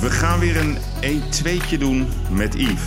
We 0.00 0.10
gaan 0.10 0.38
weer 0.38 0.56
een 0.56 0.76
1-2'tje 1.02 1.78
doen 1.78 2.08
met 2.30 2.54
Yves. 2.54 2.82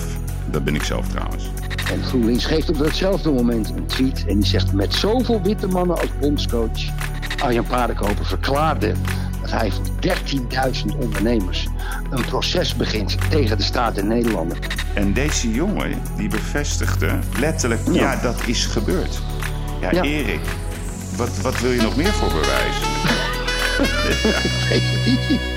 Dat 0.46 0.64
ben 0.64 0.76
ik 0.76 0.84
zelf 0.84 1.08
trouwens. 1.08 1.50
En 1.92 2.04
GroenLinks 2.04 2.46
geeft 2.46 2.70
op 2.70 2.78
datzelfde 2.78 3.32
moment 3.32 3.70
een 3.70 3.86
tweet. 3.86 4.26
En 4.28 4.36
die 4.40 4.46
zegt 4.50 4.74
met 4.74 4.94
zoveel 4.94 5.42
witte 5.42 5.68
mannen 5.68 5.98
als 5.98 6.10
bondscoach... 6.20 6.80
Arjan 7.38 7.66
Paardenkoper 7.66 8.26
verklaarde 8.26 8.94
dat 9.42 9.52
hij 9.52 9.72
voor 9.72 9.86
13.000 10.92 10.98
ondernemers... 11.00 11.68
een 12.10 12.26
proces 12.26 12.76
begint 12.76 13.18
tegen 13.30 13.58
de 13.58 13.64
staat 13.64 13.98
in 13.98 14.08
Nederland. 14.08 14.54
En 14.94 15.14
deze 15.14 15.52
jongen 15.52 16.02
die 16.18 16.30
bevestigde 16.30 17.20
letterlijk, 17.40 17.82
ja, 17.86 18.12
Ja. 18.12 18.22
dat 18.22 18.42
is 18.46 18.66
gebeurd. 18.66 19.22
Ja, 19.82 19.92
Ja. 19.92 20.02
Erik, 20.02 20.42
wat, 21.16 21.38
wat 21.42 21.60
wil 21.60 21.72
je 21.72 21.82
nog 21.82 21.96
meer 21.96 22.14
voor 22.14 22.30
bewijzen? 22.30 22.90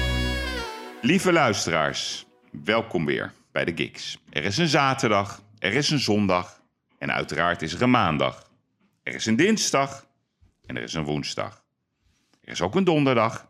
Lieve 1.05 1.33
luisteraars, 1.33 2.27
welkom 2.51 3.05
weer 3.05 3.33
bij 3.53 3.65
de 3.65 3.73
Gigs. 3.75 4.19
Er 4.31 4.45
is 4.45 4.57
een 4.57 4.69
zaterdag, 4.69 5.43
er 5.59 5.73
is 5.73 5.91
een 5.91 5.99
zondag 5.99 6.63
en 6.99 7.13
uiteraard 7.13 7.63
is 7.63 7.73
er 7.73 7.83
een 7.83 7.91
maandag. 7.91 8.51
Er 9.03 9.15
is 9.15 9.27
een 9.27 9.37
dinsdag 9.37 10.07
en 10.67 10.77
er 10.77 10.83
is 10.83 10.95
een 10.95 11.05
woensdag. 11.05 11.65
Er 12.41 12.53
is 12.53 12.63
ook 12.63 12.75
een 12.75 12.85
donderdag, 12.85 13.49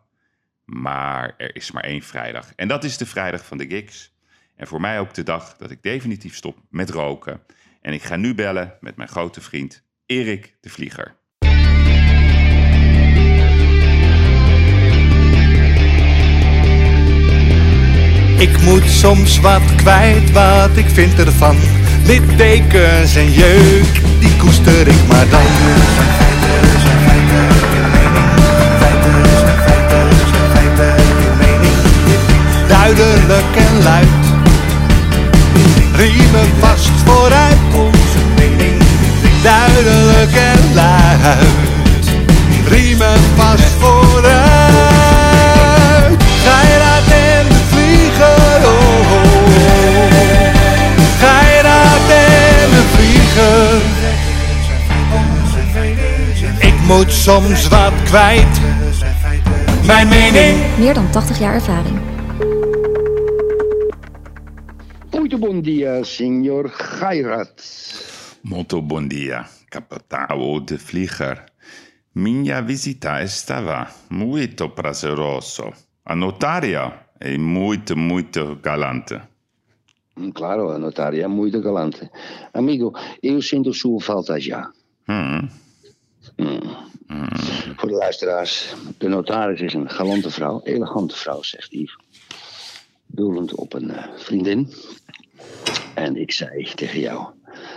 maar 0.65 1.35
er 1.37 1.57
is 1.57 1.71
maar 1.71 1.85
één 1.85 2.03
vrijdag. 2.03 2.53
En 2.55 2.69
dat 2.69 2.85
is 2.85 2.97
de 2.97 3.07
vrijdag 3.07 3.47
van 3.47 3.59
de 3.59 3.67
Gigs. 3.67 4.13
En 4.57 4.67
voor 4.67 4.81
mij 4.81 5.01
ook 5.01 5.15
de 5.15 5.23
dag 5.23 5.57
dat 5.57 5.71
ik 5.71 5.83
definitief 5.83 6.37
stop 6.37 6.59
met 6.71 6.91
roken. 6.91 7.43
En 7.81 7.93
ik 7.93 8.03
ga 8.03 8.17
nu 8.17 8.35
bellen 8.35 8.77
met 8.81 8.97
mijn 8.97 9.09
grote 9.09 9.41
vriend 9.41 9.83
Erik 10.07 10.57
de 10.61 10.71
Vlieger. 10.71 11.17
Ik 18.45 18.61
moet 18.61 18.91
soms 18.91 19.41
wat 19.41 19.63
kwijt, 19.77 20.33
wat 20.33 20.71
ik 20.75 20.87
vind 20.93 21.19
ervan. 21.19 21.57
Littekens 22.03 23.15
en 23.15 23.33
jeuk, 23.33 24.01
die 24.19 24.37
koester 24.37 24.89
ik 24.89 25.07
maar 25.09 25.29
dan. 25.31 25.41
Duidelijk 32.69 33.57
en 33.57 33.83
luid, 33.83 34.25
riemen 35.97 36.49
vast 36.61 36.91
vooruit. 37.05 37.59
Onze 37.73 38.19
mening 38.37 38.83
duidelijk 39.43 40.33
en 40.35 40.75
luid, 40.75 42.07
riemen 42.69 43.19
vast 43.37 43.73
vooruit. 43.79 44.55
En 46.45 46.94
de 52.71 52.83
vlieger, 52.93 53.81
oh, 55.13 55.13
oh, 55.13 55.19
oh. 55.19 55.45
En. 56.59 56.69
Ik 56.69 56.75
moet 56.87 57.13
soms 57.13 57.69
wat 57.69 57.93
kwijt. 58.05 58.61
Mijn 59.87 60.09
mening. 60.09 60.77
Meer 60.79 60.95
dan 60.95 61.13
80 61.13 61.39
jaar 61.39 61.55
ervaring. 61.55 61.99
Muito 65.11 65.39
bom 65.39 65.63
dia, 65.63 66.03
senor 66.03 66.69
Gairat. 66.69 67.63
Molto 68.41 68.83
bom 68.83 69.09
dia, 69.09 69.47
capitão 69.69 70.65
de 70.65 70.79
Vlieger. 70.79 71.45
Minha 72.13 72.63
visita 72.63 73.23
estava 73.23 73.89
muito 74.09 74.69
prazeroso. 74.69 75.73
A 76.05 76.15
notaria 76.15 77.04
é 77.21 77.37
muito, 77.39 77.97
muito 77.97 78.57
galante. 78.63 79.21
Hum, 80.17 80.33
Claro, 80.33 80.79
notaria, 80.79 81.29
muito 81.29 81.61
galante. 81.61 82.09
Amigo, 82.53 82.93
eu 83.23 83.41
sinto 83.43 83.73
sua 83.73 84.01
falta 84.01 84.39
já. 84.41 84.71
Hmm. 85.07 85.49
Voor 87.77 87.89
de 87.89 87.95
luisteraars, 87.95 88.75
de 88.99 89.09
notaris 89.09 89.61
is 89.61 89.75
een 89.75 89.91
galante 89.91 90.31
vrouw, 90.31 90.61
elegante 90.65 91.17
vrouw, 91.17 91.43
zegt 91.43 91.73
Yves. 91.73 91.97
Doelend 93.07 93.55
op 93.55 93.75
een 93.75 93.93
vriendin. 94.17 94.73
En 95.95 96.17
ik 96.17 96.33
zei 96.33 96.65
tegen 96.75 97.01
jou 97.01 97.27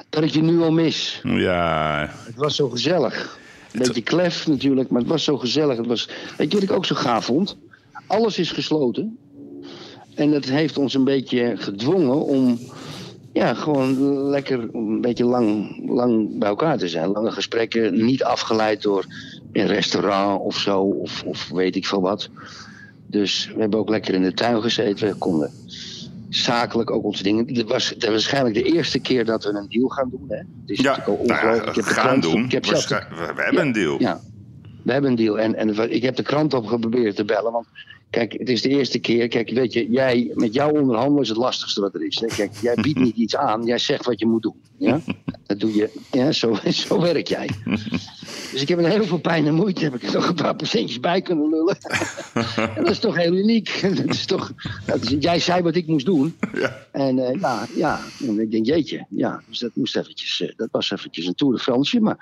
dat 0.10 0.24
ik 0.24 0.30
je 0.30 0.42
nu 0.42 0.62
al 0.62 0.72
mis. 0.72 1.20
Ja, 1.24 2.10
Het 2.26 2.36
was 2.36 2.56
zo 2.56 2.70
gezellig. 2.70 3.40
Een 3.72 3.80
beetje 3.80 4.02
klef 4.02 4.48
natuurlijk, 4.48 4.90
maar 4.90 5.02
het 5.02 5.10
was 5.10 5.24
zo 5.24 5.38
gezellig. 5.38 5.78
Het 5.78 5.86
was, 5.88 6.10
weet 6.38 6.52
je 6.52 6.60
wat 6.60 6.70
ik 6.70 6.76
ook 6.76 6.86
zo 6.86 6.96
gaaf 6.96 7.26
vond? 7.26 7.58
Alles 8.08 8.38
is 8.40 8.52
gesloten. 8.52 9.18
En 10.18 10.32
dat 10.32 10.46
heeft 10.46 10.78
ons 10.78 10.94
een 10.94 11.04
beetje 11.04 11.54
gedwongen 11.58 12.26
om 12.26 12.60
ja, 13.34 13.54
gewoon 13.54 14.20
lekker 14.30 14.70
een 14.74 15.02
beetje 15.02 15.26
lang, 15.26 15.80
lang 15.90 16.40
bij 16.40 16.50
elkaar 16.50 16.78
te 16.78 16.88
zijn. 16.88 17.10
Lange 17.10 17.32
gesprekken, 17.32 18.06
niet 18.06 18.24
afgeleid 18.24 18.82
door 18.82 19.06
een 19.52 19.68
restaurant 19.68 20.42
of 20.42 20.58
zo, 20.58 20.80
of, 20.82 21.24
of 21.26 21.50
weet 21.50 21.76
ik 21.76 21.86
veel 21.86 22.02
wat. 22.02 22.30
Dus 23.08 23.52
we 23.56 23.60
hebben 23.62 23.80
ook 23.80 23.90
lekker 23.90 24.14
in 24.14 24.22
de 24.24 24.34
tuin 24.34 24.62
gezeten. 24.62 25.08
We 25.08 25.16
konden 25.16 25.52
zakelijk 26.30 26.92
ook 26.92 27.04
onze 27.04 27.24
dingen. 27.24 27.46
Dit 27.46 27.68
was 27.68 27.94
waarschijnlijk 28.00 28.56
de 28.56 28.64
eerste 28.64 29.00
keer 29.00 29.26
dat 29.26 29.44
we 29.44 29.50
een 29.50 29.70
deal 29.70 29.88
gaan 29.88 30.10
doen. 30.10 30.26
Hè? 30.28 30.38
Het 30.38 30.46
is 30.66 30.80
ja, 30.80 30.84
natuurlijk 30.98 31.20
al 31.20 31.26
nou 31.26 31.40
ja, 31.40 31.46
ongelooflijk. 31.46 31.78
Ik 31.78 31.86
heb 31.86 31.94
gaan 31.94 32.20
doen. 32.20 32.44
Ik 32.46 32.52
heb 32.52 32.66
zelf 32.66 32.86
de- 32.86 32.94
Waarschijn- 32.94 33.28
we, 33.28 33.34
we 33.34 33.42
hebben 33.42 33.62
een 33.62 33.72
deal. 33.72 34.00
ja, 34.00 34.20
we 34.84 34.92
hebben 34.92 35.10
een 35.12 35.18
deal. 35.18 35.40
En, 35.40 35.56
en 35.56 35.92
ik 35.94 36.02
heb 36.04 36.16
de 36.16 36.24
krant 36.24 36.54
op 36.54 36.66
geprobeerd 36.66 37.16
te 37.16 37.26
bellen. 37.26 37.52
Want 37.52 37.68
kijk, 38.10 38.34
het 38.34 38.50
is 38.50 38.62
de 38.62 38.70
eerste 38.70 39.00
keer. 39.00 39.28
Kijk, 39.28 39.50
weet 39.50 39.74
je, 39.74 39.90
jij, 39.90 40.32
met 40.34 40.54
jou 40.54 40.80
onderhandelen 40.80 41.22
is 41.22 41.30
het 41.30 41.38
lastigste 41.38 41.82
wat 41.82 41.96
er 41.96 42.06
is. 42.06 42.20
Hè? 42.20 42.28
Kijk, 42.28 42.56
jij 42.62 42.76
biedt 42.82 43.00
niet 43.00 43.16
iets 43.16 43.36
aan. 43.36 43.66
Jij 43.66 43.78
zegt 43.78 44.06
wat 44.06 44.20
je 44.20 44.26
moet 44.26 44.42
doen. 44.42 44.62
Ja? 44.78 45.02
Dat 45.46 45.60
doe 45.60 45.76
je. 45.76 45.90
Ja, 46.12 46.32
zo, 46.32 46.58
zo 46.88 47.02
werk 47.02 47.28
jij. 47.28 47.50
Dus 48.52 48.62
ik 48.62 48.68
heb 48.68 48.80
met 48.80 48.92
heel 48.92 49.06
veel 49.06 49.20
pijn 49.20 49.48
en 49.48 49.54
moeite 49.54 49.84
heb 49.84 49.96
ik 49.96 50.04
er 50.04 50.14
nog 50.14 50.28
een 50.28 50.36
paar 50.36 50.56
procentjes 50.56 51.00
bij 51.00 51.22
kunnen 51.22 51.50
lullen. 51.50 51.78
En 52.76 52.84
dat 52.84 52.90
is 52.90 53.00
toch 53.00 53.16
heel 53.16 53.34
uniek. 53.34 53.80
Dat 54.06 54.10
is 54.10 54.26
toch, 54.26 54.54
dat 54.86 55.04
is, 55.04 55.16
jij 55.20 55.40
zei 55.40 55.62
wat 55.62 55.76
ik 55.76 55.88
moest 55.88 56.06
doen. 56.06 56.38
Ja. 56.54 56.86
En 56.92 57.20
eh, 57.20 57.40
ja, 57.40 57.68
ja, 57.76 58.00
en 58.20 58.40
ik 58.40 58.52
denk, 58.52 58.66
jeetje, 58.66 59.06
ja, 59.10 59.42
dus 59.50 59.60
dat 59.60 59.72
moest 59.74 59.98
eventjes, 59.98 60.42
eh, 60.42 60.50
dat 60.56 60.68
was 60.72 60.92
eventjes 60.92 61.26
een 61.26 61.36
Tour 61.36 61.54
de 61.54 61.60
France, 61.60 62.00
maar 62.00 62.18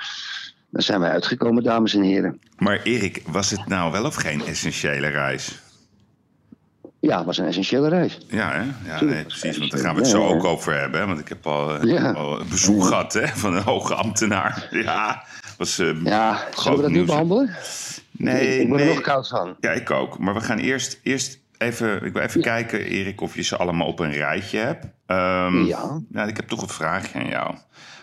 daar 0.69 0.81
zijn 0.81 0.99
wij 0.99 1.09
uitgekomen, 1.09 1.63
dames 1.63 1.93
en 1.93 2.01
heren. 2.01 2.39
Maar 2.57 2.81
Erik, 2.83 3.21
was 3.25 3.51
het 3.51 3.67
nou 3.67 3.91
wel 3.91 4.05
of 4.05 4.15
geen 4.15 4.45
essentiële 4.45 5.07
reis? 5.07 5.59
Ja, 7.05 7.17
het 7.17 7.25
was 7.25 7.37
een 7.37 7.45
essentiële 7.45 7.89
reis. 7.89 8.17
Ja, 8.27 8.51
hè? 8.51 8.89
Ja, 8.91 9.03
nee, 9.03 9.23
precies. 9.23 9.57
Want 9.57 9.71
daar 9.71 9.79
gaan 9.79 9.93
we 9.95 10.01
het 10.01 10.09
zo 10.09 10.27
ook 10.27 10.43
over 10.43 10.79
hebben. 10.79 10.99
Hè? 10.99 11.05
Want 11.07 11.19
ik 11.19 11.29
heb 11.29 11.47
al, 11.47 11.77
eh, 11.79 12.13
al 12.15 12.39
een 12.39 12.47
bezoek 12.49 12.83
gehad 12.85 13.13
hè? 13.13 13.27
van 13.27 13.55
een 13.55 13.61
hoge 13.63 13.93
ambtenaar. 13.95 14.67
Ja, 14.85 15.23
was 15.57 15.79
eh, 15.79 16.03
Ja, 16.03 16.39
zullen 16.57 16.77
we 16.77 16.81
dat 16.83 16.91
nu 16.91 17.03
behandelen? 17.03 17.55
Nee, 18.11 18.59
ik 18.59 18.67
word 18.67 18.81
er 18.81 18.87
nog 18.87 19.01
koud 19.01 19.27
van. 19.27 19.55
Ja, 19.59 19.71
ik 19.71 19.91
ook. 19.91 20.19
Maar 20.19 20.33
we 20.33 20.41
gaan 20.41 20.57
eerst, 20.57 20.99
eerst 21.03 21.39
even, 21.57 22.05
ik 22.05 22.13
wil 22.13 22.21
even 22.21 22.41
kijken, 22.41 22.79
Erik, 22.85 23.21
of 23.21 23.35
je 23.35 23.41
ze 23.41 23.57
allemaal 23.57 23.87
op 23.87 23.99
een 23.99 24.11
rijtje 24.11 24.57
hebt. 24.57 24.85
Ehm, 25.05 25.63
Ja. 25.65 26.01
Nou, 26.09 26.27
ik 26.29 26.35
heb 26.35 26.47
toch 26.47 26.61
een 26.61 26.67
vraagje 26.67 27.19
aan 27.19 27.27
jou. 27.27 27.55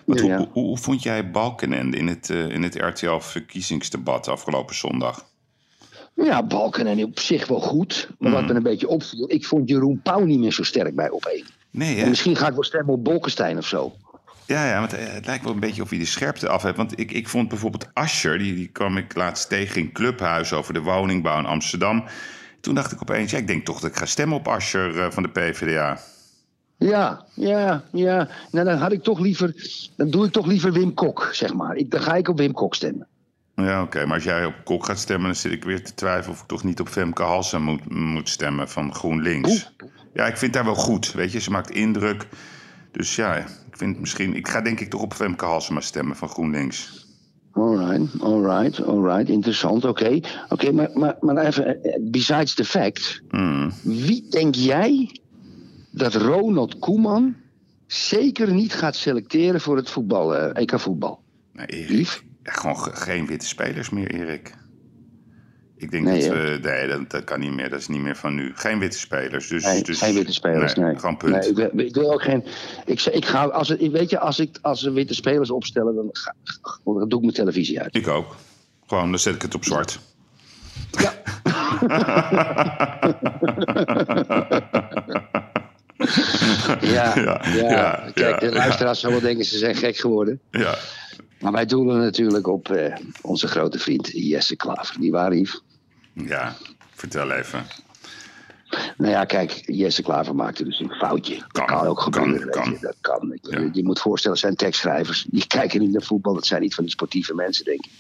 Want 0.05 0.19
Ja, 0.21 0.25
hoe, 0.27 0.31
ja. 0.35 0.37
Hoe, 0.37 0.49
hoe 0.53 0.79
vond 0.79 1.03
jij 1.03 1.31
Balkenende 1.31 1.97
in 1.97 2.07
het, 2.07 2.31
eh, 2.31 2.49
in 2.49 2.63
het 2.63 2.75
RTL-verkiezingsdebat 2.75 4.29
afgelopen 4.29 4.75
zondag? 4.75 5.25
Ja, 6.15 6.43
Balken 6.43 6.87
en 6.87 7.05
op 7.05 7.19
zich 7.19 7.47
wel 7.47 7.61
goed. 7.61 8.09
Maar 8.19 8.31
Mhm. 8.31 8.41
wat 8.41 8.49
me 8.51 8.55
een 8.57 8.63
beetje 8.63 8.89
opviel, 8.89 9.31
ik 9.31 9.45
vond 9.45 9.69
Jeroen 9.69 10.01
Pauw 10.03 10.25
niet 10.25 10.39
meer 10.39 10.53
zo 10.53 10.63
sterk 10.63 10.95
bij 10.95 11.11
op 11.11 11.25
één. 11.25 11.45
Nee, 11.71 11.97
hè? 11.97 12.03
En 12.03 12.09
misschien 12.09 12.37
ga 12.37 12.47
ik 12.49 12.53
wel 12.55 12.65
stemmen 12.65 12.95
op 12.95 13.05
Bolkestein 13.05 13.59
of 13.59 13.67
zo. 13.67 13.93
Ja, 14.47 14.67
ja, 14.69 14.79
want 14.79 14.93
eh, 14.93 15.13
het 15.13 15.27
lijkt 15.27 15.45
wel 15.45 15.53
een 15.53 15.61
beetje 15.61 15.83
of 15.83 15.91
hij 15.91 15.99
de 15.99 16.05
scherpte 16.05 16.49
af 16.49 16.63
heeft. 16.63 16.77
Want 16.77 16.99
ik, 16.99 17.13
ik 17.13 17.29
vond 17.29 17.49
bijvoorbeeld 17.49 17.89
Ascher, 17.93 18.39
die, 18.39 18.55
die 18.55 18.69
kwam 18.69 18.97
ik 18.97 19.15
laatst 19.15 19.49
tegen 19.49 19.81
in 19.81 19.93
Clubhuis 19.93 20.53
over 20.53 20.75
de 20.75 20.81
woningbouw 20.81 21.39
in 21.39 21.47
Amsterdam. 21.47 22.05
Toen 22.61 22.75
dacht 22.75 22.93
ik 22.93 23.01
opeens, 23.01 23.31
ja, 23.31 23.39
ik 23.39 23.47
denk 23.47 23.65
toch 23.65 23.81
dat 23.81 23.91
ik 23.91 23.97
ga 23.97 24.07
stemmen 24.07 24.37
op 24.37 24.49
Ascher 24.49 25.01
eh, 25.01 25.11
van 25.11 25.23
de 25.23 25.29
PvdA. 25.29 25.99
Ja, 26.79 27.25
ja, 27.35 27.85
ja. 27.93 28.29
Nou, 28.51 28.67
dan 28.67 28.79
had 28.79 28.93
ik 28.93 29.03
toch 29.03 29.19
liever, 29.19 29.55
dan 29.97 30.11
doe 30.11 30.27
ik 30.27 30.33
toch 30.33 30.47
liever 30.47 30.73
Wim 30.73 30.95
Kok, 30.95 31.29
zeg 31.33 31.55
maar. 31.55 31.77
Ik, 31.77 31.91
dan 31.91 32.01
ga 32.01 32.15
ik 32.15 32.29
op 32.29 32.39
Wim 32.39 32.53
Kok 32.53 32.75
stemmen. 32.75 33.07
Ja, 33.57 33.83
oké, 33.83 34.07
maar 34.07 34.15
als 34.15 34.25
jij 34.25 34.45
op 34.45 34.55
Kok 34.65 34.87
gaat 34.87 34.99
stemmen, 34.99 35.27
dan 35.27 35.37
zit 35.37 35.53
ik 35.53 35.65
weer 35.65 35.85
te 35.85 35.95
twijfelen 35.95 36.35
of 36.35 36.41
ik 36.43 36.49
toch 36.49 36.65
niet 36.65 36.81
op 36.81 36.89
Femke 36.89 37.23
Halsen 37.23 37.63
moet, 37.63 37.91
moet 37.95 38.29
stemmen 38.29 38.69
van 38.69 38.95
GroenLinks. 38.95 39.73
Ja, 40.15 40.27
ik 40.27 40.37
vind 40.37 40.55
haar 40.55 40.65
wel 40.65 40.75
goed, 40.75 41.13
weet 41.13 41.33
je, 41.33 41.41
ze 41.41 41.51
maakt 41.51 41.71
indruk. 41.71 42.27
Dus 42.91 43.17
ja, 43.17 43.37
ik 43.37 43.47
vind 43.77 44.01
misschien, 44.01 44.35
ik 44.35 44.49
ga 44.49 44.61
denk 44.61 44.81
ik 44.81 44.91
toch 44.91 45.03
op 45.03 45.15
Femke 45.15 45.45
Halsema 45.45 45.81
stemmen 45.81 46.17
van 46.17 46.29
GroenLinks. 46.29 47.07
Alright, 47.53 48.21
alright, 48.21 48.85
alright. 48.85 49.29
Interessant, 49.29 49.85
oké. 49.85 50.21
Oké, 50.49 50.73
maar, 50.73 50.91
maar, 50.95 51.17
maar 51.21 51.37
even, 51.37 51.83
eh, 51.83 51.99
besides 52.01 52.55
the 52.55 52.65
fact. 52.65 53.23
Hmm. 53.29 53.73
Wie 53.83 54.29
denk 54.29 54.55
jij 54.55 55.21
dat 55.91 56.15
Ronald 56.15 56.79
Koeman 56.79 57.35
zeker 57.87 58.53
niet 58.53 58.73
gaat 58.73 58.97
selecteren 58.97 59.61
voor 59.61 59.77
het 59.77 59.91
voetbal, 59.91 60.37
eh, 60.37 60.63
EK 60.63 60.81
voetbal? 60.81 61.23
Nee, 61.53 61.67
Erik, 61.67 61.89
Lief? 61.89 62.25
Ja, 62.43 62.53
gewoon 62.53 62.79
ge- 62.79 62.97
geen 62.97 63.27
witte 63.27 63.47
spelers 63.47 63.91
meer, 63.91 64.11
Erik. 64.15 64.55
Ik 65.77 65.91
denk 65.91 66.05
Nee, 66.05 66.29
dat 66.29 66.37
we... 66.39 66.59
Nee, 66.63 66.89
dat, 66.89 67.11
dat 67.11 67.25
kan 67.25 67.41
niet 67.41 67.53
meer. 67.53 67.71
Dat 67.71 67.79
is 67.81 67.89
niet 67.89 68.01
meer 68.01 68.17
van 68.17 68.35
nu. 68.35 68.53
Geen 68.55 68.79
witte 68.79 68.99
spelers. 68.99 69.49
Dus, 69.49 69.65
Nee, 69.65 69.83
dus, 69.83 69.99
geen 69.99 70.15
witte 70.15 70.33
spelers. 70.33 70.75
Nee, 70.75 70.99
Gewoon 70.99 71.17
punt. 71.17 71.33
Nee, 71.33 71.49
ik, 71.49 71.57
wil, 71.57 71.71
ik 71.87 71.95
wil 71.95 72.13
ook 72.13 72.23
geen. 72.23 72.45
Ik, 72.85 73.01
ik 73.03 73.25
ga, 73.25 73.45
als 73.47 73.69
het, 73.69 73.91
weet 73.91 74.11
je, 74.11 74.19
als 74.19 74.39
ik 74.39 74.59
als 74.61 74.81
ze 74.81 74.91
witte 74.93 75.15
spelers 75.15 75.51
opstellen, 75.51 75.95
dan, 75.95 76.09
ga, 76.13 76.35
dan 76.85 77.09
doe 77.09 77.19
ik 77.19 77.21
mijn 77.21 77.33
televisie 77.35 77.81
uit. 77.81 77.95
Ik 77.97 78.09
ook. 78.09 78.37
Gewoon, 78.87 79.11
dan 79.11 79.19
zet 79.19 79.35
ik 79.35 79.43
het 79.43 79.55
op 79.55 79.65
zwart. 79.65 79.99
Ja. 80.91 81.13
Ja, 86.81 86.81
Ja, 86.81 87.15
ja, 87.17 87.41
ja, 87.55 88.11
kijk, 88.15 88.41
ja, 88.41 88.49
de 88.49 88.53
luisteraars 88.53 89.01
zullen 89.01 89.15
wel 89.17 89.25
denken 89.25 89.45
ze 89.45 89.59
zijn 89.59 89.75
gek 89.75 89.97
geworden. 89.97 90.41
Ja. 90.51 90.75
Maar 91.43 91.53
wij 91.53 91.67
doelen 91.67 91.99
natuurlijk 91.99 92.47
op 92.47 92.69
eh, 92.71 92.97
onze 93.23 93.49
grote 93.49 93.79
vriend 93.79 94.09
Jesse 94.13 94.57
Klaver. 94.57 95.01
Die 95.01 95.11
waar, 95.11 95.35
Yves? 95.37 95.63
Ja, 96.13 96.57
vertel 96.95 97.31
even. 97.31 97.67
Nou 98.97 99.11
ja, 99.13 99.25
kijk, 99.25 99.63
Jesse 99.67 100.03
Klaver 100.03 100.35
maakte 100.35 100.65
dus 100.65 100.81
een 100.81 100.91
foutje. 100.91 101.37
Kan, 101.37 101.49
dat 101.53 101.65
kan 101.65 101.87
ook 101.87 102.01
gebeuren. 102.01 102.51
kan. 102.51 102.71
Je. 102.71 102.79
Dat 102.81 102.97
kan. 103.01 103.33
Ik- 103.33 103.47
Ja. 103.51 103.69
Je 103.73 103.85
moet 103.85 104.01
voorstellen, 104.01 104.39
zijn 104.39 104.57
tekstschrijvers. 104.57 105.27
Die 105.31 105.47
kijken 105.59 105.81
niet 105.81 105.93
naar 105.93 106.03
voetbal. 106.03 106.35
Dat 106.35 106.47
zijn 106.47 106.61
niet 106.63 106.75
van 106.75 106.85
die 106.85 106.93
sportieve 106.93 107.35
mensen, 107.35 107.65
denk 107.65 107.85
ik. 107.85 107.91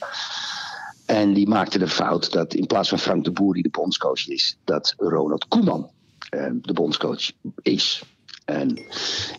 En 1.06 1.32
die 1.32 1.48
maakte 1.48 1.78
de 1.78 1.88
fout 1.88 2.32
dat 2.32 2.54
in 2.54 2.66
plaats 2.66 2.88
van 2.88 2.98
Frank 2.98 3.24
de 3.24 3.30
Boer, 3.30 3.54
die 3.54 3.62
de 3.62 3.68
bondscoach 3.68 4.28
is, 4.28 4.56
dat 4.64 4.94
Ronald 4.96 5.48
Koeman 5.48 5.90
eh, 6.30 6.46
de 6.54 6.72
bondscoach 6.72 7.30
is. 7.62 8.02
En 8.44 8.78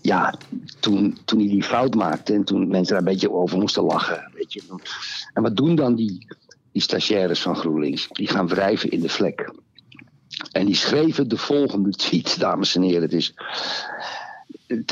ja, 0.01 0.33
toen, 0.79 1.17
toen 1.25 1.39
hij 1.39 1.47
die 1.47 1.63
fout 1.63 1.95
maakte 1.95 2.33
en 2.33 2.43
toen 2.43 2.67
mensen 2.67 2.93
daar 2.93 3.03
een 3.03 3.11
beetje 3.11 3.31
over 3.31 3.57
moesten 3.57 3.83
lachen. 3.83 4.31
Weet 4.33 4.53
je. 4.53 4.61
En 5.33 5.41
wat 5.41 5.57
doen 5.57 5.75
dan 5.75 5.95
die, 5.95 6.27
die 6.71 6.81
stagiaires 6.81 7.41
van 7.41 7.55
GroenLinks? 7.55 8.07
Die 8.07 8.27
gaan 8.27 8.47
wrijven 8.47 8.91
in 8.91 8.99
de 8.99 9.09
vlek. 9.09 9.53
En 10.51 10.65
die 10.65 10.75
schreven 10.75 11.27
de 11.27 11.37
volgende 11.37 11.89
tweet, 11.89 12.39
dames 12.39 12.75
en 12.75 12.81
heren. 12.81 13.01
Het 13.01 13.13
is, 13.13 13.33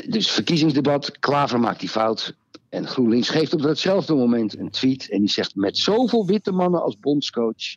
dus 0.08 0.32
verkiezingsdebat, 0.32 1.20
Klaver 1.20 1.60
maakt 1.60 1.80
die 1.80 1.90
fout. 1.90 2.36
En 2.70 2.88
GroenLinks 2.88 3.30
geeft 3.30 3.54
op 3.54 3.62
datzelfde 3.62 4.16
moment 4.16 4.58
een 4.58 4.70
tweet. 4.70 5.10
En 5.10 5.20
die 5.20 5.30
zegt: 5.30 5.56
Met 5.56 5.78
zoveel 5.78 6.26
witte 6.26 6.52
mannen 6.52 6.82
als 6.82 7.00
bondscoach 7.00 7.76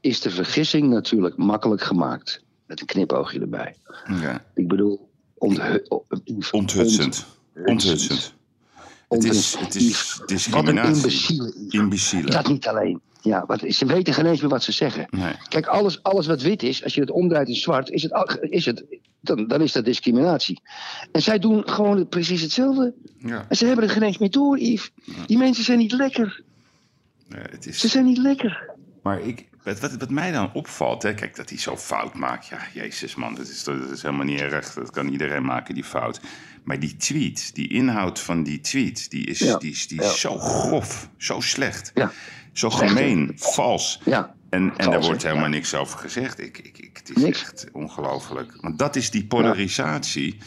is 0.00 0.20
de 0.20 0.30
vergissing 0.30 0.88
natuurlijk 0.88 1.36
makkelijk 1.36 1.82
gemaakt. 1.82 2.42
Met 2.66 2.80
een 2.80 2.86
knipoogje 2.86 3.40
erbij. 3.40 3.76
ja. 4.20 4.44
Ik 4.54 4.68
bedoel, 4.68 5.08
Onthutsend. 5.38 7.26
Onthutsend. 7.64 8.34
Het 9.08 9.24
is, 9.24 9.56
het 9.58 9.74
is 9.74 10.10
Wat 10.12 10.20
een 10.20 10.26
discriminatie. 10.26 10.94
imbeciele. 10.94 11.54
Imbeciele. 11.68 12.30
Dat 12.30 12.48
niet 12.48 12.66
alleen. 12.68 13.00
Ja, 13.22 13.44
wat, 13.46 13.64
ze 13.68 13.86
weten 13.86 14.14
geen 14.14 14.26
eens 14.26 14.40
meer 14.40 14.50
wat 14.50 14.62
ze 14.62 14.72
zeggen. 14.72 15.06
Nee. 15.10 15.32
Kijk, 15.48 15.66
alles, 15.66 16.02
alles 16.02 16.26
wat 16.26 16.42
wit 16.42 16.62
is, 16.62 16.84
als 16.84 16.94
je 16.94 17.00
het 17.00 17.10
omdraait 17.10 17.48
in 17.48 17.54
zwart, 17.54 17.90
is 17.90 18.02
het, 18.02 18.36
is 18.40 18.64
het, 18.66 18.84
dan, 19.20 19.46
dan 19.46 19.60
is 19.60 19.72
dat 19.72 19.84
discriminatie. 19.84 20.60
En 21.12 21.22
zij 21.22 21.38
doen 21.38 21.68
gewoon 21.68 22.08
precies 22.08 22.42
hetzelfde. 22.42 22.94
Ja. 23.18 23.46
En 23.48 23.56
ze 23.56 23.66
hebben 23.66 23.84
er 23.84 23.90
geen 23.90 24.02
eens 24.02 24.18
meer 24.18 24.30
door, 24.30 24.58
Yves. 24.58 24.90
Die 25.26 25.38
mensen 25.38 25.64
zijn 25.64 25.78
niet 25.78 25.92
lekker. 25.92 26.42
Ja, 27.28 27.36
het 27.50 27.62
Ze 27.62 27.68
is, 27.68 27.80
zijn 27.80 28.04
niet 28.04 28.18
lekker. 28.18 28.70
maar 29.02 29.20
ik, 29.20 29.48
wat, 29.64 29.80
wat, 29.80 29.92
wat 29.96 30.10
mij 30.10 30.30
dan 30.32 30.50
opvalt, 30.52 31.02
hè, 31.02 31.14
kijk, 31.14 31.36
dat 31.36 31.48
hij 31.48 31.58
zo 31.58 31.76
fout 31.76 32.14
maakt. 32.14 32.46
Ja, 32.46 32.58
jezus 32.72 33.14
man, 33.14 33.34
dat 33.34 33.48
is, 33.48 33.64
dat 33.64 33.90
is 33.90 34.02
helemaal 34.02 34.24
niet 34.24 34.40
erg. 34.40 34.72
Dat 34.72 34.90
kan 34.90 35.08
iedereen 35.08 35.44
maken, 35.44 35.74
die 35.74 35.84
fout. 35.84 36.20
Maar 36.64 36.78
die 36.80 36.96
tweet, 36.96 37.54
die 37.54 37.68
inhoud 37.68 38.20
van 38.20 38.42
die 38.42 38.60
tweet, 38.60 39.10
die 39.10 39.26
is, 39.26 39.38
Ja. 39.38 39.56
die 39.56 39.70
is, 39.70 39.86
die 39.88 40.00
Ja. 40.02 40.06
is 40.08 40.20
zo 40.20 40.38
grof, 40.38 41.08
zo 41.16 41.40
slecht. 41.40 41.90
Ja, 41.94 42.12
Zo 42.52 42.70
gemeen, 42.70 43.32
vals. 43.36 44.00
ja. 44.04 44.34
En, 44.50 44.72
en 44.76 44.90
daar 44.90 45.00
wordt 45.00 45.22
helemaal 45.22 45.48
niks 45.48 45.74
over 45.74 45.98
gezegd. 45.98 46.40
Ik, 46.40 46.58
ik, 46.58 46.78
ik, 46.78 46.90
het 46.96 47.16
is 47.16 47.22
Niks. 47.22 47.40
echt 47.42 47.66
ongelooflijk. 47.72 48.56
Want 48.60 48.78
dat 48.78 48.96
is 48.96 49.10
die 49.10 49.24
polarisatie. 49.26 50.38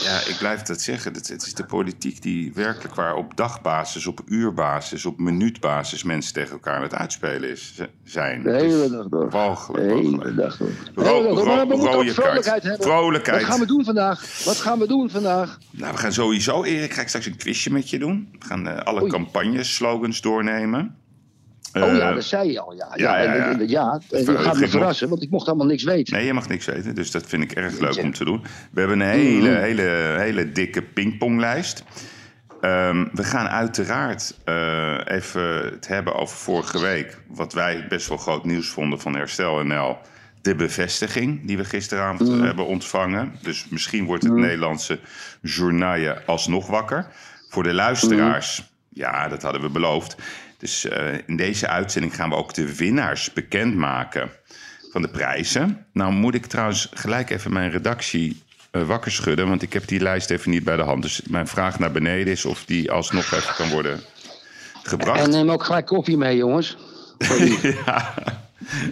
Ja, 0.00 0.18
ik 0.26 0.36
blijf 0.38 0.62
dat 0.62 0.80
zeggen. 0.80 1.12
Het, 1.12 1.28
het 1.28 1.46
is 1.46 1.54
de 1.54 1.64
politiek 1.64 2.22
die 2.22 2.52
werkelijk 2.54 2.94
waar 2.94 3.14
op 3.14 3.36
dagbasis, 3.36 4.06
op 4.06 4.20
uurbasis, 4.26 5.04
op 5.04 5.18
minuutbasis 5.18 6.02
mensen 6.02 6.32
tegen 6.32 6.52
elkaar 6.52 6.76
aan 6.76 6.82
het 6.82 6.94
uitspelen 6.94 7.50
is, 7.50 7.80
zijn. 8.04 8.42
De 8.42 8.52
hele 8.52 8.90
dag 8.90 9.08
door. 9.08 9.30
Walgelijk. 9.30 9.88
De 9.88 9.94
hele 9.94 10.34
dag 10.34 10.56
door. 10.56 10.70
Vrolijkheid. 12.08 12.76
Vrolijkheid. 12.80 13.40
Wat 13.40 13.50
gaan 13.50 13.60
we 13.60 13.66
doen 13.66 13.84
vandaag? 13.84 14.44
Wat 14.44 14.56
gaan 14.56 14.78
we 14.78 14.86
doen 14.86 15.10
vandaag? 15.10 15.58
Nou, 15.70 15.92
we 15.92 15.98
gaan 15.98 16.12
sowieso, 16.12 16.64
Erik, 16.64 16.92
ga 16.92 17.00
ik 17.00 17.08
straks 17.08 17.26
een 17.26 17.36
quizje 17.36 17.70
met 17.70 17.90
je 17.90 17.98
doen. 17.98 18.28
We 18.38 18.46
gaan 18.46 18.68
eh, 18.68 18.84
alle 18.84 19.00
Oei. 19.00 19.10
campagneslogans 19.10 20.20
doornemen. 20.20 20.96
Oh 21.72 21.82
Eh, 21.82 21.96
ja, 21.96 22.12
dat 22.12 22.24
zei 22.24 22.52
je 22.52 22.60
al. 22.60 22.74
Ja, 22.74 22.88
ja, 22.94 23.22
ja, 23.22 23.34
ja, 23.34 23.50
ja. 23.50 23.56
ja, 23.66 24.00
je 24.18 24.38
gaat 24.38 24.58
me 24.58 24.68
verrassen, 24.68 25.08
want 25.08 25.22
ik 25.22 25.30
mocht 25.30 25.46
allemaal 25.48 25.66
niks 25.66 25.82
weten. 25.84 26.14
Nee, 26.14 26.24
je 26.26 26.32
mag 26.32 26.48
niks 26.48 26.66
weten, 26.66 26.94
dus 26.94 27.10
dat 27.10 27.26
vind 27.26 27.42
ik 27.42 27.52
erg 27.52 27.78
leuk 27.78 27.96
om 27.98 28.12
te 28.12 28.24
doen. 28.24 28.42
We 28.70 28.80
hebben 28.80 29.00
een 29.00 29.08
hele, 29.08 29.50
Mhm. 29.50 29.60
hele, 29.60 30.14
hele 30.18 30.52
dikke 30.52 30.82
pingponglijst. 30.82 31.84
Ehm, 32.60 33.06
we 33.12 33.24
gaan 33.24 33.46
uiteraard 33.48 34.34
eh, 34.44 34.98
even 35.06 35.42
het 35.64 35.88
hebben 35.88 36.14
over 36.14 36.36
vorige 36.36 36.80
week. 36.80 37.18
Wat 37.28 37.52
wij 37.52 37.86
best 37.88 38.08
wel 38.08 38.18
groot 38.18 38.44
nieuws 38.44 38.68
vonden 38.68 39.00
van 39.00 39.14
Herstel 39.16 39.62
NL. 39.64 39.96
De 40.42 40.54
bevestiging 40.54 41.46
die 41.46 41.56
we 41.56 41.64
gisteravond 41.64 42.28
Mhm. 42.30 42.42
hebben 42.42 42.66
ontvangen. 42.66 43.32
Dus 43.42 43.66
misschien 43.70 44.04
wordt 44.04 44.22
het 44.22 44.32
Nederlandse 44.32 44.98
journaalje 45.40 46.22
alsnog 46.26 46.66
wakker. 46.66 47.06
Voor 47.48 47.62
de 47.62 47.74
luisteraars, 47.74 48.72
ja, 48.88 49.28
dat 49.28 49.42
hadden 49.42 49.60
we 49.60 49.68
beloofd. 49.68 50.16
Dus 50.62 50.88
eh, 50.88 51.14
in 51.26 51.36
deze 51.36 51.68
uitzending 51.68 52.14
gaan 52.14 52.28
we 52.28 52.34
ook 52.36 52.54
de 52.54 52.76
winnaars 52.76 53.32
bekendmaken 53.32 54.30
van 54.92 55.02
de 55.02 55.08
prijzen. 55.08 55.86
Nou 55.92 56.12
moet 56.12 56.34
ik 56.34 56.46
trouwens 56.46 56.88
gelijk 56.94 57.30
even 57.30 57.52
mijn 57.52 57.70
redactie 57.70 58.42
eh, 58.70 58.82
wakker 58.82 59.12
schudden, 59.12 59.48
want 59.48 59.62
ik 59.62 59.72
heb 59.72 59.86
die 59.86 60.00
lijst 60.00 60.30
even 60.30 60.50
niet 60.50 60.64
bij 60.64 60.76
de 60.76 60.82
hand. 60.82 61.02
Dus 61.02 61.22
mijn 61.22 61.46
vraag 61.46 61.78
naar 61.78 61.92
beneden 61.92 62.32
is 62.32 62.44
of 62.44 62.64
die 62.64 62.90
alsnog 62.90 63.32
even 63.32 63.54
kan 63.54 63.70
worden 63.70 64.00
gebracht. 64.82 65.20
En 65.20 65.30
neem 65.30 65.50
ook 65.50 65.64
gelijk 65.64 65.86
koffie 65.86 66.16
mee, 66.16 66.36
jongens. 66.36 66.76
ja, 67.86 68.14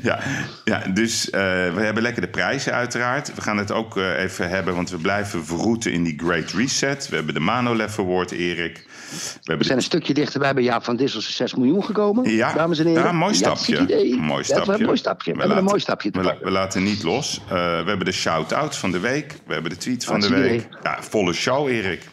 ja, 0.02 0.20
ja, 0.64 0.78
dus 0.78 1.30
eh, 1.30 1.40
we 1.74 1.80
hebben 1.80 2.02
lekker 2.02 2.22
de 2.22 2.28
prijzen 2.28 2.72
uiteraard. 2.72 3.34
We 3.34 3.40
gaan 3.40 3.56
het 3.56 3.72
ook 3.72 3.96
eh, 3.96 4.22
even 4.22 4.48
hebben, 4.48 4.74
want 4.74 4.90
we 4.90 4.98
blijven 4.98 5.44
verroeten 5.44 5.92
in 5.92 6.02
die 6.02 6.18
Great 6.18 6.50
Reset. 6.50 7.08
We 7.08 7.16
hebben 7.16 7.34
de 7.34 7.40
Manolev 7.40 7.98
Award, 7.98 8.30
Erik. 8.30 8.86
We 9.10 9.56
We 9.56 9.64
zijn 9.64 9.68
de 9.68 9.74
een 9.74 9.82
stukje 9.82 10.14
dichterbij 10.14 10.54
bij 10.54 10.62
Jaap 10.62 10.84
van 10.84 10.96
Disselse 10.96 11.32
6 11.32 11.54
miljoen 11.54 11.84
gekomen. 11.84 12.30
Ja, 12.30 12.52
dames 12.52 12.78
en 12.78 12.86
heren. 12.86 13.02
ja, 13.02 13.12
mooi 13.12 13.34
stapje. 13.34 13.78
idee. 13.78 14.16
mooi 14.16 14.38
Ja, 14.38 14.44
stapje. 14.44 14.48
we 14.48 14.56
hebben 14.56 14.78
een 14.78 14.84
mooi 14.84 14.98
stapje. 14.98 15.32
We, 15.32 15.38
hebben 15.38 15.56
een 15.58 15.64
mooi 15.64 15.80
stapje 15.80 16.10
we, 16.10 16.38
we 16.42 16.50
laten 16.50 16.82
niet 16.82 17.02
los. 17.02 17.40
Eh, 17.44 17.48
we 17.54 17.88
hebben 17.88 18.04
de 18.04 18.12
shout-out 18.12 18.76
van 18.76 18.90
de 18.90 19.00
week. 19.00 19.36
We 19.46 19.52
hebben 19.52 19.70
de 19.70 19.76
tweet 19.76 20.04
van 20.04 20.20
de 20.20 20.26
Hartstikke 20.26 20.62
week. 20.62 20.78
Ja, 20.82 21.02
volle 21.02 21.32
show, 21.32 21.68
Erik. 21.68 22.08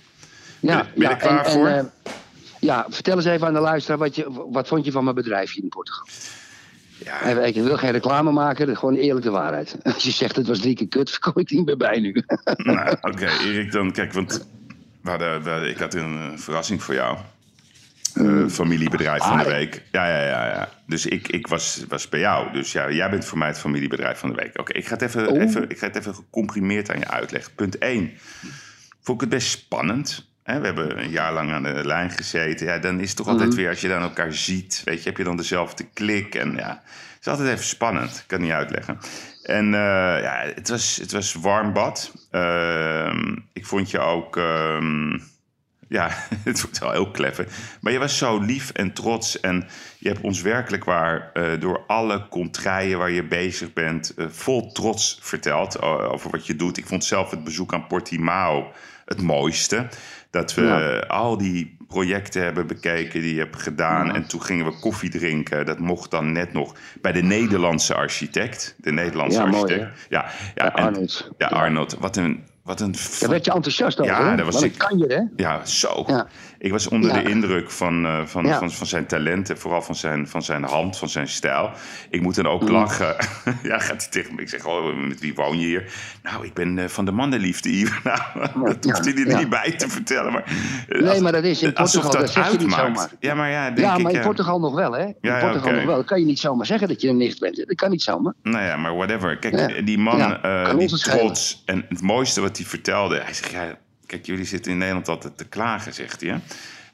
Ja, 0.60 0.78
ben 0.78 0.92
je 0.96 1.04
er 1.04 1.10
ja, 1.10 1.16
klaar 1.16 1.46
en, 1.46 1.52
voor? 1.52 1.68
En, 1.68 1.92
eh, 2.04 2.12
ja, 2.60 2.86
vertel 2.90 3.16
eens 3.16 3.26
even 3.26 3.48
aan 3.48 3.54
de 3.54 3.60
luisteraar, 3.60 3.98
wat, 3.98 4.16
je, 4.16 4.46
wat 4.52 4.68
vond 4.68 4.86
je 4.86 4.92
van 4.92 5.04
mijn 5.04 5.16
bedrijf 5.16 5.54
hier 5.54 5.64
in 5.64 5.70
Portugal? 5.70 6.08
Ja, 6.98 7.22
Ik 7.22 7.56
wil 7.56 7.78
geen 7.78 7.92
reclame 7.92 8.32
maken, 8.32 8.78
gewoon 8.78 8.96
eerlijk 8.96 9.26
de 9.26 9.32
waarheid. 9.32 9.78
Als 9.94 10.04
je 10.04 10.12
zegt 10.12 10.36
het 10.36 10.48
was 10.48 10.60
drie 10.60 10.76
keer 10.76 10.88
kut, 10.88 11.20
kom 11.32 11.34
ik 11.36 11.52
niet 11.52 11.66
meer 11.66 11.78
bij 11.78 12.00
nu. 12.00 12.24
nou, 12.58 12.96
oké, 13.02 13.26
Erik, 13.26 13.72
dan 13.72 13.92
kijk, 13.92 14.14
want 14.14 14.48
we 15.08 15.24
hadden, 15.24 15.44
we 15.44 15.50
hadden- 15.50 15.70
ik 15.70 15.78
had 15.78 15.94
een 15.94 16.18
eh, 16.32 16.38
verrassing 16.40 16.84
voor 16.84 16.94
jou. 16.94 17.18
Eh, 18.14 18.48
familiebedrijf 18.50 19.24
van 19.24 19.38
de 19.38 19.44
Ah, 19.44 19.50
week. 19.50 19.82
Ja, 19.92 20.08
ja, 20.08 20.22
ja. 20.28 20.46
ja. 20.46 20.70
Dus 20.88 21.06
ik, 21.06 21.28
ik 21.28 21.48
was, 21.48 21.84
was 21.88 22.10
bij 22.10 22.20
jou. 22.20 22.52
Dus 22.54 22.72
ja, 22.72 22.92
jij 22.92 23.10
bent 23.10 23.26
voor 23.26 23.38
mij 23.38 23.48
het 23.48 23.60
familiebedrijf 23.60 24.20
van 24.20 24.30
de 24.30 24.36
week. 24.36 24.60
Oké, 24.60 24.74
ik, 24.74 24.86
ga 24.88 24.94
het 24.94 25.02
even, 25.02 25.32
Oeh. 25.32 25.42
even, 25.44 25.70
ik 25.70 25.78
ga 25.78 25.88
het 25.88 25.96
even 25.96 26.16
gecomprimeerd 26.16 26.92
aan 26.92 27.00
je 27.00 27.08
uitleggen. 27.08 27.54
Punt 27.56 27.78
1. 27.78 28.12
Vond 29.02 29.22
ik 29.22 29.30
het 29.30 29.40
best 29.40 29.50
spannend. 29.50 30.30
Hè? 30.44 30.60
We 30.60 30.66
hebben 30.66 31.00
een 31.04 31.10
jaar 31.10 31.34
lang 31.34 31.52
aan 31.52 31.64
de 31.64 31.86
lijn 31.86 32.12
gezeten. 32.12 32.66
Ja, 32.68 32.78
dan 32.78 33.00
is 33.00 33.08
het 33.08 33.18
toch 33.18 33.28
altijd 33.28 33.56
weer, 33.56 33.70
als 33.70 33.82
je 33.82 33.88
dan 33.88 34.02
elkaar 34.02 34.34
ziet... 34.34 34.82
Weet 34.86 35.04
je, 35.04 35.10
heb 35.10 35.18
je 35.18 35.24
dan 35.24 35.38
dezelfde 35.38 35.86
klik. 35.94 36.36
En 36.36 36.56
ja, 36.56 36.82
het 36.84 37.20
is 37.22 37.28
altijd 37.28 37.50
even 37.50 37.66
spannend. 37.66 38.10
Ik 38.18 38.24
kan 38.28 38.38
het 38.40 38.48
niet 38.48 38.58
uitleggen. 38.58 38.98
En 39.48 39.74
eh, 39.74 40.22
ja, 40.22 40.44
het 40.56 40.70
was, 40.70 40.96
het 40.96 41.12
was 41.12 41.34
warm 41.34 41.74
bad. 41.74 42.14
Ehm, 42.32 43.36
ik 43.54 43.66
vond 43.66 43.92
je 43.92 44.00
ook... 44.00 44.38
ehm, 44.38 45.18
ja, 45.90 46.10
het 46.50 46.62
wordt 46.62 46.80
wel 46.80 46.92
heel 46.92 47.12
clever. 47.12 47.48
Maar 47.82 47.92
je 47.94 48.00
was 48.00 48.18
zo 48.18 48.40
lief 48.40 48.70
en 48.70 48.94
trots. 48.94 49.40
En 49.40 49.68
je 50.00 50.08
hebt 50.08 50.22
ons 50.22 50.42
werkelijk 50.42 50.84
waar 50.84 51.30
eh, 51.34 51.60
door 51.60 51.84
alle 51.88 52.28
contraien 52.30 52.98
waar 52.98 53.12
je 53.12 53.24
bezig 53.24 53.74
bent... 53.74 54.14
eh, 54.14 54.26
vol 54.30 54.72
trots 54.72 55.20
verteld 55.22 55.82
over 55.82 56.32
wat 56.32 56.46
je 56.46 56.56
doet. 56.56 56.78
Ik 56.78 56.88
vond 56.88 57.06
zelf 57.06 57.32
het 57.32 57.44
bezoek 57.44 57.74
aan 57.74 57.88
Portimao 57.88 58.72
het 59.06 59.22
mooiste. 59.22 59.88
Dat 60.32 60.54
we 60.54 60.62
Ja. 60.62 60.98
al 61.00 61.38
die 61.38 61.77
projecten 61.88 62.44
hebben 62.44 62.68
bekeken 62.68 63.22
die 63.22 63.34
je 63.34 63.40
hebt 63.40 63.62
gedaan. 63.62 64.16
En 64.16 64.28
toen 64.28 64.42
gingen 64.42 64.66
we 64.66 64.80
koffie 64.80 65.10
drinken. 65.10 65.66
Dat 65.66 65.80
mocht 65.80 66.12
dan 66.12 66.32
net 66.32 66.54
nog 66.54 66.76
bij 67.02 67.12
de 67.12 67.22
Nederlandse 67.24 67.94
architect. 67.96 68.76
De 68.78 68.92
Nederlandse 68.92 69.40
Ja, 69.40 69.46
mooi, 69.46 69.62
architect. 69.64 70.06
ja, 70.10 70.26
ja, 70.56 70.66
Ja, 70.66 70.76
en- 70.76 70.84
Arnold. 70.86 71.30
ja, 71.38 71.48
Arnold. 71.48 71.98
Wat 72.00 72.16
een 72.18 72.44
Wat 72.68 72.82
een... 72.82 72.96
Daar 73.20 73.30
werd 73.30 73.46
je 73.46 73.52
enthousiast 73.52 74.00
over, 74.00 74.14
Ja, 74.14 74.36
dat 74.36 74.46
was 74.46 74.62
ik- 74.62 74.78
kan 74.78 74.98
je, 74.98 75.06
hè? 75.08 75.44
Ja, 75.44 75.66
zo. 75.66 76.04
Ja. 76.08 76.28
Ik 76.60 76.72
was 76.72 76.88
onder 76.88 77.16
Ja. 77.16 77.22
de 77.22 77.30
indruk 77.30 77.72
van, 77.72 78.06
eh, 78.06 78.26
van, 78.26 78.46
Ja. 78.46 78.58
van, 78.60 78.72
van 78.72 78.88
zijn 78.88 79.06
talenten, 79.06 79.58
vooral 79.58 79.82
van 79.82 79.96
zijn, 79.96 80.28
van 80.28 80.42
zijn 80.44 80.64
hand, 80.64 80.98
van 80.98 81.10
zijn 81.10 81.28
stijl. 81.28 81.72
Ik 82.10 82.22
moet 82.22 82.36
dan 82.36 82.46
Mm. 82.46 82.52
ook 82.52 82.70
lachen. 82.70 83.16
ja, 83.64 83.80
gaat 83.80 84.02
hij 84.02 84.12
tegen 84.12 84.36
me. 84.36 84.42
Ik 84.42 84.50
zeg, 84.50 84.66
oh, 84.66 84.96
met 85.08 85.20
wie 85.20 85.36
woon 85.36 85.60
je 85.60 85.66
hier? 85.66 85.94
Nou, 86.24 86.46
ik 86.46 86.54
ben 86.54 86.78
eh, 86.80 86.86
van 86.88 87.06
de 87.06 87.12
mannenliefde 87.12 87.70
hier. 87.70 88.00
nou, 88.04 88.20
dat 88.64 88.84
hoeft 88.84 89.06
hij 89.06 89.14
er 89.26 89.38
niet 89.38 89.50
bij 89.50 89.72
te 89.72 89.90
vertellen. 89.90 90.32
Maar, 90.34 90.44
eh, 90.88 91.00
Nee, 91.02 91.10
als- 91.10 91.20
maar 91.20 91.32
dat 91.32 91.44
is 91.44 91.62
in 91.64 91.74
Portugal, 91.74 92.12
dat 92.12 92.30
zeg 92.30 92.52
je 92.52 92.58
niet 92.58 92.72
zomaar. 92.74 93.10
Ja, 93.20 93.34
maar 93.34 93.50
ja, 93.50 93.66
denk 93.66 93.80
Ja, 93.80 93.98
maar 93.98 94.12
in. 94.12 94.22
Portugal 94.22 94.60
nog 94.60 94.74
wel, 94.76 94.92
hè? 94.92 95.06
In 95.06 95.16
Portugal 95.22 95.72
nog 95.72 95.84
wel. 95.86 95.96
Dan 95.96 96.06
kan 96.06 96.20
je 96.20 96.26
niet 96.26 96.40
zomaar 96.40 96.66
zeggen 96.66 96.88
dat 96.88 97.02
je 97.02 97.10
een 97.10 97.18
nicht 97.18 97.40
bent. 97.40 97.56
Dat 97.56 97.76
kan 97.76 97.90
niet 97.90 98.02
zomaar. 98.04 98.34
Nou 98.44 98.64
ja, 98.64 98.78
maar 98.78 98.96
whatever. 98.96 99.38
Kijk, 99.38 99.86
die 99.86 99.98
man, 99.98 100.38
die 100.78 100.98
trots. 100.98 101.62
En 101.66 101.86
het 101.90 102.02
mooiste 102.02 102.42
wat 102.42 102.57
hij 102.58 102.66
vertelde. 102.66 103.20
Hij 103.20 103.34
zegt, 103.34 103.52
ja, 103.52 103.78
kijk, 104.06 104.26
jullie 104.26 104.46
zitten 104.46 104.72
in 104.72 104.78
Nederland 104.78 105.08
altijd 105.08 105.38
te 105.38 105.48
klagen, 105.48 105.94
zegt 105.94 106.22
hij. 106.22 106.30
Hè? 106.30 106.38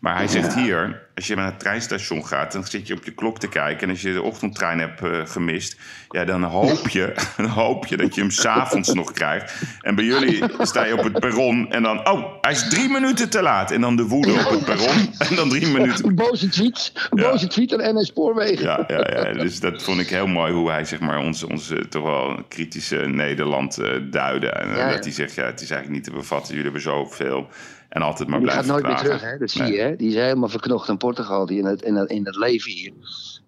Maar 0.04 0.16
hij 0.16 0.28
zegt 0.28 0.56
hier, 0.56 1.02
als 1.16 1.28
je 1.28 1.36
naar 1.36 1.46
het 1.46 1.60
treinstation 1.60 2.26
gaat... 2.26 2.52
dan 2.52 2.64
zit 2.64 2.88
je 2.88 2.94
op 2.94 3.04
je 3.04 3.12
klok 3.12 3.40
te 3.40 3.48
kijken. 3.48 3.82
En 3.84 3.90
als 3.90 4.02
je 4.02 4.14
de 4.14 4.22
ochtendtrein 4.22 4.80
hebt 4.80 5.02
eh, 5.02 5.22
gemist... 5.26 5.80
ja, 6.10 6.26
dan 6.26 6.44
hoop 6.44 6.90
je, 6.90 7.14
dan 7.38 7.46
hoop 7.46 7.86
je 7.86 7.98
dat 7.98 8.16
je 8.16 8.22
hem 8.22 8.30
s'avonds 8.30 8.94
nog 8.94 9.12
krijgt. 9.12 9.54
En 9.82 9.96
bij 9.96 10.06
jullie 10.06 10.44
sta 10.60 10.86
je 10.86 10.98
op 10.98 11.04
het 11.04 11.20
perron 11.20 11.72
en 11.72 11.84
dan... 11.84 12.08
oh, 12.10 12.34
hij 12.42 12.52
is 12.52 12.70
drie 12.70 12.90
minuten 12.90 13.30
te 13.30 13.42
laat. 13.42 13.72
En 13.72 13.82
dan 13.82 13.96
de 13.96 14.04
woede 14.04 14.32
op 14.32 14.50
het 14.50 14.66
perron. 14.66 15.14
En 15.30 15.36
dan 15.36 15.50
drie 15.50 15.68
minuten 15.68 16.06
Een 16.06 16.16
boze 16.16 16.50
tweet. 16.50 16.92
Ja. 16.94 17.30
boze 17.30 17.48
tweet 17.48 17.74
aan 17.74 17.96
NS 17.96 18.08
Spoorwegen. 18.08 18.64
ja, 18.64 18.84
ja, 18.88 19.08
ja, 19.14 19.34
dus 19.34 19.60
dat 19.60 19.84
vond 19.84 20.00
ik 20.00 20.10
heel 20.10 20.28
mooi 20.28 20.54
hoe 20.54 20.70
hij 20.70 20.86
zeg 20.86 21.00
maar, 21.00 21.18
ons, 21.18 21.44
ons 21.44 21.70
eh, 21.70 21.80
toch 21.80 22.04
wel 22.04 22.44
kritische 22.48 22.96
Nederland 22.96 23.78
eh 23.78 23.90
duidde. 24.12 24.50
En 24.50 24.70
Ja, 24.70 24.78
ja. 24.78 24.92
dat 24.92 25.04
hij 25.04 25.14
zegt, 25.14 25.36
ja, 25.36 25.46
het 25.46 25.62
is 25.62 25.70
eigenlijk 25.72 25.90
niet 25.90 26.14
te 26.14 26.20
bevatten, 26.20 26.56
jullie 26.56 26.64
hebben 26.64 26.82
zoveel. 26.82 27.50
En 27.94 28.02
altijd 28.02 28.30
maar 28.30 28.40
Die 28.40 28.48
blijven 28.48 28.66
gaat 28.74 28.82
nooit 28.82 28.94
meer 28.94 29.04
terug, 29.04 29.22
hè? 29.22 29.38
Dat 29.38 29.52
zie 29.52 29.62
Nee. 29.62 29.72
je, 29.74 29.80
hè? 29.80 29.96
Die 29.96 30.08
is 30.10 30.16
helemaal 30.16 30.50
verknocht 30.50 30.90
in 30.90 30.98
Portugal, 30.98 31.46
die 31.46 31.60
in 31.60 31.66
het, 31.66 31.82
in, 31.82 31.96
het, 31.96 32.10
in 32.10 32.26
het 32.26 32.36
leven 32.36 32.72
hier. 32.72 32.94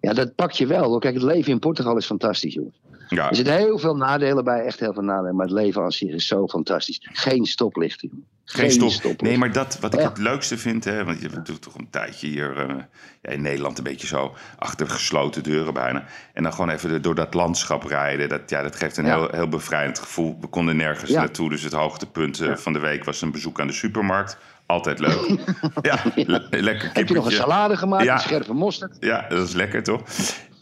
Ja, 0.00 0.12
dat 0.12 0.34
pak 0.34 0.52
je 0.52 0.66
wel. 0.66 0.84
hoor. 0.84 1.00
Kijk, 1.00 1.14
het 1.14 1.22
leven 1.22 1.52
in 1.52 1.58
Portugal 1.58 1.96
is 1.96 2.06
fantastisch, 2.06 2.54
jongens. 2.54 2.80
Ja, 3.08 3.28
Er 3.28 3.36
zitten 3.36 3.56
heel 3.56 3.78
veel 3.78 3.96
nadelen 3.96 4.44
bij, 4.44 4.60
echt 4.64 4.80
heel 4.80 4.92
veel 4.92 5.02
nadelen. 5.02 5.36
Maar 5.36 5.46
het 5.46 5.54
leven 5.54 5.82
aan 5.82 5.92
zich 5.92 6.10
is 6.14 6.26
zo 6.26 6.46
fantastisch. 6.48 6.98
Geen 7.12 7.44
stoplichten, 7.44 8.08
jongen. 8.08 8.26
Geen 8.48 8.70
stop. 8.70 8.90
stoplichten. 8.90 9.26
Nee, 9.26 9.38
maar 9.38 9.52
dat 9.52 9.78
wat 9.80 9.94
ik 9.94 10.00
Ja. 10.00 10.08
het 10.08 10.18
leukste 10.18 10.58
vind, 10.58 10.84
hè, 10.84 11.04
want 11.04 11.20
je 11.20 11.28
doet 11.42 11.62
toch 11.62 11.74
een 11.74 11.90
tijdje 11.90 12.26
hier 12.26 12.56
eh, 12.68 12.74
ja, 13.22 13.30
in 13.30 13.42
Nederland 13.42 13.78
een 13.78 13.84
beetje 13.84 14.06
zo 14.06 14.34
achter 14.58 14.88
gesloten 14.90 15.42
deuren 15.42 15.74
bijna. 15.74 16.04
En 16.32 16.42
dan 16.42 16.52
gewoon 16.52 16.70
even 16.70 17.02
door 17.02 17.14
dat 17.14 17.34
landschap 17.34 17.82
rijden. 17.84 18.28
Dat, 18.28 18.50
ja, 18.50 18.62
dat 18.62 18.76
geeft 18.76 18.96
een 18.96 19.06
Ja. 19.06 19.16
heel, 19.16 19.28
heel 19.32 19.48
bevrijdend 19.48 19.98
gevoel. 19.98 20.38
We 20.40 20.46
konden 20.46 20.76
nergens 20.76 21.10
naartoe, 21.10 21.48
dus 21.50 21.62
het 21.62 21.72
hoogtepunt 21.72 22.40
eh, 22.40 22.56
van 22.56 22.72
de 22.72 22.78
week 22.78 23.04
was 23.04 23.20
een 23.22 23.30
bezoek 23.32 23.60
aan 23.60 23.66
de 23.66 23.72
supermarkt. 23.72 24.38
Altijd 24.66 24.98
leuk. 24.98 25.26
ja, 25.82 26.02
le- 26.14 26.46
lekker 26.50 26.90
Heb 26.92 27.08
je 27.08 27.14
nog 27.14 27.26
een 27.26 27.32
salade 27.32 27.76
gemaakt, 27.76 28.04
Ja. 28.04 28.14
een 28.14 28.20
scherpe 28.20 28.52
mosterd? 28.54 28.96
Ja, 29.00 29.26
dat 29.28 29.48
is 29.48 29.54
lekker 29.54 29.82
toch? 29.82 30.02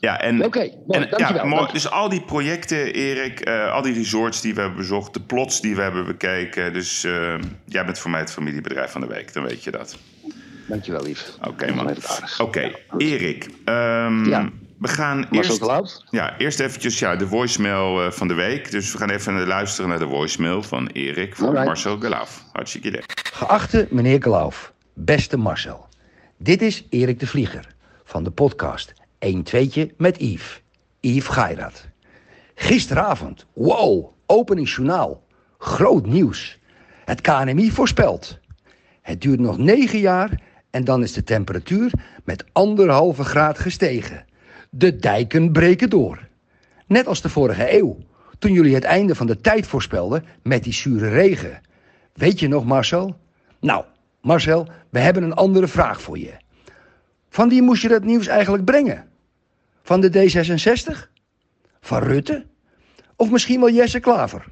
Ja, 0.05 0.21
en, 0.21 0.45
Oké, 0.45 0.71
mooi, 0.87 1.05
en, 1.05 1.09
ja, 1.17 1.45
mooi. 1.45 1.73
Dus 1.73 1.91
al 1.91 2.09
die 2.09 2.21
projecten, 2.23 2.93
Erik, 2.93 3.41
eh, 3.41 3.73
al 3.73 3.83
die 3.83 3.95
resorts 3.95 4.41
die 4.41 4.55
we 4.55 4.61
hebben 4.61 4.79
bezocht, 4.79 5.15
de 5.15 5.21
plots 5.21 5.61
die 5.61 5.77
we 5.77 5.83
hebben 5.83 6.07
bekeken. 6.07 6.73
Dus 6.73 7.05
eh, 7.05 7.35
jij 7.65 7.85
bent 7.85 7.99
voor 7.99 8.11
mij 8.11 8.21
het 8.21 8.33
familiebedrijf 8.33 8.91
van 8.91 9.01
de 9.01 9.07
week, 9.07 9.33
dan 9.33 9.43
weet 9.43 9.65
je 9.65 9.71
dat. 9.71 9.97
Dankjewel, 10.69 11.03
lief. 11.03 11.31
Oké, 11.49 11.73
man. 11.75 11.91
is 11.91 12.07
aardig. 12.07 12.41
Oké, 12.41 12.71
Erik. 12.99 13.49
ehm, 13.65 14.29
Ja. 14.29 14.51
We 14.79 14.89
gaan 14.89 15.27
Marcel 15.31 15.79
eerst, 15.81 16.05
ja, 16.11 16.39
eerst 16.39 16.61
eventjes 16.61 16.99
ja, 16.99 17.17
de 17.17 17.27
voicemail 17.27 18.05
eh, 18.05 18.11
van 18.11 18.29
de 18.29 18.35
week. 18.35 18.71
Dus 18.71 18.93
we 18.93 18.99
gaan 18.99 19.11
even 19.11 19.47
luisteren 19.47 19.89
naar 19.91 19.99
de 19.99 20.09
voicemail 20.09 20.63
van 20.63 20.87
Erik 20.87 21.37
voor 21.37 21.47
Alright. 21.47 21.67
Marcel 21.67 21.99
Gelauf. 21.99 22.45
Hartstikke 22.53 22.89
idee. 22.89 23.03
Geachte 23.33 23.87
meneer 23.91 24.19
Klauf, 24.19 24.73
beste 24.95 25.37
Marcel. 25.37 25.87
Dit 26.39 26.63
is 26.63 26.87
Erik 26.91 27.21
de 27.21 27.27
Vlieger 27.27 27.67
van 28.05 28.25
de 28.25 28.31
podcast 28.31 28.93
1 29.25 29.43
2 29.43 29.93
met 29.97 30.21
Yves. 30.21 30.63
Yves 31.01 31.29
Geirat. 31.29 31.87
Gisteravond, 32.55 33.47
wow, 33.53 34.13
openingsjournaal. 34.27 35.23
Groot 35.59 36.07
nieuws. 36.07 36.59
Het 37.05 37.21
KNMI 37.21 37.71
voorspelt. 37.71 38.39
Het 39.03 39.21
duurt 39.21 39.41
nog 39.41 39.59
negen 39.59 39.99
jaar 39.99 40.41
en 40.71 40.85
dan 40.85 41.03
is 41.03 41.13
de 41.13 41.25
temperatuur 41.25 41.93
met 42.25 42.45
anderhalve 42.53 43.25
graad 43.25 43.59
gestegen. 43.59 44.25
De 44.71 44.97
dijken 44.97 45.53
breken 45.53 45.91
door. 45.91 46.29
Net 46.87 47.07
als 47.07 47.23
de 47.23 47.29
vorige 47.29 47.79
eeuw, 47.79 47.99
toen 48.39 48.53
jullie 48.53 48.75
het 48.75 48.85
einde 48.85 49.15
van 49.15 49.27
de 49.27 49.41
tijd 49.41 49.67
voorspelden 49.67 50.25
met 50.43 50.65
die 50.65 50.73
zure 50.73 51.09
regen. 51.09 51.61
Weet 52.13 52.41
je 52.41 52.49
nog, 52.49 52.65
Marcel? 52.65 53.17
Nou, 53.61 53.85
Marcel, 54.21 54.69
we 54.91 54.99
hebben 54.99 55.23
een 55.23 55.35
andere 55.35 55.69
vraag 55.69 56.01
voor 56.01 56.19
je. 56.19 56.33
Van 57.29 57.49
wie 57.49 57.63
moest 57.63 57.83
je 57.83 57.89
dat 57.89 58.05
nieuws 58.05 58.27
eigenlijk 58.27 58.65
brengen? 58.65 59.13
Van 59.85 60.01
de 60.01 60.11
D66? 60.11 61.09
Van 61.81 62.03
Rutte? 62.03 62.47
Of 63.17 63.31
misschien 63.31 63.61
wel 63.61 63.71
Jesse 63.71 64.01
Klaver? 64.01 64.45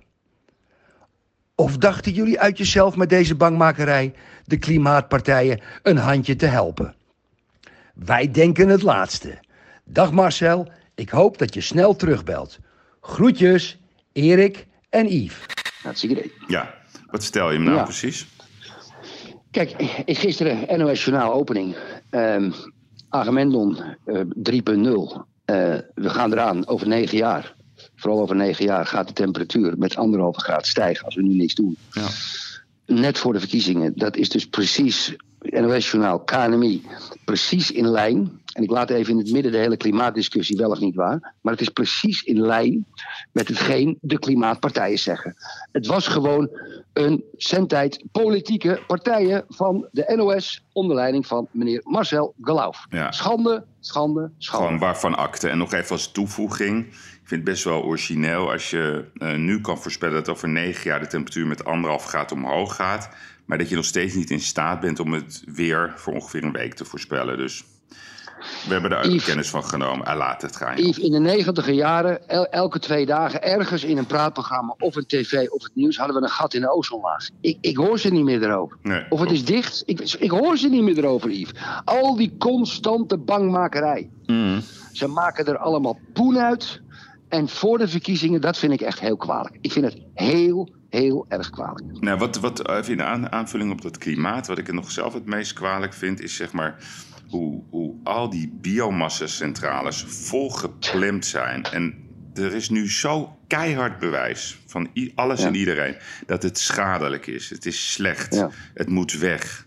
Of 1.54 1.76
dachten 1.76 2.12
jullie 2.12 2.40
uit 2.40 2.58
jezelf 2.58 2.96
met 2.96 3.08
deze 3.08 3.34
bangmakerij 3.34 4.14
de 4.44 4.56
klimaatpartijen 4.58 5.60
een 5.82 5.96
handje 5.96 6.36
te 6.36 6.46
helpen? 6.46 6.94
Wij 7.94 8.30
denken 8.30 8.68
het 8.68 8.82
laatste. 8.82 9.38
Dag 9.84 10.12
Marcel, 10.12 10.70
ik 10.94 11.08
hoop 11.10 11.38
dat 11.38 11.54
je 11.54 11.60
snel 11.60 11.96
terugbelt. 11.96 12.58
Groetjes, 13.00 13.78
Erik 14.12 14.66
en 14.90 15.06
Yves. 15.22 15.46
Hartstikke 15.82 16.16
idee. 16.16 16.32
Ja, 16.46 16.74
wat 17.10 17.22
stel 17.22 17.50
je 17.50 17.56
hem 17.56 17.64
nou 17.64 17.76
Ja. 17.76 17.82
precies? 17.82 18.26
Kijk, 19.50 19.74
gisteren 20.06 20.78
NOS 20.78 21.04
Journaal 21.04 21.32
opening. 21.32 21.76
Ehm 22.10 22.50
Agamemnon 23.12 23.78
eh, 24.04 24.14
3.0. 24.16 24.24
Eh, 25.44 25.78
we 25.94 26.10
gaan 26.10 26.32
eraan 26.32 26.66
over 26.66 26.88
negen 26.88 27.16
jaar. 27.18 27.54
Vooral 27.94 28.20
over 28.20 28.36
negen 28.36 28.64
jaar 28.64 28.86
gaat 28.86 29.06
de 29.06 29.12
temperatuur 29.12 29.78
met 29.78 29.96
anderhalve 29.96 30.40
graad 30.40 30.66
stijgen 30.66 31.04
als 31.04 31.14
we 31.14 31.22
nu 31.22 31.34
niks 31.34 31.54
doen. 31.54 31.76
Ja. 31.90 32.08
Net 32.86 33.18
voor 33.18 33.32
de 33.32 33.38
verkiezingen. 33.40 33.92
Dat 33.96 34.16
is 34.16 34.28
dus 34.28 34.46
precies, 34.46 35.16
NOS 35.40 35.90
Journaal, 35.90 36.20
KNMI, 36.20 36.82
precies 37.24 37.70
in 37.70 37.88
lijn. 37.88 38.40
En 38.52 38.62
ik 38.62 38.70
laat 38.70 38.90
even 38.90 39.12
in 39.12 39.18
het 39.18 39.32
midden 39.32 39.52
de 39.52 39.58
hele 39.58 39.76
klimaatdiscussie 39.76 40.56
wel 40.56 40.70
of 40.70 40.80
niet 40.80 40.94
waar. 40.94 41.34
Maar 41.40 41.52
het 41.52 41.62
is 41.62 41.68
precies 41.68 42.22
in 42.22 42.40
lijn 42.40 42.86
met 43.32 43.48
hetgeen 43.48 43.98
de 44.00 44.18
klimaatpartijen 44.18 44.98
zeggen. 44.98 45.36
Het 45.72 45.86
was 45.86 46.06
gewoon 46.06 46.50
een 46.92 47.24
zendtijd 47.36 48.04
politieke 48.12 48.82
partijen 48.86 49.44
van 49.48 49.88
de 49.90 50.12
NOS 50.16 50.64
onder 50.72 50.96
leiding 50.96 51.26
van 51.26 51.48
meneer 51.50 51.80
Marcel 51.84 52.34
Galauf. 52.40 52.86
Ja. 52.90 53.12
Schande, 53.12 53.64
schande, 53.80 54.30
schande. 54.38 54.64
Gewoon 54.66 54.80
waarvan 54.80 55.14
akte. 55.14 55.48
En 55.48 55.58
nog 55.58 55.72
even 55.72 55.90
als 55.90 56.12
toevoeging. 56.12 56.86
Ik 56.86 57.28
vind 57.28 57.40
het 57.40 57.44
best 57.44 57.64
wel 57.64 57.82
origineel 57.82 58.50
als 58.50 58.70
je 58.70 59.04
eh, 59.14 59.34
nu 59.34 59.60
kan 59.60 59.78
voorspellen 59.78 60.14
dat 60.14 60.28
over 60.28 60.48
negen 60.48 60.90
jaar 60.90 61.00
de 61.00 61.06
temperatuur 61.06 61.46
met 61.46 61.64
anderhalf 61.64 62.04
graad 62.04 62.32
omhoog 62.32 62.74
gaat. 62.74 63.08
Maar 63.44 63.58
dat 63.58 63.68
je 63.68 63.76
nog 63.76 63.84
steeds 63.84 64.14
niet 64.14 64.30
in 64.30 64.40
staat 64.40 64.80
bent 64.80 65.00
om 65.00 65.12
het 65.12 65.42
weer 65.46 65.92
voor 65.96 66.14
ongeveer 66.14 66.44
een 66.44 66.52
week 66.52 66.74
te 66.74 66.84
voorspellen. 66.84 67.36
Dus 67.36 67.64
we 68.66 68.72
hebben 68.72 68.90
daar 68.90 69.08
Yves. 69.08 69.24
kennis 69.24 69.48
van 69.50 69.64
genomen. 69.64 70.06
Ah, 70.06 70.16
laat 70.16 70.42
het 70.42 70.56
gaan. 70.56 70.76
Yves, 70.76 70.98
in 70.98 71.10
de 71.12 71.18
negentiger 71.20 71.72
jaren, 71.74 72.28
el- 72.28 72.46
elke 72.46 72.78
twee 72.78 73.06
dagen, 73.06 73.42
ergens 73.42 73.84
in 73.84 73.98
een 73.98 74.06
praatprogramma 74.06 74.74
of 74.78 74.96
een 74.96 75.06
tv 75.06 75.48
of 75.48 75.62
het 75.62 75.74
nieuws, 75.74 75.96
hadden 75.96 76.16
we 76.16 76.22
een 76.22 76.28
gat 76.28 76.54
in 76.54 76.60
de 76.60 76.72
ozonlaag. 76.74 77.28
Ik, 77.40 77.58
ik 77.60 77.76
hoor 77.76 77.98
ze 77.98 78.08
niet 78.08 78.24
meer 78.24 78.42
erover. 78.42 78.76
Nee, 78.82 79.04
Of 79.08 79.20
het 79.20 79.30
is 79.30 79.44
dicht, 79.44 79.82
ik, 79.86 80.00
ik 80.18 80.30
hoor 80.30 80.56
ze 80.58 80.68
niet 80.68 80.82
meer 80.82 80.98
erover, 80.98 81.30
Yves. 81.30 81.52
Al 81.84 82.16
die 82.16 82.34
constante 82.38 83.18
bangmakerij. 83.18 84.10
Mhm. 84.26 84.60
Ze 84.92 85.06
maken 85.08 85.46
er 85.46 85.58
allemaal 85.58 85.98
poen 86.12 86.38
uit. 86.38 86.80
En 87.28 87.48
voor 87.48 87.78
de 87.78 87.88
verkiezingen, 87.88 88.40
dat 88.40 88.58
vind 88.58 88.72
ik 88.72 88.80
echt 88.80 89.00
heel 89.00 89.16
kwalijk. 89.16 89.58
Ik 89.60 89.72
vind 89.72 89.84
het 89.84 89.98
heel, 90.14 90.68
heel 90.88 91.24
erg 91.28 91.50
kwalijk. 91.50 91.82
Nou, 92.00 92.18
wat, 92.18 92.36
wat 92.36 92.68
even 92.68 92.92
in 92.92 93.02
aan, 93.02 93.32
aanvulling 93.32 93.72
op 93.72 93.82
dat 93.82 93.98
klimaat, 93.98 94.46
wat 94.46 94.58
ik 94.58 94.68
er 94.68 94.74
nog 94.74 94.90
zelf 94.90 95.12
het 95.14 95.26
meest 95.26 95.52
kwalijk 95.52 95.92
vind, 95.92 96.20
is 96.20 96.36
zeg 96.36 96.52
maar 96.52 96.76
hoe, 97.32 97.62
hoe 97.70 97.94
al 98.04 98.30
die 98.30 98.52
biomassacentrales 98.60 100.02
volgeplemd 100.08 101.26
zijn. 101.26 101.62
En 101.64 101.94
er 102.34 102.54
is 102.54 102.70
nu 102.70 102.90
zo 102.90 103.36
keihard 103.46 103.98
bewijs 103.98 104.58
van 104.66 104.88
alles 105.14 105.40
Ja. 105.40 105.46
en 105.46 105.54
iedereen 105.54 105.96
dat 106.26 106.42
het 106.42 106.58
schadelijk 106.58 107.26
is. 107.26 107.50
Het 107.50 107.66
is 107.66 107.92
slecht. 107.92 108.34
Ja. 108.34 108.50
Het 108.74 108.88
moet 108.88 109.12
weg. 109.12 109.66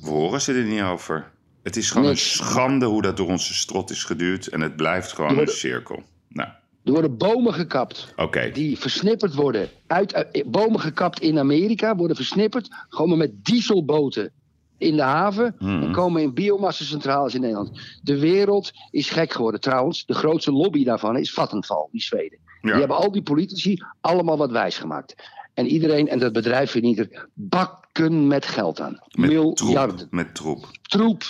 We 0.00 0.08
horen 0.08 0.40
ze 0.40 0.52
er 0.52 0.64
niet 0.64 0.82
over. 0.82 1.30
Het 1.62 1.76
is 1.76 1.90
gewoon 1.90 2.08
een 2.08 2.16
schande 2.16 2.86
hoe 2.86 3.02
dat 3.02 3.16
door 3.16 3.28
onze 3.28 3.54
strot 3.54 3.90
is 3.90 4.04
geduurd. 4.04 4.46
En 4.46 4.60
het 4.60 4.76
blijft 4.76 5.12
gewoon 5.12 5.38
een 5.38 5.48
cirkel. 5.48 6.02
Nou, 6.28 6.48
Er 6.84 6.92
worden 6.92 7.16
bomen 7.16 7.54
gekapt. 7.54 8.14
die 8.52 8.78
versnipperd 8.78 9.34
worden. 9.34 9.68
Uit, 9.86 10.14
uit- 10.14 10.42
bomen 10.46 10.80
gekapt 10.80 11.20
in 11.20 11.38
Amerika 11.38 11.96
worden 11.96 12.16
versnipperd. 12.16 12.68
Gewoon 12.88 13.18
met 13.18 13.44
dieselboten 13.44 14.30
in 14.78 14.96
de 14.96 15.02
haven. 15.02 15.56
En 15.58 15.92
komen 15.92 16.22
in 16.22 16.34
biomassacentrales 16.34 17.34
in 17.34 17.40
Nederland. 17.40 17.70
De 18.02 18.18
wereld 18.18 18.72
is 18.90 19.10
gek 19.10 19.32
geworden. 19.32 19.60
Trouwens, 19.60 20.06
de 20.06 20.14
grootste 20.14 20.52
lobby 20.52 20.84
daarvan 20.84 21.16
is 21.16 21.32
Vattenfall, 21.32 21.88
die 21.90 22.02
Zweden. 22.02 22.38
Ja. 22.60 22.70
Die 22.70 22.80
hebben 22.80 22.96
al 22.96 23.12
die 23.12 23.22
politici 23.22 23.82
allemaal 24.00 24.36
wat 24.36 24.50
wijs 24.50 24.78
gemaakt. 24.78 25.14
En 25.54 25.66
iedereen, 25.66 26.08
en 26.08 26.18
dat 26.18 26.32
bedrijf 26.32 26.70
verdient 26.70 26.98
er 26.98 27.28
bakken 27.34 28.26
met 28.26 28.46
geld 28.46 28.80
aan. 28.80 29.00
Met 29.10 29.30
Miljarden. 29.30 29.96
troep. 29.96 30.06
Met 30.10 30.34
troep. 30.34 30.70
Troep. 30.82 31.22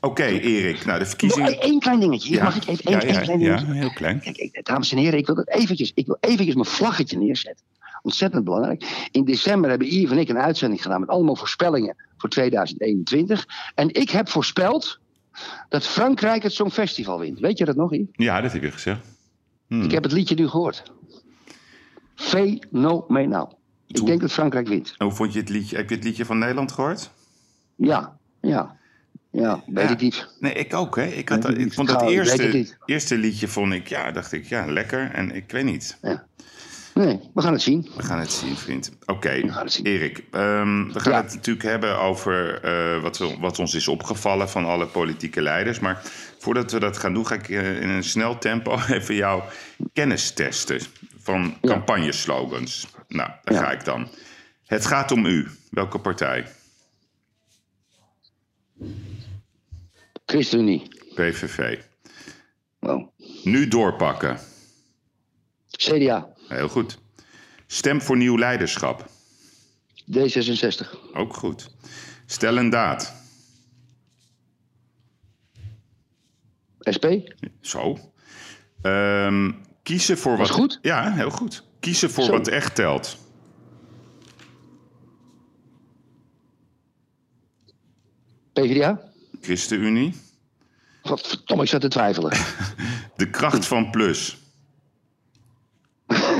Oké, 0.00 0.24
Erik. 0.24 0.84
Nou, 0.84 0.98
de 0.98 1.06
verkiezingen... 1.06 1.60
één 1.60 1.78
klein 1.78 2.00
dingetje. 2.00 2.42
Mag 2.42 2.56
ik 2.56 2.66
even 2.66 2.84
één, 2.84 3.00
ja, 3.00 3.12
ja, 3.12 3.20
klein 3.20 3.40
ja, 3.40 3.56
dingetje? 3.56 3.74
heel 3.74 3.92
klein. 3.92 4.20
Kijk, 4.20 4.60
dames 4.62 4.92
en 4.92 4.98
heren, 4.98 5.18
ik 5.18 5.26
wil 5.26 5.34
dat 5.34 5.48
eventjes, 5.48 5.92
ik 5.94 6.06
wil 6.06 6.16
eventjes 6.20 6.54
mijn 6.54 6.66
vlaggetje 6.66 7.18
neerzetten. 7.18 7.64
Ontzettend 8.02 8.44
belangrijk. 8.44 9.08
In 9.10 9.24
december 9.24 9.70
hebben 9.70 9.88
Yves 9.88 10.10
en 10.10 10.18
ik 10.18 10.28
een 10.28 10.38
uitzending 10.38 10.82
gedaan 10.82 11.00
met 11.00 11.08
allemaal 11.08 11.36
voorspellingen 11.36 11.96
voor 12.24 12.32
2021. 12.32 13.46
En 13.74 13.94
ik 13.94 14.10
heb 14.10 14.28
voorspeld 14.28 14.98
dat 15.68 15.86
Frankrijk 15.86 16.42
het 16.42 16.52
Songfestival 16.52 17.18
wint. 17.18 17.40
Weet 17.40 17.58
je 17.58 17.64
dat 17.64 17.76
nog, 17.76 17.92
Yves? 17.92 18.06
Ja, 18.12 18.40
dat 18.40 18.52
heb 18.52 18.62
je 18.62 18.70
gezegd. 18.70 19.00
Hmm. 19.66 19.82
Ik 19.82 19.90
heb 19.90 20.02
het 20.02 20.12
liedje 20.12 20.34
nu 20.34 20.48
gehoord. 20.48 20.82
Fenomenaal. 22.14 23.58
Ik 23.86 24.06
denk 24.06 24.20
dat 24.20 24.32
Frankrijk 24.32 24.68
wint. 24.68 24.94
Hoe 24.98 25.12
vond 25.12 25.32
je 25.32 25.38
het 25.38 25.48
liedje? 25.48 25.76
Heb 25.76 25.88
je 25.88 25.94
het 25.94 26.04
liedje 26.04 26.24
van 26.24 26.38
Nederland 26.38 26.72
gehoord? 26.72 27.10
Ja, 27.76 28.16
ja. 28.40 28.76
Ja, 29.30 29.62
weet 29.66 29.84
Ja. 29.84 29.90
ik 29.90 30.00
niet. 30.00 30.28
Nee, 30.40 30.52
ik 30.52 30.74
ook, 30.74 30.96
hè. 30.96 31.06
Ik, 31.06 31.28
had, 31.28 31.48
ik 31.48 31.58
ik 31.58 31.72
vond 31.72 31.88
dat 31.88 32.02
ik 32.02 32.08
eerste, 32.08 32.66
eerste 32.84 33.16
liedje, 33.18 33.48
vond 33.48 33.72
ik, 33.72 33.88
ja, 33.88 34.12
dacht 34.12 34.32
ik, 34.32 34.44
ja, 34.44 34.66
lekker. 34.66 35.10
En 35.10 35.30
ik 35.34 35.50
weet 35.50 35.64
niet. 35.64 35.98
Nee, 36.94 37.20
we 37.34 37.42
gaan 37.42 37.52
het 37.52 37.62
zien. 37.62 37.90
We 37.96 38.02
gaan 38.02 38.18
het 38.18 38.32
zien, 38.32 38.56
vriend. 38.56 38.90
Oké, 39.06 39.48
gaan 39.48 39.64
het 39.64 39.72
zien. 39.72 39.86
Erik. 39.86 40.24
ehm, 40.30 40.92
we 40.92 41.00
gaan 41.00 41.12
Ja. 41.12 41.22
het 41.22 41.34
natuurlijk 41.34 41.64
hebben 41.66 41.98
over 41.98 42.60
eh, 42.62 43.02
wat, 43.02 43.18
we- 43.18 43.36
wat 43.40 43.58
ons 43.58 43.74
is 43.74 43.88
opgevallen 43.88 44.48
van 44.48 44.64
alle 44.64 44.86
politieke 44.86 45.42
leiders. 45.42 45.78
Maar 45.78 46.02
voordat 46.38 46.72
we 46.72 46.80
dat 46.80 46.98
gaan 46.98 47.14
doen, 47.14 47.26
ga 47.26 47.34
ik 47.34 47.48
eh, 47.48 47.80
in 47.82 47.88
een 47.88 48.04
snel 48.04 48.38
tempo 48.38 48.78
even 48.90 49.14
jouw 49.14 49.44
kennis 49.92 50.30
testen 50.32 50.80
van 51.18 51.56
Ja. 51.60 51.68
campagneslogans. 51.70 52.86
Nou, 53.08 53.30
daar 53.44 53.54
Ja. 53.54 53.60
ga 53.62 53.70
ik 53.72 53.84
dan. 53.84 54.08
Het 54.66 54.86
gaat 54.86 55.10
om 55.10 55.26
u. 55.26 55.48
Welke 55.70 55.98
partij? 55.98 56.46
ChristenUnie. 60.26 60.88
PVV. 61.14 61.78
Oh. 62.80 63.08
Nu 63.44 63.68
doorpakken. 63.68 64.38
CDA. 65.70 66.32
Heel 66.54 66.68
goed. 66.68 66.98
Stem 67.66 68.02
voor 68.02 68.16
nieuw 68.16 68.38
leiderschap. 68.38 69.06
D66. 70.12 71.12
Ook 71.12 71.34
goed. 71.34 71.70
Stel 72.26 72.56
een 72.56 72.70
daad. 72.70 73.14
SP. 76.96 77.06
Zo. 77.60 77.98
Ehm, 78.82 79.52
kiezen 79.82 80.18
voor 80.18 80.36
wat. 80.36 80.50
Goed? 80.50 80.78
Ja, 80.82 81.12
heel 81.12 81.30
goed. 81.30 81.64
Kiezen 81.80 82.10
voor 82.10 82.24
Zo. 82.24 82.30
wat 82.30 82.48
echt 82.48 82.74
telt. 82.74 83.16
PvdA. 88.52 89.00
ChristenUnie. 89.40 90.14
Wat 91.02 91.26
verdomme, 91.26 91.62
ik 91.62 91.68
zat 91.68 91.80
te 91.80 91.88
twijfelen. 91.88 92.32
De 93.16 93.30
kracht 93.30 93.66
van 93.66 93.90
plus. 93.90 94.43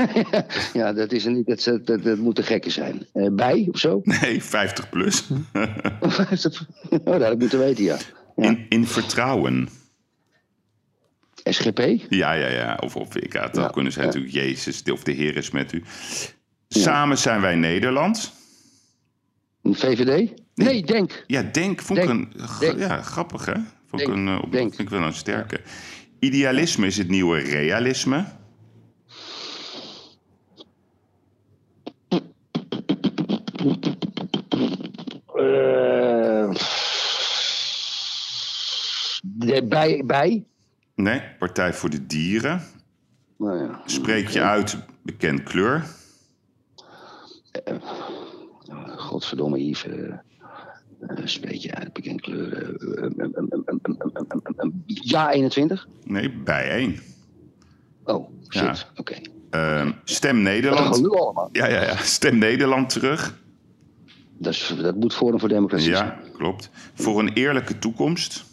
ja, 0.73 0.93
dat, 0.93 1.11
is 1.11 1.25
er 1.25 1.31
niet, 1.31 1.45
dat, 1.47 1.79
dat, 1.85 2.03
dat, 2.03 2.17
moet 2.17 2.35
de 2.35 2.43
gekken 2.43 2.71
zijn. 2.71 3.05
Eh, 3.13 3.27
bij 3.31 3.67
of 3.71 3.79
zo? 3.79 4.01
Nee, 4.21 4.43
50 4.43 4.89
plus. 4.89 5.23
oh, 5.99 6.17
dat 7.03 7.21
had 7.21 7.31
ik 7.31 7.39
moeten 7.39 7.59
weten, 7.59 7.83
ja. 7.83 7.97
ja. 8.35 8.43
In, 8.49 8.65
in 8.69 8.87
vertrouwen. 8.87 9.69
SGP? 11.43 11.79
Ja, 12.09 12.31
ja, 12.31 12.47
ja. 12.47 12.77
Of, 12.83 12.95
of 12.95 13.15
ik 13.15 13.33
had 13.33 13.43
het 13.43 13.55
Ja, 13.55 13.63
ook 13.65 13.73
kunnen 13.73 13.91
zijn 13.91 14.05
ja. 14.05 14.11
natuurlijk 14.11 14.45
Jezus 14.45 14.83
of 14.83 15.03
de 15.03 15.11
Heer 15.11 15.35
is 15.37 15.51
met 15.51 15.73
u. 15.73 15.83
Samen 16.67 17.17
zijn 17.17 17.41
wij 17.41 17.55
Nederland. 17.55 18.33
VVD? 19.63 20.31
Nee, 20.55 20.83
denk. 20.85 21.23
Ja, 21.27 21.41
denk 21.41 21.81
vond 21.81 21.99
ik 21.99 22.07
Denk. 22.07 22.33
een 22.33 22.59
Denk. 22.59 22.79
ja, 22.79 23.01
grappig 23.01 23.45
hè? 23.45 23.53
Vond 23.87 24.01
ik 24.01 24.07
Denk. 24.07 24.19
een, 24.19 24.27
eh, 24.27 24.41
op- 24.43 24.51
Denk. 24.51 24.75
vind 24.75 24.81
ik 24.81 24.89
wel 24.89 25.01
een 25.07 25.13
sterke. 25.13 25.59
Idealisme 26.19 26.85
is 26.85 26.97
het 26.97 27.09
nieuwe 27.09 27.39
realisme. 27.39 28.25
Bij, 39.63 40.03
bij? 40.05 40.45
Nee, 40.95 41.21
Partij 41.39 41.73
voor 41.73 41.89
de 41.89 42.05
Dieren. 42.05 42.61
Nou 43.37 43.57
ja. 43.63 43.81
Spreek 43.85 44.27
je 44.27 44.41
uit 44.41 44.77
bekend 45.01 45.43
kleur? 45.43 45.85
Godverdomme 48.97 49.65
Yves. 49.65 50.13
Spreek 51.23 51.55
je 51.55 51.75
uit 51.75 51.93
bekend 51.93 52.21
kleur? 52.21 52.75
ja 54.85 55.31
21? 55.31 55.87
Nee, 56.03 56.31
bij 56.31 56.69
1. 56.69 56.99
Oh, 58.03 58.29
shit. 58.49 58.87
Oké. 58.95 59.15
Stem 60.03 60.41
Nederland. 60.41 60.85
Dat 60.85 60.93
gaan 60.93 61.03
we 61.03 61.09
nu 61.09 61.19
allemaal. 61.19 61.49
Ja, 61.51 61.67
ja, 61.67 61.81
ja. 61.81 61.95
Stem 61.95 62.37
Nederland 62.37 62.89
terug. 62.89 63.43
Dat, 64.37 64.53
is, 64.53 64.73
dat 64.81 64.95
moet 64.95 65.13
Forum 65.13 65.39
voor 65.39 65.49
Democratie 65.49 65.95
zijn. 65.95 66.07
Ja, 66.07 66.37
klopt. 66.37 66.69
Voor 66.93 67.19
een 67.19 67.33
eerlijke 67.33 67.79
toekomst. 67.79 68.45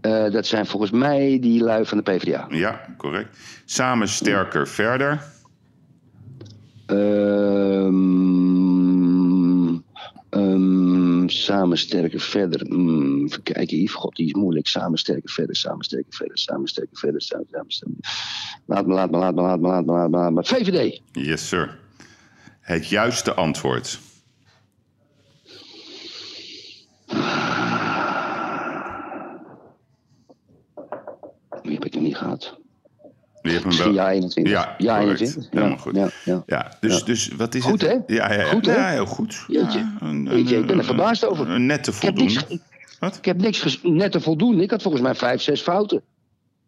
Eh, 0.00 0.30
dat 0.30 0.46
zijn 0.46 0.66
volgens 0.66 0.90
mij 0.90 1.38
die 1.40 1.62
lui 1.62 1.86
van 1.86 1.98
de 1.98 2.04
PvdA. 2.12 2.46
Ja, 2.50 2.94
correct. 2.96 3.38
Samen 3.64 4.08
sterker 4.08 4.68
verder. 4.68 5.22
Ehm, 6.86 7.98
ehm, 10.30 11.28
samen 11.28 11.78
sterker 11.78 12.20
verder. 12.20 12.66
Hmm, 12.66 13.24
even 13.24 13.42
kijken, 13.42 13.78
Yves. 13.78 13.94
God, 13.94 14.16
die 14.16 14.26
is 14.26 14.32
moeilijk. 14.32 14.66
Samen 14.66 14.98
sterker 14.98 15.30
verder, 15.30 15.56
samen 15.56 15.84
sterker 15.84 16.12
verder, 16.12 16.38
samen 16.38 16.68
sterker 16.68 16.98
verder. 16.98 17.22
Samen, 17.22 17.46
samen, 17.48 17.70
samen. 17.70 17.96
Laat 18.66 18.86
me, 18.86 18.94
laat 18.94 19.10
me, 19.10 19.16
laat 19.18 19.34
me, 19.34 19.40
laat 19.40 19.60
me, 19.60 19.68
laat 19.68 19.86
me, 19.86 19.92
laat 19.92 20.10
me, 20.10 20.16
laat 20.16 20.32
me. 20.32 20.44
VVD. 20.44 21.00
Yes, 21.12 21.48
sir. 21.48 21.78
Het 22.60 22.88
juiste 22.88 23.34
antwoord. 23.34 23.98
Ik 31.88 31.94
nog 31.94 32.02
niet 32.02 32.16
gehad. 32.16 32.56
Misschien 33.42 33.84
wel. 33.84 33.92
ja 33.92 34.10
21. 34.10 34.52
Ja, 34.52 34.74
ja 34.78 34.98
correct. 34.98 35.20
21. 35.20 35.50
Helemaal 35.50 35.76
ja, 35.76 35.82
goed. 35.82 35.94
Ja, 35.96 36.08
ja. 36.24 36.42
Ja, 36.46 36.72
dus, 36.80 37.04
dus 37.04 37.28
wat 37.36 37.54
is 37.54 37.62
Goed, 37.64 37.80
het? 37.80 37.90
hè? 38.06 38.14
Ja, 38.14 38.32
ja, 38.32 38.40
ja. 38.40 38.44
Goed, 38.48 38.66
hè? 38.66 38.74
Ja, 38.74 38.88
heel 38.88 39.06
goed. 39.06 39.44
Jeetje. 39.46 39.78
Ja, 39.78 39.96
een, 40.00 40.24
Jeetje, 40.24 40.56
ik 40.56 40.60
ben 40.66 40.70
er 40.70 40.78
een- 40.78 40.84
verbaasd 40.84 41.24
over. 41.24 41.50
Een 41.50 41.66
nette 41.66 41.90
Ik 41.90 42.02
heb 42.02 42.14
niks, 42.16 42.34
voldoende. 42.34 42.64
ik, 42.64 42.96
Wat? 42.98 43.16
ik 43.16 43.24
heb 43.24 43.36
niks 43.40 43.60
ges- 43.60 43.80
net 43.82 44.12
te 44.12 44.20
voldoen. 44.20 44.60
Ik 44.60 44.70
had 44.70 44.82
volgens 44.82 45.02
mij 45.02 45.14
vijf, 45.14 45.40
zes 45.40 45.60
fouten. 45.60 46.02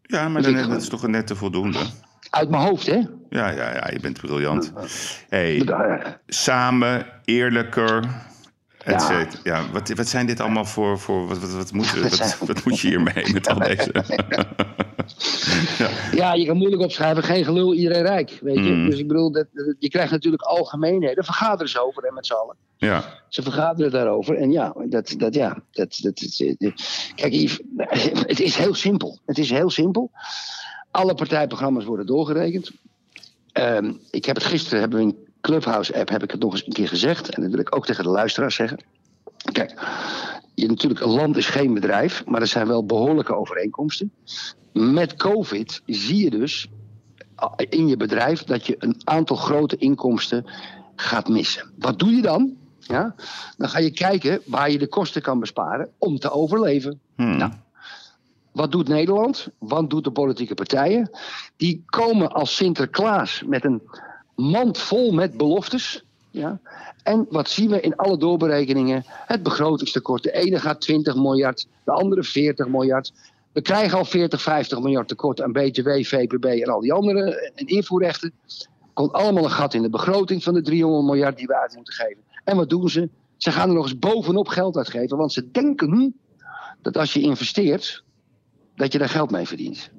Ja, 0.02 0.28
maar 0.28 0.42
dan, 0.42 0.68
dat 0.68 0.82
is 0.82 0.88
toch 0.88 1.02
een 1.02 1.10
nette 1.10 1.36
voldoende? 1.36 1.78
Uit 2.30 2.50
mijn 2.50 2.62
hoofd, 2.62 2.86
hè? 2.86 2.94
Ja, 3.30 3.48
ja, 3.50 3.74
ja, 3.74 3.88
je 3.92 3.98
bent 4.00 4.20
briljant. 4.20 4.72
Hey, 5.28 5.66
samen, 6.26 7.06
eerlijker, 7.24 8.04
Ja. 8.86 9.26
Ja, 9.42 9.70
wat, 9.72 9.88
wat 9.88 10.08
zijn 10.08 10.26
dit 10.26 10.40
allemaal 10.40 10.64
voor... 10.64 10.98
voor 10.98 11.26
wat, 11.26 11.38
wat, 11.38 11.52
wat, 11.52 11.72
moet, 11.72 12.00
Wat 12.00 12.38
wat, 12.38 12.64
moet 12.64 12.80
je 12.80 12.88
hiermee 12.88 13.32
met 13.32 13.48
al 13.48 13.58
deze... 13.58 13.92
Ja, 16.12 16.32
je 16.34 16.46
kan 16.46 16.56
moeilijk 16.56 16.82
opschrijven, 16.82 17.22
geen 17.22 17.44
gelul, 17.44 17.74
iedereen 17.74 18.02
rijk. 18.02 18.38
Weet 18.42 18.54
je? 18.54 18.60
Mm. 18.70 18.90
Dus 18.90 18.98
ik 18.98 19.08
bedoel, 19.08 19.32
dat, 19.32 19.46
je 19.78 19.88
krijgt 19.88 20.10
natuurlijk 20.10 20.42
algemeenheden. 20.42 21.24
Vergaderen 21.24 21.68
ze 21.68 21.86
over 21.86 22.02
hè, 22.02 22.12
met 22.12 22.26
z'n 22.26 22.32
allen. 22.32 22.56
ja, 22.76 23.04
Ze 23.28 23.42
vergaderen 23.42 23.90
daarover. 23.90 24.36
En 24.36 24.50
ja, 24.52 24.74
dat, 24.88 25.14
dat, 25.18 25.34
ja, 25.34 25.62
dat, 25.70 25.98
dat, 26.02 26.18
dat- 26.58 26.72
kijk 27.14 27.32
Yves, 27.32 27.60
het 28.26 28.40
is 28.40 28.56
heel 28.56 28.74
simpel. 28.74 29.18
Het 29.26 29.38
is 29.38 29.50
heel 29.50 29.70
simpel. 29.70 30.10
Alle 30.90 31.14
partijprogramma's 31.14 31.84
worden 31.84 32.06
doorgerekend. 32.06 32.70
Ehm, 33.52 33.92
ik 34.10 34.24
heb 34.24 34.36
het 34.36 34.44
gisteren, 34.44 34.80
hebben 34.80 34.98
we 34.98 35.04
in 35.04 35.16
Clubhouse 35.40 35.98
app, 35.98 36.08
heb 36.08 36.22
ik 36.22 36.30
het 36.30 36.40
nog 36.40 36.52
eens 36.52 36.66
een 36.66 36.72
keer 36.72 36.88
gezegd. 36.88 37.28
En 37.28 37.42
dat 37.42 37.50
wil 37.50 37.60
ik 37.60 37.76
ook 37.76 37.86
tegen 37.86 38.04
de 38.04 38.10
luisteraars 38.10 38.54
zeggen. 38.54 38.78
Kijk, 39.52 39.74
je, 40.54 40.66
natuurlijk, 40.66 41.00
een 41.00 41.10
land 41.10 41.36
is 41.36 41.46
geen 41.46 41.74
bedrijf, 41.74 42.24
maar 42.26 42.40
er 42.40 42.46
zijn 42.46 42.66
wel 42.66 42.86
behoorlijke 42.86 43.34
overeenkomsten. 43.34 44.12
Met 44.72 45.16
COVID 45.16 45.82
zie 45.86 46.24
je 46.24 46.30
dus 46.30 46.68
ah, 47.34 47.52
in 47.56 47.88
je 47.88 47.96
bedrijf 47.96 48.44
dat 48.44 48.66
je 48.66 48.76
een 48.78 49.00
aantal 49.04 49.36
grote 49.36 49.76
inkomsten 49.76 50.50
gaat 50.96 51.28
missen. 51.28 51.70
Wat 51.78 51.98
doe 51.98 52.10
je 52.10 52.22
dan? 52.22 52.56
Ja? 52.78 53.14
Dan 53.56 53.68
ga 53.68 53.78
je 53.78 53.90
kijken 53.90 54.40
waar 54.46 54.70
je 54.70 54.78
de 54.78 54.88
kosten 54.88 55.22
kan 55.22 55.40
besparen 55.40 55.90
om 55.98 56.18
te 56.18 56.30
overleven. 56.30 57.00
Hmm. 57.16 57.36
Nou, 57.36 57.52
wat 58.52 58.72
doet 58.72 58.88
Nederland? 58.88 59.48
Wat 59.58 59.90
doet 59.90 60.04
de 60.04 60.10
politieke 60.10 60.54
partijen? 60.54 61.10
Die 61.56 61.82
komen 61.86 62.32
als 62.32 62.56
Sinterklaas 62.56 63.42
met 63.46 63.64
een 63.64 63.82
mand 64.40 64.78
vol 64.78 65.12
met 65.12 65.36
beloftes. 65.36 66.04
Ja? 66.30 66.60
En 67.02 67.26
wat 67.30 67.50
zien 67.50 67.70
we 67.70 67.80
in 67.80 67.96
alle 67.96 68.18
doorberekeningen? 68.18 69.04
Het 69.06 69.42
begrotingstekort. 69.42 70.22
De 70.22 70.32
ene 70.32 70.58
gaat 70.58 70.80
20 70.80 71.14
miljard, 71.14 71.66
de 71.84 71.90
andere 71.90 72.22
40 72.22 72.68
miljard. 72.68 73.12
We 73.52 73.62
krijgen 73.62 73.98
al 73.98 74.04
40, 74.04 74.42
50 74.42 74.80
miljard 74.80 75.08
tekort 75.08 75.42
aan 75.42 75.52
BTW, 75.52 75.88
VPB 75.88 76.44
en 76.44 76.68
al 76.68 76.80
die 76.80 76.92
andere 76.92 77.52
en 77.54 77.66
invoerrechten. 77.66 78.32
komt 78.92 79.12
allemaal 79.12 79.44
een 79.44 79.50
gat 79.50 79.74
in 79.74 79.82
de 79.82 79.90
begroting 79.90 80.42
van 80.42 80.54
de 80.54 80.62
300 80.62 81.04
miljard 81.04 81.36
die 81.36 81.46
we 81.46 81.60
uit 81.60 81.74
moeten 81.74 81.94
geven. 81.94 82.22
En 82.44 82.56
wat 82.56 82.70
doen 82.70 82.88
ze? 82.88 83.08
Ze 83.36 83.52
gaan 83.52 83.68
er 83.68 83.74
nog 83.74 83.84
eens 83.84 83.98
bovenop 83.98 84.48
geld 84.48 84.76
uitgeven, 84.76 85.16
want 85.16 85.32
ze 85.32 85.50
denken 85.50 86.14
dat 86.82 86.96
als 86.96 87.12
je 87.12 87.20
investeert, 87.20 88.04
dat 88.76 88.92
je 88.92 88.98
daar 88.98 89.08
geld 89.08 89.30
mee 89.30 89.46
verdient. 89.46 89.90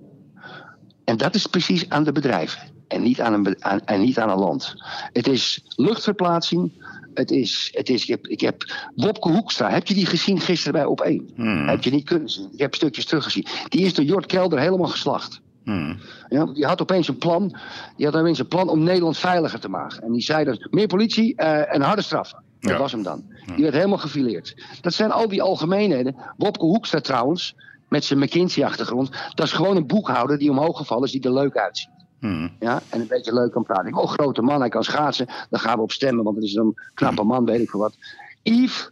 En 1.04 1.18
dat 1.18 1.36
is 1.36 1.46
precies 1.46 1.90
aan 1.90 2.04
de 2.04 2.12
bedrijven 2.12 2.71
en 2.92 3.02
niet 3.02 3.22
aan 3.22 3.34
een, 3.34 3.56
aan, 3.64 3.80
en 3.86 4.02
niet 4.02 4.20
aan 4.20 4.30
een 4.30 4.40
land. 4.40 4.76
Het 5.14 5.28
is 5.28 5.64
luchtverplaatsing. 5.76 6.72
Het 7.14 7.32
is, 7.32 7.70
het 7.74 7.90
is, 7.90 8.02
ik, 8.02 8.08
heb, 8.08 8.28
ik 8.28 8.42
heb 8.42 8.64
Wopke 8.96 9.30
Hoekstra, 9.30 9.70
heb 9.70 9.88
je 9.88 9.94
die 9.94 10.06
gezien 10.06 10.40
gisteren 10.40 10.74
bij 10.74 10.86
Op 10.86 11.02
1? 11.02 11.30
Hmm. 11.36 11.68
Heb 11.68 11.84
je 11.84 11.92
niet 11.92 12.06
kunnen 12.06 12.30
zien. 12.30 12.50
Ik 12.54 12.60
heb 12.60 12.76
stukjes 12.76 13.06
teruggezien. 13.06 13.46
Die 13.70 13.86
is 13.86 13.94
door 13.94 14.06
Jort 14.06 14.26
Kelder 14.26 14.60
helemaal 14.60 14.88
geslacht. 14.88 15.42
Hmm. 15.64 16.00
Ja, 16.30 16.46
die 16.46 16.66
had 16.66 16.82
opeens 16.82 17.08
een 17.08 17.18
plan. 17.18 17.56
Die 17.98 18.06
had 18.06 18.16
opeens 18.16 18.40
een 18.40 18.48
plan 18.48 18.70
om 18.70 18.84
Nederland 18.84 19.18
veiliger 19.18 19.60
te 19.60 19.70
maken. 19.70 20.02
En 20.02 20.12
die 20.12 20.22
zei 20.22 20.46
dat 20.46 20.68
meer 20.72 20.88
politie 20.88 21.36
eh, 21.36 21.74
en 21.76 21.82
harde 21.82 22.02
straffen. 22.02 22.44
Dat 22.60 22.72
Ja. 22.72 22.78
was 22.78 22.92
hem 22.92 23.04
dan. 23.04 23.24
Die 23.56 23.64
werd 23.64 23.76
helemaal 23.76 23.98
gefileerd. 23.98 24.56
Dat 24.82 24.94
zijn 24.94 25.12
al 25.12 25.28
die 25.28 25.42
algemeenheden. 25.42 26.16
Wopke 26.38 26.66
Hoekstra 26.66 27.00
trouwens, 27.00 27.56
met 27.90 28.04
zijn 28.04 28.20
McKinsey-achtergrond. 28.20 29.10
Dat 29.34 29.46
is 29.46 29.52
gewoon 29.54 29.76
een 29.76 29.88
boekhouder 29.88 30.38
die 30.38 30.50
omhoog 30.50 30.78
gevallen 30.78 31.04
is, 31.04 31.12
die 31.12 31.22
er 31.22 31.34
leuk 31.34 31.58
uitziet. 31.58 31.90
Hmm. 32.22 32.52
Ja, 32.60 32.82
en 32.90 33.02
een 33.02 33.08
beetje 33.08 33.34
leuk 33.34 33.52
kan 33.52 33.64
praten. 33.64 33.88
Ik 33.88 33.98
oh, 33.98 34.10
grote 34.10 34.42
man, 34.42 34.60
hij 34.60 34.70
kan 34.70 34.84
schaatsen. 34.84 35.28
Daar 35.50 35.60
gaan 35.60 35.76
we 35.76 35.82
op 35.82 35.92
stemmen, 35.92 36.24
want 36.24 36.36
het 36.36 36.46
is 36.46 36.56
een 36.56 36.76
knappe 36.94 37.24
man, 37.24 37.46
weet 37.46 37.62
ik 37.62 37.70
veel 37.70 37.80
wat. 37.80 37.96
Yves, 38.44 38.90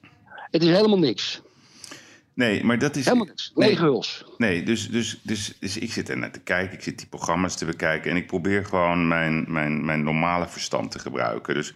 het 0.52 0.64
is 0.64 0.70
helemaal 0.70 1.00
niks. 1.00 1.42
Nee, 2.34 2.64
maar 2.64 2.80
dat 2.80 2.96
is. 2.96 3.06
Helemaal 3.06 3.26
niks. 3.26 3.52
Nee. 3.56 3.70
Lege 3.70 3.84
huls. 3.84 4.26
Nee, 4.38 4.64
dus, 4.64 4.90
dus, 4.90 5.20
dus, 5.24 5.58
dus 5.60 5.78
ik 5.78 5.92
zit 5.92 6.10
er 6.10 6.18
naar 6.18 6.32
te 6.32 6.40
kijken, 6.40 6.74
ik 6.74 6.84
zit 6.84 6.98
die 6.98 7.08
programma's 7.08 7.56
te 7.56 7.66
bekijken 7.66 8.12
en 8.12 8.18
ik 8.18 8.28
probeer 8.28 8.66
gewoon 8.66 9.08
mijn, 9.08 9.46
mijn, 9.48 9.86
mijn 9.86 10.04
normale 10.04 10.48
verstand 10.48 10.92
te 10.92 11.00
gebruiken. 11.00 11.54
Dus 11.54 11.70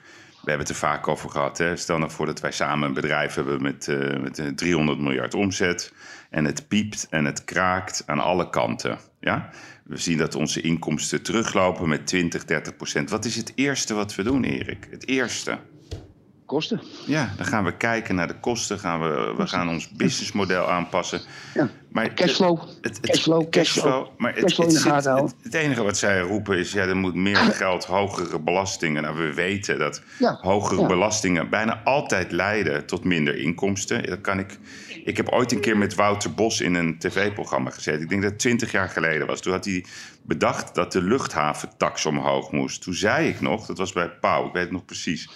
we 0.43 0.49
hebben 0.49 0.67
het 0.67 0.69
er 0.69 0.87
vaak 0.89 1.07
over 1.07 1.29
gehad. 1.29 1.57
Hè? 1.57 1.75
Stel 1.75 1.97
nou 1.97 2.11
voor 2.11 2.25
dat 2.25 2.39
wij 2.39 2.51
samen 2.51 2.87
een 2.87 2.93
bedrijf 2.93 3.35
hebben 3.35 3.61
met, 3.61 3.87
eh, 3.87 4.19
met 4.19 4.39
eh, 4.39 4.47
300 4.47 4.99
miljard 4.99 5.33
omzet. 5.33 5.93
En 6.29 6.45
het 6.45 6.67
piept 6.67 7.07
en 7.09 7.25
het 7.25 7.43
kraakt 7.43 8.03
aan 8.05 8.19
alle 8.19 8.49
kanten. 8.49 8.99
Ja? 9.19 9.49
We 9.83 9.97
zien 9.97 10.17
dat 10.17 10.35
onze 10.35 10.61
inkomsten 10.61 11.21
teruglopen 11.21 11.89
met 11.89 12.07
20, 12.07 12.45
30 12.45 12.75
procent. 12.75 13.09
Wat 13.09 13.25
is 13.25 13.35
het 13.35 13.51
eerste 13.55 13.93
wat 13.93 14.15
we 14.15 14.23
doen, 14.23 14.43
Erik? 14.43 14.87
Het 14.91 15.07
eerste. 15.07 15.57
Kosten. 16.45 16.81
Ja, 17.05 17.33
dan 17.37 17.45
gaan 17.45 17.63
we 17.63 17.77
kijken 17.77 18.15
naar 18.15 18.27
de 18.27 18.39
kosten. 18.39 18.79
Gaan 18.79 19.01
we, 19.01 19.33
we 19.37 19.47
gaan 19.47 19.69
ons 19.69 19.89
businessmodel 19.89 20.69
aanpassen. 20.69 21.21
Ja. 21.53 21.69
Maar 21.91 22.13
Cashflow. 22.13 22.59
het- 22.61 22.97
het- 22.97 22.99
Cashflow, 22.99 23.49
cashflow. 23.49 24.07
Maar 24.17 24.33
het, 24.33 24.41
Cashflow 24.43 24.67
in 24.67 24.73
de 25.03 25.33
het, 25.43 25.53
enige 25.53 25.83
wat 25.83 25.97
zij 25.97 26.19
roepen 26.21 26.57
is: 26.57 26.71
ja, 26.71 26.81
er 26.85 26.95
moet 26.95 27.15
meer 27.15 27.37
geld, 27.61 27.85
hogere 27.85 28.39
belastingen. 28.39 29.03
Nou, 29.03 29.17
we 29.17 29.33
weten 29.33 29.79
dat 29.79 30.01
Ja, 30.19 30.37
hogere 30.41 30.81
ja. 30.81 30.87
belastingen 30.87 31.49
bijna 31.49 31.81
altijd 31.83 32.31
leiden 32.31 32.85
tot 32.85 33.03
minder 33.03 33.37
inkomsten. 33.37 34.03
Dat 34.03 34.21
kan 34.21 34.39
ik. 34.39 34.57
Ik 35.05 35.17
heb 35.17 35.29
ooit 35.29 35.51
een 35.51 35.59
keer 35.59 35.77
met 35.77 35.95
Wouter 35.95 36.33
Bos 36.33 36.61
in 36.61 36.73
een 36.73 36.97
tv-programma 36.97 37.69
gezeten. 37.69 38.01
Ik 38.01 38.09
denk 38.09 38.21
dat 38.21 38.31
het 38.31 38.39
twintig 38.39 38.71
jaar 38.71 38.89
geleden 38.89 39.27
was. 39.27 39.41
Toen 39.41 39.53
had 39.53 39.65
hij 39.65 39.85
bedacht 40.23 40.75
dat 40.75 40.91
de 40.91 41.01
luchthaventax 41.01 42.05
omhoog 42.05 42.51
moest. 42.51 42.81
Toen 42.81 42.93
zei 42.93 43.27
ik 43.27 43.41
nog, 43.41 43.65
dat 43.65 43.77
was 43.77 43.93
bij 43.93 44.09
Pauw, 44.09 44.47
ik 44.47 44.53
weet 44.53 44.63
het 44.63 44.71
nog 44.71 44.85
precies. 44.85 45.29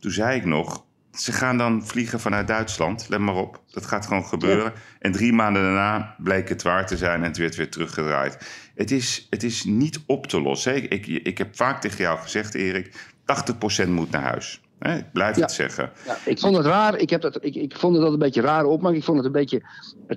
Toen 0.00 0.10
zei 0.10 0.36
ik 0.36 0.44
nog, 0.44 0.84
ze 1.12 1.32
gaan 1.32 1.58
dan 1.58 1.86
vliegen 1.86 2.20
vanuit 2.20 2.46
Duitsland. 2.46 3.08
Let 3.08 3.20
maar 3.20 3.34
op, 3.34 3.62
dat 3.70 3.86
gaat 3.86 4.06
gewoon 4.06 4.24
gebeuren. 4.24 4.72
En 4.98 5.12
drie 5.12 5.32
maanden 5.32 5.62
daarna 5.62 6.14
bleek 6.18 6.48
het 6.48 6.62
waar 6.62 6.86
te 6.86 6.96
zijn 6.96 7.20
en 7.22 7.28
het 7.28 7.36
werd 7.36 7.56
weer 7.56 7.70
teruggedraaid. 7.70 8.38
Het 8.74 8.90
is, 8.90 9.26
het 9.30 9.42
is 9.42 9.64
niet 9.64 10.00
op 10.06 10.26
te 10.26 10.40
lossen. 10.40 10.76
Ik, 10.76 10.92
ik, 10.92 11.06
ik 11.06 11.38
heb 11.38 11.56
vaak 11.56 11.80
tegen 11.80 11.98
jou 11.98 12.18
gezegd, 12.18 12.54
Erik, 12.54 12.92
80% 13.86 13.88
moet 13.88 14.10
naar 14.10 14.22
huis. 14.22 14.60
Hè, 14.78 14.96
Ik 14.96 15.12
blijf 15.12 15.36
Ja. 15.36 15.42
het 15.42 15.52
zeggen. 15.52 15.90
Ja, 16.06 16.16
ik 16.24 16.38
vond 16.38 16.56
het 16.56 16.66
raar. 16.66 16.98
Ik, 16.98 17.10
heb 17.10 17.20
dat, 17.20 17.38
ik, 17.44 17.54
ik 17.54 17.76
vond 17.76 17.94
het 17.94 18.02
dat 18.04 18.12
een 18.12 18.18
beetje 18.18 18.40
raar 18.40 18.64
opmerking. 18.64 18.96
Ik 19.02 19.04
vond 19.04 19.16
het 19.16 19.26
een 19.26 19.32
beetje 19.32 19.62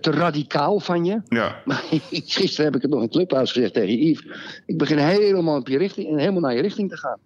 te 0.01 0.11
radicaal 0.11 0.79
van 0.79 1.05
je. 1.05 1.21
Ja, 1.27 1.61
Maar 1.65 1.83
gisteren 2.11 2.65
heb 2.65 2.75
ik 2.75 2.81
het 2.81 2.91
nog 2.91 3.01
in 3.01 3.09
Clubhouse 3.09 3.53
gezegd 3.53 3.73
tegen 3.73 3.97
Yves. 4.07 4.25
Ik 4.65 4.77
begin 4.77 4.97
helemaal 4.97 5.57
op 5.57 5.67
je 5.67 5.77
richting 5.77 6.07
en 6.09 6.17
helemaal 6.17 6.41
naar 6.41 6.55
je 6.55 6.61
richting 6.61 6.89
te 6.89 6.97
gaan. 6.97 7.17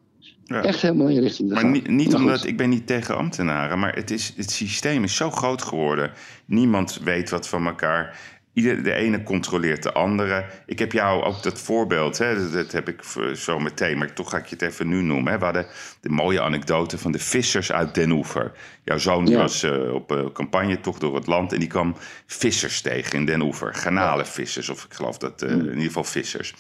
ja. 0.43 0.63
Echt 0.63 0.82
helemaal 0.82 1.06
naar 1.06 1.13
je 1.15 1.21
richting 1.21 1.48
te 1.48 1.54
Maar 1.54 1.63
gaan. 1.63 1.71
niet, 1.71 1.88
niet 1.88 2.12
Maar 2.12 2.21
omdat 2.21 2.45
ik 2.45 2.58
ben 2.58 2.69
niet 2.69 2.88
tegen 2.88 3.17
ambtenaren, 3.17 3.80
maar 3.80 3.95
het, 3.95 4.12
is, 4.12 4.34
het 4.36 4.52
systeem 4.52 5.04
is 5.04 5.15
zo 5.15 5.32
groot 5.32 5.62
geworden. 5.62 6.12
Niemand 6.45 7.00
weet 7.04 7.30
wat 7.30 7.48
van 7.48 7.65
elkaar. 7.65 8.19
Ieder, 8.56 8.84
de 8.84 8.94
ene 8.94 9.24
controleert 9.24 9.84
de 9.84 9.91
andere. 9.94 10.46
Ik 10.65 10.80
heb 10.80 10.91
jou 10.91 11.24
ook 11.24 11.44
dat 11.44 11.60
voorbeeld, 11.60 12.18
hè, 12.18 12.36
dat, 12.36 12.54
dat 12.54 12.72
heb 12.72 12.89
ik 12.89 13.04
v- 13.04 13.36
zo 13.38 13.60
meteen, 13.60 13.98
maar 13.98 14.13
toch 14.13 14.30
ga 14.30 14.38
ik 14.38 14.46
je 14.46 14.56
het 14.56 14.62
even 14.63 14.88
nu 14.88 15.02
noemen. 15.02 15.32
Hè. 15.32 15.38
We 15.39 15.44
hadden 15.46 15.65
de 16.02 16.10
mooie 16.10 16.41
anekdote 16.41 16.98
van 16.98 17.12
de 17.12 17.20
vissers 17.20 17.72
uit 17.72 17.96
Den 17.96 18.12
Oever. 18.12 18.52
Jouw 18.84 18.98
zoon 18.98 19.28
Ja. 19.28 19.38
was 19.38 19.63
eh, 19.63 19.94
op 19.94 20.12
uh, 20.12 20.26
campagne 20.34 20.80
toch 20.80 21.00
door 21.00 21.15
het 21.15 21.28
land 21.28 21.54
en 21.54 21.60
die 21.60 21.68
kwam 21.68 21.96
vissers 22.26 22.82
tegen 22.82 23.13
in 23.20 23.26
Den 23.26 23.41
Oever. 23.41 23.74
Garnalenvissers, 23.74 24.70
of 24.70 24.84
ik 24.84 24.94
geloof 24.94 25.18
dat 25.18 25.41
eh, 25.41 25.52
in 25.52 25.68
ieder 25.68 25.82
geval 25.84 26.04
vissers. 26.04 26.54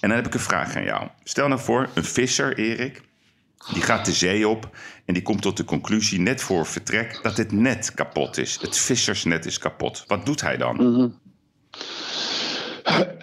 En 0.00 0.08
dan 0.08 0.16
heb 0.16 0.26
ik 0.26 0.34
een 0.34 0.40
vraag 0.40 0.76
aan 0.76 0.84
jou. 0.84 1.08
Stel 1.24 1.48
nou 1.48 1.60
voor, 1.60 1.88
een 1.94 2.04
visser, 2.04 2.58
Erik, 2.58 3.00
die 3.72 3.82
gaat 3.82 4.04
de 4.04 4.12
zee 4.12 4.48
op 4.48 4.68
en 5.04 5.14
die 5.14 5.22
komt 5.22 5.42
tot 5.42 5.56
de 5.56 5.64
conclusie 5.64 6.20
net 6.20 6.42
voor 6.42 6.66
vertrek 6.66 7.18
dat 7.22 7.36
het 7.36 7.52
net 7.52 7.94
kapot 7.94 8.38
is. 8.38 8.58
Het 8.60 8.78
vissersnet 8.78 9.46
is 9.46 9.58
kapot. 9.58 10.04
Wat 10.06 10.26
doet 10.26 10.40
hij 10.40 10.56
dan? 10.56 10.76
Mhm. 10.76 11.08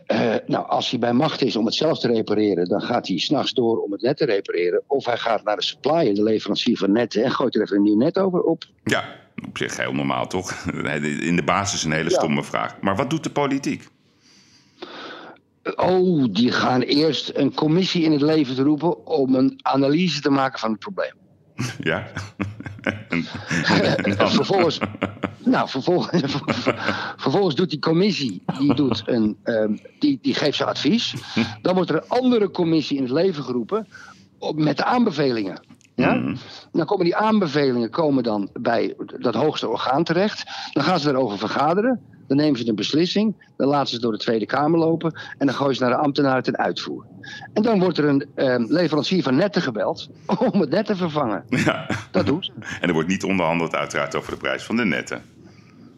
Eh, 0.07 0.35
nou, 0.45 0.67
als 0.67 0.89
hij 0.89 0.99
bij 0.99 1.13
macht 1.13 1.41
is 1.41 1.55
om 1.55 1.65
het 1.65 1.73
zelf 1.75 1.99
te 1.99 2.07
repareren, 2.07 2.67
dan 2.67 2.81
gaat 2.81 3.07
hij 3.07 3.17
s'nachts 3.17 3.51
door 3.53 3.81
om 3.83 3.91
het 3.91 4.01
net 4.01 4.17
te 4.17 4.25
repareren. 4.25 4.81
Of 4.87 5.05
hij 5.05 5.17
gaat 5.17 5.43
naar 5.43 5.55
de 5.55 5.63
supplier, 5.63 6.15
de 6.15 6.23
leverancier 6.23 6.77
van 6.77 6.91
netten, 6.91 7.23
en 7.23 7.31
gooit 7.31 7.55
er 7.55 7.61
even 7.61 7.75
een 7.75 7.81
nieuw 7.83 7.97
net 7.97 8.17
over 8.17 8.41
op. 8.41 8.63
Ja, 8.83 9.15
op 9.47 9.57
zich 9.57 9.77
heel 9.77 9.93
normaal 9.93 10.27
toch? 10.27 10.51
In 11.29 11.35
de 11.35 11.43
basis 11.45 11.83
een 11.83 11.91
hele 11.91 12.09
Ja. 12.09 12.15
stomme 12.15 12.43
vraag. 12.43 12.81
Maar 12.81 12.95
wat 12.95 13.09
doet 13.09 13.23
de 13.23 13.29
politiek? 13.31 13.83
Oh, 15.75 16.25
die 16.31 16.51
gaan 16.51 16.81
eerst 16.81 17.31
een 17.35 17.53
commissie 17.53 18.03
in 18.03 18.11
het 18.11 18.21
leven 18.21 18.63
roepen 18.63 19.05
om 19.05 19.35
een 19.35 19.59
analyse 19.61 20.21
te 20.21 20.29
maken 20.29 20.59
van 20.59 20.71
het 20.71 20.79
probleem. 20.79 21.13
Ja? 21.79 22.07
En- 23.09 23.25
en 23.65 23.95
En 24.03 24.15
dan- 24.17 24.31
vervolgens, 24.31 24.79
nou, 25.43 25.69
vervolgens, 25.69 26.35
vervolgens 27.25 27.55
doet 27.55 27.69
die 27.69 27.79
commissie, 27.79 28.41
die, 28.59 28.73
doet 28.73 29.03
een, 29.05 29.37
ehm, 29.43 29.77
die, 29.99 30.19
die 30.21 30.33
geeft 30.33 30.57
zijn 30.57 30.69
advies. 30.69 31.13
Dan 31.61 31.75
wordt 31.75 31.89
er 31.89 31.95
een 31.95 32.09
andere 32.09 32.51
commissie 32.51 32.97
in 32.97 33.03
het 33.03 33.11
leven 33.11 33.43
geroepen 33.43 33.87
op- 34.37 34.57
met 34.57 34.77
de 34.77 34.83
aanbevelingen. 34.83 35.59
Ja? 35.95 36.13
Mhm. 36.13 36.35
Dan 36.71 36.85
komen 36.85 37.05
die 37.05 37.15
aanbevelingen 37.15 37.89
komen 37.89 38.23
dan 38.23 38.49
bij 38.53 38.95
dat 39.19 39.35
hoogste 39.35 39.67
orgaan 39.67 40.03
terecht. 40.03 40.43
Dan 40.71 40.83
gaan 40.83 40.99
ze 40.99 41.09
erover 41.09 41.37
vergaderen. 41.37 42.01
Dan 42.27 42.37
nemen 42.37 42.59
ze 42.59 42.67
een 42.67 42.75
beslissing. 42.75 43.35
Dan 43.57 43.67
laten 43.67 43.87
ze 43.87 43.93
het 43.93 44.03
door 44.03 44.11
de 44.11 44.17
Tweede 44.17 44.45
Kamer 44.45 44.79
lopen. 44.79 45.19
En 45.37 45.45
dan 45.45 45.55
gooien 45.55 45.75
ze 45.75 45.81
naar 45.81 45.91
de 45.91 45.97
ambtenaar 45.97 46.43
ten 46.43 46.57
uitvoer. 46.57 47.05
En 47.53 47.63
dan 47.63 47.79
wordt 47.79 47.97
er 47.97 48.05
een 48.05 48.25
ehm, 48.35 48.65
leverancier 48.67 49.23
van 49.23 49.35
netten 49.35 49.61
gebeld 49.61 50.09
om 50.51 50.59
het 50.59 50.69
net 50.69 50.85
te 50.85 50.95
vervangen. 50.95 51.43
Ja. 51.49 51.89
Dat 52.11 52.25
doen 52.25 52.43
ze. 52.43 52.51
En 52.81 52.87
er 52.87 52.93
wordt 52.93 53.09
niet 53.09 53.23
onderhandeld 53.23 53.75
uiteraard 53.75 54.15
over 54.15 54.31
de 54.31 54.37
prijs 54.37 54.63
van 54.63 54.75
de 54.75 54.85
netten. 54.85 55.21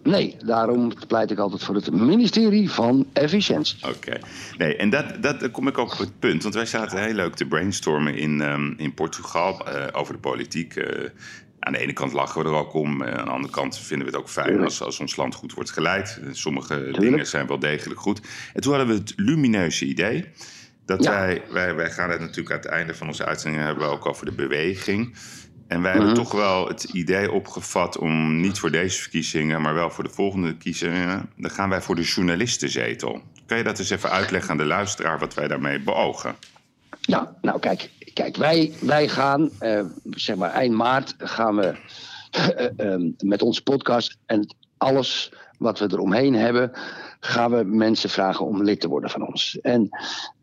Nee, 0.03 0.35
daarom 0.45 0.93
pleit 1.07 1.31
ik 1.31 1.37
altijd 1.37 1.63
voor 1.63 1.75
het 1.75 1.91
ministerie 1.91 2.71
van 2.71 3.05
Efficiëntie. 3.13 3.87
Oké. 3.87 4.17
Nee, 4.57 4.75
en 4.75 4.89
dat, 4.89 5.05
dat, 5.21 5.51
kom 5.51 5.67
ik 5.67 5.77
ook 5.77 5.91
op 5.91 5.97
het 5.97 6.19
punt. 6.19 6.43
Want 6.43 6.55
wij 6.55 6.65
zaten 6.65 7.03
heel 7.03 7.13
leuk 7.13 7.35
te 7.35 7.45
brainstormen 7.45 8.17
in, 8.17 8.41
ehm, 8.41 8.73
in 8.77 8.93
Portugal 8.93 9.67
eh, 9.67 9.87
over 9.91 10.13
de 10.13 10.19
politiek. 10.19 10.75
Eh, 10.75 11.09
aan 11.59 11.73
de 11.73 11.79
ene 11.79 11.93
kant 11.93 12.13
lachen 12.13 12.41
we 12.43 12.47
er 12.49 12.55
ook 12.55 12.73
om. 12.73 13.01
eh, 13.01 13.13
aan 13.17 13.25
de 13.25 13.31
andere 13.31 13.53
kant 13.53 13.77
vinden 13.77 14.07
we 14.07 14.11
het 14.13 14.21
ook 14.21 14.29
fijn 14.29 14.63
als, 14.63 14.81
als 14.81 14.99
ons 14.99 15.15
land 15.15 15.35
goed 15.35 15.53
wordt 15.53 15.71
geleid. 15.71 16.19
Eh, 16.23 16.29
Sommige 16.31 16.95
dingen 16.99 17.27
zijn 17.27 17.47
wel 17.47 17.59
degelijk 17.59 17.99
goed. 17.99 18.21
En 18.53 18.61
toen 18.61 18.73
hadden 18.75 18.95
we 18.95 19.01
het 19.01 19.13
lumineuze 19.15 19.85
idee. 19.85 20.25
Dat 20.85 21.03
Ja. 21.03 21.11
wij, 21.11 21.41
wij, 21.51 21.75
wij 21.75 21.91
gaan 21.91 22.09
het 22.09 22.19
natuurlijk 22.19 22.51
aan 22.51 22.61
het 22.61 22.65
einde 22.67 22.95
van 22.95 23.07
onze 23.07 23.25
uitzending 23.25 23.63
hebben 23.63 23.83
we 23.83 23.91
ook 23.93 24.05
over 24.05 24.25
de 24.25 24.31
beweging. 24.31 25.15
En 25.67 25.81
wij 25.81 25.91
Mhm. 25.95 25.99
hebben 26.05 26.23
toch 26.23 26.31
wel 26.31 26.67
het 26.67 26.83
idee 26.83 27.31
opgevat 27.31 27.97
om 27.97 28.39
niet 28.41 28.59
voor 28.59 28.71
deze 28.71 29.01
verkiezingen, 29.01 29.61
maar 29.61 29.73
wel 29.73 29.89
voor 29.89 30.03
de 30.03 30.09
volgende 30.09 30.47
verkiezingen. 30.47 31.29
Dan 31.37 31.51
gaan 31.51 31.69
wij 31.69 31.81
voor 31.81 31.95
de 31.95 32.01
journalistenzetel. 32.01 33.21
Kan 33.45 33.57
je 33.57 33.63
dat 33.63 33.79
eens 33.79 33.89
even 33.89 34.09
uitleggen 34.11 34.51
aan 34.51 34.57
de 34.57 34.65
luisteraar 34.65 35.19
wat 35.19 35.33
wij 35.33 35.47
daarmee 35.47 35.79
beogen? 35.79 36.35
Ja, 37.01 37.35
nou 37.41 37.59
kijk, 37.59 37.89
kijk 38.19 38.35
wij, 38.35 38.73
wij 38.79 39.07
gaan, 39.07 39.49
eh, 39.59 39.81
zeg 40.09 40.35
maar 40.35 40.51
eind 40.51 40.75
maart, 40.75 41.15
gaan 41.17 41.55
we 41.55 41.75
eh, 42.31 42.65
ehm, 42.77 43.11
met 43.17 43.41
onze 43.41 43.63
podcast 43.63 44.17
en 44.25 44.55
alles 44.77 45.31
wat 45.57 45.79
we 45.79 45.87
eromheen 45.91 46.33
hebben, 46.33 46.71
gaan 47.19 47.51
we 47.51 47.63
mensen 47.63 48.09
vragen 48.09 48.45
om 48.45 48.63
lid 48.63 48.79
te 48.79 48.87
worden 48.87 49.09
van 49.09 49.27
ons. 49.27 49.59
En 49.61 49.89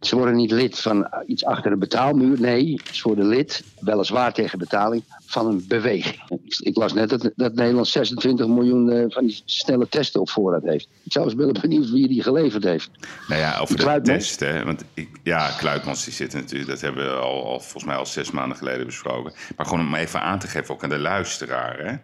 ze 0.01 0.17
worden 0.17 0.37
niet 0.37 0.51
lid 0.51 0.81
van 0.81 1.09
iets 1.27 1.45
achter 1.45 1.73
een 1.73 1.79
betaalmuur, 1.79 2.41
nee, 2.41 2.81
ze 2.93 3.03
worden 3.03 3.27
lid, 3.27 3.65
weliswaar 3.81 4.33
tegen 4.33 4.59
betaling, 4.59 5.03
van 5.27 5.47
een 5.47 5.65
beweging. 5.69 6.41
Ik, 6.59 6.77
las 6.77 6.93
net 6.93 7.09
dat, 7.09 7.31
dat 7.37 7.55
Nederland 7.55 7.89
26 7.89 8.47
miljoen 8.47 8.91
eh, 8.91 9.05
van 9.09 9.27
die 9.27 9.43
snelle 9.45 9.89
testen 9.89 10.21
op 10.21 10.31
voorraad 10.31 10.63
heeft. 10.63 10.89
Ik 11.03 11.13
zou 11.13 11.25
eens 11.25 11.35
willen 11.35 11.61
benieuwd 11.61 11.91
wie 11.91 12.09
die 12.09 12.23
geleverd 12.23 12.65
heeft. 12.65 12.91
Nou 13.29 13.41
ja, 13.41 13.59
over 13.59 13.77
de 13.77 13.83
Kluitmans? 13.83 14.27
test, 14.27 14.41
hè. 14.41 14.65
Want 14.65 14.85
ik, 14.95 15.09
ja, 15.23 15.51
Kluitmans 15.59 16.05
die 16.05 16.13
zit 16.13 16.33
natuurlijk, 16.33 16.71
dat 16.71 16.81
hebben 16.81 17.05
we 17.05 17.19
al, 17.19 17.45
al 17.47 17.61
volgens 17.61 17.85
mij 17.85 17.97
al 17.97 18.07
zes 18.07 18.31
maanden 18.31 18.59
geleden 18.59 18.87
besproken. 18.87 19.33
Maar 19.57 19.67
gewoon 19.67 19.87
om 19.87 19.95
even 19.95 20.21
aan 20.21 20.39
te 20.39 20.47
geven, 20.47 20.75
ook 20.75 20.83
aan 20.83 20.89
de 20.89 20.99
luisteraar. 20.99 21.79
Hè. 21.79 21.97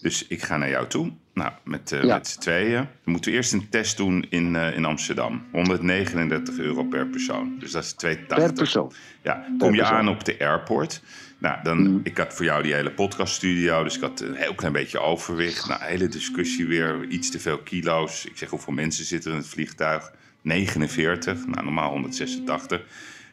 Dus 0.00 0.26
ik 0.26 0.42
ga 0.42 0.56
naar 0.56 0.68
jou 0.68 0.86
toe, 0.86 1.12
nou, 1.38 1.52
met, 1.64 1.92
eh 1.92 2.02
Ja. 2.02 2.14
met 2.14 2.28
z'n 2.28 2.38
tweeën. 2.40 2.72
Dan 2.74 2.86
moeten 3.12 3.30
we 3.30 3.36
eerst 3.36 3.52
een 3.52 3.68
test 3.68 3.96
doen 3.96 4.26
in, 4.30 4.56
eh, 4.56 4.76
in 4.76 4.84
Amsterdam. 4.84 5.42
139 5.52 6.58
euro 6.58 6.84
per 6.84 7.06
persoon. 7.06 7.56
Dus 7.58 7.70
dat 7.72 7.82
is 7.84 7.92
280. 7.92 8.46
Per 8.46 8.52
persoon. 8.54 8.92
Ja, 9.22 9.46
kom 9.58 9.70
je 9.74 9.78
persoon. 9.78 9.96
aan 9.96 10.08
op 10.08 10.24
de 10.24 10.36
airport. 10.38 11.02
Nou, 11.38 11.62
dan, 11.62 12.00
ik 12.04 12.16
had 12.18 12.34
voor 12.34 12.44
jou 12.44 12.62
die 12.62 12.74
hele 12.74 12.90
podcaststudio, 12.90 13.82
dus 13.84 13.94
ik 13.96 14.00
had 14.00 14.20
een 14.20 14.34
heel 14.34 14.54
klein 14.54 14.72
beetje 14.72 15.00
overwicht. 15.00 15.68
Nou, 15.68 15.82
hele 15.84 16.08
discussie 16.08 16.66
weer, 16.66 17.04
iets 17.08 17.30
te 17.30 17.38
veel 17.40 17.58
kilo's. 17.58 18.24
Ik 18.24 18.36
zeg, 18.38 18.48
hoeveel 18.50 18.72
mensen 18.72 19.04
zitten 19.04 19.30
in 19.30 19.36
het 19.36 19.46
vliegtuig? 19.48 20.12
49, 20.42 21.46
nou, 21.46 21.64
normaal 21.64 21.90
186. 21.90 22.80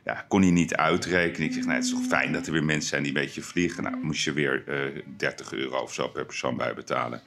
Ja, 0.06 0.26
kon 0.28 0.42
hij 0.42 0.52
niet 0.52 0.76
uitrekenen. 0.76 1.48
Ik 1.48 1.54
zeg, 1.54 1.64
nou, 1.64 1.76
het 1.76 1.84
is 1.86 1.92
toch 1.92 2.06
fijn 2.06 2.32
dat 2.34 2.46
er 2.46 2.52
weer 2.52 2.64
mensen 2.64 2.90
zijn 2.90 3.04
die 3.04 3.16
een 3.16 3.22
beetje 3.22 3.42
vliegen. 3.42 3.84
Nou, 3.84 3.96
moest 4.02 4.24
je 4.24 4.34
weer 4.34 4.64
eh 4.68 5.02
30 5.18 5.54
euro 5.54 5.78
of 5.78 5.94
zo 5.94 6.08
per 6.08 6.26
persoon 6.26 6.58
bij 6.58 6.74
betalen. 6.74 7.22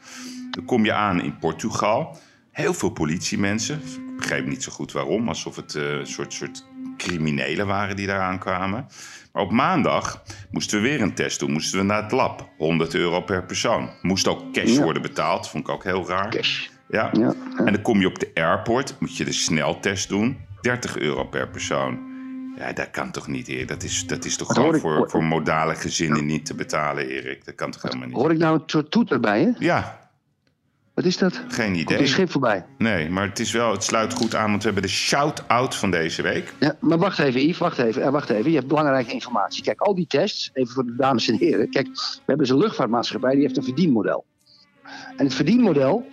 Dan 0.51 0.65
kom 0.65 0.85
je 0.85 0.93
aan 0.93 1.23
in 1.23 1.39
Portugal. 1.39 2.19
Heel 2.51 2.75
veel 2.75 2.91
politiemensen. 2.91 3.81
Ik 3.85 4.17
begreep 4.17 4.47
niet 4.47 4.63
zo 4.63 4.73
goed 4.73 4.93
waarom. 4.93 5.29
Alsof 5.29 5.57
het 5.57 5.75
eh, 5.75 5.91
een 5.91 6.07
soort, 6.07 6.33
soort 6.33 6.65
criminelen 6.97 7.67
waren 7.67 7.97
die 7.97 8.07
daar 8.07 8.21
aankwamen. 8.21 8.87
Maar 9.33 9.43
op 9.43 9.51
maandag 9.51 10.23
moesten 10.51 10.83
we 10.83 10.89
weer 10.89 11.01
een 11.03 11.15
test 11.15 11.39
doen. 11.41 11.53
Moesten 11.53 11.79
we 11.79 11.85
naar 11.85 12.03
het 12.03 12.13
lab. 12.13 12.49
100 12.59 12.95
euro 12.95 13.21
per 13.21 13.45
persoon. 13.45 13.91
Moest 14.03 14.29
ook 14.29 14.53
cash 14.53 14.77
Ja. 14.77 14.83
worden 14.83 15.03
betaald. 15.03 15.49
Vond 15.49 15.69
ik 15.69 15.75
ook 15.75 15.85
heel 15.85 16.09
raar. 16.09 16.31
Cash. 16.31 16.67
Ja. 16.89 17.11
Ja, 17.13 17.35
En 17.57 17.73
dan 17.73 17.83
kom 17.83 18.01
je 18.01 18.07
op 18.07 18.19
de 18.19 18.31
airport. 18.35 18.97
Moet 19.01 19.17
je 19.17 19.25
de 19.25 19.33
sneltest 19.33 20.09
doen. 20.09 20.39
30 20.61 20.97
euro 20.99 21.25
per 21.25 21.49
persoon. 21.49 22.08
Ja, 22.59 22.73
dat 22.73 22.91
kan 22.91 23.11
toch 23.11 23.27
niet, 23.27 23.49
Erik? 23.49 23.69
Dat 23.69 23.83
is, 23.83 24.07
dat 24.07 24.25
is 24.25 24.37
toch 24.37 24.53
gewoon 24.53 24.75
ik- 24.75 24.81
voor, 24.81 25.11
voor 25.11 25.25
modale 25.25 25.75
gezinnen 25.75 26.27
niet 26.27 26.47
te 26.47 26.55
betalen, 26.55 27.09
Erik? 27.09 27.45
Dat 27.45 27.55
kan 27.55 27.71
toch 27.71 27.83
helemaal 27.83 28.07
niet? 28.07 28.17
Hoor 28.17 28.33
ik 28.33 28.39
nou 28.39 28.55
een 28.55 28.63
soort 28.67 28.91
toeter 28.91 29.21
bij 29.21 29.41
je? 29.41 29.55
Ja, 29.59 30.09
Wat 30.95 31.05
is 31.05 31.17
dat? 31.19 31.41
geen 31.49 31.67
Komt 31.73 31.81
idee. 31.81 31.99
een 31.99 32.09
schip 32.09 32.31
voorbij. 32.31 32.65
Nee, 32.79 33.11
maar 33.11 33.29
het, 33.29 33.39
is 33.39 33.53
wel, 33.53 33.73
het 33.73 33.85
sluit 33.85 34.13
goed 34.13 34.35
aan, 34.35 34.49
want 34.51 34.59
we 34.63 34.65
hebben 34.71 34.83
de 34.83 34.95
shout-out 34.95 35.75
van 35.75 35.91
deze 35.91 36.23
week. 36.23 36.55
Ja, 36.61 36.77
maar 36.81 36.99
wacht 36.99 37.19
even, 37.19 37.41
Yves, 37.41 37.59
wacht 37.59 37.79
even, 37.79 38.03
eh, 38.03 38.11
wacht 38.11 38.31
even. 38.31 38.51
Je 38.51 38.57
hebt 38.57 38.69
belangrijke 38.69 39.13
informatie. 39.13 39.63
Kijk, 39.63 39.81
al 39.81 39.95
die 39.95 40.07
tests, 40.07 40.51
even 40.53 40.75
voor 40.75 40.85
de 40.87 40.97
dames 40.97 41.29
en 41.29 41.35
heren. 41.37 41.71
Kijk, 41.71 41.87
we 41.87 42.23
hebben 42.27 42.47
zo'n 42.47 42.59
luchtvaartmaatschappij, 42.59 43.33
die 43.33 43.43
heeft 43.43 43.57
een 43.57 43.65
verdienmodel. 43.65 44.25
En 45.17 45.25
het 45.25 45.35
verdienmodel, 45.35 46.07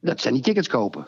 dat 0.00 0.20
zijn 0.20 0.34
die 0.34 0.42
tickets 0.42 0.68
kopen. 0.68 1.06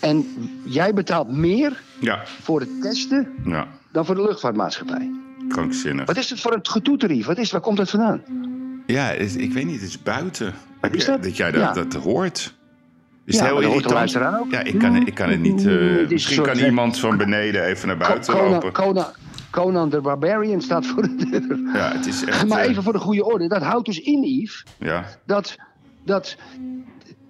En 0.00 0.26
jij 0.64 0.94
betaalt 0.94 1.28
meer 1.30 1.82
Ja, 2.00 2.22
voor 2.40 2.60
het 2.60 2.82
testen 2.82 3.28
ja, 3.44 3.66
dan 3.92 4.06
voor 4.06 4.14
de 4.14 4.22
luchtvaartmaatschappij. 4.22 5.10
krankzinnig. 5.48 6.06
Wat 6.06 6.16
is 6.16 6.30
het 6.30 6.40
voor 6.40 6.52
een 6.52 6.66
getoeter, 6.66 7.10
Yves? 7.12 7.26
Wat 7.26 7.38
is, 7.38 7.50
waar 7.50 7.60
komt 7.60 7.76
dat 7.76 7.90
vandaan? 7.90 8.22
Ja, 8.86 9.10
ik 9.10 9.52
weet 9.52 9.64
niet, 9.66 9.80
het 9.80 9.88
is 9.88 10.02
buiten. 10.02 10.54
Is 10.90 11.04
dat? 11.04 11.22
Dat 11.22 11.36
jij 11.36 11.50
dat, 11.50 11.60
Ja. 11.60 11.72
dat 11.72 11.94
hoort. 11.94 12.54
Is 13.24 13.36
Ja, 13.38 13.44
heel 13.44 13.60
irritant? 13.60 14.16
ook. 14.16 14.50
Ja, 14.50 14.60
ik 14.62 14.78
kan, 14.78 15.06
ik 15.06 15.14
kan 15.14 15.28
het 15.28 15.40
niet... 15.40 15.62
Het 15.62 15.72
een 15.72 16.06
misschien 16.10 16.42
kan 16.42 16.58
iemand 16.58 16.98
van 16.98 17.16
beneden 17.16 17.64
even 17.64 17.88
naar 17.88 17.96
buiten 17.96 18.34
Conan, 18.34 18.50
lopen. 18.50 18.72
Conan, 18.72 19.06
Conan 19.50 19.90
the 19.90 20.00
Barbarian 20.00 20.60
staat 20.60 20.86
voor 20.86 21.02
de 21.02 21.14
deur. 21.14 21.58
Ja, 21.74 21.92
het 21.92 22.06
is 22.06 22.24
echt... 22.24 22.46
Maar 22.46 22.58
eh, 22.60 22.70
even 22.70 22.82
voor 22.82 22.92
de 22.92 22.98
goede 22.98 23.24
orde, 23.24 23.48
dat 23.48 23.62
houdt 23.62 23.86
dus 23.86 24.00
in, 24.00 24.22
Yves, 24.22 24.64
Ja, 24.78 25.04
dat, 25.26 25.56
dat 26.04 26.36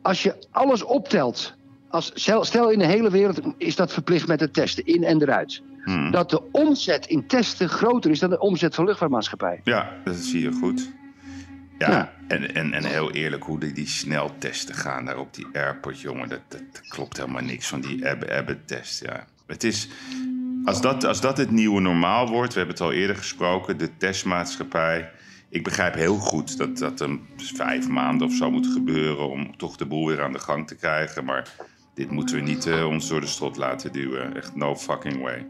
als 0.02 0.22
je 0.22 0.46
alles 0.50 0.82
optelt. 0.82 1.54
Als, 1.90 2.12
stel, 2.14 2.70
in 2.70 2.78
de 2.78 2.86
hele 2.86 3.10
wereld 3.10 3.40
is 3.56 3.76
dat 3.76 3.92
verplicht 3.92 4.26
met 4.26 4.40
het 4.40 4.54
testen, 4.54 4.86
in 4.86 5.04
en 5.04 5.22
eruit. 5.22 5.62
Hmm. 5.84 6.10
Dat 6.10 6.30
de 6.30 6.42
omzet 6.50 7.06
in 7.06 7.26
testen 7.26 7.68
groter 7.68 8.10
is 8.10 8.18
dan 8.18 8.30
de 8.30 8.38
omzet 8.38 8.74
van 8.74 8.84
luchtvaartmaatschappij. 8.84 9.60
ja, 9.64 9.92
dat 10.04 10.16
zie 10.16 10.42
je 10.42 10.52
goed. 10.52 10.90
Ja, 11.78 11.90
Ja. 11.90 12.12
En, 12.28 12.54
en, 12.54 12.72
en 12.72 12.84
heel 12.84 13.10
eerlijk, 13.10 13.44
hoe 13.44 13.60
die, 13.60 13.72
die 13.72 13.86
sneltesten 13.86 14.74
gaan 14.74 15.04
daar 15.04 15.18
op 15.18 15.34
die 15.34 15.46
airport, 15.52 16.00
jongen, 16.00 16.28
dat, 16.28 16.40
dat, 16.48 16.62
dat 16.72 16.88
klopt 16.88 17.16
helemaal 17.16 17.42
niks 17.42 17.68
van 17.68 17.80
die 17.80 18.08
Abbott-test. 18.08 19.04
Ja. 19.04 19.26
Het 19.46 19.64
is, 19.64 19.88
als, 20.64 20.80
dat, 20.80 21.04
als 21.04 21.20
dat 21.20 21.36
het 21.36 21.50
nieuwe 21.50 21.80
normaal 21.80 22.28
wordt, 22.28 22.52
we 22.52 22.58
hebben 22.58 22.76
het 22.76 22.84
al 22.84 22.92
eerder 22.92 23.16
gesproken, 23.16 23.78
de 23.78 23.96
testmaatschappij. 23.96 25.10
Ik 25.48 25.64
begrijp 25.64 25.94
heel 25.94 26.16
goed 26.16 26.58
dat 26.58 26.78
dat 26.78 27.00
een 27.00 27.26
vijf 27.36 27.88
maanden 27.88 28.26
of 28.26 28.32
zo 28.32 28.50
moet 28.50 28.66
gebeuren 28.66 29.30
om 29.30 29.56
toch 29.56 29.76
de 29.76 29.86
boel 29.86 30.06
weer 30.06 30.22
aan 30.22 30.32
de 30.32 30.38
gang 30.38 30.66
te 30.66 30.74
krijgen. 30.74 31.24
Maar 31.24 31.48
dit 31.98 32.10
moeten 32.10 32.36
we 32.36 32.42
niet 32.42 32.66
eh, 32.66 32.86
ons 32.86 33.08
door 33.08 33.20
de 33.20 33.26
strot 33.26 33.56
laten 33.56 33.92
duwen. 33.92 34.36
Echt 34.36 34.56
no 34.56 34.76
fucking 34.76 35.22
way. 35.22 35.46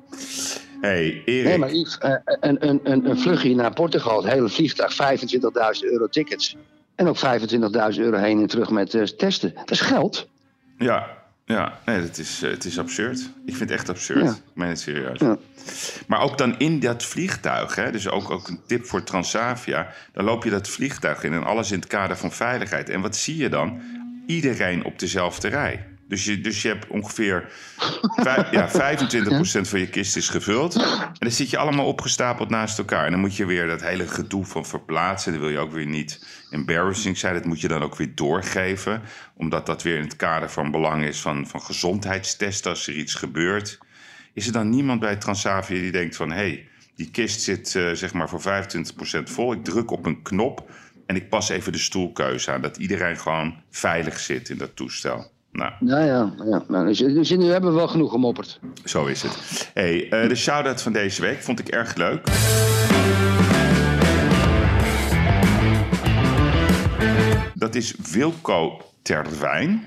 Hey, 0.80 1.22
Erik. 1.24 1.44
Nee, 1.44 1.58
maar 1.58 1.72
Yves, 1.72 1.98
eh, 1.98 2.12
een, 2.24 2.68
een, 2.68 2.80
een, 2.82 3.10
een 3.10 3.18
vluchtje 3.18 3.54
naar 3.54 3.72
Portugal, 3.72 4.22
het 4.22 4.32
hele 4.32 4.48
vliegtuig, 4.48 4.92
25.000 4.92 5.90
euro 5.90 6.06
tickets. 6.06 6.56
En 6.94 7.06
ook 7.06 7.16
25.000 7.16 8.00
euro 8.00 8.16
heen 8.16 8.40
en 8.40 8.46
terug 8.46 8.70
met 8.70 8.94
eh, 8.94 9.02
testen. 9.02 9.52
Dat 9.54 9.70
is 9.70 9.80
geld. 9.80 10.28
Ja, 10.78 11.06
ja 11.44 11.78
nee, 11.84 12.00
het, 12.00 12.18
is, 12.18 12.40
het 12.40 12.64
is 12.64 12.78
absurd. 12.78 13.18
Ik 13.44 13.56
vind 13.56 13.70
het 13.70 13.78
echt 13.78 13.88
absurd. 13.88 14.24
Ja. 14.24 14.30
Ik 14.30 14.54
meen 14.54 14.68
het 14.68 14.80
serieus. 14.80 15.18
Ja. 15.18 15.38
Maar 16.06 16.20
ook 16.20 16.38
dan 16.38 16.58
in 16.58 16.80
dat 16.80 17.04
vliegtuig, 17.04 17.74
hè, 17.74 17.90
dus 17.90 18.08
ook, 18.08 18.30
ook 18.30 18.48
een 18.48 18.60
tip 18.66 18.84
voor 18.84 19.02
Transavia. 19.02 19.92
Dan 20.12 20.24
loop 20.24 20.44
je 20.44 20.50
dat 20.50 20.68
vliegtuig 20.68 21.22
in 21.22 21.32
en 21.32 21.44
alles 21.44 21.70
in 21.70 21.78
het 21.78 21.88
kader 21.88 22.16
van 22.16 22.32
veiligheid. 22.32 22.88
En 22.88 23.00
wat 23.00 23.16
zie 23.16 23.36
je 23.36 23.48
dan? 23.48 23.80
Iedereen 24.26 24.84
op 24.84 24.98
dezelfde 24.98 25.48
rij. 25.48 25.97
Dus 26.08 26.24
je, 26.24 26.40
dus 26.40 26.62
je 26.62 26.68
hebt 26.68 26.86
ongeveer 26.86 27.52
vijf, 28.16 28.50
ja, 28.50 28.70
25% 28.96 29.68
van 29.68 29.80
je 29.80 29.88
kist 29.88 30.16
is 30.16 30.28
gevuld. 30.28 30.74
En 30.74 31.12
dan 31.18 31.30
zit 31.30 31.50
je 31.50 31.58
allemaal 31.58 31.86
opgestapeld 31.86 32.50
naast 32.50 32.78
elkaar. 32.78 33.04
En 33.04 33.10
dan 33.10 33.20
moet 33.20 33.36
je 33.36 33.46
weer 33.46 33.66
dat 33.66 33.82
hele 33.82 34.08
gedoe 34.08 34.44
van 34.44 34.66
verplaatsen. 34.66 35.32
Dat 35.32 35.40
wil 35.40 35.50
je 35.50 35.58
ook 35.58 35.72
weer 35.72 35.86
niet 35.86 36.26
embarrassing 36.50 37.18
zijn. 37.18 37.34
Dat 37.34 37.44
moet 37.44 37.60
je 37.60 37.68
dan 37.68 37.82
ook 37.82 37.96
weer 37.96 38.14
doorgeven. 38.14 39.02
Omdat 39.34 39.66
dat 39.66 39.82
weer 39.82 39.96
in 39.96 40.02
het 40.02 40.16
kader 40.16 40.50
van 40.50 40.70
belang 40.70 41.04
is 41.04 41.20
van, 41.20 41.46
van 41.46 41.62
gezondheidstesten 41.62 42.70
als 42.70 42.86
er 42.86 42.94
iets 42.94 43.14
gebeurt. 43.14 43.78
Is 44.34 44.46
er 44.46 44.52
dan 44.52 44.68
niemand 44.68 45.00
bij 45.00 45.16
Transavia 45.16 45.80
die 45.80 45.92
denkt 45.92 46.16
van... 46.16 46.30
hé, 46.30 46.36
hey, 46.36 46.68
die 46.94 47.10
kist 47.10 47.40
zit 47.40 47.74
eh, 47.74 47.90
zeg 47.92 48.12
maar 48.12 48.28
voor 48.28 48.40
25% 48.40 48.42
vol. 49.24 49.52
Ik 49.52 49.64
druk 49.64 49.90
op 49.90 50.06
een 50.06 50.22
knop 50.22 50.70
en 51.06 51.16
ik 51.16 51.28
pas 51.28 51.48
even 51.48 51.72
de 51.72 51.78
stoelkeuze 51.78 52.50
aan. 52.50 52.62
Dat 52.62 52.76
iedereen 52.76 53.18
gewoon 53.18 53.62
veilig 53.70 54.20
zit 54.20 54.48
in 54.48 54.58
dat 54.58 54.76
toestel. 54.76 55.36
Nou, 55.58 55.72
Ja, 55.80 55.98
ja. 55.98 56.32
ja. 56.44 56.62
Nou, 56.68 56.86
dus, 56.86 56.98
dus 56.98 57.30
nu 57.30 57.44
hebben 57.44 57.70
we 57.70 57.76
wel 57.76 57.88
genoeg 57.88 58.10
gemopperd. 58.10 58.60
zo 58.84 59.06
is 59.06 59.22
het. 59.22 59.70
Hey, 59.74 60.08
eh, 60.10 60.28
de 60.28 60.34
shout-out 60.34 60.82
van 60.82 60.92
deze 60.92 61.22
week 61.22 61.42
vond 61.42 61.58
ik 61.58 61.68
erg 61.68 61.94
leuk. 61.94 62.26
Dat 67.54 67.74
is 67.74 67.94
Wilco 68.12 68.80
Terwijn. 69.02 69.86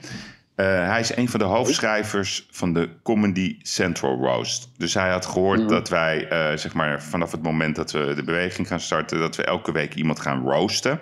Eh, 0.56 0.66
hij 0.66 1.00
is 1.00 1.16
een 1.16 1.30
van 1.30 1.40
de 1.40 1.46
hoofdschrijvers 1.46 2.48
van 2.52 2.74
de 2.74 2.90
Comedy 3.04 3.58
Central 3.62 4.18
Roast. 4.18 4.70
Dus 4.78 4.94
hij 4.94 5.10
had 5.10 5.26
gehoord 5.26 5.70
dat 5.70 5.90
wij, 5.90 6.28
eh, 6.28 6.58
zeg 6.58 6.74
maar, 6.74 7.04
vanaf 7.04 7.32
het 7.32 7.42
moment 7.42 7.76
dat 7.76 7.92
we 7.92 8.14
de 8.16 8.24
beweging 8.24 8.68
gaan 8.68 8.80
starten, 8.80 9.20
dat 9.20 9.36
we 9.36 9.44
elke 9.44 9.72
week 9.72 9.94
iemand 9.96 10.20
gaan 10.20 10.44
roosten. 10.44 11.00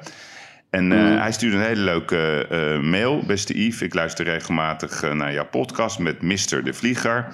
En 0.69 0.91
eh, 0.91 1.21
hij 1.21 1.31
stuurde 1.31 1.57
een 1.57 1.63
hele 1.63 1.81
leuke 1.81 2.47
eh, 2.49 2.79
mail. 2.89 3.23
Beste 3.25 3.65
Yves, 3.65 3.81
ik 3.81 3.93
luister 3.93 4.25
regelmatig 4.25 5.03
eh, 5.03 5.13
naar 5.13 5.33
jouw 5.33 5.47
podcast 5.47 5.99
met 5.99 6.21
Mr. 6.21 6.63
de 6.63 6.73
Vlieger. 6.73 7.27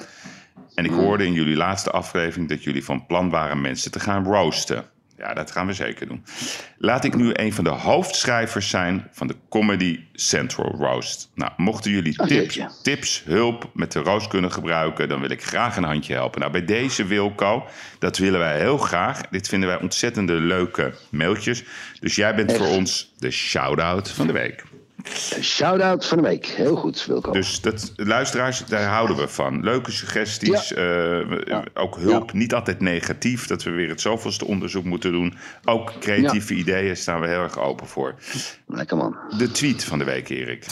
En 0.76 0.86
ik 0.86 0.92
hoorde 0.92 1.26
in 1.26 1.34
jullie 1.34 1.56
laatste 1.56 1.92
aflevering 1.92 2.50
dat 2.50 2.64
jullie 2.64 2.84
van 2.84 3.06
plan 3.06 3.30
waren 3.30 3.62
mensen 3.62 3.92
te 3.92 4.00
gaan 4.00 4.26
roosten. 4.26 4.86
Ja, 5.18 5.34
dat 5.34 5.52
gaan 5.52 5.68
we 5.68 5.74
zeker 5.74 6.08
doen. 6.08 6.24
Laat 6.78 7.04
ik 7.04 7.16
nu 7.16 7.30
een 7.34 7.54
van 7.54 7.64
de 7.64 7.70
hoofdschrijvers 7.70 8.70
zijn 8.70 9.08
van 9.12 9.28
de 9.28 9.36
Comedy 9.50 10.00
Central 10.14 10.72
Roast. 10.72 11.30
Nou, 11.36 11.52
mochten 11.58 11.92
jullie 11.92 12.20
Oh, 12.20 12.28
tips, 12.28 12.56
jeetje. 12.56 12.70
tips, 12.84 13.24
hulp 13.26 13.70
met 13.74 13.92
de 13.92 14.00
roast 14.00 14.28
kunnen 14.28 14.52
gebruiken, 14.52 15.10
dan 15.10 15.20
wil 15.20 15.30
ik 15.30 15.44
graag 15.44 15.78
een 15.78 15.84
handje 15.84 16.14
helpen. 16.14 16.40
Nou, 16.40 16.52
bij 16.52 16.66
deze 16.66 17.06
Wilco, 17.06 17.68
dat 18.00 18.18
willen 18.18 18.40
wij 18.40 18.60
heel 18.60 18.78
graag. 18.78 19.22
Dit 19.22 19.48
vinden 19.48 19.70
wij 19.70 19.80
ontzettende 19.82 20.34
leuke 20.34 20.94
mailtjes. 21.12 21.64
Dus 22.00 22.16
jij 22.16 22.36
bent 22.36 22.50
Echt? 22.50 22.60
voor 22.60 22.68
ons 22.68 23.14
de 23.18 23.32
shout-out 23.32 24.10
van 24.12 24.28
de 24.28 24.34
week. 24.34 24.64
Shout-out 25.42 26.06
van 26.06 26.18
de 26.18 26.24
week. 26.24 26.46
Heel 26.46 26.76
goed, 26.76 27.06
Wilco. 27.06 27.32
Dus 27.32 27.62
dat, 27.62 27.94
luisteraars, 27.96 28.66
daar 28.66 28.90
houden 28.90 29.16
we 29.18 29.28
van. 29.28 29.64
Leuke 29.64 29.92
suggesties, 29.92 30.74
eh, 30.74 31.20
ook 31.74 31.96
hulp. 31.98 32.34
Niet 32.34 32.54
altijd 32.54 32.80
negatief, 32.80 33.48
dat 33.48 33.64
we 33.64 33.72
weer 33.72 33.90
het 33.90 34.02
zoveelste 34.02 34.46
onderzoek 34.46 34.84
moeten 34.84 35.12
doen. 35.12 35.34
Ook 35.66 35.94
creatieve 36.00 36.54
ideeën 36.54 36.98
staan 36.98 37.20
we 37.22 37.28
heel 37.28 37.42
erg 37.42 37.60
open 37.60 37.88
voor. 37.88 38.16
Lekker 38.68 38.98
man. 38.98 39.18
De 39.38 39.52
tweet 39.52 39.84
van 39.84 39.98
de 40.00 40.06
week, 40.06 40.30
Erik. 40.30 40.66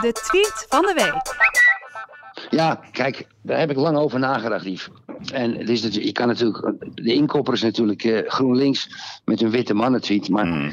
De 0.00 0.12
tweet 0.12 0.66
van 0.68 0.82
de 0.82 0.92
week. 0.96 1.38
Ja, 2.50 2.80
kijk, 2.92 3.26
daar 3.42 3.58
heb 3.58 3.70
ik 3.70 3.76
lang 3.76 3.96
over 3.96 4.18
nagedacht, 4.18 4.64
Yves. 4.64 4.88
En 5.32 5.56
het 5.56 5.68
is 5.68 5.82
natuurlijk, 5.82 6.06
je 6.06 6.12
kan 6.12 6.26
natuurlijk, 6.26 6.72
de 6.94 7.12
inkopper 7.14 7.54
is 7.54 7.62
natuurlijk 7.62 8.04
eh, 8.04 8.30
GroenLinks 8.30 8.88
met 9.24 9.40
een 9.42 9.50
witte 9.50 9.74
mannen 9.74 10.00
tweet. 10.00 10.28
Maar 10.28 10.46
Mm. 10.46 10.72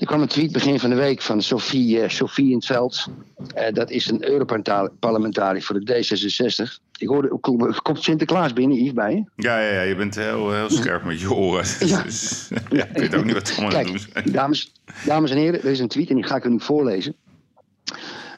Er 0.00 0.06
kwam 0.06 0.20
een 0.20 0.28
tweet 0.28 0.52
begin 0.52 0.80
van 0.80 0.90
de 0.90 0.96
week 0.96 1.22
van 1.22 1.42
Sophie, 1.42 2.00
eh, 2.00 2.08
Sophie 2.08 2.48
in 2.48 2.54
het 2.54 2.66
veld. 2.66 3.06
Eh, 3.54 3.72
dat 3.72 3.90
is 3.90 4.10
een 4.10 4.28
Europarlementariër 4.28 5.62
voor 5.62 5.80
de 5.80 5.92
D66. 5.92 6.78
Ik 6.98 7.08
hoorde, 7.08 7.38
komt 7.82 8.02
Sinterklaas 8.02 8.52
binnen, 8.52 8.76
Yves, 8.76 8.92
bij 8.92 9.14
je? 9.14 9.24
Ja, 9.36 9.60
ja, 9.60 9.72
ja 9.72 9.80
je 9.80 9.96
bent 9.96 10.14
heel, 10.14 10.52
heel 10.52 10.70
scherp 10.70 11.04
met 11.04 11.20
je 11.20 11.32
oren. 11.32 11.64
Ja. 11.88 12.02
Dus, 12.02 12.48
ja, 12.70 12.84
ik 12.84 12.96
weet 12.96 13.14
ook 13.14 13.24
niet 13.24 13.34
wat 13.34 13.48
ze 13.48 13.60
allemaal 13.60 13.84
doen 13.84 14.00
dames, 14.32 14.72
dames 15.06 15.30
en 15.30 15.36
heren, 15.36 15.62
er 15.62 15.70
is 15.70 15.78
een 15.78 15.88
tweet 15.88 16.08
en 16.08 16.14
die 16.14 16.24
ga 16.24 16.36
ik 16.36 16.44
u 16.44 16.48
nu 16.48 16.60
voorlezen. 16.60 17.14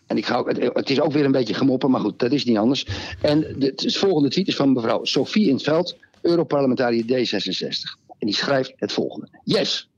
En 0.06 0.16
ik 0.16 0.26
ga 0.26 0.36
ook, 0.36 0.48
het, 0.74 0.90
is 0.90 1.00
ook 1.00 1.12
weer 1.12 1.24
een 1.24 1.32
beetje 1.32 1.54
gemoppen, 1.54 1.90
maar 1.90 2.00
goed, 2.00 2.18
dat 2.18 2.32
is 2.32 2.44
niet 2.44 2.56
anders. 2.56 2.86
En 3.20 3.40
de, 3.40 3.66
het 3.76 3.96
volgende 3.96 4.28
tweet 4.28 4.48
is 4.48 4.56
van 4.56 4.72
mevrouw 4.72 5.04
Sophie 5.04 5.48
in 5.48 5.54
het 5.54 5.62
veld, 5.62 5.96
Europarlementariër 6.20 7.04
D66. 7.04 8.00
En 8.18 8.26
die 8.26 8.34
schrijft 8.34 8.72
het 8.76 8.92
volgende. 8.92 9.28
Yes. 9.44 9.90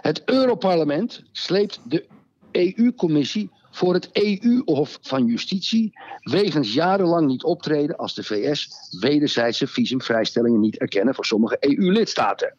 Het 0.00 0.22
Europarlement 0.24 1.22
sleept 1.32 1.80
de 1.84 2.06
EU-commissie 2.52 3.50
voor 3.70 3.94
het 3.94 4.08
EU-hof 4.12 4.98
van 5.02 5.26
Justitie 5.26 5.92
wegens 6.20 6.74
jarenlang 6.74 7.26
niet 7.26 7.44
optreden 7.44 7.96
als 7.96 8.14
de 8.14 8.22
VS 8.22 8.68
wederzijdse 9.00 9.66
visumvrijstellingen 9.66 10.60
niet 10.60 10.78
erkennen 10.78 11.14
voor 11.14 11.24
sommige 11.24 11.56
EU-lidstaten. 11.60 12.54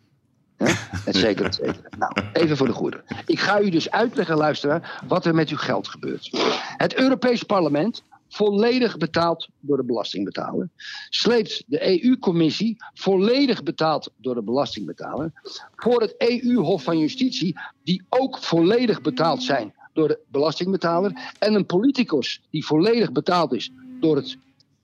Et 1.06 1.15
cetera, 1.15 1.47
et 1.47 1.56
cetera. 1.56 1.89
Nou, 1.97 2.12
even 2.34 2.58
voor 2.58 2.67
de 2.67 2.73
goede. 2.73 3.04
Ik 3.26 3.39
ga 3.39 3.62
u 3.62 3.69
dus 3.69 3.91
uitleggen, 3.91 4.38
luisteraar, 4.38 5.02
wat 5.08 5.26
er 5.26 5.36
met 5.36 5.50
uw 5.50 5.58
geld 5.58 5.88
gebeurt. 5.88 6.30
Het 6.78 6.95
Europees 6.95 7.43
Parlement, 7.43 8.04
volledig 8.30 8.98
betaald 8.98 9.50
door 9.60 9.78
de 9.78 9.84
belastingbetaler, 9.84 10.70
sleept 11.10 11.63
de 11.68 12.04
EU-commissie, 12.04 12.76
volledig 12.94 13.63
betaald 13.63 14.12
door 14.18 14.36
de 14.36 14.44
belastingbetaler, 14.44 15.32
voor 15.76 16.02
het 16.02 16.16
EU-hof 16.18 16.84
van 16.84 17.00
Justitie, 17.00 17.60
die 17.84 18.06
ook 18.10 18.38
volledig 18.38 19.02
betaald 19.02 19.44
zijn 19.44 19.74
door 19.94 20.08
de 20.08 20.20
belastingbetaler, 20.28 21.34
en 21.40 21.54
een 21.54 21.66
politicus 21.66 22.42
die 22.50 22.66
volledig 22.66 23.12
betaald 23.12 23.54
is 23.54 23.72
door 24.00 24.16
het 24.16 24.38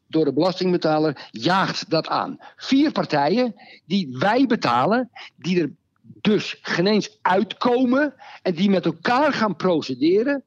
door 0.07 0.25
de 0.25 0.33
belastingbetaler 0.33 1.29
jaagt 1.31 1.89
dat 1.89 2.07
aan. 2.07 2.37
Vier 2.55 2.91
partijen 2.91 3.55
die 3.85 4.17
wij 4.19 4.45
betalen, 4.45 5.09
die 5.35 5.61
er 5.61 5.71
dus 6.01 6.57
geen 6.61 6.87
eens 6.87 7.17
uitkomen 7.21 8.13
en 8.41 8.53
die 8.53 8.69
met 8.69 8.85
elkaar 8.85 9.33
gaan 9.33 9.55
procederen 9.55 10.43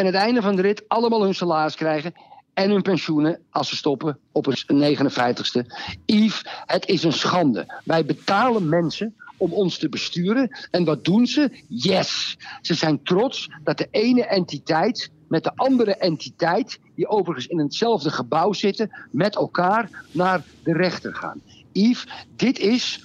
en 0.00 0.06
het 0.06 0.14
einde 0.14 0.42
van 0.42 0.56
de 0.56 0.62
rit 0.62 0.88
allemaal 0.88 1.22
hun 1.22 1.34
salaris 1.34 1.74
krijgen 1.74 2.12
en 2.54 2.70
hun 2.70 2.82
pensioenen 2.82 3.38
als 3.50 3.68
ze 3.68 3.76
stoppen 3.76 4.18
op 4.32 4.44
hun 4.44 4.96
59ste. 4.96 5.66
Yves, 6.06 6.44
het 6.66 6.86
is 6.86 7.02
een 7.02 7.12
schande. 7.12 7.80
Wij 7.84 8.04
betalen 8.04 8.68
mensen 8.68 9.14
om 9.36 9.52
ons 9.52 9.78
te 9.78 9.88
besturen. 9.88 10.50
En 10.70 10.84
wat 10.84 11.04
doen 11.04 11.26
ze? 11.26 11.64
Yes! 11.68 12.36
Ze 12.60 12.74
zijn 12.74 13.02
trots 13.02 13.50
dat 13.64 13.78
de 13.78 13.88
ene 13.90 14.26
entiteit 14.26 15.10
met 15.28 15.44
de 15.44 15.52
andere 15.54 15.96
entiteit, 15.96 16.78
die 16.94 17.08
overigens 17.08 17.46
in 17.46 17.58
hetzelfde 17.58 18.10
gebouw 18.10 18.52
zitten, 18.52 18.90
met 19.10 19.36
elkaar 19.36 20.04
naar 20.10 20.44
de 20.62 20.72
rechter 20.72 21.14
gaan. 21.14 21.40
Yves, 21.72 22.06
dit 22.36 22.58
is 22.58 23.00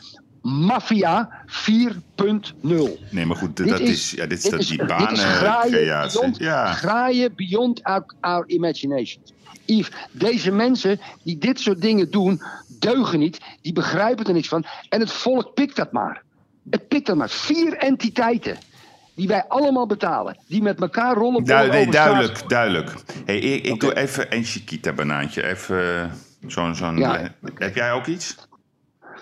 maffia 0.45 1.29
4.0. 1.47 2.99
Nee, 3.09 3.25
maar 3.25 3.35
goed, 3.37 3.57
Dit 3.57 3.67
dat 3.69 3.79
is- 3.79 3.89
is, 3.89 4.11
ja, 4.11 4.25
dit 4.25 4.37
is 4.43 4.49
dat 4.49 4.59
is, 4.59 4.67
die 4.67 4.85
banencreatie. 4.85 5.85
beyond, 6.19 6.37
Ja, 6.37 6.73
graaien 6.73 7.35
beyond 7.35 7.83
our, 7.83 8.05
our 8.21 8.43
imagination. 8.47 9.23
Yves, 9.65 9.91
deze 10.11 10.51
mensen 10.51 10.99
die 11.23 11.37
dit 11.37 11.59
soort 11.59 11.81
dingen 11.81 12.11
doen, 12.11 12.41
deugen 12.79 13.19
niet. 13.19 13.39
Die 13.61 13.73
begrijpen 13.73 14.25
er 14.25 14.33
niks 14.33 14.47
van. 14.47 14.65
En 14.89 14.99
het 14.99 15.11
volk 15.11 15.53
pikt 15.53 15.75
dat 15.75 15.91
maar. 15.91 16.21
Het 16.69 16.87
pikt 16.87 17.05
dat 17.07 17.15
maar. 17.15 17.29
Vier 17.29 17.73
entiteiten 17.77 18.57
die 19.15 19.27
wij 19.27 19.43
allemaal 19.47 19.85
betalen. 19.87 20.37
Die 20.47 20.61
met 20.61 20.81
elkaar 20.81 21.15
rollen. 21.15 21.43
Du- 21.43 21.53
nee, 21.53 21.91
duidelijk, 21.91 22.49
duidelijk. 22.49 22.93
Hey, 23.25 23.37
ik 23.37 23.65
ik 23.65 23.79
doe 23.79 23.95
even 23.95 24.35
een 24.35 24.43
Chiquita-banaantje. 24.43 25.43
Even 25.47 26.01
eh, 26.01 26.09
zo'n... 26.47 26.75
zo'n 26.75 26.97
Ja. 26.97 27.17
eh, 27.19 27.29
heb 27.55 27.75
jij 27.75 27.91
ook 27.91 28.05
iets? 28.05 28.35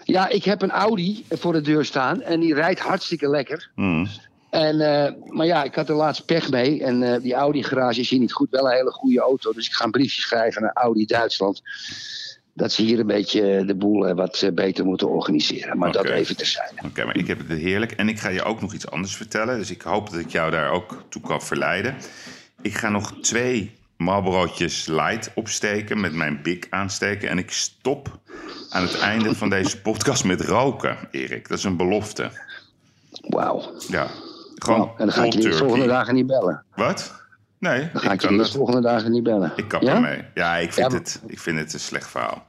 Ja, 0.04 0.30
ik 0.30 0.44
heb 0.44 0.62
een 0.62 0.72
Audi 0.72 1.26
voor 1.30 1.54
de 1.54 1.62
deur 1.62 1.86
staan. 1.86 2.22
En 2.22 2.40
die 2.40 2.54
rijdt 2.54 2.80
hartstikke 2.80 3.30
lekker. 3.30 3.72
Hmm. 3.76 4.08
En, 4.50 4.82
eh, 4.82 5.14
maar 5.28 5.46
ja, 5.46 5.64
ik 5.64 5.76
had 5.76 5.90
er 5.90 5.96
laatst 5.96 6.26
pech 6.26 6.50
mee. 6.50 6.84
En 6.84 7.14
eh, 7.14 7.22
die 7.22 7.34
Audi-garage 7.34 8.00
is 8.00 8.10
hier 8.10 8.20
niet 8.20 8.34
goed. 8.34 8.50
Wel 8.50 8.66
een 8.66 8.76
hele 8.76 8.92
goede 8.92 9.20
auto. 9.20 9.54
Dus 9.54 9.68
ik 9.68 9.74
ga 9.74 9.86
een 9.86 9.92
briefje 9.92 10.22
schrijven 10.22 10.62
naar 10.62 10.74
Audi 10.74 11.06
Duitsland. 11.06 11.62
Dat 12.54 12.72
ze 12.72 12.82
hier 12.82 13.00
een 13.00 13.08
beetje 13.08 13.66
de 13.66 13.76
boel 13.76 14.08
eh, 14.08 14.16
wat 14.16 14.50
beter 14.54 14.86
moeten 14.86 15.10
organiseren. 15.10 15.78
Maar 15.78 15.92
dat 15.92 16.06
even 16.06 16.38
terzijde. 16.38 16.76
Oké, 16.86 17.06
maar 17.06 17.18
ik 17.18 17.28
heb 17.28 17.38
het 17.48 17.60
heerlijk. 17.60 17.92
En 17.92 18.10
ik 18.10 18.20
ga 18.20 18.30
je 18.30 18.44
ook 18.44 18.62
nog 18.62 18.74
iets 18.74 18.90
anders 18.90 19.16
vertellen. 19.16 19.58
Dus 19.58 19.72
ik 19.72 19.82
hoop 19.82 20.10
dat 20.10 20.20
ik 20.20 20.30
jou 20.30 20.52
daar 20.52 20.72
ook 20.72 21.04
toe 21.10 21.22
kan 21.22 21.42
verleiden. 21.42 21.96
Ik 22.62 22.74
ga 22.74 22.90
nog 22.90 23.14
twee 23.22 23.72
Marlborootjes 23.98 24.86
light 24.86 25.32
opsteken 25.36 26.00
met 26.00 26.14
mijn 26.14 26.42
bik 26.42 26.68
aansteken. 26.70 27.30
En 27.30 27.38
ik 27.38 27.52
stop 27.52 28.20
aan 28.74 28.82
het 28.82 29.00
einde 29.00 29.36
van 29.36 29.50
deze 29.50 29.82
podcast 29.82 30.24
met 30.24 30.42
roken, 30.42 30.98
Erik. 31.12 31.48
Dat 31.50 31.58
is 31.58 31.64
een 31.64 31.78
belofte. 31.78 32.30
Wauw. 33.22 33.72
Ja, 33.88 34.08
gewoon 34.56 34.88
en 34.98 35.06
dan 35.06 35.12
ga 35.12 35.24
ik 35.24 35.34
je 35.34 35.40
de 35.42 35.54
volgende 35.54 35.88
dagen 35.88 36.14
niet 36.16 36.28
bellen. 36.28 36.64
Wat? 36.76 37.22
Nee, 37.60 37.90
Dan 37.94 38.02
ga 38.02 38.12
ik, 38.12 38.22
je 38.22 38.28
de 38.28 38.36
dat. 38.38 38.50
volgende 38.50 38.82
dagen 38.82 39.12
niet 39.12 39.24
bellen. 39.24 39.52
Ik 39.56 39.68
kap 39.68 39.82
ja? 39.82 39.94
ermee. 39.94 40.24
Ja, 40.34 40.56
ik 40.58 40.74
vind, 40.74 40.92
Ja, 40.92 40.98
het, 40.98 41.22
ik 41.28 41.40
vind 41.40 41.60
het 41.60 41.74
een 41.74 41.80
slecht 41.80 42.08
verhaal. 42.10 42.46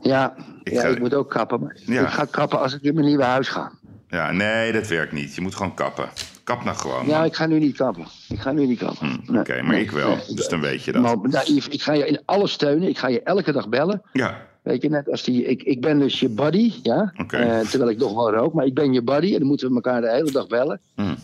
Ja, 0.00 0.34
Ik 0.62 0.72
ja 0.72 0.80
ga- 0.80 0.88
ik 0.88 0.98
moet 0.98 1.14
ook 1.14 1.30
kappen. 1.30 1.60
Maar 1.60 1.76
Ja. 1.84 2.02
Ik 2.02 2.08
ga 2.08 2.24
kappen 2.24 2.60
als 2.60 2.74
ik 2.74 2.82
in 2.82 2.94
mijn 2.94 3.06
nieuwe 3.06 3.24
huis 3.24 3.48
ga. 3.48 3.72
Ja, 4.08 4.30
nee, 4.32 4.72
dat 4.72 4.86
werkt 4.86 5.12
niet. 5.12 5.34
Je 5.34 5.40
moet 5.40 5.54
gewoon 5.54 5.74
kappen. 5.74 6.08
Kap 6.44 6.64
nou 6.64 6.76
gewoon. 6.76 7.06
Ja, 7.06 7.16
man. 7.18 7.26
ik 7.26 7.34
ga 7.34 7.46
nu 7.46 7.58
niet 7.58 7.76
kappen. 7.76 8.06
Ik 8.28 8.40
ga 8.40 8.52
nu 8.52 8.66
niet 8.66 8.78
kappen. 8.78 9.20
Hm, 9.26 9.38
Oké, 9.38 9.62
maar 9.62 9.78
ik 9.78 9.90
wel. 9.90 10.18
Dus 10.34 10.48
dan 10.48 10.60
weet 10.60 10.84
je 10.84 10.92
dat. 10.92 11.02
Maar, 11.02 11.16
nou, 11.30 11.52
Yves, 11.52 11.68
ik 11.68 11.82
ga 11.82 11.92
je 11.92 12.06
in 12.06 12.22
alles 12.24 12.52
steunen. 12.52 12.88
Ik 12.88 12.98
ga 12.98 13.08
je 13.08 13.22
elke 13.22 13.52
dag 13.52 13.68
bellen. 13.68 14.02
Ja, 14.12 14.46
Weet 14.68 14.82
je, 14.82 14.88
net 14.88 15.10
als 15.10 15.22
die. 15.22 15.44
Ik, 15.44 15.62
ik 15.62 15.80
ben 15.80 15.98
dus 15.98 16.20
je 16.20 16.28
buddy, 16.28 16.72
ja. 16.82 17.12
Eh, 17.16 17.60
terwijl 17.60 17.90
ik 17.90 17.98
nog 17.98 18.14
wel 18.14 18.30
rook, 18.30 18.52
maar 18.52 18.66
ik 18.66 18.74
ben 18.74 18.92
je 18.92 19.02
buddy 19.02 19.32
en 19.32 19.38
dan 19.38 19.48
moeten 19.48 19.68
we 19.68 19.74
elkaar 19.74 20.00
de 20.00 20.10
hele 20.10 20.30
dag 20.30 20.46
bellen. 20.46 20.80
Hm. 20.94 21.14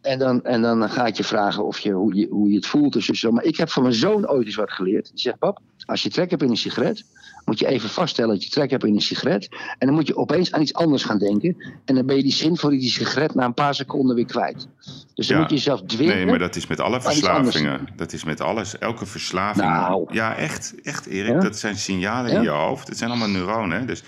En, 0.00 0.18
dan, 0.18 0.44
en 0.44 0.62
dan 0.62 0.90
ga 0.90 1.06
ik 1.06 1.16
je 1.16 1.24
vragen 1.24 1.64
of 1.66 1.78
je, 1.78 1.92
hoe, 1.92 2.14
je, 2.14 2.26
hoe 2.30 2.48
je 2.48 2.56
het 2.56 2.66
voelt. 2.66 2.92
Dus 2.92 3.06
zo. 3.06 3.30
Maar 3.30 3.44
ik 3.44 3.56
heb 3.56 3.68
van 3.68 3.82
mijn 3.82 3.94
zoon 3.94 4.28
ooit 4.28 4.46
eens 4.46 4.54
wat 4.54 4.70
geleerd. 4.70 5.10
Die 5.10 5.20
zegt: 5.20 5.38
Pap, 5.38 5.60
als 5.84 6.02
je 6.02 6.10
trek 6.10 6.30
hebt 6.30 6.42
in 6.42 6.50
een 6.50 6.56
sigaret, 6.56 7.04
moet 7.44 7.58
je 7.58 7.66
even 7.66 7.88
vaststellen 7.88 8.34
dat 8.34 8.44
je 8.44 8.50
trek 8.50 8.70
hebt 8.70 8.84
in 8.84 8.94
een 8.94 9.00
sigaret. 9.00 9.48
En 9.78 9.86
dan 9.86 9.94
moet 9.94 10.06
je 10.06 10.16
opeens 10.16 10.52
aan 10.52 10.60
iets 10.62 10.74
anders 10.74 11.04
gaan 11.04 11.18
denken. 11.18 11.56
En 11.84 11.94
dan 11.94 12.06
ben 12.06 12.16
je 12.16 12.22
die 12.22 12.32
zin 12.32 12.56
voor 12.56 12.70
die 12.70 12.90
sigaret 12.90 13.34
na 13.34 13.44
een 13.44 13.54
paar 13.54 13.74
seconden 13.74 14.16
weer 14.16 14.26
kwijt. 14.26 14.68
Dus 15.14 15.26
dan 15.26 15.36
Ja. 15.36 15.42
moet 15.42 15.50
je 15.50 15.56
jezelf 15.56 15.82
dwingen. 15.86 16.16
nee, 16.16 16.26
maar 16.26 16.38
dat 16.38 16.56
is 16.56 16.66
met 16.66 16.80
alle 16.80 17.00
verslavingen. 17.00 17.88
Dat 17.96 18.12
is 18.12 18.24
met 18.24 18.40
alles. 18.40 18.78
Elke 18.78 19.06
verslaving. 19.06 19.66
Nou. 19.66 20.06
Ja, 20.14 20.36
echt, 20.36 20.74
echt 20.82 21.06
Erik. 21.06 21.32
Ja? 21.32 21.40
Dat 21.40 21.58
zijn 21.58 21.76
signalen 21.76 22.30
Ja? 22.30 22.36
in 22.36 22.42
je 22.42 22.48
hoofd. 22.48 22.88
Het 22.88 22.98
zijn 22.98 23.10
allemaal 23.10 23.28
neuronen. 23.28 23.86
Dus 23.86 24.02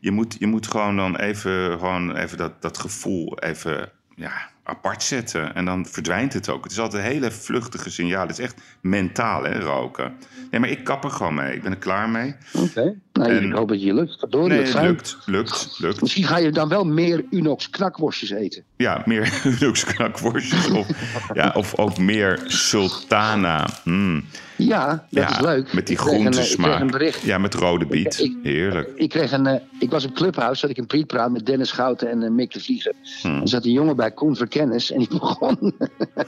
je 0.00 0.10
moet, 0.10 0.36
je 0.38 0.46
moet 0.46 0.66
gewoon 0.66 0.96
dan 0.96 1.16
even, 1.16 1.70
gewoon 1.78 2.16
even 2.16 2.38
dat, 2.38 2.62
dat 2.62 2.78
gevoel 2.78 3.38
even 3.38 3.90
ja, 4.16 4.32
apart 4.68 5.02
zetten. 5.02 5.54
En 5.54 5.64
dan 5.64 5.86
verdwijnt 5.86 6.32
het 6.32 6.48
ook. 6.48 6.62
Het 6.62 6.72
is 6.72 6.78
altijd 6.78 7.04
een 7.04 7.10
hele 7.10 7.30
vluchtige 7.30 7.90
signaal. 7.90 8.26
Het 8.26 8.38
is 8.38 8.44
echt 8.44 8.60
mentaal, 8.80 9.42
hè, 9.44 9.58
roken. 9.60 10.12
Nee, 10.50 10.60
maar 10.60 10.68
ik 10.70 10.84
kap 10.84 11.04
er 11.04 11.10
gewoon 11.10 11.34
mee. 11.34 11.54
Ik 11.54 11.62
ben 11.62 11.70
er 11.72 11.78
klaar 11.78 12.08
mee. 12.08 12.34
Oké. 12.52 12.94
Nou, 13.12 13.30
En- 13.30 13.44
ik 13.44 13.52
hoop 13.52 13.68
dat 13.68 13.82
je 13.82 13.94
lukt. 13.94 14.18
Verdorie, 14.18 14.48
Nee, 14.48 14.60
het 14.66 14.74
lukt, 14.82 15.18
lukt, 15.26 15.76
lukt. 15.78 16.00
Misschien 16.00 16.24
ga 16.24 16.36
je 16.38 16.50
dan 16.50 16.68
wel 16.68 16.84
meer 16.84 17.24
Unox 17.30 17.70
knakworstjes 17.70 18.30
eten. 18.30 18.62
Ja, 18.76 19.02
meer 19.06 19.40
Lux 19.60 19.84
knakworstjes. 19.84 20.70
Of, 20.70 20.86
ja, 21.34 21.52
of 21.56 21.78
ook 21.78 21.98
meer 21.98 22.40
sultana. 22.46 23.68
Mm. 23.84 24.24
Ja, 24.58 24.86
dat 25.10 25.22
ja, 25.22 25.30
is 25.30 25.40
leuk. 25.40 25.72
Met 25.72 25.86
die 25.86 25.96
eh, 25.96 26.02
groentesmaak. 26.02 26.90
bericht. 26.90 27.20
Ja, 27.22 27.38
met 27.38 27.54
rode 27.54 27.86
biet. 27.86 28.18
Ik- 28.20 28.36
Heerlijk. 28.42 28.90
Ik, 28.94 29.08
kreeg 29.08 29.32
een, 29.32 29.46
eh, 29.46 29.60
ik 29.78 29.90
was 29.90 30.04
op 30.04 30.14
Clubhouse, 30.14 30.60
zat 30.60 30.70
ik 30.70 30.76
een 30.76 30.86
prietpraat 30.86 31.30
met 31.30 31.46
Dennis 31.46 31.68
Schouten 31.68 32.10
en 32.10 32.22
eh, 32.22 32.30
Mick 32.30 32.52
de 32.52 32.60
Vlieger. 32.60 32.92
Hmm. 33.22 33.40
Er 33.40 33.48
zat 33.48 33.64
een 33.64 33.72
jongen 33.72 33.96
bij, 33.96 34.10
Koen 34.10 34.36
Verkennis, 34.36 34.90
en 34.92 34.98
die 34.98 35.08
begon, 35.08 35.72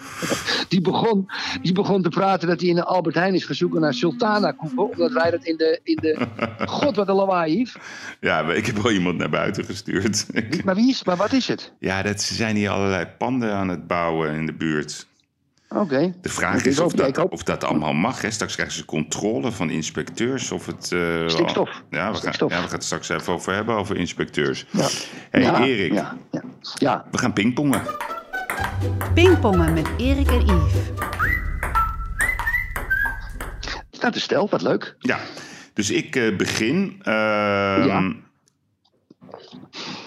die, 0.69 0.81
begon, 0.81 1.27
die 1.63 1.73
begon 1.73 2.03
te 2.03 2.09
praten 2.09 2.49
dat 2.49 2.61
hij 2.61 2.69
in 2.69 2.75
de 2.75 2.85
Albert 2.85 3.15
Heijn 3.15 3.35
is 3.35 3.45
gezoeken 3.45 3.81
naar 3.81 3.95
Sultana 3.95 4.51
koeken. 4.53 4.91
Omdat 4.91 5.13
wij 5.13 5.31
dat 5.31 5.45
in 5.45 5.57
de, 5.57 5.81
in 5.83 5.99
de... 6.01 6.27
God, 6.67 6.97
wat 6.97 7.09
een 7.09 7.15
lawaai, 7.15 7.59
Yves. 7.61 7.77
Ja, 8.21 8.43
maar 8.43 8.57
ik 8.57 8.67
heb 8.67 8.77
wel 8.77 8.93
iemand 8.93 9.17
naar 9.19 9.31
buiten 9.31 9.65
gestuurd. 9.65 10.27
Maar 10.65 10.75
wie 10.75 10.89
is 10.91 11.05
Maar 11.05 11.17
wat 11.17 11.33
is 11.33 11.49
het? 11.49 11.73
ja, 11.79 12.03
dat, 12.03 12.21
ze 12.23 12.35
zijn 12.35 12.57
hier 12.57 12.71
allerlei 12.71 13.07
panden 13.19 13.53
aan 13.53 13.69
het 13.69 13.87
bouwen 13.87 14.33
in 14.35 14.47
de 14.47 14.55
buurt. 14.55 15.07
Oké. 15.77 16.15
De 16.21 16.29
vraag 16.29 16.65
is 16.65 16.79
of 16.79 16.93
dat, 16.93 17.29
of 17.29 17.43
dat 17.43 17.65
allemaal 17.65 17.93
mag. 17.93 18.21
Hè. 18.23 18.31
Straks 18.31 18.55
krijgen 18.55 18.77
ze 18.77 18.85
controle 18.85 19.53
van 19.53 19.71
inspecteurs. 19.71 20.51
Of 20.51 20.67
het, 20.67 20.93
eh, 20.93 21.29
Stikstof. 21.29 21.69
Ja 21.71 21.81
we, 21.91 21.99
gaan, 21.99 22.15
Stikstof. 22.17 22.51
ja, 22.51 22.57
we 22.57 22.63
gaan 22.63 22.73
het 22.75 22.85
straks 22.85 23.09
even 23.09 23.33
over 23.33 23.55
hebben, 23.55 23.75
over 23.77 23.97
inspecteurs. 23.97 24.67
Ja. 24.71 24.87
hey, 25.31 25.41
ja, 25.43 25.65
Erik, 25.65 25.93
Ja, 25.93 26.17
ja. 26.31 26.43
ja. 26.75 27.05
we 27.11 27.19
gaan 27.19 27.33
pingpongen. 27.33 27.83
Pingpongen 29.15 29.73
met 29.73 29.89
Erik 29.97 30.29
en 30.31 30.41
Yves. 30.47 30.73
Dat 34.01 34.15
is 34.15 34.23
stel, 34.23 34.49
wat 34.51 34.63
leuk. 34.63 34.95
Ja, 34.99 35.19
dus 35.75 35.91
ik 35.91 36.17
eh, 36.17 36.37
begin. 36.37 37.01
Ehm, 37.03 37.87
Ja. 37.87 38.13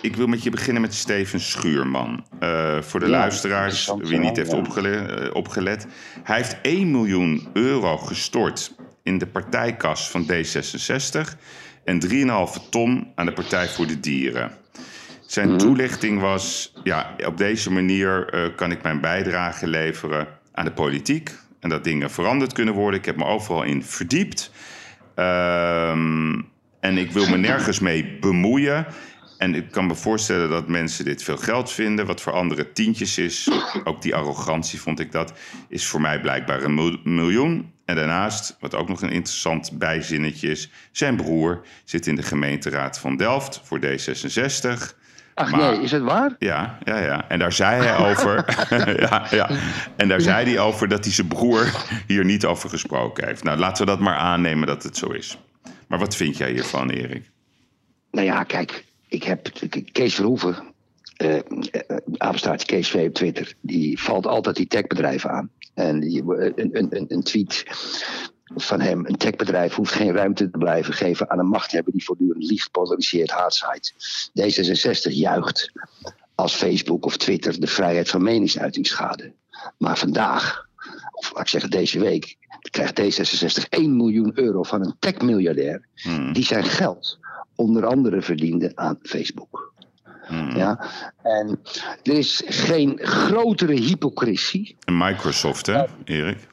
Ik 0.03 0.15
wil 0.15 0.27
met 0.27 0.43
je 0.43 0.49
beginnen 0.49 0.81
met 0.81 0.93
Steven 0.93 1.39
Schuurman. 1.39 2.25
Eh, 2.39 2.81
voor 2.81 2.99
de 2.99 3.05
Ja, 3.05 3.11
luisteraars, 3.11 3.91
wie 3.97 4.19
niet 4.19 4.35
heeft 4.37 4.49
verhaal, 4.49 4.55
ja. 4.65 4.69
opgele- 4.69 5.05
eh, 5.27 5.35
opgelet. 5.35 5.87
Hij 6.23 6.35
heeft 6.37 6.57
1 6.61 6.91
miljoen 6.91 7.47
euro 7.53 7.97
gestort 7.97 8.75
in 9.03 9.17
de 9.17 9.25
partijkas 9.27 10.09
van 10.09 10.25
D66... 10.31 11.37
en 11.83 11.99
3,5 11.99 12.69
ton 12.69 13.07
aan 13.15 13.25
de 13.25 13.33
Partij 13.33 13.67
voor 13.67 13.87
de 13.87 13.99
Dieren. 13.99 14.51
Zijn 15.27 15.47
Mhm. 15.49 15.57
toelichting 15.57 16.19
was: 16.19 16.73
ja, 16.83 17.15
op 17.25 17.37
deze 17.37 17.71
manier 17.71 18.29
eh, 18.29 18.55
kan 18.55 18.71
ik 18.71 18.83
mijn 18.83 19.01
bijdrage 19.01 19.67
leveren 19.67 20.27
aan 20.51 20.65
de 20.65 20.71
politiek. 20.71 21.31
En 21.59 21.69
dat 21.69 21.83
dingen 21.83 22.11
veranderd 22.11 22.53
kunnen 22.53 22.73
worden. 22.73 22.99
Ik 22.99 23.05
heb 23.05 23.17
me 23.17 23.25
overal 23.25 23.63
in 23.63 23.83
verdiept. 23.83 24.51
Ehm, 25.15 26.41
en 26.79 26.97
ik 26.97 27.11
wil 27.11 27.29
me 27.29 27.37
nergens 27.37 27.79
mee 27.79 28.17
bemoeien. 28.19 28.85
En 29.43 29.55
ik 29.55 29.71
kan 29.71 29.85
me 29.87 29.95
voorstellen 29.95 30.49
dat 30.49 30.67
mensen 30.67 31.05
dit 31.05 31.23
veel 31.23 31.37
geld 31.37 31.71
vinden. 31.71 32.05
Wat 32.05 32.21
voor 32.21 32.33
anderen 32.33 32.73
tientjes 32.73 33.17
is. 33.17 33.49
Ook 33.83 34.01
die 34.01 34.15
arrogantie 34.15 34.81
vond 34.81 34.99
ik 34.99 35.11
dat. 35.11 35.33
Is 35.69 35.87
voor 35.87 36.01
mij 36.01 36.19
blijkbaar 36.21 36.63
een 36.63 36.73
mil- 36.73 36.97
miljoen. 37.03 37.71
En 37.85 37.95
daarnaast, 37.95 38.57
wat 38.59 38.75
ook 38.75 38.87
nog 38.87 39.01
een 39.01 39.11
interessant 39.11 39.77
bijzinnetje 39.77 40.49
is. 40.49 40.69
Zijn 40.91 41.15
broer 41.15 41.65
zit 41.83 42.07
in 42.07 42.15
de 42.15 42.23
gemeenteraad 42.23 42.99
van 42.99 43.17
Delft 43.17 43.61
voor 43.63 43.79
D66. 43.79 44.95
Ach 45.33 45.51
Maar- 45.51 45.59
nee, 45.71 45.81
is 45.81 45.91
het 45.91 46.01
waar? 46.03 46.35
Ja, 46.39 46.77
ja, 46.83 46.97
ja. 46.99 47.29
En 47.29 47.39
daar 47.39 47.53
zei 47.53 47.83
hij 47.83 47.97
over. 47.97 48.45
ja, 49.09 49.25
ja. 49.31 49.49
En 49.95 50.07
daar 50.07 50.21
zei 50.21 50.45
hij 50.45 50.59
over 50.59 50.87
dat 50.87 51.03
hij 51.03 51.13
zijn 51.13 51.27
broer 51.27 51.71
hier 52.07 52.25
niet 52.25 52.45
over 52.45 52.69
gesproken 52.69 53.27
heeft. 53.27 53.43
Nou, 53.43 53.57
laten 53.57 53.85
we 53.85 53.91
dat 53.91 53.99
maar 53.99 54.17
aannemen 54.17 54.67
dat 54.67 54.83
het 54.83 54.97
zo 54.97 55.09
is. 55.09 55.37
Maar 55.87 55.99
wat 55.99 56.15
vind 56.15 56.37
jij 56.37 56.51
hiervan, 56.51 56.89
Erik? 56.89 57.31
Nou 58.11 58.25
ja, 58.25 58.43
kijk, 58.43 58.85
ik 59.13 59.23
heb 59.23 59.49
Kees 59.91 60.15
Verhoeven, 60.15 60.73
apenstaartje 62.17 62.67
Kees 62.67 62.89
V 62.89 63.05
op 63.07 63.13
Twitter, 63.13 63.53
die 63.61 64.01
valt 64.01 64.27
altijd 64.27 64.55
die 64.55 64.67
techbedrijven 64.67 65.29
aan. 65.29 65.49
En 65.73 65.99
die, 65.99 66.35
eh, 66.35 66.51
een, 66.55 66.69
een, 66.71 67.05
een, 67.07 67.23
tweet 67.23 67.63
van 68.55 68.81
hem, 68.81 69.05
een 69.05 69.17
techbedrijf 69.17 69.73
hoeft 69.73 69.91
geen 69.93 70.11
ruimte 70.11 70.49
te 70.49 70.57
blijven 70.57 70.93
geven 70.93 71.29
aan 71.29 71.39
een 71.39 71.47
machthebber 71.47 71.91
die 71.91 72.03
voortdurend 72.03 72.43
liegt, 72.43 72.71
polariseert, 72.71 73.31
haatzaait. 73.31 73.93
D66 74.41 75.11
juicht 75.11 75.71
als 76.35 76.55
Facebook 76.55 77.05
of 77.05 77.17
Twitter 77.17 77.59
de 77.59 77.67
vrijheid 77.67 78.09
van 78.09 78.23
meningsuiting 78.23 78.87
schade. 78.87 79.33
Maar 79.77 79.97
vandaag, 79.97 80.67
of 81.11 81.31
laat 81.33 81.41
ik 81.41 81.47
zeggen 81.47 81.69
deze 81.69 81.99
week, 81.99 82.37
krijgt 82.71 83.01
D66 83.01 83.69
1 83.69 83.97
miljoen 83.97 84.31
euro 84.35 84.63
van 84.63 84.85
een 84.85 84.95
techmiljardair 84.99 85.87
Hmm, 85.95 86.33
die 86.33 86.45
zijn 86.45 86.63
geld 86.63 87.19
onder 87.55 87.85
andere 87.85 88.21
verdiende 88.21 88.71
aan 88.75 88.97
Facebook. 89.01 89.71
hmm. 90.25 90.55
Ja? 90.55 90.85
En 91.21 91.59
er 92.03 92.13
is 92.13 92.41
geen 92.45 92.99
grotere 93.01 93.73
hypocrisie, 93.73 94.75
En 94.85 94.97
Microsoft, 94.97 95.65
hè, 95.65 95.83
Erik? 96.03 96.51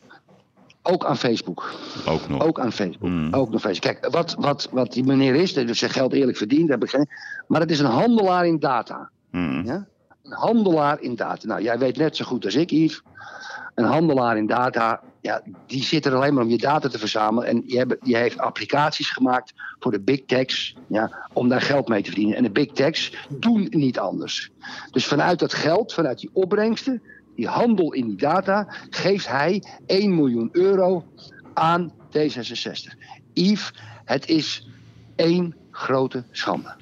ook 0.82 1.04
aan 1.04 1.16
Facebook. 1.16 1.74
Ook 2.06 2.28
nog. 2.28 2.42
Ook 2.42 2.60
aan 2.60 2.72
Facebook. 2.72 3.08
Hmm. 3.08 3.34
Ook 3.34 3.52
aan 3.52 3.60
Facebook. 3.60 3.94
Kijk, 4.00 4.12
wat, 4.12 4.34
wat, 4.38 4.68
wat 4.70 4.92
die 4.92 5.04
meneer 5.04 5.34
is, 5.34 5.52
dus 5.54 5.78
zijn 5.78 5.90
geld 5.90 6.12
eerlijk 6.12 6.36
verdiend, 6.38 6.68
heb 6.68 6.82
ik 6.82 6.90
geen. 6.90 7.08
Maar 7.46 7.60
het 7.60 7.70
is 7.70 7.78
een 7.78 7.86
handelaar 7.86 8.46
in 8.46 8.58
data. 8.58 9.10
Hmm, 9.30 9.64
Ja? 9.64 9.86
Een 10.22 10.32
handelaar 10.32 11.00
in 11.00 11.14
data. 11.16 11.46
Nou, 11.46 11.62
jij 11.62 11.78
weet 11.78 11.96
net 11.96 12.16
zo 12.16 12.24
goed 12.24 12.44
als 12.44 12.54
ik, 12.54 12.70
Yves. 12.70 13.02
Een 13.74 13.84
handelaar 13.84 14.36
in 14.36 14.46
data, 14.46 15.00
ja, 15.20 15.42
die 15.66 15.82
zit 15.82 16.06
er 16.06 16.14
alleen 16.14 16.34
maar 16.34 16.42
om 16.42 16.50
je 16.50 16.58
data 16.58 16.88
te 16.88 16.98
verzamelen. 16.98 17.48
En 17.48 17.60
die, 17.60 17.78
hebben, 17.78 17.98
heeft 18.02 18.38
applicaties 18.38 19.10
gemaakt 19.10 19.52
voor 19.78 19.92
de 19.92 20.00
big 20.00 20.24
techs 20.24 20.76
ja, 20.88 21.28
om 21.32 21.48
daar 21.48 21.60
geld 21.60 21.88
mee 21.88 22.02
te 22.02 22.10
verdienen. 22.10 22.36
En 22.36 22.42
de 22.42 22.50
big 22.50 22.72
techs 22.72 23.26
doen 23.28 23.66
niet 23.70 23.98
anders. 23.98 24.50
Dus 24.90 25.06
vanuit 25.06 25.38
dat 25.38 25.54
geld, 25.54 25.92
vanuit 25.92 26.18
die 26.18 26.30
opbrengsten, 26.32 27.02
die 27.36 27.48
handel 27.48 27.92
in 27.92 28.06
die 28.06 28.16
data, 28.16 28.66
geeft 28.90 29.28
hij 29.28 29.62
1 29.86 30.14
miljoen 30.14 30.48
euro 30.52 31.04
aan 31.54 31.92
D66. 31.92 32.98
Yves, 33.32 33.72
het 34.04 34.28
is 34.28 34.68
één 35.16 35.56
grote 35.70 36.24
schande. 36.30 36.76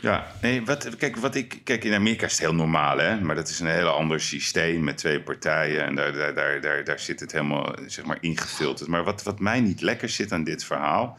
Ja, 0.00 0.26
nee, 0.42 0.64
wat, 0.64 0.96
kijk, 0.96 1.16
wat 1.16 1.34
ik, 1.34 1.60
kijk, 1.64 1.84
in 1.84 1.94
Amerika 1.94 2.26
is 2.26 2.32
het 2.32 2.40
heel 2.40 2.54
normaal, 2.54 2.98
hè? 2.98 3.20
Maar 3.20 3.34
dat 3.34 3.48
is 3.48 3.60
een 3.60 3.66
heel 3.66 3.88
ander 3.88 4.20
systeem 4.20 4.84
met 4.84 4.96
twee 4.96 5.20
partijen. 5.20 5.84
En 5.84 5.94
daar, 5.94 6.12
daar, 6.12 6.34
daar, 6.34 6.60
daar, 6.60 6.84
daar 6.84 6.98
zit 6.98 7.20
het 7.20 7.32
helemaal, 7.32 7.74
zeg 7.86 8.04
maar, 8.04 8.18
ingefilterd. 8.20 8.88
Maar 8.88 9.04
wat, 9.04 9.22
wat 9.22 9.40
mij 9.40 9.60
niet 9.60 9.80
lekker 9.80 10.08
zit 10.08 10.32
aan 10.32 10.44
dit 10.44 10.64
verhaal... 10.64 11.18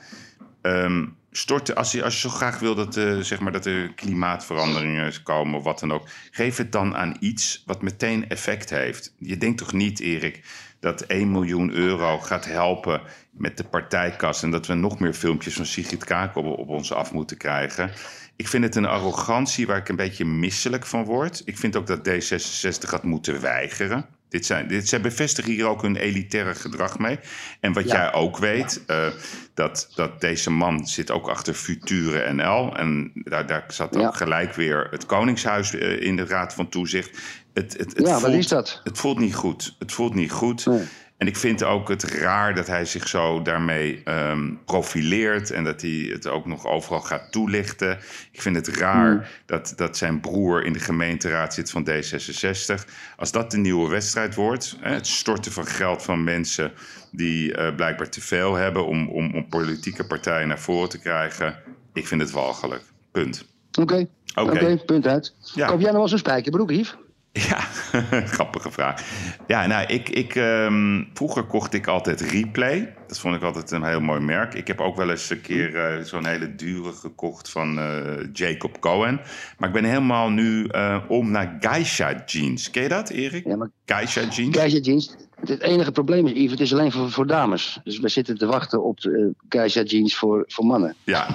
ehm, 0.62 1.06
storten, 1.32 1.76
als 1.76 1.92
je, 1.92 2.04
als 2.04 2.14
je 2.14 2.20
zo 2.20 2.36
graag 2.36 2.60
wil 2.60 2.76
dat, 2.76 2.98
eh, 2.98 3.18
zeg 3.20 3.40
maar, 3.40 3.52
dat 3.52 3.66
er 3.66 3.94
klimaatveranderingen 3.94 5.24
komen 5.24 5.58
of 5.58 5.64
wat 5.64 5.80
dan 5.80 5.94
ook... 5.94 6.08
geef 6.32 6.58
het 6.58 6.72
dan 6.72 6.96
aan 6.96 7.16
iets 7.20 7.64
wat 7.66 7.82
meteen 7.82 8.30
effect 8.30 8.70
heeft. 8.70 9.14
Je 9.18 9.38
denkt 9.38 9.58
toch 9.58 9.74
niet, 9.74 10.00
Erik, 10.00 10.42
dat 10.80 11.02
1 11.02 11.32
miljoen 11.32 11.72
euro 11.72 12.20
gaat 12.20 12.46
helpen 12.46 13.02
met 13.32 13.58
de 13.58 13.64
partijkas... 13.64 14.44
en 14.44 14.52
dat 14.52 14.68
we 14.68 14.74
nog 14.74 15.00
meer 15.00 15.14
filmpjes 15.14 15.54
van 15.54 15.66
Sigrid 15.66 16.04
Kaak 16.04 16.36
op, 16.36 16.46
op 16.46 16.70
ons 16.70 16.94
af 16.94 17.12
moeten 17.12 17.38
krijgen... 17.38 17.92
Ik 18.40 18.48
vind 18.48 18.64
het 18.64 18.76
een 18.76 18.86
arrogantie 18.86 19.68
waar 19.68 19.78
ik 19.78 19.90
een 19.90 19.96
beetje 19.96 20.26
misselijk 20.26 20.86
van 20.86 21.04
word. 21.06 21.42
Ik 21.46 21.58
vind 21.58 21.76
ook 21.76 21.88
dat 21.88 22.10
D66 22.10 22.90
had 22.90 23.04
moeten 23.04 23.42
weigeren. 23.42 24.06
Dit 24.30 24.46
zijn, 24.46 24.68
dit, 24.68 24.88
zij 24.88 25.02
bevestigen 25.02 25.52
hier 25.52 25.68
ook 25.68 25.82
hun 25.82 25.96
elitaire 25.96 26.56
gedrag 26.56 27.00
mee. 27.00 27.20
En 27.60 27.74
wat 27.74 27.86
Ja. 27.88 27.96
jij 27.96 28.14
ook 28.14 28.38
weet, 28.38 28.82
eh, 28.88 29.08
dat, 29.54 29.90
dat 29.96 30.22
deze 30.22 30.52
man 30.52 30.88
zit 30.88 31.12
ook 31.12 31.28
achter 31.30 31.54
Future 31.54 32.34
NL. 32.34 32.76
En 32.78 33.12
daar, 33.14 33.48
daar 33.48 33.64
zat 33.68 33.96
ook 33.96 34.02
Ja. 34.02 34.12
gelijk 34.12 34.54
weer 34.54 34.88
het 34.92 35.06
Koningshuis 35.06 35.76
eh, 35.76 36.02
in 36.02 36.16
de 36.16 36.26
Raad 36.26 36.54
van 36.54 36.70
Toezicht. 36.70 37.18
Het, 37.54 37.78
het, 37.78 37.98
het 37.98 38.08
Ja, 38.08 38.12
wat 38.12 38.22
voelt, 38.22 38.34
is 38.34 38.48
dat? 38.48 38.82
Het 38.84 38.98
voelt 38.98 39.20
niet 39.20 39.36
goed. 39.36 39.76
Het 39.80 39.92
voelt 39.92 40.16
niet 40.16 40.32
goed. 40.32 40.66
Nee. 40.66 40.84
En 41.20 41.28
ik 41.28 41.38
vind 41.38 41.64
ook 41.64 41.90
het 41.90 42.04
raar 42.04 42.56
dat 42.56 42.68
hij 42.68 42.86
zich 42.86 43.08
zo 43.08 43.42
daarmee 43.42 44.02
ehm, 44.04 44.54
profileert 44.66 45.52
en 45.52 45.64
dat 45.64 45.82
hij 45.82 46.10
het 46.12 46.28
ook 46.28 46.46
nog 46.46 46.66
overal 46.66 47.02
gaat 47.02 47.32
toelichten. 47.32 47.98
Ik 48.32 48.42
vind 48.42 48.56
het 48.56 48.68
raar 48.68 49.12
Hmm. 49.12 49.24
dat, 49.46 49.74
dat 49.76 49.98
zijn 49.98 50.20
broer 50.20 50.66
in 50.66 50.74
de 50.74 50.80
gemeenteraad 50.80 51.54
zit 51.54 51.72
van 51.72 51.88
D66. 51.90 52.90
Als 53.18 53.32
dat 53.32 53.52
de 53.52 53.58
nieuwe 53.58 53.90
wedstrijd 53.90 54.36
wordt, 54.36 54.78
hè, 54.80 54.94
het 54.94 55.08
storten 55.08 55.52
van 55.52 55.66
geld 55.66 56.04
van 56.04 56.24
mensen 56.24 56.72
die 57.12 57.54
eh, 57.54 57.76
blijkbaar 57.76 58.10
te 58.10 58.22
veel 58.22 58.54
hebben 58.54 58.86
om, 58.86 59.10
om, 59.10 59.34
om 59.36 59.50
politieke 59.50 60.08
partijen 60.08 60.48
naar 60.48 60.60
voren 60.60 60.90
te 60.90 61.00
krijgen, 61.00 61.56
ik 61.94 62.08
vind 62.08 62.22
het 62.22 62.32
walgelijk. 62.32 62.84
Punt. 63.12 63.46
Oké, 63.80 64.08
Oké. 64.36 64.78
punt 64.86 65.08
uit. 65.08 65.36
Ja. 65.56 65.68
Koop 65.68 65.80
jij 65.80 65.88
nou 65.88 65.98
wel 65.98 66.08
zo'n 66.08 66.18
spijkerbroek, 66.18 66.72
Yves? 66.72 66.98
Ja, 67.50 67.60
grappige 68.36 68.72
vraag. 68.72 69.04
Ja, 69.48 69.68
nou, 69.68 69.86
ik, 69.88 70.10
ik, 70.10 70.36
ehm, 70.36 71.04
vroeger 71.14 71.44
kocht 71.44 71.74
ik 71.74 71.88
altijd 71.88 72.22
Replay. 72.22 72.94
Dat 73.08 73.20
vond 73.20 73.36
ik 73.36 73.42
altijd 73.42 73.72
een 73.72 73.84
heel 73.84 74.02
mooi 74.02 74.20
merk. 74.20 74.54
Ik 74.54 74.68
heb 74.68 74.82
ook 74.82 74.96
wel 74.96 75.10
eens 75.10 75.30
een 75.30 75.42
keer 75.42 75.76
eh, 75.76 76.04
zo'n 76.04 76.26
hele 76.26 76.56
dure 76.56 76.92
gekocht 76.92 77.50
van 77.50 77.80
eh, 77.80 78.28
Jacob 78.34 78.80
Cohen. 78.80 79.22
Maar 79.58 79.68
ik 79.68 79.76
ben 79.76 79.84
helemaal 79.84 80.30
nu 80.30 80.66
eh, 80.66 81.04
om 81.08 81.32
naar 81.32 81.58
Geisha 81.60 82.24
jeans. 82.26 82.70
Ken 82.72 82.84
je 82.84 82.90
dat, 82.90 83.10
Erik? 83.10 83.46
Ja, 83.46 83.56
maar 83.56 83.70
Geisha 83.86 84.22
jeans? 84.22 84.58
Geisha 84.58 84.78
jeans. 84.78 85.16
Het 85.46 85.62
enige 85.62 85.92
probleem 85.92 86.28
is, 86.28 86.34
Yves, 86.34 86.52
het 86.52 86.60
is 86.60 86.74
alleen 86.74 86.92
voor, 86.92 87.12
voor 87.12 87.28
dames. 87.28 87.80
Dus 87.84 88.00
we 88.00 88.10
zitten 88.10 88.38
te 88.38 88.46
wachten 88.46 88.84
op 88.84 89.04
uh, 89.04 89.28
Geisha 89.50 89.82
jeans 89.82 90.16
voor, 90.16 90.44
voor 90.48 90.66
mannen. 90.66 90.96
Ja. 91.04 91.28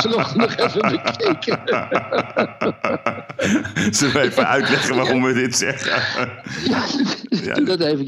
Ze 0.00 0.08
nog, 0.08 0.34
nog 0.34 0.56
even 0.56 0.80
bekeken. 0.80 1.60
Zullen 3.96 4.14
we 4.14 4.20
even 4.20 4.46
uitleggen 4.46 4.96
waarom 4.96 5.22
we 5.22 5.32
dit 5.32 5.56
zeggen? 5.56 5.92
Ja, 7.28 7.54
doe 7.54 7.64
dat 7.64 7.80
even. 7.80 8.06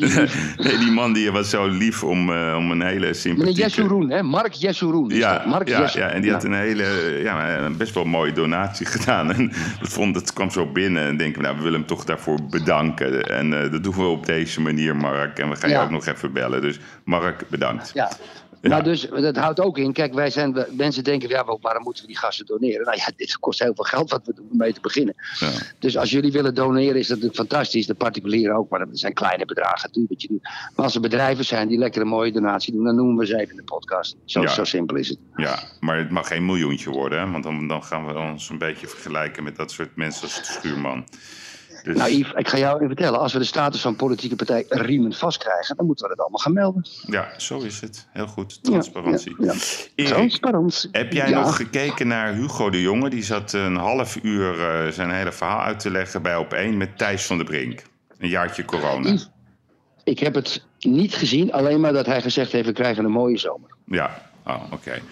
Nee, 0.57 0.79
die 0.79 0.91
man 0.91 1.13
die 1.13 1.31
was 1.31 1.51
zo 1.51 1.69
lief 1.69 2.05
om, 2.05 2.33
eh, 2.33 2.55
om 2.57 2.71
een 2.71 2.83
hele 2.83 2.99
Meneer 2.99 3.15
sympathieke... 3.15 3.61
Jesseroen, 3.61 4.11
hè? 4.11 4.23
Mark 4.23 4.53
Jesseroen. 4.53 5.11
is 5.11 5.17
Ja. 5.17 5.45
Mark 5.47 5.69
ja, 5.69 5.91
ja, 5.93 6.09
en 6.09 6.23
die 6.23 6.33
had 6.33 6.45
een 6.45 6.53
hele, 6.53 7.19
ja, 7.23 7.71
best 7.77 7.95
wel 7.95 8.05
mooie 8.05 8.33
donatie 8.33 8.87
gedaan. 8.97 9.33
En 9.33 9.53
dat, 9.81 9.89
vond, 9.89 10.15
dat 10.15 10.33
kwam 10.33 10.51
zo 10.51 10.73
binnen 10.73 11.07
en 11.07 11.17
denken 11.17 11.41
we, 11.41 11.47
nou, 11.47 11.57
we 11.57 11.63
willen 11.63 11.79
hem 11.79 11.89
toch 11.89 12.05
daarvoor 12.05 12.39
bedanken. 12.51 13.23
En 13.23 13.63
eh, 13.63 13.71
dat 13.71 13.83
doen 13.93 14.05
we 14.05 14.11
op 14.11 14.27
deze 14.27 14.61
manier, 14.61 14.97
Mark. 14.97 15.39
En 15.39 15.51
we 15.51 15.57
gaan 15.57 15.71
je 15.71 15.79
ook 15.79 15.91
nog 15.91 16.07
even 16.07 16.33
bellen. 16.33 16.61
Dus 16.61 16.79
Mark, 17.05 17.49
bedankt. 17.49 17.91
Ja. 17.95 18.11
Maar 18.63 18.85
dus, 18.85 19.09
dat 19.09 19.37
houdt 19.37 19.61
ook 19.61 19.79
in. 19.79 19.93
Kijk, 19.93 20.15
wij 20.15 20.31
zijn, 20.31 20.67
mensen 20.71 21.05
denken, 21.05 21.29
ja, 21.29 21.45
waarom 21.61 21.83
moeten 21.83 22.03
we 22.03 22.09
die 22.09 22.19
gasten 22.19 22.47
doneren? 22.47 22.85
Nou 22.85 22.97
ja, 22.97 23.11
dit 23.17 23.39
kost 23.39 23.59
heel 23.59 23.75
veel 23.75 23.85
geld 23.85 24.11
wat 24.11 24.27
we 24.27 24.35
doen 24.35 24.49
om 24.51 24.57
mee 24.57 24.73
te 24.73 24.81
beginnen. 24.81 25.15
Ja. 25.39 25.51
Dus 25.79 25.97
als 25.97 26.11
jullie 26.11 26.33
willen 26.33 26.55
doneren, 26.55 26.97
is 26.97 27.07
dat 27.07 27.21
natuurlijk 27.21 27.37
fantastisch. 27.37 27.87
De 27.87 27.95
particulieren 27.95 28.57
ook, 28.57 28.71
maar 28.71 28.79
dat 28.79 28.89
zijn 28.93 29.13
kleine 29.13 29.45
bedragen. 29.45 29.91
Wat 30.09 30.23
je 30.23 30.29
doet. 30.29 30.43
Maar 30.43 30.85
als 30.85 30.95
er 30.95 31.01
bedrijven 31.01 31.45
zijn 31.45 31.69
die 31.69 31.79
lekker 31.79 32.01
een 32.01 32.09
mooie 32.09 32.33
donatie 32.33 32.73
doen, 32.73 32.85
dan 32.85 32.97
noemen 32.97 33.17
we 33.17 33.27
ze 33.27 33.35
even 33.35 33.51
in 33.51 33.57
de 33.57 33.63
podcast. 33.63 34.17
Zo, 34.25 34.41
Ja. 34.41 34.49
zo 34.49 34.65
simpel 34.65 34.97
is 34.97 35.09
het. 35.09 35.19
Ja, 35.37 35.59
maar 35.81 35.99
het 35.99 36.11
mag 36.11 36.27
geen 36.27 36.47
miljoentje 36.47 36.91
worden, 36.91 37.19
hè? 37.19 37.31
want 37.31 37.45
dan, 37.45 37.69
dan 37.69 37.85
gaan 37.85 38.07
we 38.07 38.19
ons 38.19 38.49
een 38.49 38.59
beetje 38.59 38.87
vergelijken 38.87 39.45
met 39.45 39.57
dat 39.57 39.71
soort 39.71 39.97
mensen 39.97 40.23
als 40.23 40.37
de 40.37 40.45
schuurman. 40.45 41.05
Dus, 41.87 41.97
Nou, 41.97 42.11
Yves, 42.11 42.33
ik 42.33 42.49
ga 42.49 42.59
jou 42.59 42.75
even 42.75 42.87
vertellen. 42.87 43.21
Als 43.21 43.33
we 43.33 43.39
de 43.39 43.45
status 43.45 43.81
van 43.81 43.97
politieke 43.97 44.37
partij 44.37 44.65
riemend 44.69 45.17
vastkrijgen, 45.17 45.77
dan 45.77 45.87
moeten 45.87 46.05
we 46.09 46.11
dat 46.15 46.21
allemaal 46.21 46.41
gaan 46.41 46.53
melden. 46.53 46.87
ja, 47.07 47.29
zo 47.39 47.59
is 47.59 47.81
het. 47.81 48.09
Heel 48.13 48.27
goed. 48.27 48.65
Transparantie. 48.65 49.35
Ja, 49.39 49.45
ja, 49.47 49.53
ja. 49.53 49.59
Erik, 49.95 50.13
Transparantie. 50.13 50.89
heb 50.93 51.13
jij 51.13 51.31
nog 51.31 51.57
gekeken 51.57 52.07
naar 52.07 52.35
Hugo 52.35 52.71
de 52.71 52.83
Jonge? 52.83 53.11
Die 53.11 53.23
zat 53.25 53.53
een 53.53 53.77
half 53.77 54.19
uur 54.23 54.69
eh, 54.69 54.93
zijn 54.93 55.11
hele 55.11 55.33
verhaal 55.33 55.61
uit 55.61 55.81
te 55.81 55.91
leggen 55.91 56.23
bij 56.23 56.37
Op 56.37 56.53
1 56.53 56.77
met 56.77 56.99
Thijs 56.99 57.27
van 57.27 57.37
der 57.37 57.47
Brink. 57.47 57.83
Een 58.19 58.29
jaartje 58.29 58.65
corona. 58.65 59.09
Yves, 59.09 59.31
Ik 60.05 60.19
heb 60.19 60.35
het 60.35 60.65
niet 60.79 61.15
gezien, 61.15 61.53
alleen 61.53 61.81
maar 61.81 61.93
dat 61.93 62.07
hij 62.07 62.23
gezegd 62.23 62.53
heeft: 62.53 62.67
we 62.67 62.73
krijgen 62.73 63.05
een 63.05 63.11
mooie 63.11 63.39
zomer. 63.39 63.71
Ja, 63.85 64.31
oh, 64.47 64.63
oké. 64.71 65.03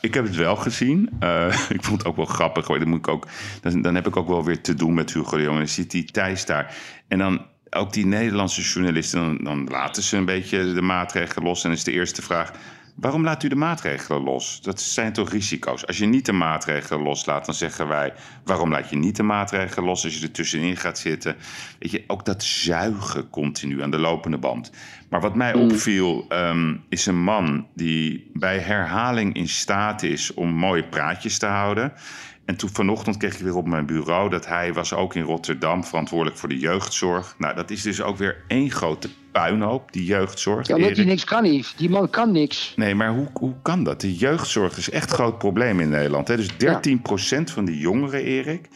Ik 0.00 0.14
heb 0.14 0.24
het 0.24 0.34
wel 0.34 0.56
gezien. 0.56 1.10
Eh, 1.20 1.60
ik 1.76 1.84
vond 1.84 1.98
het 1.98 2.06
ook 2.06 2.16
wel 2.16 2.24
grappig. 2.24 2.66
Dan, 2.66 2.88
moet 2.88 2.98
ik 2.98 3.08
ook, 3.08 3.26
dan, 3.60 3.82
dan 3.82 3.94
heb 3.94 4.06
ik 4.06 4.16
ook 4.16 4.28
wel 4.28 4.44
weer 4.44 4.60
te 4.60 4.74
doen 4.74 4.94
met 4.94 5.12
Hugo 5.12 5.36
de 5.36 5.42
Jonge. 5.42 5.58
Dan 5.58 5.68
zit 5.68 5.90
die 5.90 6.04
Thijs 6.04 6.46
daar. 6.46 6.76
En 7.08 7.18
dan 7.18 7.46
ook 7.70 7.92
die 7.92 8.06
Nederlandse 8.06 8.62
journalisten. 8.62 9.44
Dan, 9.44 9.68
laten 9.68 10.02
ze 10.02 10.16
een 10.16 10.24
beetje 10.24 10.72
de 10.72 10.82
maatregelen 10.82 11.44
los. 11.44 11.64
En 11.64 11.70
is 11.70 11.84
de 11.84 11.92
eerste 11.92 12.22
vraag... 12.22 12.52
Waarom 12.96 13.24
laat 13.24 13.42
u 13.42 13.48
de 13.48 13.56
maatregelen 13.56 14.22
los? 14.22 14.60
Dat 14.62 14.80
zijn 14.80 15.12
toch 15.12 15.30
risico's? 15.30 15.86
Als 15.86 15.98
je 15.98 16.06
niet 16.06 16.26
de 16.26 16.32
maatregelen 16.32 17.02
loslaat, 17.02 17.46
dan 17.46 17.54
zeggen 17.54 17.88
wij... 17.88 18.12
waarom 18.44 18.70
laat 18.70 18.90
je 18.90 18.96
niet 18.96 19.16
de 19.16 19.22
maatregelen 19.22 19.84
los 19.84 20.04
als 20.04 20.18
je 20.18 20.22
er 20.22 20.32
tussenin 20.32 20.76
gaat 20.76 20.98
zitten? 20.98 21.36
Weet 21.78 21.90
je, 21.90 22.04
ook 22.06 22.24
dat 22.24 22.42
zuigen 22.42 23.30
continu 23.30 23.82
aan 23.82 23.90
de 23.90 23.98
lopende 23.98 24.38
band. 24.38 24.70
Maar 25.08 25.20
wat 25.20 25.34
mij 25.34 25.54
opviel, 25.54 26.24
ehm, 26.28 26.76
is 26.88 27.06
een 27.06 27.22
man 27.22 27.66
die 27.74 28.30
bij 28.32 28.58
herhaling 28.58 29.34
in 29.34 29.48
staat 29.48 30.02
is... 30.02 30.34
om 30.34 30.48
mooie 30.48 30.88
praatjes 30.88 31.38
te 31.38 31.46
houden... 31.46 31.92
En 32.46 32.56
toen 32.56 32.70
vanochtend 32.72 33.16
kreeg 33.16 33.34
ik 33.34 33.40
weer 33.40 33.56
op 33.56 33.66
mijn 33.66 33.86
bureau 33.86 34.30
dat 34.30 34.46
hij 34.46 34.72
was 34.72 34.92
ook 34.92 35.14
in 35.14 35.22
Rotterdam 35.22 35.84
verantwoordelijk 35.84 36.38
voor 36.38 36.48
de 36.48 36.58
jeugdzorg. 36.58 37.34
Nou, 37.38 37.54
dat 37.54 37.70
is 37.70 37.82
dus 37.82 38.02
ook 38.02 38.16
weer 38.16 38.44
één 38.48 38.70
grote 38.70 39.08
puinhoop, 39.32 39.92
die 39.92 40.04
jeugdzorg. 40.04 40.66
Ja, 40.66 40.74
omdat 40.74 40.90
hij 40.90 40.98
Erik. 40.98 41.10
niks 41.10 41.24
kan, 41.24 41.44
Yves. 41.44 41.74
Die 41.76 41.90
man 41.90 42.10
kan 42.10 42.32
niks. 42.32 42.72
Nee, 42.76 42.94
maar 42.94 43.14
hoe, 43.14 43.28
hoe 43.32 43.54
kan 43.62 43.84
dat? 43.84 44.00
De 44.00 44.14
jeugdzorg 44.14 44.76
is 44.76 44.90
echt 44.90 45.10
een 45.10 45.16
groot 45.16 45.38
probleem 45.38 45.80
in 45.80 45.88
Nederland. 45.88 46.28
Hè? 46.28 46.36
Dus 46.36 46.50
13% 46.52 47.42
van 47.44 47.64
de 47.64 47.78
jongeren, 47.78 48.24
Erik, 48.24 48.68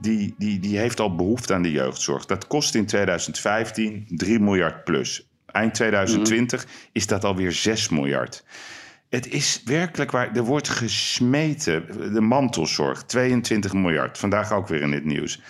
die, 0.00 0.34
die, 0.38 0.58
die 0.58 0.78
heeft 0.78 1.00
al 1.00 1.14
behoefte 1.14 1.54
aan 1.54 1.62
de 1.62 1.72
jeugdzorg. 1.72 2.26
Dat 2.26 2.46
kost 2.46 2.74
in 2.74 2.86
2015 2.86 4.04
3 4.08 4.40
miljard 4.40 4.84
plus. 4.84 5.28
Eind 5.46 5.74
2020 5.74 6.66
is 6.92 7.06
dat 7.06 7.24
alweer 7.24 7.52
6 7.52 7.88
miljard. 7.88 8.44
Het 9.10 9.28
is 9.28 9.62
werkelijk 9.64 10.10
waar. 10.10 10.36
Er 10.36 10.42
wordt 10.44 10.68
gesmeten. 10.68 12.12
De 12.14 12.20
mantelzorg, 12.20 13.02
22 13.02 13.72
miljard. 13.72 14.18
Vandaag 14.18 14.52
ook 14.52 14.68
weer 14.68 14.80
in 14.80 14.92
het 14.92 15.04
nieuws. 15.04 15.40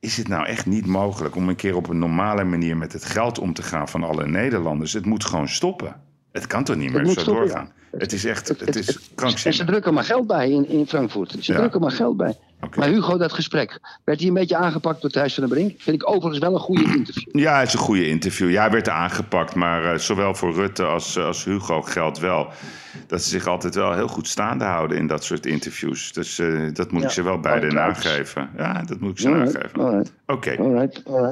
Is 0.00 0.16
het 0.16 0.28
nou 0.28 0.46
echt 0.46 0.66
niet 0.66 0.86
mogelijk 0.86 1.36
om 1.36 1.48
een 1.48 1.56
keer 1.56 1.76
op 1.76 1.88
een 1.88 1.98
normale 1.98 2.44
manier 2.44 2.76
met 2.76 2.92
het 2.92 3.04
geld 3.04 3.38
om 3.38 3.52
te 3.54 3.62
gaan 3.62 3.88
van 3.88 4.04
alle 4.04 4.26
Nederlanders? 4.26 4.92
Het 4.92 5.06
moet 5.06 5.24
gewoon 5.24 5.48
stoppen. 5.48 6.00
Het 6.32 6.46
kan 6.46 6.64
toch 6.64 6.76
niet 6.76 6.92
meer 6.92 7.04
zo 7.04 7.10
stoppen, 7.10 7.34
doorgaan? 7.34 7.72
Het 7.96 8.12
is 8.12 8.24
echt, 8.24 8.48
het 8.48 8.76
is 8.76 8.86
En 8.86 8.92
ze 8.92 9.00
krankzinnig. 9.14 9.66
drukken 9.66 9.94
maar 9.94 10.04
geld 10.04 10.26
bij 10.26 10.50
in, 10.50 10.68
in 10.68 10.86
Frankfurt. 10.86 11.30
Ze 11.40 11.52
Ja. 11.52 11.58
drukken 11.58 11.80
maar 11.80 11.90
geld 11.90 12.16
bij. 12.16 12.36
Maar 12.76 12.88
Hugo, 12.88 13.18
dat 13.18 13.32
gesprek. 13.32 13.80
Werd 14.04 14.18
hij 14.18 14.28
een 14.28 14.34
beetje 14.34 14.56
aangepakt 14.56 15.00
door 15.00 15.10
Thijs 15.10 15.34
van 15.34 15.46
der 15.46 15.56
Brink? 15.56 15.74
Vind 15.78 16.02
ik 16.02 16.08
overigens 16.08 16.38
wel 16.38 16.54
een 16.54 16.60
goede 16.60 16.84
interview. 16.84 17.38
Ja, 17.40 17.58
het 17.58 17.68
is 17.68 17.74
een 17.74 17.78
goede 17.80 18.08
interview. 18.08 18.50
Ja, 18.50 18.60
hij 18.60 18.70
werd 18.70 18.88
aangepakt, 18.88 19.54
maar 19.54 19.92
eh, 19.92 19.98
zowel 19.98 20.34
voor 20.34 20.54
Rutte 20.54 20.84
als, 20.84 21.16
eh, 21.16 21.24
als 21.24 21.44
Hugo 21.44 21.82
geldt 21.82 22.18
wel 22.18 22.48
dat 23.06 23.22
ze 23.22 23.28
zich 23.28 23.46
altijd 23.46 23.74
wel 23.74 23.92
heel 23.92 24.08
goed 24.08 24.28
staande 24.28 24.64
houden 24.64 24.96
in 24.96 25.06
dat 25.06 25.24
soort 25.24 25.46
interviews. 25.46 26.12
Dus 26.12 26.38
eh, 26.38 26.68
dat 26.72 26.90
moet 26.90 27.00
Ja, 27.00 27.06
ik 27.06 27.12
ze 27.12 27.22
wel 27.22 27.40
beide 27.40 27.66
alright. 27.66 28.04
nageven. 28.04 28.50
Ja, 28.56 28.82
dat 28.82 29.00
moet 29.00 29.10
ik 29.10 29.18
ze 29.18 29.28
Alright, 29.28 29.52
nageven. 29.52 29.80
alright. 29.80 30.12
Oké. 30.26 30.56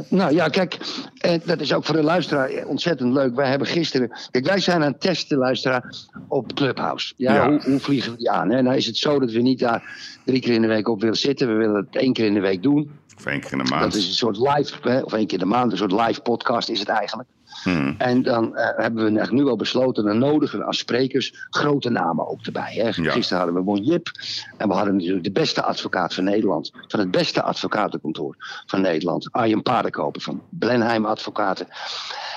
Nou 0.09 0.33
ja, 0.35 0.49
kijk, 0.49 0.79
eh, 1.19 1.35
dat 1.45 1.61
is 1.61 1.73
ook 1.73 1.85
voor 1.85 1.95
de 1.97 2.03
luisteraar 2.03 2.49
eh, 2.49 2.67
ontzettend 2.69 3.13
leuk. 3.13 3.35
Wij 3.35 3.49
hebben 3.49 3.67
gisteren. 3.69 4.11
Kijk, 4.31 4.47
wij 4.47 4.61
zijn 4.61 4.83
aan 4.83 4.93
het 4.93 5.01
testen, 5.01 5.39
luisteraar, 5.39 5.95
op 6.29 6.55
Clubhouse. 6.55 7.13
Ja, 7.17 7.35
Ja. 7.35 7.49
Hoe, 7.49 7.61
hoe 7.65 7.81
vliegen 7.81 8.13
we 8.13 8.19
die 8.19 8.31
aan? 8.31 8.51
Hè? 8.51 8.63
Nou 8.63 8.77
is 8.77 8.87
het 8.87 8.97
zo 8.97 9.19
dat 9.21 9.31
we 9.31 9.41
niet 9.41 9.59
daar 9.59 9.83
drie 10.25 10.41
keer 10.41 10.55
in 10.55 10.63
de 10.63 10.69
week 10.69 10.89
op 10.89 11.01
willen 11.01 11.17
zitten. 11.17 11.49
We 11.49 11.55
willen 11.55 11.75
het 11.77 11.97
één 11.97 12.13
keer 12.13 12.27
in 12.27 12.35
de 12.35 12.41
week 12.41 12.63
doen. 12.63 12.91
Of 13.17 13.27
één 13.27 13.41
keer 13.41 13.53
in 13.53 13.59
de 13.59 13.71
maand. 13.71 13.83
Dat 13.83 13.95
is 13.95 14.07
een 14.07 14.13
soort 14.13 14.37
live, 14.39 14.75
hè, 14.89 15.01
of 15.01 15.13
één 15.13 15.27
keer 15.27 15.39
in 15.39 15.45
de 15.49 15.51
maand, 15.55 15.73
een 15.73 15.79
soort 15.79 15.93
live 15.93 16.21
podcast 16.21 16.69
is 16.69 16.79
het 16.79 16.89
eigenlijk. 16.89 17.29
Hmm. 17.63 17.95
En 17.99 18.23
dan 18.23 18.57
eh, 18.57 18.79
hebben 18.85 19.05
we 19.05 19.27
nu 19.31 19.47
al 19.47 19.57
besloten, 19.57 20.05
dan 20.05 20.19
nodigen 20.19 20.59
we 20.59 20.65
als 20.65 20.79
sprekers 20.79 21.47
grote 21.51 21.91
namen 21.91 22.29
ook 22.29 22.43
erbij. 22.43 22.73
Hè. 22.75 23.03
Ja. 23.03 23.11
Gisteren 23.11 23.39
hadden 23.39 23.55
we 23.55 23.63
Bon 23.63 23.85
Jip. 23.85 24.11
En 24.57 24.69
we 24.69 24.75
hadden 24.75 24.97
natuurlijk 24.97 25.25
de 25.25 25.33
beste 25.33 25.63
advocaat 25.63 26.15
van 26.15 26.25
Nederland. 26.25 26.71
Van 26.89 27.01
het 27.01 27.11
beste 27.11 27.43
advocatenkantoor 27.43 28.37
van 28.67 28.81
Nederland. 28.81 29.33
Arjen 29.33 29.63
Paardenkoper 29.63 30.21
van 30.21 30.43
Blenheim 30.49 31.07
Advocaten. 31.07 31.67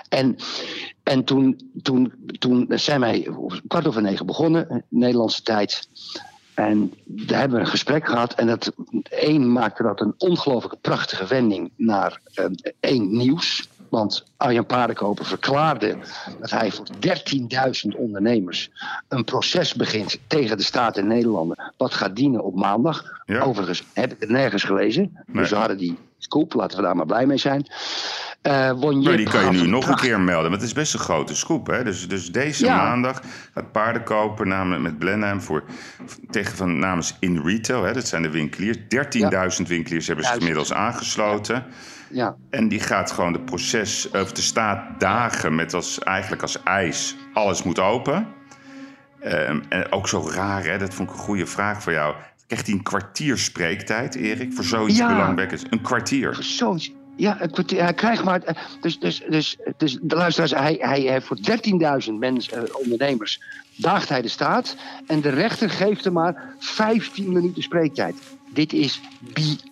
En, 0.10 0.36
en 1.04 1.24
toen, 1.24 1.72
toen, 1.82 2.14
toen 2.40 2.66
zijn 2.70 3.00
wij 3.00 3.28
om 3.28 3.68
kwart 3.68 3.88
over 3.88 4.02
negen 4.02 4.26
begonnen, 4.26 4.86
Nederlandse 4.90 5.42
tijd. 5.42 5.88
En 6.54 6.94
daar 7.06 7.40
hebben 7.40 7.58
we 7.58 7.64
een 7.64 7.72
gesprek 7.72 8.08
gehad. 8.08 8.34
En 8.34 8.48
dat 8.48 8.72
één 9.10 9.52
maakte 9.52 9.84
dat 9.84 10.02
een 10.02 10.14
ongelooflijk 10.18 10.82
prachtige 10.82 11.26
wending 11.26 11.72
naar 11.76 12.22
eh, 12.34 12.46
één 12.80 13.18
nieuws. 13.18 13.68
Want 13.94 14.24
Arjan 14.38 14.66
Paardenkoper 14.66 15.26
verklaarde 15.26 15.98
dat 16.40 16.50
hij 16.50 16.72
voor 16.72 16.86
13.000 16.86 17.98
ondernemers 17.98 18.72
een 19.08 19.24
proces 19.24 19.74
begint 19.74 20.20
tegen 20.28 20.58
de 20.58 20.64
staat 20.64 20.98
en 20.98 21.08
Nederlanden. 21.08 21.74
Wat 21.78 21.94
gaat 21.94 22.16
dienen 22.16 22.44
op 22.44 22.56
maandag. 22.56 23.04
Ja. 23.26 23.40
Overigens 23.40 23.84
heb 23.94 24.12
ik 24.12 24.20
het 24.20 24.30
nergens 24.30 24.64
gelezen. 24.64 25.12
Nee. 25.26 25.42
Dus 25.42 25.50
we 25.50 25.56
hadden 25.56 25.78
die 25.78 25.98
scoop, 26.18 26.54
laten 26.54 26.78
we 26.78 26.84
daar 26.84 26.96
maar 26.96 27.06
blij 27.06 27.26
mee 27.26 27.38
zijn. 27.38 27.66
Eh 28.42 28.72
Won 28.72 29.04
Maar 29.04 29.18
die 29.18 29.30
kan 29.30 29.44
je 29.44 29.62
nu 29.62 29.68
nog 29.68 29.88
een 29.88 29.96
keer 29.96 30.20
melden. 30.20 30.50
Want 30.50 30.62
het 30.62 30.70
is 30.70 30.76
best 30.76 30.94
een 30.94 31.00
grote 31.00 31.36
scoop. 31.36 31.68
Hè? 31.68 31.84
Dus, 31.84 32.08
dus 32.08 32.32
deze 32.32 32.66
Ja. 32.66 32.76
maandag 32.78 33.22
gaat 33.54 33.72
paarden 33.72 34.04
kopen 34.04 34.48
namen, 34.48 34.82
met 34.82 35.00
Blenheim 35.00 35.42
voor, 35.42 35.64
tegen 36.30 36.56
van 36.56 36.80
namens 36.80 37.16
In 37.20 37.42
Retail. 37.46 37.84
Hè? 37.84 37.94
Dat 37.94 38.08
zijn 38.08 38.22
de 38.22 38.30
winkeliers. 38.30 38.78
13.000 39.58 39.68
winkeliers 39.68 40.08
hebben 40.08 40.26
zich 40.26 40.38
inmiddels 40.38 40.74
aangesloten. 40.74 41.56
Ja, 41.56 41.64
En 42.50 42.68
die 42.68 42.80
gaat 42.80 43.12
gewoon 43.12 43.34
de 43.34 43.40
proces, 43.40 44.10
of 44.12 44.32
de 44.32 44.42
staat 44.42 45.00
dagen 45.00 45.56
met 45.56 45.74
als, 45.74 46.00
eigenlijk 46.00 46.42
als 46.42 46.64
eis, 46.64 47.16
alles 47.34 47.64
moet 47.64 47.80
open. 47.80 48.28
Ehm, 49.20 49.62
en 49.70 49.92
ook 49.92 50.08
zo 50.08 50.30
raar, 50.30 50.64
hè? 50.64 50.78
dat 50.78 50.94
vond 50.94 51.10
ik 51.10 51.16
een 51.16 51.22
goede 51.22 51.46
vraag 51.46 51.84
voor 51.84 51.92
jou. 51.94 52.16
Krijgt 52.48 52.66
hij 52.68 52.76
een 52.76 52.84
kwartier 52.84 53.38
spreektijd, 53.38 54.16
Erik, 54.16 54.54
voor 54.54 54.64
zoiets 54.64 54.98
Ja. 54.98 55.08
belangwekkends? 55.08 55.64
Een 55.70 55.82
kwartier. 55.82 56.38
zoiets. 56.40 56.92
Ja, 57.16 57.42
een 57.42 57.52
kwartier, 57.52 57.82
hij 57.84 57.94
krijgt 57.94 58.24
maar. 58.24 58.42
eh, 58.42 58.56
Dus, 58.82 59.00
dus, 59.00 59.24
dus, 59.30 59.58
dus 59.78 59.98
de 60.02 60.16
luisteraars, 60.16 60.52
hij, 60.52 60.78
hij 60.80 61.00
heeft 61.00 61.26
voor 61.26 61.38
13.000 61.42 62.14
mensen, 62.20 62.68
eh, 62.68 62.76
ondernemers, 62.76 63.42
daagt 63.76 64.10
hij 64.10 64.22
de 64.22 64.28
staat. 64.28 64.76
En 65.08 65.22
de 65.22 65.30
rechter 65.30 65.70
geeft 65.70 66.04
hem 66.04 66.14
maar 66.14 66.56
15 66.60 67.32
minuten 67.34 67.64
spreektijd. 67.64 68.16
Dit 68.54 68.74
is 68.74 69.02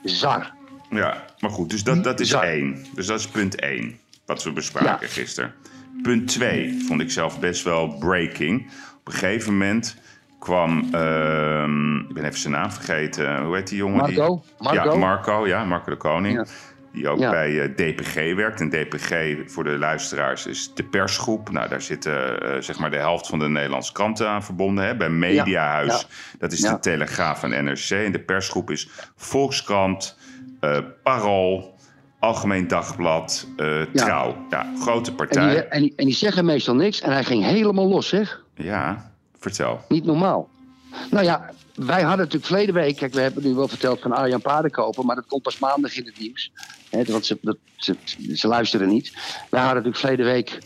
bizar. 0.01 0.53
Ja, 0.91 1.25
maar 1.39 1.49
goed, 1.51 1.69
dus 1.69 1.83
dat, 1.83 2.03
dat 2.03 2.19
is 2.19 2.31
één. 2.33 2.85
Dus 2.95 3.05
dat 3.05 3.19
is 3.19 3.27
punt 3.27 3.55
één, 3.59 3.99
wat 4.25 4.43
we 4.43 4.51
bespraken 4.51 5.07
Ja. 5.07 5.13
gisteren. 5.13 5.53
Punt 6.01 6.27
twee 6.27 6.83
vond 6.87 7.01
ik 7.01 7.11
zelf 7.11 7.39
best 7.39 7.63
wel 7.63 7.87
breaking. 7.97 8.71
Op 8.99 9.07
een 9.07 9.13
gegeven 9.13 9.51
moment 9.51 9.97
kwam, 10.39 10.87
ehm, 10.93 11.97
ik 11.97 12.13
ben 12.13 12.23
even 12.25 12.39
zijn 12.39 12.53
naam 12.53 12.71
vergeten, 12.71 13.43
hoe 13.43 13.55
heet 13.55 13.67
die 13.67 13.77
jongen? 13.77 14.05
die- 14.05 14.17
Marco? 14.17 14.43
Marco? 14.59 14.91
Ja, 14.91 14.95
Marco, 14.97 15.47
ja, 15.47 15.63
Marco 15.65 15.89
de 15.91 15.97
Koning. 15.97 16.35
Ja. 16.37 16.45
Die 16.93 17.07
ook 17.09 17.19
Ja. 17.19 17.29
bij 17.29 17.61
eh, 17.61 17.69
DPG 17.75 18.13
werkt. 18.35 18.59
En 18.59 18.69
DPG, 18.69 19.35
voor 19.51 19.63
de 19.63 19.77
luisteraars, 19.77 20.45
is 20.45 20.71
de 20.73 20.83
persgroep. 20.83 21.51
Nou, 21.51 21.69
daar 21.69 21.81
zitten 21.81 22.41
eh, 22.41 22.61
zeg 22.61 22.79
maar 22.79 22.91
de 22.91 22.97
helft 22.97 23.27
van 23.27 23.39
de 23.39 23.47
Nederlandse 23.49 23.91
kranten 23.93 24.27
aan 24.29 24.43
verbonden. 24.43 24.85
Hè? 24.85 24.95
Bij 24.95 25.09
Mediahuis, 25.09 26.01
Ja. 26.01 26.07
dat 26.39 26.51
is 26.51 26.59
de 26.61 26.79
Telegraaf 26.79 27.43
en 27.43 27.63
NRC. 27.65 27.89
En 27.89 28.11
de 28.11 28.19
persgroep 28.19 28.69
is 28.71 28.89
Volkskrant, 29.15 30.17
eh, 30.61 30.77
Parool, 31.03 31.75
Algemeen 32.19 32.67
Dagblad, 32.67 33.47
eh, 33.57 33.81
Trouw. 33.93 34.45
Ja, 34.49 34.65
grote 34.79 35.09
En 35.09 35.15
partij. 35.15 35.49
die, 35.49 35.63
en, 35.63 35.81
die, 35.81 35.93
en 35.95 36.05
die 36.05 36.15
zeggen 36.15 36.45
meestal 36.45 36.75
niks. 36.75 37.01
En 37.01 37.11
hij 37.11 37.23
ging 37.23 37.43
helemaal 37.43 37.87
los, 37.87 38.07
zeg. 38.07 38.43
Ja, 38.55 39.11
vertel. 39.39 39.81
Niet 39.87 40.05
normaal. 40.05 40.49
Nou 41.11 41.25
ja, 41.25 41.49
wij 41.75 42.01
hadden 42.01 42.17
natuurlijk 42.17 42.45
verleden 42.45 42.73
week. 42.73 42.95
Kijk, 42.95 43.13
we 43.13 43.21
hebben 43.21 43.43
nu 43.43 43.53
wel 43.53 43.67
verteld 43.67 43.99
van 44.01 44.11
Arjan 44.11 44.41
Paardenkoper. 44.41 45.05
Maar 45.05 45.15
dat 45.15 45.25
komt 45.25 45.41
pas 45.41 45.59
maandag 45.59 45.95
in 45.95 46.05
het 46.05 46.19
nieuws. 46.19 46.51
Hè, 46.89 47.03
want 47.03 47.25
ze, 47.25 47.37
dat, 47.41 47.57
ze, 47.75 47.95
ze 48.33 48.47
luisteren 48.47 48.87
niet. 48.87 49.11
Wij 49.49 49.61
hadden 49.61 49.83
natuurlijk 49.83 49.97
verleden 49.97 50.25
week. 50.25 50.59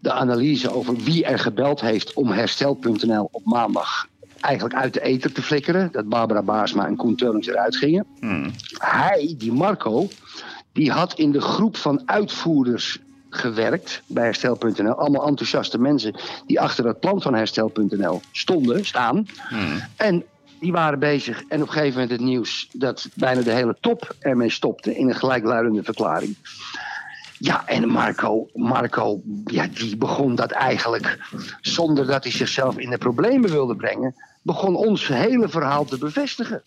de 0.00 0.12
analyse 0.12 0.72
over 0.72 0.96
wie 0.96 1.24
er 1.24 1.38
gebeld 1.38 1.80
heeft 1.80 2.12
om 2.12 2.30
herstel.nl 2.30 3.28
op 3.32 3.44
maandag. 3.44 4.06
Eigenlijk 4.40 4.74
uit 4.74 4.94
de 4.94 5.02
eter 5.02 5.32
te 5.32 5.42
flikkeren. 5.42 5.88
Dat 5.92 6.08
Barbara 6.08 6.42
Baarsma 6.42 6.86
en 6.86 6.96
Koen 6.96 7.16
Teulings 7.16 7.46
eruit 7.46 7.76
gingen. 7.76 8.06
Hmm. 8.20 8.50
Hij, 8.78 9.34
die 9.38 9.52
Marco. 9.52 10.08
die 10.72 10.90
had 10.90 11.14
in 11.14 11.32
de 11.32 11.40
groep 11.40 11.76
van 11.76 12.02
uitvoerders 12.04 12.98
gewerkt 13.30 14.02
bij 14.06 14.24
herstel.nl. 14.24 14.94
Allemaal 14.94 15.26
enthousiaste 15.26 15.78
mensen 15.78 16.14
die 16.46 16.60
achter 16.60 16.86
het 16.86 17.00
plan 17.00 17.22
van 17.22 17.34
herstel.nl 17.34 18.20
stonden, 18.32 18.84
staan. 18.84 19.26
En 19.96 20.24
die 20.60 20.72
waren 20.72 20.98
bezig. 20.98 21.42
En 21.48 21.62
op 21.62 21.66
een 21.66 21.72
gegeven 21.72 22.00
moment 22.00 22.10
het 22.10 22.20
nieuws 22.20 22.68
dat 22.72 23.08
bijna 23.14 23.40
de 23.40 23.52
hele 23.52 23.76
top 23.80 24.14
ermee 24.18 24.50
stopte 24.50 24.96
in 24.96 25.08
een 25.08 25.14
gelijkluidende 25.14 25.82
verklaring. 25.82 26.36
Ja, 27.38 27.66
en 27.66 27.88
Marco, 27.88 28.48
Marco 28.54 29.20
ja, 29.44 29.66
die 29.66 29.96
begon 29.96 30.34
dat 30.34 30.50
eigenlijk, 30.50 31.18
zonder 31.60 32.06
dat 32.06 32.22
hij 32.22 32.32
zichzelf 32.32 32.78
in 32.78 32.90
de 32.90 32.98
problemen 32.98 33.50
wilde 33.50 33.76
brengen, 33.76 34.14
begon 34.48 34.76
ons 34.76 35.08
hele 35.08 35.48
verhaal 35.48 35.84
te 35.84 35.98
bevestigen. 35.98 36.62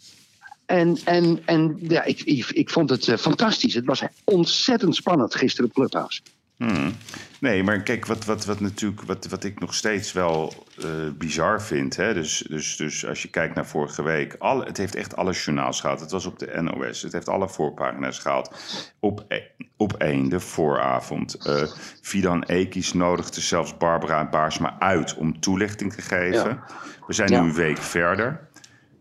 En, 0.66 0.98
en, 1.06 1.42
en 1.46 1.78
ja, 1.82 2.04
ik, 2.04 2.22
ik, 2.22 2.50
ik 2.50 2.70
vond 2.70 2.90
het 2.90 3.08
eh, 3.08 3.18
fantastisch. 3.18 3.74
Het 3.74 3.86
was 3.86 4.04
ontzettend 4.24 4.96
spannend 4.96 5.36
gisteren 5.36 5.70
op 5.70 5.76
Clubhouse. 5.76 6.22
Hmm. 6.58 6.96
Nee, 7.40 7.64
maar 7.64 7.82
kijk, 7.82 8.06
wat, 8.06 8.26
wat, 8.26 8.46
wat, 8.46 8.60
natuurlijk, 8.60 9.02
wat, 9.02 9.28
wat 9.28 9.44
ik 9.44 9.60
nog 9.60 9.74
steeds 9.74 10.14
wel 10.14 10.54
eh, 10.78 10.90
bizar 11.18 11.62
vind. 11.62 11.96
Hè? 11.96 12.14
Dus, 12.14 12.46
dus, 12.50 12.76
dus 12.76 13.06
als 13.06 13.22
je 13.22 13.28
kijkt 13.28 13.56
naar 13.56 13.68
vorige 13.68 14.04
week. 14.04 14.36
Alle, 14.40 14.66
het 14.66 14.78
heeft 14.78 14.96
echt 14.96 15.16
alle 15.16 15.32
journaals 15.32 15.82
gehad. 15.82 16.00
Het 16.00 16.12
was 16.12 16.26
op 16.26 16.40
de 16.40 16.62
NOS. 16.62 17.02
Het 17.02 17.12
heeft 17.12 17.30
alle 17.30 17.50
voorpagina's 17.50 18.20
gehaald. 18.20 18.56
Op, 19.00 19.26
e- 19.28 19.48
op 19.78 19.94
één, 19.94 20.30
de 20.30 20.40
vooravond. 20.40 21.48
Uh, 21.48 21.64
Fidan 22.02 22.44
Ekis 22.44 22.94
nodigde 22.94 23.42
zelfs 23.42 23.78
Barbara 23.78 24.30
Baarsma 24.30 24.76
uit 24.80 25.16
om 25.16 25.40
toelichting 25.40 25.94
te 25.94 26.02
geven. 26.02 26.50
Ja. 26.50 26.66
We 27.12 27.18
zijn 27.18 27.32
Ja. 27.32 27.42
nu 27.42 27.48
een 27.48 27.54
week 27.56 27.78
verder. 27.78 28.50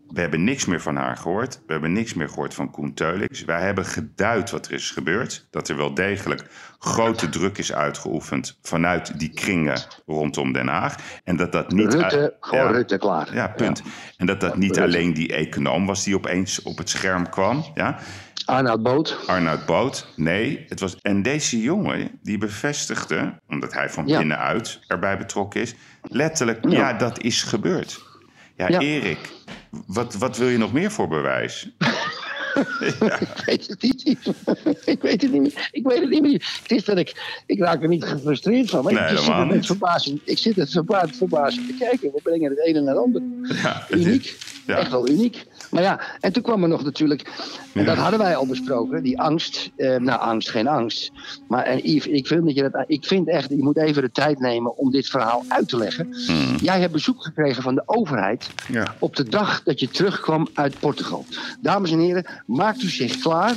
We 0.09 0.21
hebben 0.21 0.45
niks 0.45 0.65
meer 0.67 0.81
van 0.81 0.97
haar 0.97 1.17
gehoord. 1.17 1.61
We 1.67 1.73
hebben 1.73 1.93
niks 1.93 2.15
meer 2.15 2.29
gehoord 2.29 2.55
van 2.55 2.71
Koen 2.71 2.95
Teulings. 2.95 3.45
Wij 3.45 3.61
hebben 3.61 3.85
geduid 3.85 4.51
wat 4.51 4.67
er 4.67 4.73
is 4.73 4.91
gebeurd. 4.91 5.47
Dat 5.51 5.69
er 5.69 5.77
wel 5.77 5.95
degelijk 5.95 6.45
grote 6.79 7.29
druk 7.29 7.59
is 7.59 7.73
uitgeoefend 7.73 8.59
vanuit 8.63 9.19
die 9.19 9.29
kringen 9.29 9.81
rondom 10.07 10.53
Den 10.53 10.69
Haag. 10.69 10.95
En 11.25 11.37
dat 11.37 11.53
dat 11.53 11.71
niet... 11.73 11.95
Rutte, 11.95 12.37
gewoon 12.41 12.65
Ja. 12.65 12.71
Rutte 12.71 12.99
klaar. 12.99 13.35
Ja, 13.35 13.49
punt. 13.49 13.83
En 14.17 14.27
dat 14.27 14.41
dat 14.41 14.57
niet 14.57 14.77
Rutte. 14.77 14.83
alleen 14.83 15.15
die 15.15 15.35
econoom 15.35 15.87
was 15.87 16.05
die 16.05 16.15
opeens 16.17 16.63
op 16.63 16.79
het 16.79 16.89
scherm 16.89 17.29
kwam. 17.29 17.65
Ja? 17.75 17.99
Arnoud 18.45 18.83
Boot. 18.83 19.19
Arnoud 19.27 19.67
Boot. 19.67 20.07
Nee, 20.17 20.65
het 20.69 20.81
was. 20.81 20.97
En 21.03 21.23
deze 21.23 21.61
jongen 21.61 22.19
die 22.23 22.39
bevestigde, 22.39 23.35
omdat 23.49 23.73
hij 23.73 23.91
van 23.91 24.07
Ja. 24.07 24.19
binnenuit 24.19 24.81
erbij 24.87 25.19
betrokken 25.19 25.61
is, 25.61 25.75
letterlijk, 26.03 26.65
ja, 26.69 26.71
Ja. 26.89 26.93
dat 26.93 27.21
is 27.23 27.43
gebeurd. 27.43 28.01
Ja, 28.57 28.69
Ja. 28.69 28.79
Erik, 28.79 29.19
wat, 29.87 30.15
wat 30.15 30.37
wil 30.37 30.49
je 30.49 30.59
nog 30.59 30.73
meer 30.73 30.91
voor 30.91 31.09
bewijs? 31.09 31.69
Ik 32.81 33.43
weet 33.47 33.67
het 33.67 33.83
niet. 33.83 34.05
ik 34.85 35.03
weet 35.03 35.23
het 35.23 35.33
niet 35.33 35.41
meer. 35.43 35.69
Ik 35.73 35.87
weet 35.87 36.01
het 36.01 36.09
niet 36.11 36.23
meer. 36.23 36.59
Het 36.63 36.71
is 36.71 36.85
dat 36.85 36.99
ik, 36.99 37.41
ik 37.47 37.59
raak 37.59 37.83
er 37.83 37.89
niet 37.89 38.05
gefrustreerd 38.05 38.71
van. 38.71 38.85
Maar 38.85 38.93
Nee, 38.93 39.03
ik, 39.03 39.19
zit 39.19 39.29
er 39.29 39.47
met 39.47 39.67
verbazing, 39.67 40.21
ik 40.25 40.39
zit 40.39 40.57
het 40.57 40.71
verbaasd, 40.71 41.17
verbazing 41.17 41.67
te 41.67 41.75
kijken. 41.79 42.13
We 42.13 42.21
brengen 42.23 42.51
het 42.51 42.65
ene 42.67 42.81
naar 42.81 42.95
het 42.95 43.05
andere. 43.05 43.25
Ja, 43.63 43.87
is- 43.89 44.05
Uniek. 44.07 44.37
ja. 44.67 44.77
Echt 44.77 44.91
wel 44.91 45.09
uniek. 45.09 45.47
Maar 45.71 45.83
ja, 45.83 46.01
en 46.21 46.33
toen 46.33 46.43
kwam 46.43 46.63
er 46.63 46.69
nog 46.69 46.85
natuurlijk, 46.85 47.23
en 47.75 47.81
Ja. 47.81 47.87
dat 47.87 47.97
hadden 47.97 48.19
wij 48.19 48.37
al 48.37 48.47
besproken, 48.47 49.03
die 49.03 49.21
angst. 49.21 49.71
Eh, 49.77 49.97
nou, 49.97 50.21
angst, 50.21 50.51
geen 50.51 50.69
angst. 50.69 51.13
Maar 51.49 51.65
en 51.65 51.79
Yves, 51.91 52.07
ik 52.07 52.27
vind, 52.27 52.45
dat 52.45 52.55
je 52.55 52.71
dat, 52.71 52.85
ik 52.87 53.05
vind 53.05 53.29
echt, 53.29 53.49
je 53.49 53.63
moet 53.63 53.77
even 53.77 54.03
de 54.03 54.11
tijd 54.11 54.39
nemen 54.41 54.77
om 54.77 54.91
dit 54.91 55.07
verhaal 55.09 55.45
uit 55.49 55.69
te 55.69 55.77
leggen. 55.77 56.15
Hmm. 56.27 56.57
Jij 56.57 56.81
hebt 56.81 56.93
bezoek 56.93 57.23
gekregen 57.25 57.63
van 57.63 57.75
de 57.75 57.83
overheid 57.87 58.51
Ja. 58.69 58.95
op 58.99 59.17
de 59.17 59.29
dag 59.29 59.63
dat 59.63 59.81
je 59.81 59.89
terugkwam 59.89 60.49
uit 60.55 60.79
Portugal. 60.79 61.25
Dames 61.61 61.91
en 61.91 61.99
heren, 62.01 62.27
maakt 62.47 62.83
u 62.83 62.89
zich 62.89 63.19
klaar 63.19 63.55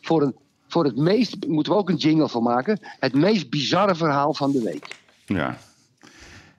voor, 0.00 0.22
een, 0.22 0.34
voor 0.68 0.84
het 0.84 0.96
meest, 0.96 1.46
moeten 1.46 1.72
we 1.72 1.78
ook 1.78 1.88
een 1.88 1.96
jingle 1.96 2.28
van 2.28 2.42
maken, 2.42 2.78
het 3.00 3.14
meest 3.14 3.50
bizarre 3.50 3.94
verhaal 3.94 4.34
van 4.34 4.52
de 4.52 4.62
week. 4.62 4.88
Ja. 5.26 5.56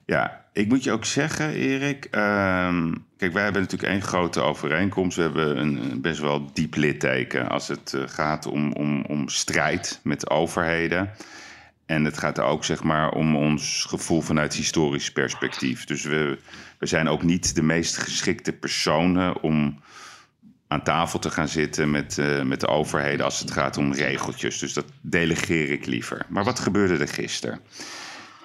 Ja, 0.06 0.37
ik 0.58 0.68
moet 0.68 0.84
je 0.84 0.92
ook 0.92 1.04
zeggen, 1.04 1.52
Erik. 1.52 2.04
ehm, 2.10 2.92
kijk, 3.16 3.32
wij 3.32 3.42
hebben 3.42 3.62
natuurlijk 3.62 3.92
één 3.92 4.02
grote 4.02 4.40
overeenkomst. 4.40 5.16
We 5.16 5.22
hebben 5.22 5.58
een, 5.58 6.00
best 6.00 6.20
wel 6.20 6.50
diep 6.52 6.74
litteken 6.74 7.48
als 7.48 7.68
het 7.68 7.94
eh, 7.94 8.02
gaat 8.06 8.46
om, 8.46 8.72
om, 8.72 9.04
om 9.04 9.28
strijd 9.28 10.00
met 10.02 10.30
overheden. 10.30 11.10
En 11.86 12.04
het 12.04 12.18
gaat 12.18 12.40
ook 12.40 12.64
zeg 12.64 12.82
maar 12.82 13.10
om 13.10 13.36
ons 13.36 13.84
gevoel 13.88 14.20
vanuit 14.20 14.54
historisch 14.54 15.12
perspectief. 15.12 15.84
Dus 15.84 16.04
we, 16.04 16.38
we 16.78 16.86
zijn 16.86 17.08
ook 17.08 17.22
niet 17.22 17.54
de 17.54 17.62
meest 17.62 17.96
geschikte 17.96 18.52
personen 18.52 19.42
om 19.42 19.78
aan 20.68 20.82
tafel 20.82 21.18
te 21.18 21.30
gaan 21.30 21.48
zitten 21.48 21.90
met, 21.90 22.18
eh, 22.18 22.42
met 22.42 22.60
de 22.60 22.68
overheden 22.68 23.24
als 23.24 23.40
het 23.40 23.50
gaat 23.50 23.76
om 23.76 23.92
regeltjes. 23.92 24.58
Dus 24.58 24.72
dat 24.72 24.86
delegeer 25.00 25.70
ik 25.70 25.86
liever. 25.86 26.26
Maar 26.28 26.44
wat 26.44 26.58
gebeurde 26.58 26.96
er 26.96 27.08
gisteren? 27.08 27.60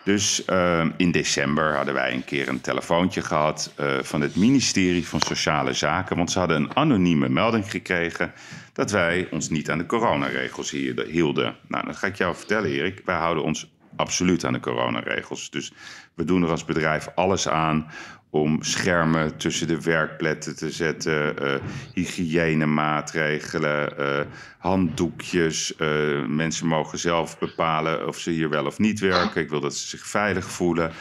Dus 0.03 0.45
eh, 0.45 0.85
in 0.97 1.11
december 1.11 1.75
hadden 1.75 1.93
wij 1.93 2.13
een 2.13 2.25
keer 2.25 2.47
een 2.47 2.61
telefoontje 2.61 3.21
gehad 3.21 3.73
eh, 3.75 3.97
van 4.01 4.21
het 4.21 4.35
ministerie 4.35 5.07
van 5.07 5.21
Sociale 5.21 5.73
Zaken. 5.73 6.17
Want 6.17 6.31
ze 6.31 6.39
hadden 6.39 6.57
een 6.57 6.75
anonieme 6.75 7.29
melding 7.29 7.71
gekregen 7.71 8.33
dat 8.73 8.91
wij 8.91 9.27
ons 9.31 9.49
niet 9.49 9.69
aan 9.69 9.77
de 9.77 9.85
coronaregels 9.85 10.71
hielden-. 11.07 11.55
Nou, 11.67 11.85
dan 11.85 11.95
ga 11.95 12.07
ik 12.07 12.15
jou 12.15 12.35
vertellen, 12.35 12.69
Erik. 12.69 13.01
Wij 13.05 13.15
houden 13.15 13.43
ons 13.43 13.71
absoluut 13.95 14.45
aan 14.45 14.53
de 14.53 14.59
coronaregels. 14.59 15.49
Dus 15.49 15.73
we 16.13 16.23
doen 16.23 16.43
er 16.43 16.49
als 16.49 16.65
bedrijf 16.65 17.07
alles 17.15 17.47
aan 17.47 17.91
om 18.33 18.63
schermen 18.63 19.37
tussen 19.37 19.67
de 19.67 19.81
werkplekken 19.81 20.55
te 20.55 20.71
zetten, 20.71 21.37
eh 21.37 21.55
hygiënemaatregelen, 21.93 23.97
eh, 23.97 24.19
handdoekjes. 24.57 25.75
eh, 25.75 26.25
mensen 26.25 26.67
mogen 26.67 26.99
zelf 26.99 27.39
bepalen 27.39 28.07
of 28.07 28.17
ze 28.17 28.31
hier 28.31 28.49
wel 28.49 28.65
of 28.65 28.79
niet 28.79 28.99
werken. 28.99 29.41
Ik 29.41 29.49
wil 29.49 29.59
dat 29.59 29.75
ze 29.75 29.87
zich 29.87 30.07
veilig 30.07 30.51
voelen. 30.51 30.91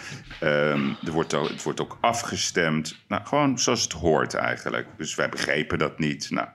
Ehm, 0.41 0.89
er 1.05 1.13
wordt 1.13 1.35
ook, 1.35 1.49
het 1.49 1.63
wordt 1.63 1.81
ook 1.81 1.99
afgestemd. 2.01 2.99
Nou, 3.09 3.27
gewoon 3.27 3.59
zoals 3.59 3.83
het 3.83 3.93
hoort 3.93 4.35
eigenlijk. 4.35 4.87
Dus 4.97 5.15
wij 5.15 5.29
begrepen 5.29 5.79
dat 5.79 5.99
niet. 5.99 6.31
Nou, 6.31 6.49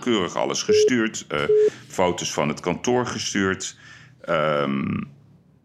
keurig 0.00 0.36
alles 0.36 0.62
gestuurd. 0.62 1.26
foto's 1.88 2.32
van 2.32 2.48
het 2.48 2.60
kantoor 2.60 3.06
gestuurd. 3.06 3.76
Ehm, 4.20 5.00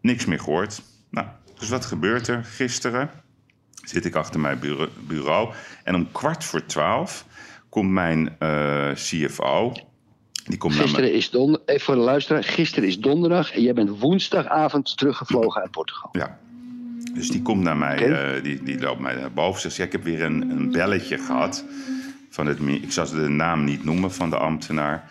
niks 0.00 0.26
meer 0.26 0.40
gehoord. 0.40 0.82
Nou, 1.10 1.26
dus 1.58 1.68
wat 1.68 1.84
gebeurt 1.84 2.28
er? 2.28 2.44
Gisteren 2.44 3.28
zit 3.82 4.04
ik 4.04 4.14
achter 4.14 4.40
mijn 4.40 4.58
bureau, 5.06 5.52
en 5.84 5.94
om 5.94 6.12
kwart 6.12 6.44
voor 6.44 6.66
twaalf 6.66 7.24
komt 7.68 7.90
mijn 7.90 8.36
eh, 8.38 8.90
CFO. 8.92 9.72
Die 10.44 10.58
komt 10.58 10.74
naar. 10.74 10.82
Gisteren 10.82 11.12
is 11.12 11.30
donderdag, 11.30 11.66
even 11.66 11.84
voor 11.84 11.94
de 11.94 12.00
luisteraar, 12.00 12.44
gisteren 12.44 12.88
is 12.88 12.98
donderdag 12.98 13.52
en 13.52 13.62
jij 13.62 13.72
bent 13.72 13.98
woensdagavond 13.98 14.96
teruggevlogen 14.96 15.60
uit 15.60 15.70
Portugal. 15.70 16.08
Ja. 16.12 16.38
Dus 17.14 17.30
die 17.30 17.42
komt 17.42 17.62
naar 17.62 17.76
mij, 17.76 17.96
eh, 17.96 18.42
die, 18.42 18.62
die 18.62 18.80
loopt 18.80 19.00
mij 19.00 19.14
naar 19.14 19.32
boven. 19.32 19.60
Zegt, 19.60 19.76
ja, 19.76 19.84
ik 19.84 19.92
heb 19.92 20.04
weer 20.04 20.22
een, 20.22 20.50
een 20.50 20.70
belletje 20.70 21.18
gehad. 21.18 21.64
Van 22.30 22.46
het, 22.46 22.58
ik 22.60 22.92
zal 22.92 23.10
de 23.10 23.28
naam 23.28 23.64
niet 23.64 23.84
noemen 23.84 24.12
van 24.12 24.30
de 24.30 24.36
ambtenaar. 24.36 25.10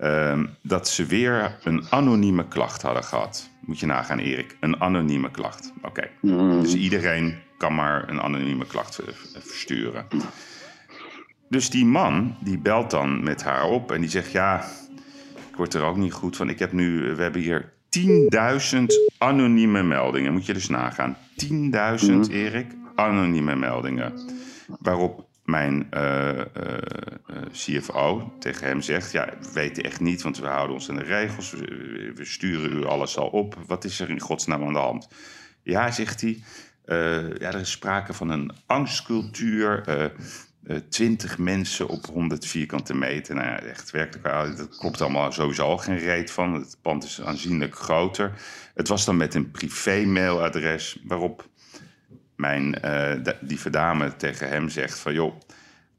ehm, 0.00 0.46
dat 0.62 0.88
ze 0.88 1.06
weer 1.06 1.58
een 1.62 1.84
anonieme 1.90 2.48
klacht 2.48 2.82
hadden 2.82 3.04
gehad. 3.04 3.48
Moet 3.60 3.80
je 3.80 3.86
nagaan, 3.86 4.18
Erik. 4.18 4.56
Een 4.60 4.80
anonieme 4.80 5.30
klacht. 5.30 5.72
Oké. 5.82 6.08
Dus 6.60 6.74
iedereen 6.74 7.38
kan 7.64 7.74
maar 7.74 8.08
een 8.08 8.20
anonieme 8.20 8.66
klacht 8.66 9.00
versturen. 9.32 10.06
Dus 11.48 11.70
die 11.70 11.84
man, 11.84 12.36
die 12.40 12.58
belt 12.58 12.90
dan 12.90 13.22
met 13.22 13.42
haar 13.42 13.64
op 13.64 13.92
en 13.92 14.00
die 14.00 14.10
zegt... 14.10 14.32
ja, 14.32 14.64
ik 15.50 15.56
word 15.56 15.74
er 15.74 15.82
ook 15.82 15.96
niet 15.96 16.12
goed 16.12 16.36
van. 16.36 16.48
Ik 16.48 16.58
heb 16.58 16.72
nu, 16.72 17.14
we 17.14 17.22
hebben 17.22 17.40
hier 17.40 17.72
10.000 17.98 18.84
anonieme 19.18 19.82
meldingen. 19.82 20.32
Moet 20.32 20.46
je 20.46 20.52
dus 20.52 20.68
nagaan. 20.68 21.16
10.000, 21.46 22.14
Erik, 22.30 22.66
anonieme 22.94 23.56
meldingen. 23.56 24.12
Waarop 24.78 25.28
mijn 25.44 25.86
eh, 25.90 26.30
eh, 26.30 26.46
eh, 27.26 27.42
CFO 27.52 28.32
tegen 28.38 28.66
hem 28.66 28.80
zegt... 28.80 29.12
ja, 29.12 29.28
we 29.40 29.52
weten 29.52 29.84
echt 29.84 30.00
niet, 30.00 30.22
want 30.22 30.38
we 30.38 30.46
houden 30.46 30.74
ons 30.74 30.90
aan 30.90 30.96
de 30.96 31.02
regels. 31.02 31.50
We, 31.50 32.12
we 32.14 32.24
sturen 32.24 32.72
u 32.72 32.84
alles 32.84 33.16
al 33.16 33.28
op. 33.28 33.58
Wat 33.66 33.84
is 33.84 34.00
er 34.00 34.10
in 34.10 34.20
godsnaam 34.20 34.62
aan 34.64 34.72
de 34.72 34.78
hand? 34.78 35.08
Ja, 35.62 35.90
zegt 35.90 36.20
hij. 36.20 36.42
Eh, 36.84 37.28
ja, 37.38 37.52
er 37.52 37.60
is 37.60 37.70
sprake 37.70 38.12
van 38.12 38.28
een 38.30 38.50
angstcultuur. 38.66 39.82
eh, 39.86 40.04
eh, 40.04 40.76
20 40.88 41.38
mensen 41.38 41.88
op 41.88 42.06
100 42.06 42.46
vierkante 42.46 42.94
meter. 42.94 43.34
Nou 43.34 43.46
ja, 43.46 43.60
echt 43.60 43.90
werkelijk 43.90 44.26
waar. 44.26 44.56
Dat 44.56 44.76
klopt 44.78 45.00
allemaal 45.00 45.32
sowieso 45.32 45.62
al 45.62 45.78
geen 45.78 45.98
reet 45.98 46.30
van. 46.30 46.54
Het 46.54 46.78
pand 46.82 47.04
is 47.04 47.20
aanzienlijk 47.22 47.76
groter. 47.76 48.32
Het 48.74 48.88
was 48.88 49.04
dan 49.04 49.16
met 49.16 49.34
een 49.34 49.50
privé-mailadres 49.50 50.98
waarop 51.04 51.48
mijn 52.36 52.70
da- 53.22 53.38
lieve 53.40 53.70
dame 53.70 54.16
tegen 54.16 54.48
hem 54.48 54.68
zegt 54.68 54.98
van... 54.98 55.12
joh, 55.12 55.40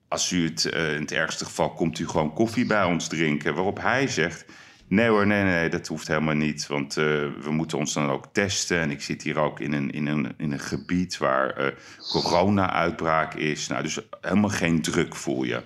als 0.08 0.32
u 0.32 0.44
het 0.44 0.66
in 0.66 1.02
het 1.02 1.12
ergste 1.12 1.46
geval 1.46 1.74
komt 1.74 2.00
u 2.00 2.08
gewoon 2.08 2.34
koffie 2.34 2.66
bij 2.66 2.84
ons 2.84 3.08
drinken. 3.08 3.54
Waarop 3.56 3.82
hij 3.82 4.08
zegt... 4.08 4.46
Nee 4.88 5.08
hoor, 5.08 5.28
nee, 5.28 5.44
nee, 5.44 5.70
dat 5.70 5.88
hoeft 5.88 6.08
helemaal 6.08 6.36
niet. 6.36 6.68
Want 6.68 6.98
eh, 6.98 7.04
we 7.42 7.52
moeten 7.52 7.78
ons 7.78 7.94
dan 7.94 8.10
ook 8.10 8.26
testen. 8.32 8.80
En 8.80 8.92
ik 8.92 9.02
zit 9.02 9.22
hier 9.22 9.38
ook 9.38 9.60
in 9.60 9.74
een, 9.74 9.92
in 9.92 10.06
een, 10.06 10.34
in 10.38 10.52
een 10.52 10.60
gebied 10.60 11.18
waar 11.18 11.50
eh, 11.50 11.72
corona-uitbraak 12.12 13.34
is. 13.34 13.68
Nou, 13.68 13.84
dus 13.84 14.00
helemaal 14.22 14.50
geen 14.50 14.82
druk 14.82 15.16
voel 15.16 15.44
je. 15.44 15.62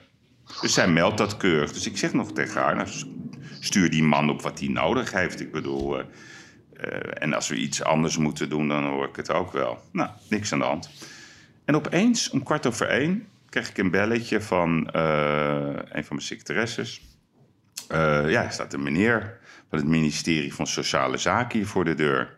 Dus 0.61 0.74
zij 0.74 0.88
meldt 0.88 1.17
dat 1.17 1.38
keurig. 1.38 1.74
Dus 1.74 1.88
ik 1.88 1.97
zeg 1.97 2.13
nog 2.13 2.34
tegen 2.34 2.61
haar, 2.61 2.76
nou, 2.76 2.88
stuur 3.59 3.89
die 3.89 4.03
man 4.03 4.30
op 4.30 4.41
wat 4.41 4.59
hij 4.59 4.67
nodig 4.67 5.11
heeft. 5.11 5.39
Ik 5.39 5.51
bedoel, 5.51 5.99
eh, 5.99 6.05
en 7.13 7.34
als 7.34 7.47
we 7.47 7.55
iets 7.55 7.84
anders 7.84 8.17
moeten 8.17 8.49
doen, 8.49 8.67
dan 8.67 8.84
hoor 8.84 9.07
ik 9.07 9.15
het 9.15 9.32
ook 9.32 9.51
wel. 9.51 9.82
Nou, 9.91 10.09
niks 10.30 10.53
aan 10.53 10.59
de 10.59 10.65
hand. 10.65 10.89
En 11.65 11.76
opeens, 11.76 12.30
om 12.30 12.43
kwart 12.43 12.65
over 12.65 12.88
één, 12.88 13.28
kreeg 13.49 13.70
ik 13.70 13.78
een 13.78 13.91
belletje 13.91 14.41
van 14.41 14.88
een 15.91 16.03
van 16.03 16.15
mijn 16.15 16.22
secretaresses. 16.22 17.09
Eh, 17.90 18.30
ja, 18.30 18.44
er 18.44 18.52
staat 18.52 18.74
een 18.74 18.84
meneer 18.84 19.40
van 19.70 19.78
het 19.78 19.88
ministerie 19.88 20.54
van 20.54 20.68
Sociale 20.68 21.18
Zaken 21.18 21.58
hier 21.58 21.68
voor 21.68 21.86
de 21.86 21.96
deur. 21.96 22.38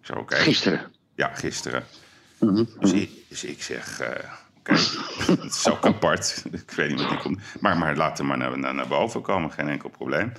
Ik 0.00 0.06
zei, 0.06 0.18
oké. 0.18 0.36
Gisteren. 0.36 0.92
Ja, 1.14 1.34
gisteren. 1.34 1.84
Mhm. 2.38 2.64
Dus, 2.80 2.92
ik, 2.92 3.10
dus 3.28 3.44
ik 3.44 3.62
zeg, 3.62 4.00
eh, 4.00 4.30
oké, 4.58 4.72
het 5.42 5.54
is 5.54 5.68
ook 5.68 5.86
apart. 5.86 6.44
Ik 6.50 6.70
weet 6.70 6.90
niet 6.90 7.00
wat 7.00 7.08
die 7.08 7.18
komt. 7.18 7.40
Maar, 7.60 7.78
maar 7.78 7.96
laat 7.96 8.18
hem 8.18 8.26
maar 8.26 8.36
naar, 8.36 8.58
naar, 8.58 8.74
naar 8.74 8.88
boven 8.88 9.22
komen, 9.22 9.52
geen 9.52 9.68
enkel 9.68 9.88
probleem. 9.88 10.32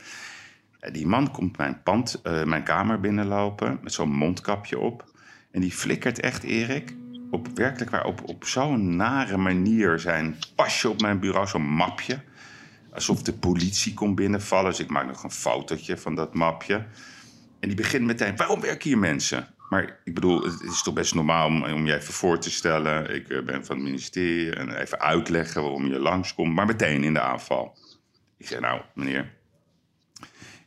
En 0.80 0.94
die 0.94 1.08
man 1.08 1.32
komt 1.32 1.58
mijn, 1.58 1.82
pand, 1.84 2.20
eh, 2.24 2.44
mijn 2.44 2.64
kamer 2.64 3.00
binnenlopen 3.00 3.80
met 3.82 3.94
zo'n 3.94 4.12
mondkapje 4.12 4.80
op. 4.80 5.06
En 5.52 5.62
die 5.62 5.72
flikkert 5.72 6.20
echt, 6.20 6.44
Erik, 6.44 6.96
op 7.32 7.48
werkelijk 7.54 7.92
waar, 7.92 8.06
op, 8.06 8.22
op 8.30 8.46
zo'n 8.46 8.96
nare 8.96 9.38
manier 9.38 10.00
zijn 10.00 10.38
pasje 10.56 10.89
op 10.89 11.02
mijn 11.02 11.20
bureau, 11.20 11.48
zo'n 11.48 11.74
mapje. 11.74 12.20
Alsof 12.94 13.22
de 13.22 13.34
politie 13.34 13.94
komt 13.94 14.16
binnenvallen. 14.16 14.70
Dus 14.70 14.80
ik 14.80 14.89
maak 14.89 15.08
nog 15.08 15.24
een 15.24 15.32
fotootje 15.32 15.98
van 15.98 16.16
dat 16.16 16.34
mapje. 16.34 16.86
En 17.60 17.68
die 17.68 17.76
begint 17.76 18.06
meteen, 18.06 18.36
waarom 18.36 18.62
werken 18.62 18.89
hier 18.89 18.98
mensen? 18.98 19.48
Maar 19.70 20.00
ik 20.04 20.14
bedoel, 20.14 20.44
het 20.44 20.62
is 20.62 20.84
toch 20.84 20.94
best 20.94 21.16
normaal 21.16 21.48
om, 21.48 21.64
om 21.64 21.86
je 21.86 21.96
even 21.96 22.14
voor 22.14 22.39
te 22.39 22.52
stellen. 22.52 23.16
Ik 23.16 23.30
eh, 23.30 23.44
ben 23.44 23.66
van 23.66 23.76
het 23.76 23.86
ministerie 23.86 24.56
en 24.56 24.76
even 24.76 25.00
uitleggen 25.00 25.62
waarom 25.62 25.88
je 25.88 26.00
langskomt. 26.00 26.54
Maar 26.54 26.66
meteen 26.66 27.04
in 27.04 27.14
de 27.14 27.22
aanval. 27.22 27.78
Ik 28.38 28.48
zeg, 28.48 28.60
nou 28.60 28.82
meneer. 28.94 29.34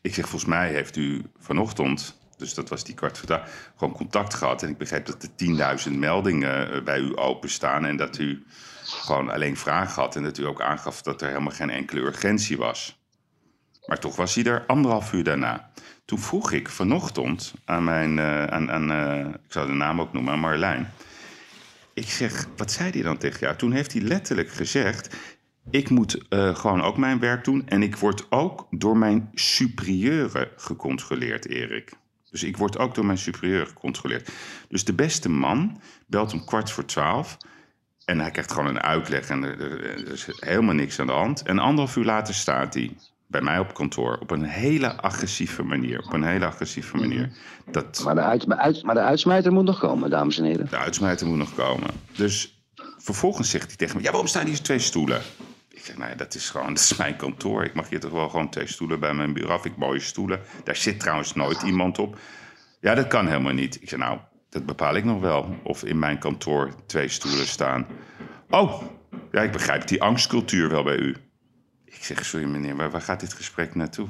Ik 0.00 0.14
zeg, 0.14 0.28
volgens 0.28 0.50
mij 0.50 0.72
heeft 0.72 0.96
u 0.96 1.22
vanochtend, 1.38 2.18
dus 2.36 2.54
dat 2.54 2.68
was 2.68 2.84
die 2.84 2.94
kwart 2.94 3.18
voor 3.18 3.48
gewoon 3.76 3.94
contact 3.94 4.34
gehad. 4.34 4.62
En 4.62 4.68
ik 4.68 4.78
begreep 4.78 5.06
dat 5.06 5.22
er 5.22 5.88
10.000 5.88 5.92
meldingen 5.92 6.72
eh, 6.72 6.82
bij 6.82 6.98
u 6.98 7.16
openstaan. 7.16 7.84
En 7.84 7.96
dat 7.96 8.18
u 8.18 8.44
gewoon 9.04 9.30
alleen 9.30 9.56
vragen 9.56 10.02
had. 10.02 10.16
En 10.16 10.22
dat 10.22 10.38
u 10.38 10.46
ook 10.46 10.60
aangaf 10.60 11.02
dat 11.02 11.22
er 11.22 11.28
helemaal 11.28 11.52
geen 11.52 11.70
enkele 11.70 12.00
urgentie 12.00 12.56
was. 12.56 12.98
Maar 13.86 13.98
toch 13.98 14.16
was 14.16 14.34
hij 14.34 14.44
er 14.44 14.66
anderhalf 14.66 15.12
uur 15.12 15.24
daarna. 15.24 15.70
Toen 16.04 16.18
vroeg 16.18 16.52
ik 16.52 16.68
vanochtend 16.68 17.54
aan 17.64 17.84
mijn, 17.84 18.18
eh, 18.18 18.44
aan, 18.44 18.70
aan 18.70 18.90
eh, 18.90 19.18
ik 19.18 19.52
zou 19.52 19.66
de 19.66 19.72
naam 19.72 20.00
ook 20.00 20.12
noemen, 20.12 20.32
aan 20.32 20.38
Marlijn. 20.38 20.92
Ik 21.94 22.08
zeg, 22.08 22.46
wat 22.56 22.72
zei 22.72 22.90
hij 22.90 23.02
dan 23.02 23.16
tegen 23.16 23.40
jou? 23.40 23.56
Toen 23.56 23.72
heeft 23.72 23.92
hij 23.92 24.02
letterlijk 24.02 24.48
gezegd, 24.48 25.16
ik 25.70 25.90
moet 25.90 26.28
eh, 26.28 26.54
gewoon 26.56 26.82
ook 26.82 26.96
mijn 26.96 27.18
werk 27.18 27.44
doen. 27.44 27.68
En 27.68 27.82
ik 27.82 27.96
word 27.96 28.26
ook 28.30 28.66
door 28.70 28.96
mijn 28.96 29.30
superieuren 29.34 30.48
gecontroleerd, 30.56 31.48
Erik. 31.48 31.92
Dus 32.30 32.42
ik 32.42 32.56
word 32.56 32.78
ook 32.78 32.94
door 32.94 33.06
mijn 33.06 33.18
superieuren 33.18 33.66
gecontroleerd. 33.66 34.30
Dus 34.68 34.84
de 34.84 34.94
beste 34.94 35.28
man 35.28 35.80
belt 36.06 36.32
om 36.32 36.44
kwart 36.44 36.70
voor 36.70 36.84
twaalf. 36.84 37.36
En 38.04 38.20
hij 38.20 38.30
krijgt 38.30 38.52
gewoon 38.52 38.66
een 38.68 38.80
uitleg 38.82 39.28
en 39.28 39.42
er, 39.42 40.12
is 40.12 40.26
helemaal 40.38 40.74
niks 40.74 41.00
aan 41.00 41.06
de 41.06 41.12
hand. 41.12 41.42
En 41.42 41.58
anderhalf 41.58 41.96
uur 41.96 42.04
later 42.04 42.34
staat 42.34 42.74
hij 42.74 42.96
bij 43.26 43.40
mij 43.40 43.58
op 43.58 43.74
kantoor 43.74 44.18
op 44.20 44.30
een 44.30 44.42
hele 44.44 44.96
agressieve 44.96 45.62
manier. 45.62 45.98
Op 46.06 46.12
een 46.12 46.24
hele 46.24 46.46
agressieve 46.46 46.96
manier. 46.96 47.32
Dat, 47.70 48.02
Maar 48.04 48.14
de, 48.14 48.20
uit, 48.20 48.46
maar 48.46 48.58
uit- 48.58 48.82
maar 48.82 48.94
de 48.94 49.00
uitsmijter 49.00 49.52
moet 49.52 49.64
nog 49.64 49.78
komen, 49.78 50.10
dames 50.10 50.38
en 50.38 50.44
heren. 50.44 50.66
de 50.70 50.76
uitsmijter 50.76 51.26
moet 51.26 51.36
nog 51.38 51.54
komen. 51.54 51.90
Dus 52.16 52.62
vervolgens 52.98 53.50
zegt 53.50 53.66
hij 53.66 53.76
tegen 53.76 53.96
me: 53.96 54.02
Ja, 54.02 54.10
waarom 54.10 54.28
staan 54.28 54.46
hier 54.46 54.62
twee 54.62 54.78
stoelen? 54.78 55.20
Ik 55.68 55.84
zeg: 55.84 55.96
Nou 55.96 56.10
ja, 56.10 56.16
dat 56.16 56.34
is 56.34 56.50
gewoon, 56.50 56.68
dat 56.74 56.78
is 56.78 56.96
mijn 56.96 57.16
kantoor. 57.16 57.64
Ik 57.64 57.74
mag 57.74 57.88
hier 57.88 58.00
toch 58.00 58.10
wel 58.12 58.28
gewoon 58.28 58.50
twee 58.50 58.66
stoelen 58.66 59.00
bij 59.00 59.14
mijn 59.14 59.32
bureau. 59.32 59.60
Vind 59.60 59.74
ik 59.74 59.80
mooie 59.80 60.00
stoelen. 60.00 60.40
Daar 60.64 60.76
zit 60.76 61.00
trouwens 61.00 61.34
nooit 61.34 61.62
iemand 61.62 61.98
op. 61.98 62.18
Ja, 62.80 62.94
dat 62.94 63.06
kan 63.06 63.26
helemaal 63.26 63.52
niet. 63.52 63.82
Ik 63.82 63.88
zeg: 63.88 63.98
Nou, 63.98 64.18
dat 64.54 64.66
bepaal 64.66 64.94
ik 64.94 65.04
nog 65.04 65.20
wel. 65.20 65.56
Of 65.62 65.84
in 65.84 65.98
mijn 65.98 66.18
kantoor 66.18 66.74
twee 66.86 67.08
stoelen 67.08 67.46
staan. 67.46 67.86
Oh, 68.50 68.82
ja, 69.32 69.42
ik 69.42 69.52
begrijp 69.52 69.86
die 69.86 70.02
angstcultuur 70.02 70.68
wel 70.70 70.82
bij 70.82 70.96
u. 70.96 71.16
Ik 71.84 72.04
zeg: 72.04 72.24
Sorry 72.24 72.46
meneer, 72.46 72.76
waar, 72.76 73.00
gaat 73.00 73.20
dit 73.20 73.32
gesprek 73.32 73.74
naartoe? 73.74 74.08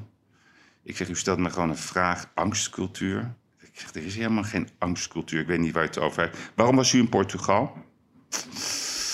Ik 0.83 0.97
zeg: 0.97 1.09
U 1.09 1.17
stelt 1.17 1.39
me 1.39 1.51
gewoon 1.51 1.71
een 1.71 1.77
vraag: 1.77 2.31
angstcultuur? 2.35 3.35
Ik 3.61 3.81
zeg: 3.81 3.95
Er 3.95 4.05
is 4.05 4.17
helemaal 4.17 4.43
geen 4.43 4.69
angstcultuur. 4.79 5.41
Ik 5.41 5.47
weet 5.47 5.59
niet 5.59 5.73
waar 5.73 5.85
het 5.85 5.99
over 5.99 6.23
heeft. 6.23 6.39
Waarom 6.55 6.77
was 6.77 6.93
u 6.93 6.99
in 6.99 7.09
Portugal? 7.09 7.77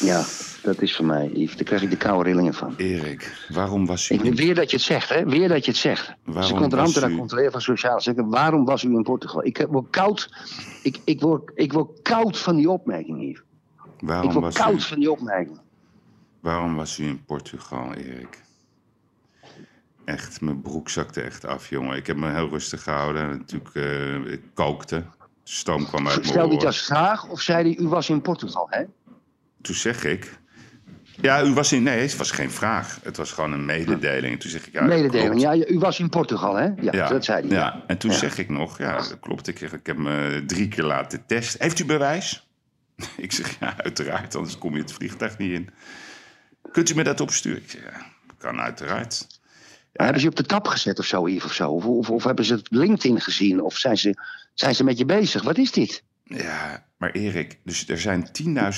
Ja, 0.01 0.25
dat 0.63 0.83
is 0.83 0.97
voor 0.97 1.05
mij, 1.05 1.29
Yves. 1.35 1.55
Daar 1.57 1.65
krijg 1.65 1.83
ik 1.83 1.91
de 1.91 1.97
koude 1.97 2.29
rillingen 2.29 2.55
van. 2.55 2.75
Erik, 2.77 3.47
waarom 3.49 3.87
was 3.87 4.11
u... 4.11 4.15
Ik, 4.15 4.35
weer 4.35 4.55
dat 4.55 4.71
je 4.71 4.77
het 4.77 4.85
zegt, 4.87 5.09
hè? 5.09 5.25
Weer 5.25 5.49
dat 5.49 5.65
je 5.65 5.71
het 5.71 5.81
zegt. 5.81 6.15
Waarom 6.25 6.43
Ze 6.45 6.55
komt 6.55 6.73
was 6.73 6.97
u- 7.05 7.17
controleren 7.17 7.53
van 7.53 7.61
sociale 7.61 8.01
zaken. 8.01 8.29
Waarom 8.29 8.65
was 8.65 8.83
u 8.83 8.89
in 8.95 9.03
Portugal? 9.03 9.45
Ik 9.47 9.67
word 9.71 9.91
koud. 9.91 10.29
Ik, 10.83 10.99
ik, 11.05 11.21
word, 11.21 11.51
ik 11.55 11.73
word 11.73 12.03
koud 12.03 12.39
van 12.39 12.57
die 12.57 12.71
opmerking, 12.71 13.21
Yves. 13.23 13.43
Ik 13.99 14.07
waarom, 14.09 14.33
word 14.33 14.45
was 14.45 14.55
koud 14.57 14.75
u, 14.75 14.81
van 14.81 14.99
die 14.99 15.11
opmerking. 15.11 15.61
waarom 16.41 16.75
was 16.77 16.99
u 16.99 17.05
in 17.07 17.25
Portugal, 17.25 17.93
Erik? 17.95 18.43
Echt, 20.05 20.41
mijn 20.41 20.63
broek 20.63 20.89
zakte 20.89 21.21
echt 21.21 21.45
af, 21.47 21.69
jongen. 21.69 21.97
Ik 21.97 22.07
heb 22.07 22.17
me 22.17 22.31
heel 22.33 22.49
rustig 22.49 22.83
gehouden. 22.83 23.29
Natuurlijk, 23.29 23.75
eh, 23.75 24.33
ik 24.33 24.43
kookte. 24.55 25.05
Stoom 25.45 25.87
kwam 25.87 26.07
uit 26.07 26.17
mijn 26.17 26.29
Stel 26.29 26.51
oren. 26.51 26.67
als 26.67 26.85
vraag 26.85 27.29
of 27.29 27.41
zei 27.41 27.63
hij, 27.75 27.85
u 27.85 27.89
was 27.89 28.09
in 28.11 28.21
Portugal, 28.21 28.67
hè? 28.71 28.85
Toen 29.61 29.75
zeg 29.75 30.05
ik... 30.05 30.39
Ja, 31.23 31.43
u 31.45 31.53
was 31.53 31.73
in... 31.73 31.83
Nee, 31.83 32.01
het 32.01 32.17
was 32.17 32.31
geen 32.31 32.51
vraag. 32.51 32.99
Het 33.03 33.17
was 33.17 33.33
gewoon 33.33 33.53
een 33.53 33.65
mededeling. 33.65 34.33
En 34.33 34.39
toen 34.39 34.51
zeg 34.51 34.67
ik... 34.67 34.73
Ja, 34.73 34.83
Mededeling. 34.83 35.41
Ja, 35.41 35.55
u 35.55 35.79
was 35.79 35.99
in 36.01 36.09
Portugal, 36.09 36.55
hè? 36.55 36.69
Ja, 36.81 37.09
dat 37.09 37.25
zei 37.25 37.41
hij. 37.41 37.57
Ja, 37.57 37.83
en 37.87 37.99
toen 37.99 38.11
Ja. 38.11 38.17
zeg 38.17 38.39
ik 38.39 38.49
nog, 38.49 38.79
ja, 38.79 38.97
dat 38.97 39.17
klopt. 39.21 39.49
Ik, 39.49 39.61
ik 39.61 39.87
heb 39.87 39.97
me 39.97 40.43
drie 40.47 40.69
keer 40.69 40.85
laten 40.85 41.27
testen. 41.27 41.63
Heeft 41.63 41.79
u 41.79 41.85
bewijs? 41.85 42.49
Ik 43.17 43.33
zeg, 43.33 43.57
ja, 43.61 43.75
uiteraard, 43.77 44.35
anders 44.35 44.59
kom 44.59 44.75
je 44.75 44.81
het 44.83 44.93
vliegtuig 44.93 45.39
niet 45.39 45.53
in. 45.53 45.69
Kunt 46.73 46.91
u 46.91 46.95
me 46.95 47.03
dat 47.03 47.21
opsturen? 47.21 47.63
Ik 47.63 47.71
zeg, 47.71 47.83
ja, 47.83 48.07
kan 48.39 48.61
uiteraard. 48.61 49.27
Maar 49.93 50.07
hebben 50.07 50.21
ze 50.21 50.25
je 50.25 50.31
op 50.31 50.37
de 50.37 50.47
tap 50.55 50.67
gezet 50.67 50.99
of 50.99 51.05
zo, 51.05 51.29
Yves, 51.29 51.45
of 51.45 51.53
zo? 51.53 51.71
Of, 51.71 51.85
of, 51.85 52.11
of 52.11 52.25
hebben 52.25 52.45
ze 52.45 52.55
het 52.55 52.67
LinkedIn 52.71 53.21
gezien? 53.21 53.63
Of 53.63 53.77
zijn 53.77 53.99
ze, 53.99 54.15
zijn 54.55 54.75
ze 54.75 54.85
met 54.85 54.99
je 54.99 55.05
bezig? 55.05 55.43
Wat 55.43 55.59
is 55.59 55.73
dit? 55.73 56.03
Ja, 56.25 56.87
maar 56.97 57.11
Erik, 57.11 57.59
dus 57.65 57.89
er 57.89 57.99
zijn 57.99 58.29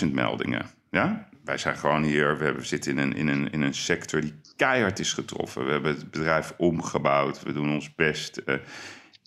10.000 0.05 0.11
meldingen. 0.13 0.71
Ja? 0.91 1.29
Wij 1.45 1.59
zijn 1.59 1.77
gewoon 1.77 2.03
hier, 2.03 2.39
we, 2.39 2.45
hebben, 2.45 2.63
we 2.63 2.69
zitten 2.69 2.93
in 2.93 2.99
een, 2.99 3.15
in, 3.17 3.29
een, 3.29 3.51
in 3.51 3.63
een 3.63 3.75
sector 3.75 4.21
die 4.21 4.35
keihard 4.57 4.99
is 4.99 5.13
getroffen. 5.13 5.65
We 5.65 5.71
hebben 5.71 5.95
het 5.95 6.11
bedrijf 6.11 6.53
omgebouwd, 6.57 7.43
we 7.43 7.53
doen 7.53 7.73
ons 7.73 7.95
best. 7.95 8.37
Eh, 8.37 8.55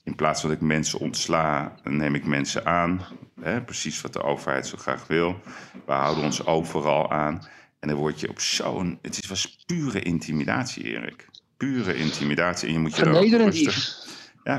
in 0.04 0.16
plaats 0.16 0.42
van 0.42 0.50
dat 0.50 0.60
ik 0.60 0.66
mensen 0.66 1.00
ontsla, 1.00 1.76
neem 1.84 2.16
ik 2.16 2.26
mensen 2.26 2.66
aan. 2.66 3.02
Hè, 3.42 3.62
precies 3.62 4.02
wat 4.02 4.14
de 4.14 4.24
overheid 4.24 4.68
zo 4.68 4.78
graag 4.78 5.08
wil. 5.08 5.40
We 5.86 5.92
houden 5.92 6.24
ons 6.24 6.46
overal 6.46 7.12
aan. 7.12 7.48
En 7.80 7.88
dan 7.88 7.98
word 7.98 8.20
je 8.20 8.30
op 8.30 8.40
zo'n... 8.40 9.00
Het 9.02 9.18
is- 9.24 9.30
was 9.30 9.64
pure 9.66 10.02
intimidatie, 10.02 10.84
Erik. 10.84 11.26
Pure 11.58 11.96
intimidatie. 11.96 12.68
En 12.68 12.74
je 12.74 12.80
moet 12.80 12.96
je 12.96 13.04
Vernederend, 13.04 13.56
ja, 13.56 13.72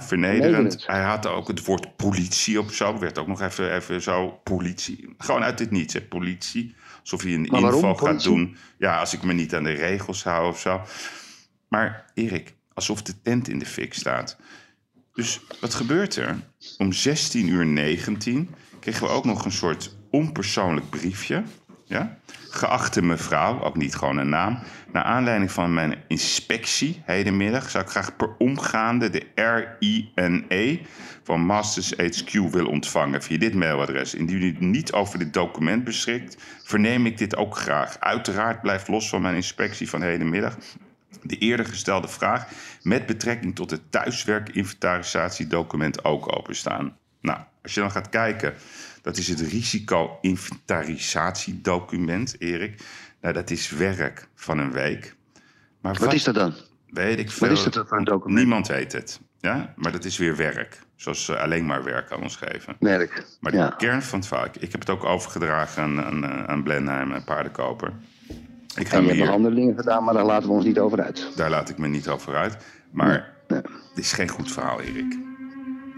vernederend. 0.03 0.05
Vernederend. 0.05 0.87
Hij 0.87 1.03
had 1.03 1.27
ook 1.27 1.49
het 1.49 1.65
woord 1.65 1.97
politie 1.97 2.59
op 2.61 2.71
zo. 2.71 2.99
Werd 2.99 3.19
ook 3.19 3.27
nog 3.27 3.41
even, 3.41 3.75
even 3.75 4.03
zo 4.03 4.41
politie. 4.45 5.15
Gewoon 5.19 5.43
uit 5.43 5.59
dit 5.59 5.71
niets, 5.71 5.95
hè, 5.95 6.03
politie. 6.03 6.75
Alsof 7.07 7.23
hij 7.23 7.35
een 7.35 7.47
Maar 7.51 7.61
waarom 7.61 7.85
inval 7.85 8.07
gaat 8.07 8.23
doen. 8.23 8.57
Ja, 8.79 8.99
als 8.99 9.15
ik 9.15 9.23
me 9.23 9.33
niet 9.33 9.55
aan 9.55 9.63
de 9.63 9.73
regels 9.73 10.25
hou 10.25 10.49
of 10.49 10.61
zo. 10.61 10.81
Maar 11.69 12.05
Erik, 12.15 12.55
alsof 12.75 13.03
de 13.03 13.21
tent 13.23 13.49
in 13.49 13.59
de 13.59 13.67
fik 13.67 13.95
staat. 13.95 14.37
Dus 15.15 15.41
wat 15.61 15.75
gebeurt 15.75 16.17
er? 16.17 16.41
Om 16.79 16.93
16 16.93 17.49
uur 17.49 17.67
19 17.67 18.55
kregen 18.81 19.03
we 19.03 19.09
ook 19.09 19.25
nog 19.25 19.45
een 19.45 19.53
soort 19.53 19.97
onpersoonlijk 20.11 20.91
briefje. 20.91 21.43
Ja? 21.85 22.19
Geachte 22.57 23.03
mevrouw, 23.03 23.63
ook 23.63 23.77
niet 23.77 23.95
gewoon 23.95 24.17
een 24.17 24.29
naam. 24.29 24.59
Naar 24.93 25.03
aanleiding 25.03 25.53
van 25.53 25.75
mijn 25.75 25.95
inspectie 26.09 27.03
hedenmiddag 27.05 27.71
zou 27.71 27.85
ik 27.85 27.91
graag 27.91 28.17
per 28.17 28.37
omgaande 28.39 29.11
de 29.11 29.27
RINE 29.79 30.81
van 31.23 31.41
Masters 31.41 31.93
HQ 31.97 32.33
willen 32.33 32.67
ontvangen 32.67 33.23
via 33.23 33.39
dit 33.39 33.55
mailadres. 33.55 34.15
Indien 34.15 34.43
u 34.43 34.57
niet 34.59 34.93
over 34.93 35.19
dit 35.19 35.33
document 35.33 35.85
beschikt, 35.85 36.37
verneem 36.65 37.07
ik 37.07 37.19
dit 37.19 37.37
ook 37.37 37.57
graag. 37.57 38.01
Uiteraard 38.01 38.63
blijft 38.63 38.89
los 38.89 39.09
van 39.09 39.23
mijn 39.23 39.35
inspectie 39.35 39.89
van 39.89 40.03
hedenmiddag 40.03 40.57
de 41.23 41.39
eerder 41.39 41.67
gestelde 41.67 42.09
vraag 42.09 42.49
met 42.83 43.07
betrekking 43.07 43.55
tot 43.55 43.71
het 43.71 43.83
thuiswerkinventarisatiedocument 43.91 46.05
ook 46.05 46.37
openstaan. 46.37 46.97
Nou, 47.21 47.39
als 47.63 47.75
je 47.75 47.81
dan 47.81 47.91
gaat 47.91 48.09
kijken, 48.09 48.55
dat 49.07 49.17
is 49.17 49.29
het 49.29 49.41
risico-inventarisatiedocument, 49.41 52.37
Erik. 52.39 52.81
Nou, 53.21 53.35
dat 53.35 53.51
is 53.51 53.71
werk 53.71 54.29
van 54.35 54.59
een 54.59 54.73
week. 54.73 55.15
Maar 55.81 55.97
Wat 56.01 56.13
is 56.13 56.25
dat 56.25 56.35
dan? 56.35 56.55
Weet 56.91 57.19
ik 57.19 57.31
veel. 57.31 57.51
is 57.51 57.63
dat 57.63 57.73
dan 57.73 57.87
voor 57.87 57.99
een 57.99 58.05
document? 58.05 58.39
Niemand 58.39 58.67
weet 58.67 58.93
het. 58.93 59.21
Ja? 59.41 59.73
Maar 59.77 59.93
dat 59.93 60.05
is 60.05 60.19
weer 60.19 60.37
werk. 60.37 60.79
Zoals 60.97 61.25
ze 61.25 61.39
alleen 61.39 61.67
maar 61.67 61.85
werk 61.85 62.13
aan 62.13 62.23
ons 62.23 62.37
geven. 62.37 62.77
Werk. 62.79 63.27
Maar 63.41 63.53
de 63.53 63.59
Ja. 63.59 63.69
kern 63.69 64.03
van 64.03 64.19
het 64.19 64.29
verhaal... 64.29 64.47
Ik 64.61 64.73
heb 64.73 64.81
het 64.81 64.91
ook 64.91 65.05
overgedragen 65.05 65.83
aan, 65.83 66.05
aan, 66.05 66.25
eh, 66.25 66.45
aan 66.45 66.63
Blenheim, 66.63 67.13
een 67.13 67.25
paardenkoper. 67.25 67.93
Ik 68.77 68.89
ga 68.89 68.97
En 68.97 69.05
je 69.05 69.13
hier... 69.13 69.31
andere 69.31 69.55
dingen 69.55 69.77
gedaan, 69.77 70.05
maar 70.05 70.15
daar 70.15 70.25
laten 70.25 70.49
we 70.49 70.55
ons 70.55 70.65
niet 70.65 70.79
over 70.79 71.03
uit. 71.03 71.29
Daar 71.37 71.51
laat 71.51 71.69
ik 71.69 71.79
me 71.79 71.89
niet 71.89 72.09
over 72.09 72.35
uit. 72.37 72.57
Maar 72.91 73.33
dit 73.47 73.67
is 73.95 74.13
geen 74.13 74.29
goed 74.29 74.53
verhaal, 74.53 74.81
Erik. 74.81 75.17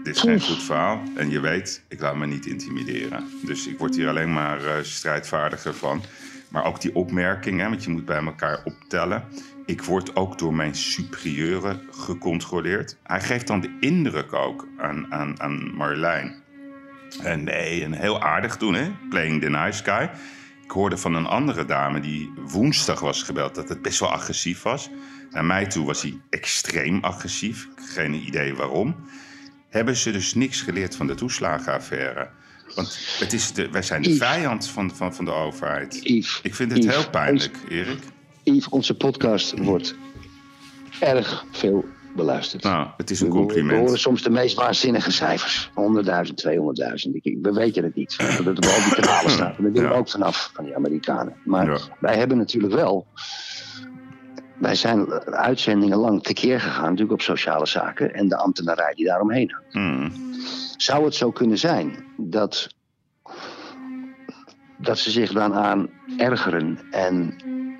Dit 0.03 0.15
is 0.15 0.21
geen 0.21 0.41
goed 0.41 0.63
verhaal. 0.63 1.01
En 1.15 1.29
je 1.29 1.39
weet, 1.39 1.83
ik 1.87 2.01
laat 2.01 2.15
me 2.15 2.25
niet 2.25 2.45
intimideren. 2.45 3.23
Dus 3.45 3.67
ik 3.67 3.77
word 3.77 3.95
hier 3.95 4.07
alleen 4.07 4.33
maar 4.33 4.65
eh, 4.65 4.83
strijdvaardiger 4.83 5.73
van. 5.73 6.03
Maar 6.49 6.65
ook 6.65 6.81
die 6.81 6.95
opmerking, 6.95 7.59
hè, 7.59 7.69
want 7.69 7.83
je 7.83 7.89
moet 7.89 8.05
bij 8.05 8.23
elkaar 8.23 8.61
optellen. 8.63 9.23
Ik 9.65 9.81
word 9.81 10.15
ook 10.15 10.37
door 10.37 10.53
mijn 10.53 10.75
superieuren 10.75 11.81
gecontroleerd. 11.91 12.97
Hij 13.03 13.21
geeft 13.21 13.47
dan 13.47 13.61
de 13.61 13.77
indruk 13.79 14.33
ook 14.33 14.67
aan, 14.77 15.13
aan, 15.13 15.41
aan 15.41 15.75
Marlijn. 15.75 16.43
En 17.23 17.43
nee, 17.43 17.83
en 17.83 17.93
heel 17.93 18.21
aardig 18.21 18.57
doen, 18.57 18.73
hè? 18.73 18.91
Playing 19.09 19.41
the 19.41 19.49
nice 19.49 19.83
guy. 19.83 20.09
Ik 20.63 20.71
hoorde 20.71 20.97
van 20.97 21.13
een 21.13 21.25
andere 21.25 21.65
dame 21.65 21.99
die 21.99 22.33
woensdag 22.35 22.99
was 22.99 23.23
gebeld 23.23 23.55
dat 23.55 23.69
het 23.69 23.81
best 23.81 23.99
wel 23.99 24.11
agressief 24.11 24.61
was. 24.61 24.89
Naar 25.29 25.45
mij 25.45 25.65
toe 25.65 25.85
was 25.85 26.01
hij 26.01 26.19
extreem 26.29 26.99
agressief. 27.01 27.67
Geen 27.75 28.13
idee 28.13 28.55
waarom. 28.55 28.95
Hebben 29.69 29.95
ze 29.95 30.11
dus 30.11 30.33
niks 30.33 30.61
geleerd 30.61 30.95
van 30.95 31.07
de 31.07 31.15
toeslagenaffaire? 31.15 32.29
Want 32.75 32.97
het 33.19 33.33
is 33.33 33.53
de, 33.53 33.69
wij 33.69 33.81
zijn 33.81 34.01
de 34.01 34.09
Yves. 34.09 34.27
vijand 34.27 34.67
van, 34.67 34.95
van, 34.95 35.15
van 35.15 35.25
de 35.25 35.31
overheid. 35.31 35.99
Yves, 36.03 36.39
Ik 36.43 36.55
vind 36.55 36.71
het 36.71 36.83
Yves, 36.83 36.95
heel 36.95 37.09
pijnlijk, 37.09 37.57
Erik. 37.69 37.99
Yves, 38.43 38.69
onze 38.69 38.95
podcast 38.95 39.57
wordt 39.57 39.95
erg 40.99 41.45
veel 41.51 41.85
beluisterd. 42.15 42.63
Nou, 42.63 42.87
het 42.97 43.09
is 43.09 43.19
een 43.21 43.27
We- 43.27 43.33
We 43.33 43.39
compliment. 43.39 43.79
horen 43.79 43.99
soms 43.99 44.21
de 44.23 44.29
meest 44.29 44.55
waanzinnige 44.55 45.11
cijfers. 45.11 45.69
100.000, 45.73 46.33
200.000. 46.37 47.15
Ik- 47.21 47.37
We 47.41 47.53
weten 47.53 47.83
het 47.83 47.95
niet. 47.95 48.15
Dat 48.37 48.45
het 48.45 48.57
op 48.57 48.65
al 48.65 48.83
die 48.83 48.93
kanalen 48.95 49.31
staat. 49.31 49.57
En 49.57 49.63
daar 49.63 49.71
willen 49.71 49.87
we 49.89 49.93
Ja. 49.93 49.99
ook 49.99 50.09
vanaf, 50.09 50.51
van 50.53 50.63
die 50.65 50.75
Amerikanen. 50.75 51.35
Maar 51.45 51.65
Ja. 51.71 51.77
wij 51.99 52.17
hebben 52.17 52.37
natuurlijk 52.37 52.73
wel... 52.73 53.07
Wij 54.59 54.75
zijn 54.75 55.11
uitzendingen 55.23 55.97
lang 55.97 56.23
tekeer 56.23 56.59
gegaan, 56.59 56.83
natuurlijk 56.83 57.11
op 57.11 57.21
sociale 57.21 57.65
zaken. 57.65 58.13
En 58.13 58.27
de 58.27 58.37
ambtenarij 58.37 58.93
die 58.93 59.05
daaromheen 59.05 59.51
hangt. 59.51 59.73
Hmm. 59.73 60.11
Zou 60.77 61.05
het 61.05 61.15
zo 61.15 61.31
kunnen 61.31 61.57
zijn 61.57 62.05
dat, 62.17 62.67
dat 64.77 64.97
ze 64.97 65.11
zich 65.11 65.31
dan 65.31 65.53
aan 65.53 65.89
ergeren 66.17 66.79
en 66.91 67.35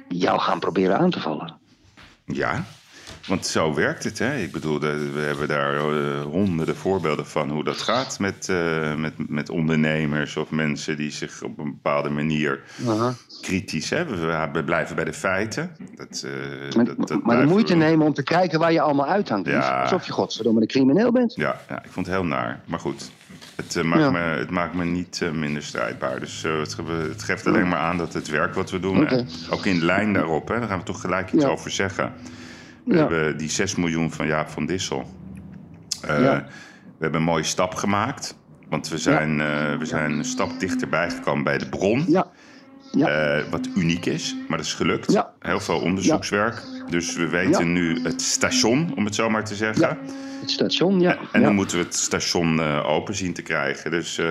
jou 0.08 0.40
gaan 0.40 0.60
proberen 0.60 0.98
aan 0.98 1.10
te 1.10 1.20
vallen? 1.20 1.58
Ja, 2.26 2.66
want 3.28 3.46
zo 3.46 3.74
werkt 3.74 4.04
het. 4.04 4.20
Hè? 4.20 4.38
Ik 4.38 4.52
bedoel, 4.52 4.80
we 4.80 5.24
hebben 5.26 5.48
daar 5.48 5.76
eh, 5.76 6.22
honderden 6.22 6.76
voorbeelden 6.76 7.26
van 7.28 7.50
hoe 7.50 7.64
dat 7.64 7.78
gaat 7.78 8.20
met, 8.20 8.50
eh, 8.50 8.96
met, 8.96 9.14
met 9.30 9.50
ondernemers 9.50 10.38
of 10.38 10.50
mensen 10.52 10.98
die 10.98 11.12
zich 11.12 11.42
op 11.44 11.58
een 11.58 11.72
bepaalde 11.72 12.10
manier 12.10 12.62
kritisch 13.42 13.90
hebben. 13.90 14.28
We, 14.28 14.50
we 14.54 14.64
blijven 14.64 14.96
bij 14.96 15.06
de 15.06 15.14
feiten. 15.14 15.72
Dat, 15.96 16.26
eh, 16.26 16.76
Maar, 16.76 16.86
dat, 16.86 17.08
dat 17.08 17.24
maar 17.24 17.38
de 17.42 17.46
moeite 17.48 17.74
we- 17.74 17.80
nemen 17.80 18.06
om 18.06 18.14
te 18.14 18.24
kijken 18.24 18.60
waar 18.60 18.72
je 18.72 18.82
allemaal 18.82 19.08
uithangt. 19.08 19.48
Ja. 19.48 19.82
Alsof 19.82 20.06
je 20.06 20.12
godverdomme 20.12 20.62
een 20.62 20.68
crimineel 20.68 21.12
bent. 21.12 21.36
Ja, 21.36 21.60
ja, 21.70 21.84
ik 21.84 21.92
vond 21.92 22.06
het 22.06 22.16
heel 22.16 22.26
naar. 22.26 22.60
Maar 22.66 22.80
goed, 22.80 23.12
het, 23.56 23.84
maakt, 23.84 24.02
Ja. 24.02 24.12
me, 24.12 24.20
het 24.20 24.50
maakt 24.50 24.74
me 24.74 24.86
niet 24.86 25.22
minder 25.34 25.64
strijdbaar. 25.64 26.20
Dus 26.20 26.42
het, 26.42 26.78
het 27.10 27.24
geeft 27.24 27.48
alleen 27.48 27.68
maar 27.68 27.80
aan 27.80 27.98
dat 27.98 28.14
het 28.14 28.28
werk 28.30 28.54
wat 28.54 28.72
we 28.72 28.80
doen, 28.80 29.10
ook 29.50 29.66
in 29.66 29.84
lijn 29.86 30.14
daarop, 30.14 30.48
hè, 30.48 30.60
daar 30.60 30.68
gaan 30.68 30.80
we 30.80 30.84
toch 30.86 31.02
gelijk 31.02 31.32
iets 31.34 31.46
over 31.46 31.72
zeggen. 31.72 32.14
We 32.90 32.96
Ja. 32.96 33.00
hebben 33.00 33.38
die 33.38 33.50
6 33.50 33.76
miljoen 33.76 34.12
van 34.12 34.28
Jaap 34.28 34.50
van 34.50 34.66
Dissel. 34.66 35.06
Eh, 36.02 36.22
Ja. 36.24 36.46
We 36.98 37.06
hebben 37.06 37.20
een 37.20 37.26
mooie 37.26 37.44
stap 37.44 37.76
gemaakt. 37.76 38.38
Want 38.70 38.88
we 38.90 38.98
zijn, 38.98 39.40
eh, 39.42 39.78
we 39.78 39.86
zijn 39.86 40.12
een 40.12 40.26
stap 40.26 40.60
dichterbij 40.60 41.10
gekomen 41.10 41.44
bij 41.44 41.58
de 41.58 41.70
bron. 41.70 42.06
Ja. 42.08 42.28
Eh, 42.92 43.50
wat 43.52 43.68
uniek 43.76 44.06
is, 44.06 44.36
maar 44.48 44.58
dat 44.58 44.66
is 44.66 44.74
gelukt. 44.74 45.24
Heel 45.40 45.60
veel 45.60 45.80
onderzoekswerk. 45.80 46.64
Dus 46.90 47.16
we 47.16 47.28
weten 47.28 47.66
Ja. 47.66 47.72
nu 47.72 48.02
het 48.04 48.22
station, 48.22 48.92
om 48.96 49.06
het 49.06 49.16
zo 49.16 49.30
maar 49.30 49.46
te 49.46 49.56
zeggen. 49.56 49.82
Ja. 49.82 49.98
Het 50.40 50.52
station, 50.52 51.00
ja. 51.00 51.18
En 51.32 51.40
ja. 51.40 51.46
dan 51.46 51.56
moeten 51.56 51.78
we 51.78 51.84
het 51.84 51.96
station 51.96 52.60
eh, 52.60 52.90
open 52.90 53.16
zien 53.16 53.34
te 53.34 53.42
krijgen. 53.42 53.92
Dus 53.92 54.18
eh, 54.18 54.26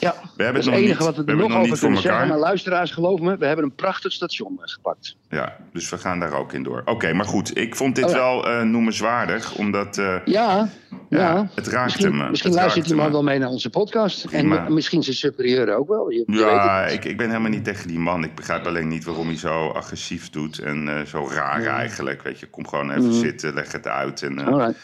ja. 0.00 0.14
we 0.36 0.42
hebben 0.42 0.62
het 0.62 0.64
nog 0.64 0.74
het 0.74 0.84
enige 0.84 0.86
niet, 0.86 0.98
wat 0.98 1.16
we 1.16 1.24
we 1.24 1.30
er 1.30 1.36
nog 1.36 1.56
over 1.56 1.78
kunnen 1.78 2.00
zeggen. 2.00 2.28
Maar 2.28 2.38
luisteraars, 2.38 2.90
geloof 2.90 3.20
me, 3.20 3.36
we 3.36 3.46
hebben 3.46 3.64
een 3.64 3.74
prachtig 3.74 4.12
station 4.12 4.58
eh, 4.62 4.72
gepakt. 4.72 5.16
Ja, 5.28 5.56
dus 5.72 5.88
we 5.90 5.98
gaan 5.98 6.18
daar 6.20 6.32
ook 6.32 6.52
in 6.52 6.62
door. 6.62 6.82
Oké, 6.84 7.12
maar 7.12 7.26
goed. 7.26 7.58
Ik 7.58 7.76
vond 7.76 7.94
dit 7.94 8.04
Oh 8.04 8.12
wel 8.12 8.48
eh, 8.48 8.62
noemenswaardig, 8.62 9.54
omdat... 9.54 10.02
Ja, 10.24 10.68
ja. 11.10 11.48
Het 11.54 11.66
raakte 11.66 11.84
misschien, 11.84 12.16
me. 12.16 12.28
Misschien 12.28 12.50
Het 12.50 12.60
luistert 12.60 12.86
raakte 12.86 12.94
die 12.94 12.94
man 12.94 13.06
me. 13.06 13.12
wel 13.12 13.22
mee 13.22 13.38
naar 13.38 13.48
onze 13.48 13.70
podcast. 13.70 14.26
Prima. 14.26 14.66
En 14.66 14.74
misschien 14.74 15.02
zijn 15.02 15.16
superieuren 15.16 15.76
ook 15.76 15.88
wel. 15.88 16.10
Je, 16.10 16.22
je 16.26 16.38
ja, 16.38 16.86
ik, 16.86 17.04
ik 17.04 17.16
ben 17.16 17.28
helemaal 17.28 17.50
niet 17.50 17.64
tegen 17.64 17.88
die 17.88 17.98
man. 17.98 18.24
Ik 18.24 18.34
begrijp 18.34 18.66
alleen 18.66 18.88
niet 18.88 19.04
waarom 19.04 19.26
hij 19.26 19.36
zo 19.36 19.68
agressief 19.68 20.30
doet 20.30 20.58
en 20.58 21.04
zo 21.08 21.28
raar 21.28 21.62
eigenlijk. 21.66 22.03
Weet 22.04 22.38
je, 22.40 22.46
kom 22.50 22.66
gewoon 22.68 22.90
even 22.90 23.12
zitten, 23.12 23.54
leg 23.54 23.72
het 23.72 23.86
uit. 23.86 24.22
En, 24.22 24.38
eh, 24.38 24.46
Alright. 24.46 24.76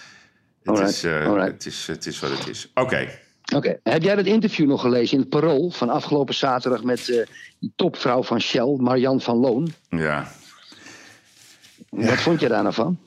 het, 0.58 0.68
alright, 0.68 0.90
is, 0.90 1.04
eh, 1.04 1.26
alright. 1.26 1.52
het, 1.52 1.66
is, 1.66 1.86
het 1.86 2.06
is 2.06 2.20
wat 2.20 2.30
het 2.38 2.48
is. 2.48 2.70
Oké, 2.74 3.08
Oké, 3.54 3.78
heb 3.82 4.02
jij 4.02 4.14
dat 4.16 4.26
interview 4.26 4.68
nog 4.68 4.80
gelezen 4.80 5.14
in 5.14 5.20
het 5.20 5.28
Parool 5.28 5.70
van 5.70 5.88
afgelopen 5.88 6.34
zaterdag 6.34 6.82
met 6.82 7.08
eh, 7.08 7.26
die 7.58 7.72
topvrouw 7.76 8.22
van 8.22 8.40
Shell, 8.40 8.76
Marian 8.78 9.20
van 9.20 9.36
Loon? 9.36 9.72
ja. 9.88 10.32
Wat 11.88 12.20
vond 12.20 12.40
je 12.40 12.48
daar 12.48 12.62
nou 12.62 12.74
van? 12.74 12.98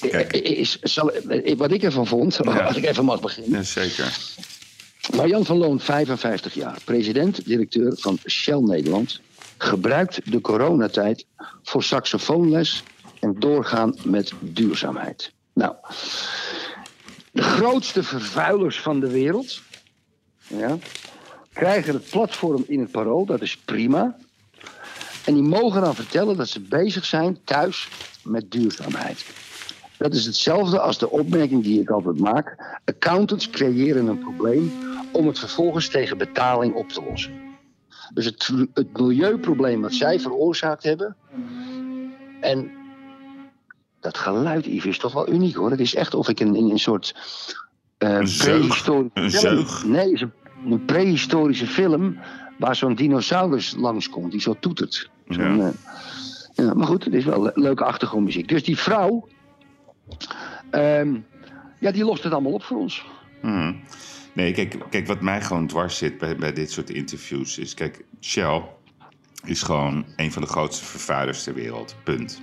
Kijk. 0.00 0.32
Is, 0.32 0.78
zal, 0.80 1.12
wat 1.56 1.70
ik 1.70 1.82
ervan 1.82 2.06
vond, 2.06 2.38
Ja. 2.42 2.60
als 2.66 2.76
ik 2.76 2.84
even 2.84 3.04
mag 3.04 3.20
beginnen. 3.20 3.50
ja, 3.58 3.62
zeker. 3.62 4.18
Marian 5.16 5.44
van 5.44 5.56
Loon, 5.56 5.80
55 5.80 6.54
jaar, 6.54 6.78
president-directeur 6.84 7.92
van 7.96 8.18
Shell 8.28 8.58
Nederland, 8.58 9.20
gebruikt 9.58 10.30
de 10.30 10.40
coronatijd 10.40 11.26
voor 11.62 11.82
saxofoonles 11.82 12.82
en 13.20 13.34
doorgaan 13.38 13.94
met 14.04 14.32
duurzaamheid. 14.40 15.32
Nou, 15.52 15.74
de 17.32 17.42
grootste 17.42 18.02
vervuilers 18.02 18.80
van 18.80 19.00
de 19.00 19.10
wereld 19.10 19.60
ja, 20.46 20.78
krijgen 21.52 21.94
het 21.94 22.10
platform 22.10 22.64
in 22.66 22.80
het 22.80 22.90
parool, 22.90 23.26
dat 23.26 23.40
is 23.40 23.56
prima. 23.56 24.16
En 25.24 25.34
die 25.34 25.42
mogen 25.42 25.80
dan 25.80 25.94
vertellen 25.94 26.36
dat 26.36 26.48
ze 26.48 26.60
bezig 26.60 27.04
zijn 27.04 27.38
thuis 27.44 27.88
met 28.24 28.50
duurzaamheid. 28.50 29.24
Dat 29.98 30.14
is 30.14 30.24
hetzelfde 30.24 30.80
als 30.80 30.98
de 30.98 31.10
opmerking 31.10 31.62
die 31.62 31.80
ik 31.80 31.90
altijd 31.90 32.18
maak. 32.18 32.78
Accountants 32.84 33.50
creëren 33.50 34.06
een 34.06 34.18
probleem 34.18 34.72
om 35.12 35.26
het 35.26 35.38
vervolgens 35.38 35.88
tegen 35.88 36.18
betaling 36.18 36.74
op 36.74 36.88
te 36.88 37.02
lossen. 37.02 37.32
Dus 38.14 38.24
het, 38.24 38.50
het 38.74 38.98
milieuprobleem 38.98 39.80
wat 39.80 39.92
zij 39.92 40.20
veroorzaakt 40.20 40.82
hebben. 40.82 41.16
En 42.40 42.70
dat 44.00 44.18
geluid, 44.18 44.64
Yves, 44.64 44.84
is 44.86 44.98
toch 44.98 45.12
wel 45.12 45.28
uniek 45.32 45.54
hoor. 45.56 45.70
Het 45.70 45.80
is 45.80 45.94
echt 45.94 46.14
of 46.14 46.28
ik 46.28 46.40
een 46.40 46.78
soort. 46.78 47.14
Een 47.98 48.08
prehistorische 48.38 48.90
Een 49.14 49.30
film- 49.30 49.30
zeug? 49.30 49.84
Nee, 49.84 50.12
is 50.12 50.20
een, 50.20 50.32
een 50.66 50.84
prehistorische 50.84 51.66
film. 51.66 52.18
waar 52.58 52.76
zo'n 52.76 52.94
dinosaurus 52.94 53.74
langskomt 53.76 54.30
die 54.30 54.40
zo 54.40 54.56
toetert. 54.60 55.10
Ja. 55.26 55.56
eh, 55.58 55.68
ja, 56.54 56.74
maar 56.74 56.86
goed, 56.86 57.04
het 57.04 57.14
is 57.14 57.24
wel 57.24 57.42
le- 57.42 57.52
leuke 57.54 57.84
achtergrondmuziek. 57.84 58.48
Dus 58.48 58.64
die 58.64 58.78
vrouw. 58.78 59.28
ehm, 60.70 61.16
ja, 61.78 61.90
die 61.90 62.04
lost 62.04 62.22
het 62.22 62.32
allemaal 62.32 62.52
op 62.52 62.62
voor 62.62 62.78
ons. 62.78 63.04
Mhm. 63.42 63.72
Nee, 64.32 64.52
kijk, 64.52 64.78
kijk, 64.90 65.06
wat 65.06 65.20
mij 65.20 65.42
gewoon 65.42 65.66
dwars 65.66 65.96
zit 65.98 66.18
bij, 66.18 66.36
bij 66.36 66.52
dit 66.52 66.70
soort 66.70 66.90
interviews 66.90 67.58
is... 67.58 67.74
Kijk, 67.74 68.04
Shell 68.20 68.62
is 69.44 69.62
gewoon 69.62 70.04
een 70.16 70.32
van 70.32 70.42
de 70.42 70.48
grootste 70.48 70.84
vervuilers 70.84 71.42
ter 71.42 71.54
wereld. 71.54 71.96
Punt. 72.04 72.40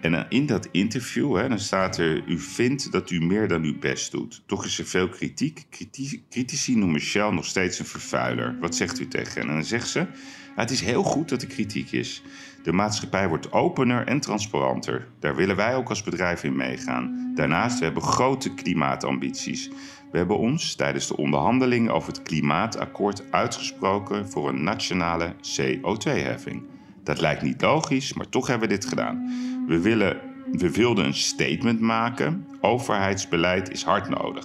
En 0.00 0.12
dan 0.12 0.24
in 0.28 0.46
dat 0.46 0.68
interview, 0.72 1.36
hè, 1.36 1.48
dan 1.48 1.58
staat 1.58 1.98
er... 1.98 2.22
U 2.26 2.38
vindt 2.38 2.92
dat 2.92 3.10
u 3.10 3.20
meer 3.20 3.48
dan 3.48 3.62
uw 3.62 3.78
best 3.78 4.10
doet. 4.10 4.42
Toch 4.46 4.64
is 4.64 4.78
er 4.78 4.84
veel 4.86 5.08
kritiek. 5.08 5.66
Criti- 5.70 6.24
Critici 6.30 6.76
noemen 6.76 7.00
Shell 7.00 7.30
nog 7.30 7.44
steeds 7.44 7.78
een 7.78 7.86
vervuiler. 7.86 8.56
Wat 8.60 8.74
zegt 8.74 9.00
u 9.00 9.08
tegen? 9.08 9.40
En 9.42 9.46
dan 9.46 9.64
zegt 9.64 9.88
ze... 9.88 9.98
"Nou, 9.98 10.10
het 10.54 10.70
is 10.70 10.80
heel 10.80 11.02
goed 11.02 11.28
dat 11.28 11.42
er 11.42 11.48
kritiek 11.48 11.92
is. 11.92 12.22
De 12.62 12.72
maatschappij 12.72 13.28
wordt 13.28 13.52
opener 13.52 14.06
en 14.06 14.20
transparanter. 14.20 15.08
Daar 15.20 15.36
willen 15.36 15.56
wij 15.56 15.74
ook 15.74 15.88
als 15.88 16.02
bedrijf 16.02 16.44
in 16.44 16.56
meegaan. 16.56 17.32
Daarnaast 17.34 17.78
we 17.78 17.84
hebben 17.84 18.02
grote 18.02 18.54
klimaatambities. 18.54 19.70
We 20.10 20.18
hebben 20.18 20.38
ons 20.38 20.74
tijdens 20.74 21.06
de 21.06 21.16
onderhandelingen 21.16 21.92
over 21.94 22.08
het 22.12 22.22
klimaatakkoord 22.22 23.22
uitgesproken 23.32 24.28
voor 24.30 24.48
een 24.48 24.62
nationale 24.62 25.34
CO2-heffing. 25.34 26.62
Dat 27.04 27.20
lijkt 27.20 27.42
niet 27.42 27.62
logisch, 27.62 28.12
maar 28.12 28.28
toch 28.28 28.46
hebben 28.46 28.68
we 28.68 28.74
dit 28.74 28.84
gedaan. 28.84 29.30
We, 29.68 29.80
willen, 29.80 30.20
we 30.52 30.70
wilden 30.70 31.04
een 31.04 31.14
statement 31.14 31.80
maken. 31.80 32.46
Overheidsbeleid 32.60 33.70
is 33.70 33.82
hard 33.82 34.08
nodig. 34.08 34.44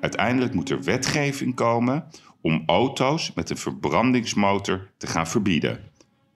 Uiteindelijk 0.00 0.54
moet 0.54 0.70
er 0.70 0.82
wetgeving 0.82 1.54
komen 1.54 2.04
om 2.40 2.62
auto's 2.66 3.32
met 3.34 3.50
een 3.50 3.56
verbrandingsmotor 3.56 4.90
te 4.96 5.06
gaan 5.06 5.26
verbieden. 5.26 5.80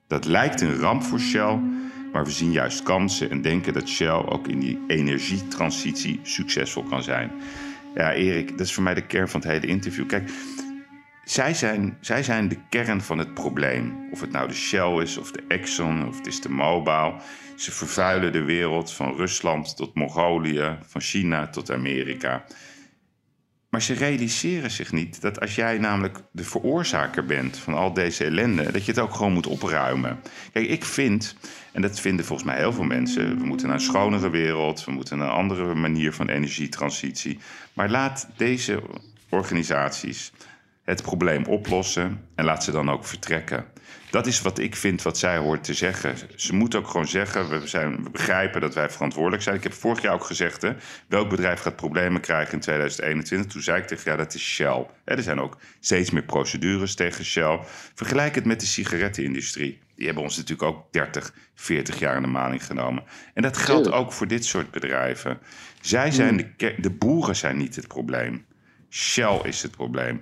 Dat 0.07 0.25
lijkt 0.25 0.61
een 0.61 0.75
ramp 0.75 1.03
voor 1.03 1.19
Shell, 1.19 1.59
maar 2.11 2.23
we 2.23 2.31
zien 2.31 2.51
juist 2.51 2.83
kansen 2.83 3.29
en 3.29 3.41
denken 3.41 3.73
dat 3.73 3.87
Shell 3.87 4.23
ook 4.25 4.47
in 4.47 4.59
die 4.59 4.79
energietransitie 4.87 6.19
succesvol 6.23 6.83
kan 6.83 7.03
zijn. 7.03 7.31
Ja, 7.95 8.13
Erik, 8.13 8.49
dat 8.49 8.59
is 8.59 8.73
voor 8.73 8.83
mij 8.83 8.93
de 8.93 9.05
kern 9.05 9.29
van 9.29 9.39
het 9.39 9.49
hele 9.49 9.67
interview. 9.67 10.07
Kijk, 10.07 10.29
zij 11.23 11.53
zijn, 11.53 11.97
zij 12.01 12.23
zijn 12.23 12.47
de 12.47 12.57
kern 12.69 13.01
van 13.01 13.17
het 13.17 13.33
probleem. 13.33 14.07
Of 14.11 14.21
het 14.21 14.31
nou 14.31 14.47
de 14.47 14.53
Shell 14.53 15.01
is, 15.01 15.17
of 15.17 15.31
de 15.31 15.43
Exxon, 15.47 16.07
of 16.07 16.17
het 16.17 16.27
is 16.27 16.41
de 16.41 16.49
Mobil. 16.49 17.15
Ze 17.55 17.71
vervuilen 17.71 18.31
de 18.31 18.43
wereld 18.43 18.91
van 18.91 19.15
Rusland 19.15 19.75
tot 19.75 19.95
Mongolië, 19.95 20.77
van 20.87 21.01
China 21.01 21.47
tot 21.47 21.71
Amerika. 21.71 22.45
Maar 23.69 23.81
ze 23.81 23.93
realiseren 23.93 24.71
zich 24.71 24.91
niet 24.91 25.21
dat 25.21 25.39
als 25.39 25.55
jij 25.55 25.77
namelijk 25.77 26.19
de 26.31 26.43
veroorzaker 26.43 27.25
bent 27.25 27.57
van 27.57 27.73
al 27.73 27.93
deze 27.93 28.23
ellende, 28.23 28.71
dat 28.71 28.85
je 28.85 28.91
het 28.91 28.99
ook 28.99 29.13
gewoon 29.13 29.33
moet 29.33 29.47
opruimen. 29.47 30.19
Kijk, 30.51 30.67
ik 30.67 30.85
vind, 30.85 31.35
en 31.71 31.81
dat 31.81 31.99
vinden 31.99 32.25
volgens 32.25 32.47
mij 32.47 32.57
heel 32.57 32.73
veel 32.73 32.83
mensen, 32.83 33.37
we 33.37 33.45
moeten 33.45 33.67
naar 33.67 33.75
een 33.75 33.81
schonere 33.81 34.29
wereld, 34.29 34.85
we 34.85 34.91
moeten 34.91 35.17
naar 35.17 35.27
een 35.27 35.33
andere 35.33 35.73
manier 35.75 36.13
van 36.13 36.29
energietransitie. 36.29 37.39
Maar 37.73 37.89
laat 37.89 38.27
deze 38.37 38.81
organisaties 39.29 40.31
het 40.83 41.01
probleem 41.01 41.45
oplossen 41.45 42.27
en 42.35 42.45
laat 42.45 42.63
ze 42.63 42.71
dan 42.71 42.91
ook 42.91 43.05
vertrekken. 43.05 43.65
Dat 44.13 44.27
is 44.27 44.41
wat 44.41 44.59
ik 44.59 44.75
vind 44.75 45.01
wat 45.01 45.17
zij 45.17 45.37
hoort 45.37 45.63
te 45.63 45.73
zeggen. 45.73 46.15
Ze 46.35 46.55
moet 46.55 46.75
ook 46.75 46.87
gewoon 46.87 47.07
zeggen, 47.07 47.49
we, 47.49 47.67
zijn, 47.67 48.03
we 48.03 48.09
begrijpen 48.09 48.61
dat 48.61 48.73
wij 48.73 48.89
verantwoordelijk 48.89 49.43
zijn. 49.43 49.55
Ik 49.55 49.63
heb 49.63 49.73
vorig 49.73 50.01
jaar 50.01 50.13
ook 50.13 50.23
gezegd, 50.23 50.61
hè, 50.61 50.73
welk 51.07 51.29
bedrijf 51.29 51.59
gaat 51.59 51.75
problemen 51.75 52.21
krijgen 52.21 52.53
in 52.53 52.59
2021? 52.59 53.51
Toen 53.51 53.61
zei 53.61 53.81
ik 53.81 53.87
tegen 53.87 54.11
ja, 54.11 54.17
dat 54.17 54.33
is 54.33 54.43
Shell. 54.43 54.85
er 55.03 55.23
zijn 55.23 55.39
ook 55.39 55.57
steeds 55.79 56.11
meer 56.11 56.23
procedures 56.23 56.95
tegen 56.95 57.25
Shell. 57.25 57.59
Vergelijk 57.93 58.35
het 58.35 58.45
met 58.45 58.59
de 58.59 58.65
sigarettenindustrie. 58.65 59.79
Die 59.95 60.05
hebben 60.05 60.23
ons 60.23 60.37
natuurlijk 60.37 60.69
ook 60.69 60.91
30, 60.91 61.33
40 61.55 61.99
jaar 61.99 62.15
in 62.15 62.21
de 62.21 62.27
maling 62.27 62.65
genomen. 62.65 63.03
En 63.33 63.41
dat 63.41 63.57
geldt 63.57 63.91
ook 63.91 64.13
voor 64.13 64.27
dit 64.27 64.45
soort 64.45 64.71
bedrijven. 64.71 65.39
Zij 65.81 66.11
zijn 66.11 66.53
de, 66.57 66.75
de 66.77 66.91
boeren 66.91 67.35
zijn 67.35 67.57
niet 67.57 67.75
het 67.75 67.87
probleem. 67.87 68.45
Shell 68.89 69.39
is 69.43 69.61
het 69.61 69.71
probleem. 69.71 70.21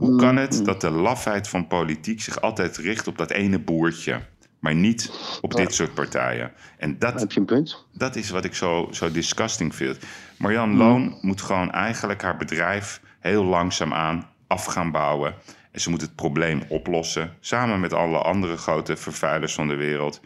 Hoe 0.00 0.16
kan 0.16 0.36
het 0.36 0.50
mm-hmm. 0.50 0.66
dat 0.66 0.80
de 0.80 0.90
lafheid 0.90 1.48
van 1.48 1.66
politiek 1.66 2.20
zich 2.20 2.40
altijd 2.40 2.76
richt 2.76 3.06
op 3.06 3.18
dat 3.18 3.30
ene 3.30 3.58
boertje, 3.58 4.20
maar 4.58 4.74
niet 4.74 5.10
op 5.40 5.54
dit 5.54 5.74
soort 5.74 5.94
partijen? 5.94 6.52
En 6.78 6.98
dat, 6.98 7.20
heb 7.20 7.32
je 7.32 7.40
een 7.40 7.46
punt? 7.46 7.86
dat 7.92 8.16
is 8.16 8.30
wat 8.30 8.44
ik 8.44 8.54
zo, 8.54 8.88
zo 8.90 9.10
disgusting 9.10 9.74
vind. 9.74 9.98
Marjan 10.38 10.76
Loon 10.76 11.18
moet 11.20 11.40
gewoon 11.40 11.70
eigenlijk 11.70 12.22
haar 12.22 12.36
bedrijf 12.36 13.00
heel 13.18 13.44
langzaam 13.44 13.92
aan 13.92 14.28
af 14.46 14.64
gaan 14.64 14.90
bouwen. 14.90 15.34
En 15.72 15.80
ze 15.80 15.90
moet 15.90 16.00
het 16.00 16.14
probleem 16.14 16.62
oplossen, 16.68 17.36
samen 17.40 17.80
met 17.80 17.92
alle 17.92 18.18
andere 18.18 18.56
grote 18.56 18.96
vervuilers 18.96 19.54
van 19.54 19.68
de 19.68 19.74
wereld. 19.76 20.20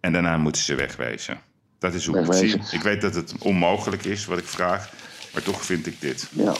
En 0.00 0.12
daarna 0.12 0.36
moeten 0.36 0.62
ze 0.62 0.74
wegwezen. 0.74 1.38
Dat 1.78 1.94
is 1.94 2.06
hoe 2.06 2.18
ik 2.18 2.26
het 2.26 2.36
zie. 2.36 2.60
Ik 2.70 2.82
weet 2.82 3.00
dat 3.00 3.14
het 3.14 3.34
onmogelijk 3.38 4.04
is 4.04 4.24
wat 4.24 4.38
ik 4.38 4.46
vraag, 4.46 4.90
maar 5.32 5.42
toch 5.42 5.64
vind 5.64 5.86
ik 5.86 6.00
dit. 6.00 6.30
Ja. 6.32 6.54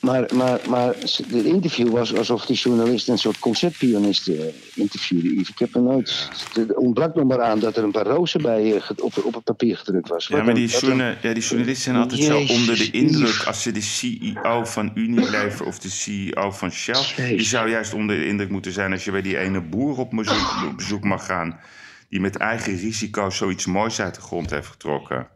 Maar, 0.00 0.30
maar, 0.34 0.60
maar 0.68 0.94
het 0.94 1.44
interview 1.44 1.88
was 1.88 2.14
alsof 2.14 2.46
die 2.46 2.56
journalist 2.56 3.08
een 3.08 3.18
soort 3.18 3.38
concertpianist 3.38 4.28
uh, 4.28 4.40
interviewde. 4.74 5.28
Ik 5.28 5.58
heb 5.58 5.74
er 5.74 5.82
nooit. 5.82 6.28
Het 6.52 6.76
ontbrak 6.76 7.14
nog 7.14 7.24
maar 7.24 7.42
aan 7.42 7.58
dat 7.58 7.76
er 7.76 7.84
een 7.84 7.90
paar 7.90 8.06
rozen 8.06 8.42
bij 8.42 8.74
uh, 8.74 8.90
op, 8.96 9.24
op 9.24 9.34
het 9.34 9.44
papier 9.44 9.76
gedrukt 9.76 10.08
was. 10.08 10.26
Ja, 10.26 10.42
maar 10.42 10.54
die, 10.54 10.68
journa 10.68 11.16
ja, 11.22 11.32
die 11.32 11.42
journalisten 11.42 11.84
zijn 11.84 11.96
altijd 11.96 12.22
zo 12.22 12.38
onder 12.38 12.76
de 12.76 12.90
indruk. 12.90 13.42
Als 13.46 13.62
ze 13.62 13.72
de 13.72 13.80
CEO 13.80 14.64
van 14.64 14.90
Unilever 14.94 15.66
of 15.66 15.78
de 15.78 15.90
CEO 15.90 16.50
van 16.50 16.70
Shell. 16.70 17.36
Die 17.36 17.46
zou 17.46 17.70
juist 17.70 17.94
onder 17.94 18.16
de 18.16 18.26
indruk 18.26 18.50
moeten 18.50 18.72
zijn 18.72 18.92
als 18.92 19.04
je 19.04 19.10
bij 19.10 19.22
die 19.22 19.38
ene 19.38 19.60
boer 19.60 19.98
op 19.98 20.10
bezoek, 20.10 20.64
op 20.68 20.76
bezoek 20.76 21.04
mag 21.04 21.26
gaan. 21.26 21.60
Die 22.08 22.20
met 22.20 22.36
eigen 22.36 22.76
risico 22.76 23.30
zoiets 23.30 23.66
moois 23.66 24.00
uit 24.00 24.14
de 24.14 24.20
grond 24.20 24.50
heeft 24.50 24.68
getrokken. 24.68 25.26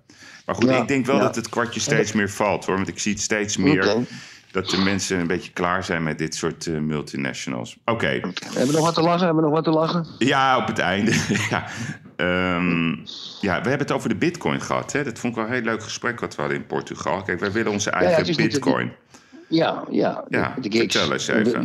Maar 0.47 0.55
goed, 0.55 0.71
ik 0.71 0.89
denk 0.89 1.07
wel 1.07 1.19
dat 1.19 1.37
het 1.37 1.49
kwartje 1.49 1.81
steeds 1.81 2.13
meer 2.13 2.31
valt 2.31 2.65
hoor. 2.65 2.77
Want 2.77 2.89
ik 2.89 2.99
zie 2.99 3.13
het 3.13 3.21
steeds 3.21 3.57
meer 3.57 4.07
dat 4.53 4.71
de 4.71 4.79
mensen 4.79 5.19
een 5.19 5.27
beetje 5.27 5.53
klaar 5.53 5.85
zijn 5.85 6.03
met 6.03 6.19
dit 6.19 6.35
soort 6.35 6.67
uh, 6.67 6.79
multinationals. 6.79 7.77
Oké. 7.85 8.07
Hebben 8.07 8.67
we 8.67 8.73
nog 8.73 8.85
wat 8.85 8.95
te 8.95 9.03
lachen? 9.03 9.25
Hebben 9.25 9.37
we 9.37 9.51
nog 9.51 9.53
wat 9.53 9.65
te 9.65 9.71
lachen? 9.71 10.07
Ja, 10.19 10.59
op 10.59 10.67
het 10.67 10.79
einde. 10.79 11.13
ja. 11.51 11.67
Um, 12.17 13.05
ja, 13.41 13.63
we 13.63 13.69
hebben 13.69 13.79
het 13.79 13.93
over 13.93 14.09
de 14.09 14.15
bitcoin 14.15 14.61
gehad. 14.61 14.93
Hè? 14.93 15.05
Dat 15.05 15.19
vond 15.19 15.33
ik 15.33 15.39
wel 15.39 15.49
een 15.49 15.55
heel 15.55 15.65
leuk 15.65 15.83
gesprek 15.83 16.21
wat 16.21 16.35
we 16.35 16.41
hadden 16.41 16.61
in 16.61 16.67
Portugal. 16.67 17.23
Kijk, 17.23 17.41
wij 17.41 17.53
willen 17.53 17.73
onze 17.73 17.91
eigen 17.91 18.27
ja, 18.27 18.35
bitcoin. 18.35 18.93
ja, 19.49 19.85
ja. 19.91 20.25
Ja, 20.29 20.55
de, 20.55 20.69
de 20.69 20.77
gigs. 20.77 20.97
vertel 20.97 21.13
eens 21.13 21.29
even. 21.29 21.63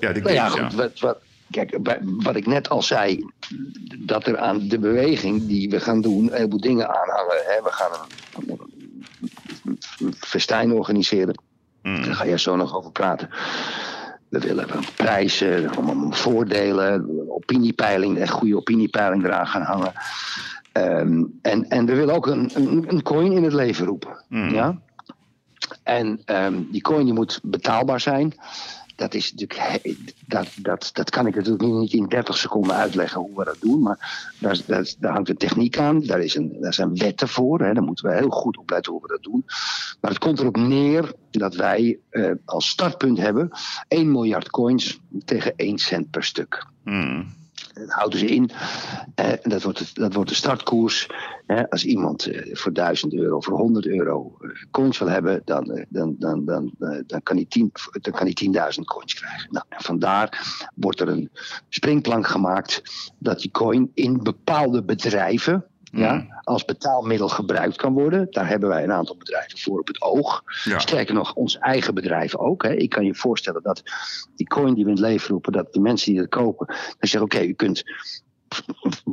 ja, 0.00 0.12
de 0.12 0.20
gigs, 0.20 0.34
nou 0.34 0.70
ja, 0.76 0.90
Wat, 1.00 1.18
kijk, 1.50 1.78
wat 2.02 2.36
ik 2.36 2.46
net 2.46 2.68
al 2.68 2.82
zei, 2.82 3.30
dat 3.98 4.26
er 4.26 4.38
aan 4.38 4.68
de 4.68 4.78
beweging 4.78 5.46
die 5.46 5.70
we 5.70 5.80
gaan 5.80 6.00
doen, 6.00 6.26
een 6.26 6.32
heleboel 6.32 6.60
dingen 6.60 6.88
aanhangen. 6.88 7.42
Hè? 7.46 7.62
We 7.62 7.72
gaan 7.72 7.90
een, 8.36 8.60
een 9.98 10.14
festijn 10.18 10.72
organiseren 10.72 11.46
Mm. 11.88 12.04
Daar 12.04 12.14
ga 12.14 12.24
je 12.24 12.38
zo 12.38 12.56
nog 12.56 12.76
over 12.76 12.90
praten. 12.90 13.28
We 14.28 14.38
willen 14.38 14.66
prijzen, 14.96 15.70
voordelen, 16.10 17.28
opiniepeiling, 17.28 18.18
echt 18.18 18.32
goede 18.32 18.56
opiniepeiling 18.56 19.24
eraan 19.24 19.46
gaan 19.46 19.62
hangen. 19.62 19.92
Ehm, 20.72 21.24
en, 21.42 21.68
en 21.68 21.86
we 21.86 21.94
willen 21.94 22.14
ook 22.14 22.26
een, 22.26 22.50
een, 22.54 22.84
een 22.88 23.02
coin 23.02 23.32
in 23.32 23.44
het 23.44 23.52
leven 23.52 23.86
roepen. 23.86 24.24
Mm. 24.28 24.48
Ja? 24.48 24.78
En 25.82 26.20
um, 26.26 26.68
die 26.70 26.80
coin 26.80 27.04
die 27.04 27.14
moet 27.14 27.40
betaalbaar 27.42 28.00
zijn 28.00 28.34
dat 28.98 29.14
is 29.14 29.32
natuurlijk. 29.34 29.96
Dat, 30.26 30.48
dat, 30.56 30.90
dat 30.92 31.10
kan 31.10 31.26
ik 31.26 31.34
natuurlijk 31.34 31.62
niet 31.62 31.92
in 31.92 32.06
30 32.06 32.36
seconden 32.36 32.74
uitleggen 32.74 33.20
hoe 33.20 33.36
we 33.36 33.44
dat 33.44 33.60
doen. 33.60 33.82
Maar 33.82 34.32
daar, 34.38 34.60
daar, 34.98 35.12
hangt 35.12 35.28
een 35.28 35.36
techniek 35.36 35.78
aan. 35.78 36.00
Daar, 36.00 36.20
is 36.20 36.34
een, 36.34 36.56
daar 36.60 36.74
zijn 36.74 36.96
wetten 36.96 37.28
voor. 37.28 37.60
Hè. 37.60 37.74
Daar 37.74 37.82
moeten 37.82 38.08
we 38.08 38.16
heel 38.16 38.28
goed 38.28 38.56
opletten 38.56 38.92
hoe 38.92 39.02
we 39.02 39.08
dat 39.08 39.22
doen. 39.22 39.44
Maar 40.00 40.10
het 40.10 40.20
komt 40.20 40.38
erop 40.38 40.56
neer 40.56 41.12
dat 41.30 41.54
wij 41.54 41.98
eh, 42.10 42.30
als 42.44 42.68
startpunt 42.68 43.18
hebben 43.18 43.50
1 43.88 44.10
miljard 44.10 44.50
coins 44.50 45.00
tegen 45.24 45.52
1 45.56 45.78
cent 45.78 46.10
per 46.10 46.24
stuk. 46.24 46.66
Hmm. 46.84 47.36
Dat 47.78 47.90
houden 47.90 48.18
ze 48.18 48.26
in. 48.26 48.50
Uh, 49.20 49.32
dat, 49.42 49.62
wordt 49.62 49.94
dat 49.94 50.14
wordt 50.14 50.28
de 50.28 50.36
startkoers. 50.36 51.06
als 51.68 51.84
iemand 51.84 52.28
voor 52.52 52.72
1000 52.72 53.14
euro, 53.14 53.40
voor 53.40 53.58
100 53.58 53.86
euro 53.86 54.36
coins 54.70 54.98
wil 54.98 55.08
hebben, 55.08 55.42
dan, 55.44 55.86
dan, 55.88 56.16
dan, 56.18 56.44
dan, 56.44 56.72
dan 57.06 57.22
kan 57.22 57.46
hij 58.26 58.74
10.000 58.76 58.84
coins 58.84 59.14
krijgen. 59.14 59.48
Nou, 59.50 59.64
vandaar 59.68 60.46
wordt 60.74 61.00
er 61.00 61.08
een 61.08 61.30
springplank 61.68 62.26
gemaakt 62.26 62.82
dat 63.18 63.40
die 63.40 63.50
coin 63.50 63.90
in 63.94 64.22
bepaalde 64.22 64.82
bedrijven, 64.82 65.64
ja, 65.92 66.12
mm. 66.12 66.28
als 66.42 66.64
betaalmiddel 66.64 67.28
gebruikt 67.28 67.76
kan 67.76 67.92
worden. 67.92 68.26
Daar 68.30 68.48
hebben 68.48 68.68
wij 68.68 68.82
een 68.82 68.92
aantal 68.92 69.16
bedrijven 69.16 69.58
voor 69.58 69.78
op 69.78 69.86
het 69.86 70.02
oog. 70.02 70.42
Sterker 70.76 71.14
nog, 71.14 71.34
ons 71.34 71.58
eigen 71.58 71.94
bedrijf 71.94 72.36
ook. 72.36 72.62
Hè. 72.62 72.74
Ik 72.74 72.90
kan 72.90 73.04
je 73.04 73.14
voorstellen 73.14 73.62
dat 73.62 73.82
die 74.36 74.46
coin 74.46 74.74
die 74.74 74.84
we 74.84 74.90
in 74.90 74.96
het 74.96 75.04
leven 75.04 75.30
roepen, 75.30 75.52
dat 75.52 75.72
de 75.72 75.80
mensen 75.80 76.12
die 76.12 76.20
het 76.20 76.30
kopen, 76.30 76.66
dan 76.66 76.76
zeggen: 76.98 77.22
Oké, 77.22 77.40
u 77.40 77.52
kunt 77.52 77.82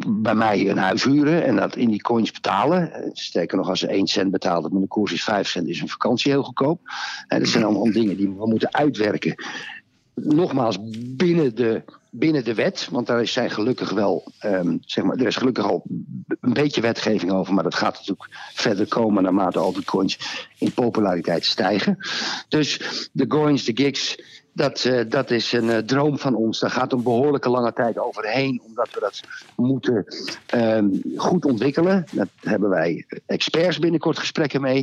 bij 0.08 0.36
mij 0.36 0.70
een 0.70 0.78
huis 0.78 1.04
huren 1.04 1.44
en 1.44 1.56
dat 1.56 1.76
in 1.76 1.90
die 1.90 2.02
coins 2.02 2.32
betalen. 2.32 3.10
Sterker 3.14 3.58
nog, 3.58 3.70
als 3.70 3.80
ze 3.80 3.88
1 3.88 4.08
cent 4.08 4.32
betaalt, 4.32 4.72
met 4.72 4.82
een 4.82 4.88
koers 4.88 5.14
is 5.14 5.24
5 5.24 5.48
cent, 5.48 5.68
is 5.68 5.82
een 5.82 5.90
vakantie 5.90 6.32
heel 6.32 6.44
goedkoop. 6.44 6.82
En 7.28 7.40
dat 7.40 7.48
zijn 7.48 7.64
allemaal 7.64 7.92
dingen 7.92 8.18
die 8.18 8.30
we 8.30 8.48
moeten 8.48 8.74
uitwerken. 8.74 9.36
Nogmaals, 10.16 10.78
binnen 11.16 11.56
de 11.56 11.84
binnen 12.18 12.44
de 12.44 12.54
wet, 12.54 12.88
want 12.92 13.08
daar 13.08 13.28
zijn 13.28 13.50
gelukkig 13.50 13.90
wel, 13.90 14.32
um, 14.46 14.80
zeg 14.86 15.04
maar, 15.04 15.18
er 15.18 15.28
is 15.28 15.36
gelukkig 15.36 15.66
al 15.66 15.84
een 16.40 16.54
beetje 16.54 16.82
wetgeving 16.82 17.32
over, 17.32 17.54
maar 17.54 17.64
dat 17.64 17.76
gaat 17.76 17.94
natuurlijk 17.94 18.30
verder 18.54 18.88
komen 18.88 19.24
naarmate 19.24 19.60
al 19.60 19.74
die 19.74 19.84
coins 19.84 20.20
in 20.58 20.74
populariteit 20.74 21.46
stijgen. 21.46 21.98
Dus 22.50 22.80
de 23.12 23.28
coins, 23.28 23.64
de 23.66 23.72
gigs, 23.76 24.18
dat, 24.56 24.84
uh, 24.84 25.02
dat 25.08 25.32
is 25.32 25.52
een 25.52 25.66
uh, 25.66 25.78
droom 25.78 26.20
van 26.20 26.36
ons. 26.36 26.60
Daar 26.60 26.70
gaat 26.70 26.92
een 26.92 27.04
behoorlijke 27.04 27.50
lange 27.50 27.74
tijd 27.74 27.98
overheen, 27.98 28.62
omdat 28.66 28.90
we 28.94 29.00
dat 29.00 29.22
moeten 29.56 30.06
um, 30.54 31.02
goed 31.16 31.46
ontwikkelen. 31.46 32.06
Daar 32.12 32.28
hebben 32.42 32.70
wij 32.70 33.06
experts 33.26 33.80
binnenkort 33.80 34.20
gesprekken 34.20 34.62
mee. 34.62 34.82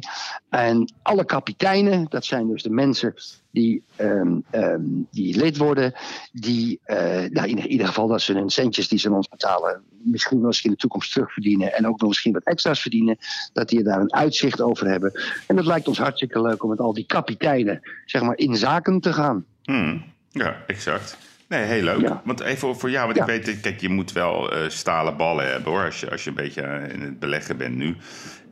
En 0.48 0.92
alle 1.02 1.24
kapiteinen, 1.24 2.06
dat 2.08 2.24
zijn 2.24 2.48
dus 2.48 2.62
de 2.62 2.70
mensen 2.70 3.14
die, 3.50 3.82
um, 3.96 4.44
um, 4.50 5.06
die 5.10 5.36
lid 5.36 5.56
worden, 5.56 5.94
die 6.32 6.80
uh, 6.86 6.96
nou 7.30 7.48
in 7.48 7.66
ieder 7.66 7.86
geval 7.86 8.06
dat 8.06 8.22
ze 8.22 8.32
hun 8.32 8.50
centjes 8.50 8.88
die 8.88 8.98
ze 8.98 9.12
ons 9.12 9.28
betalen, 9.28 9.82
misschien 10.04 10.38
wel 10.38 10.46
eens 10.46 10.64
in 10.64 10.70
de 10.70 10.76
toekomst 10.76 11.12
terugverdienen 11.12 11.74
en 11.74 11.86
ook 11.86 12.00
nog 12.00 12.08
misschien 12.08 12.32
wat 12.32 12.44
extra's 12.44 12.80
verdienen, 12.80 13.18
dat 13.52 13.68
die 13.68 13.82
daar 13.82 14.00
een 14.00 14.14
uitzicht 14.14 14.60
over 14.60 14.86
hebben. 14.86 15.12
En 15.46 15.56
dat 15.56 15.66
lijkt 15.66 15.88
ons 15.88 15.98
hartstikke 15.98 16.42
leuk 16.42 16.62
om 16.62 16.70
met 16.70 16.80
al 16.80 16.94
die 16.94 17.06
kapiteinen 17.06 17.80
zeg 18.04 18.22
maar, 18.22 18.38
in 18.38 18.56
zaken 18.56 19.00
te 19.00 19.12
gaan. 19.12 19.44
Hmm. 19.62 20.04
Ja, 20.30 20.56
exact. 20.66 21.16
Nee, 21.48 21.64
heel 21.64 21.82
leuk. 21.82 22.12
Want 22.24 22.40
even 22.40 22.76
voor 22.76 22.90
jou, 22.90 23.06
want 23.06 23.18
ik 23.18 23.44
weet, 23.44 23.60
kijk, 23.60 23.80
je 23.80 23.88
moet 23.88 24.12
wel 24.12 24.56
uh, 24.56 24.68
stalen 24.68 25.16
ballen 25.16 25.50
hebben 25.50 25.72
hoor, 25.72 25.84
als 25.84 26.00
je, 26.00 26.10
als 26.10 26.24
je 26.24 26.30
een 26.30 26.36
beetje 26.36 26.88
in 26.92 27.00
het 27.00 27.18
beleggen 27.18 27.56
bent 27.56 27.76
nu. 27.76 27.96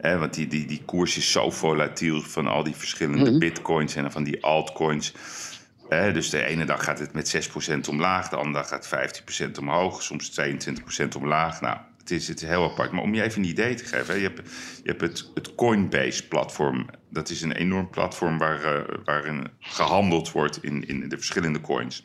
Eh, 0.01 0.19
want 0.19 0.35
die, 0.35 0.47
die, 0.47 0.67
die 0.67 0.83
koers 0.85 1.17
is 1.17 1.33
zo 1.33 1.51
volatiel 1.51 2.21
van 2.21 2.47
al 2.47 2.63
die 2.63 2.75
verschillende 2.77 3.31
mhm. 3.31 3.39
bitcoins 3.39 3.97
en 3.97 4.13
van 4.13 4.23
die 4.23 4.45
altcoins. 4.45 5.15
Eh, 5.91 6.13
dus 6.13 6.31
de 6.31 6.45
ene 6.45 6.65
dag 6.65 6.85
gaat 6.85 6.99
het 6.99 7.13
met 7.13 7.29
6% 7.29 7.89
omlaag, 7.89 8.29
de 8.29 8.37
andere 8.37 8.55
dag 8.55 8.69
gaat 8.69 8.87
15% 8.87 9.59
omhoog, 9.59 10.03
soms 10.03 10.31
22% 10.31 11.17
omlaag. 11.17 11.61
Nou, 11.61 11.79
het 11.99 12.11
is, 12.11 12.29
het 12.29 12.41
heel 12.41 12.71
apart. 12.71 12.93
Maar 12.93 13.03
om 13.03 13.15
je 13.15 13.23
even 13.23 13.43
een 13.43 13.49
idee 13.49 13.75
te 13.75 13.85
geven, 13.85 14.17
je 14.17 14.23
hebt, 14.23 14.51
je 14.83 14.91
hebt 14.91 15.01
het, 15.35 15.55
Coinbase-platform. 15.55 16.87
Dat 17.09 17.31
is 17.31 17.43
een 17.43 17.53
enorm 17.53 17.91
platform 17.91 18.39
waar, 18.39 18.77
uh, 18.77 18.81
waarin 19.05 19.49
gehandeld 19.59 20.33
wordt 20.33 20.63
in, 20.63 20.89
in 20.89 21.09
de 21.09 21.17
verschillende 21.17 21.61
coins. 21.61 22.05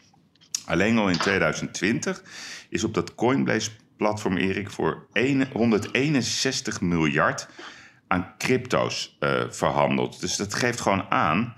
Alleen 0.66 0.98
al 0.98 1.10
in 1.10 1.18
2020 1.18 2.24
is 2.70 2.84
op 2.84 2.94
dat 2.94 3.16
Coinbase-platform, 3.16 4.38
Erik, 4.38 4.72
voor 4.72 5.08
161 5.54 6.82
miljard 6.82 7.48
aan 8.08 8.34
crypto's 8.38 9.18
uh, 9.20 9.44
verhandeld. 9.50 10.20
Dus 10.22 10.36
dat 10.36 10.54
geeft 10.54 10.82
gewoon 10.82 11.06
aan 11.10 11.56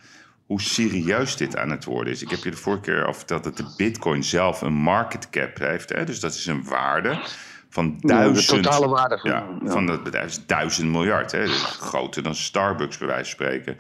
hoe 0.48 0.62
serieus 0.62 1.38
dit 1.38 1.58
aan 1.58 1.70
het 1.70 1.86
worden 1.86 2.14
is. 2.14 2.22
Ik 2.22 2.30
heb 2.30 2.44
je 2.44 2.52
de 2.52 2.58
vorige 2.58 2.82
keer 2.82 3.06
al 3.06 3.14
verteld 3.14 3.44
dat 3.44 3.58
de 3.58 3.74
bitcoin 3.78 4.24
zelf 4.24 4.62
een 4.62 4.74
market 4.74 5.30
cap 5.30 5.58
heeft. 5.58 5.90
Hè? 5.90 6.06
Dus 6.06 6.20
dat 6.20 6.34
is 6.34 6.46
een 6.46 6.64
waarde 6.64 7.20
van 7.70 7.98
Ja, 8.00 8.08
duizend... 8.08 8.50
de 8.50 8.56
totale 8.70 8.88
waarde 8.88 9.18
van. 9.18 9.30
Ja, 9.30 9.46
ja. 9.64 9.72
van 9.72 9.86
dat 9.86 10.04
bedrijf 10.04 10.26
is 10.28 10.46
duizend 10.46 10.92
miljard. 10.92 11.32
Hè? 11.32 11.46
Dus 11.46 11.64
groter 11.64 12.24
dan 12.24 12.36
Starbucks, 12.36 12.98
bij 12.98 13.08
wijze 13.08 13.36
van 13.36 13.46
spreken. 13.46 13.78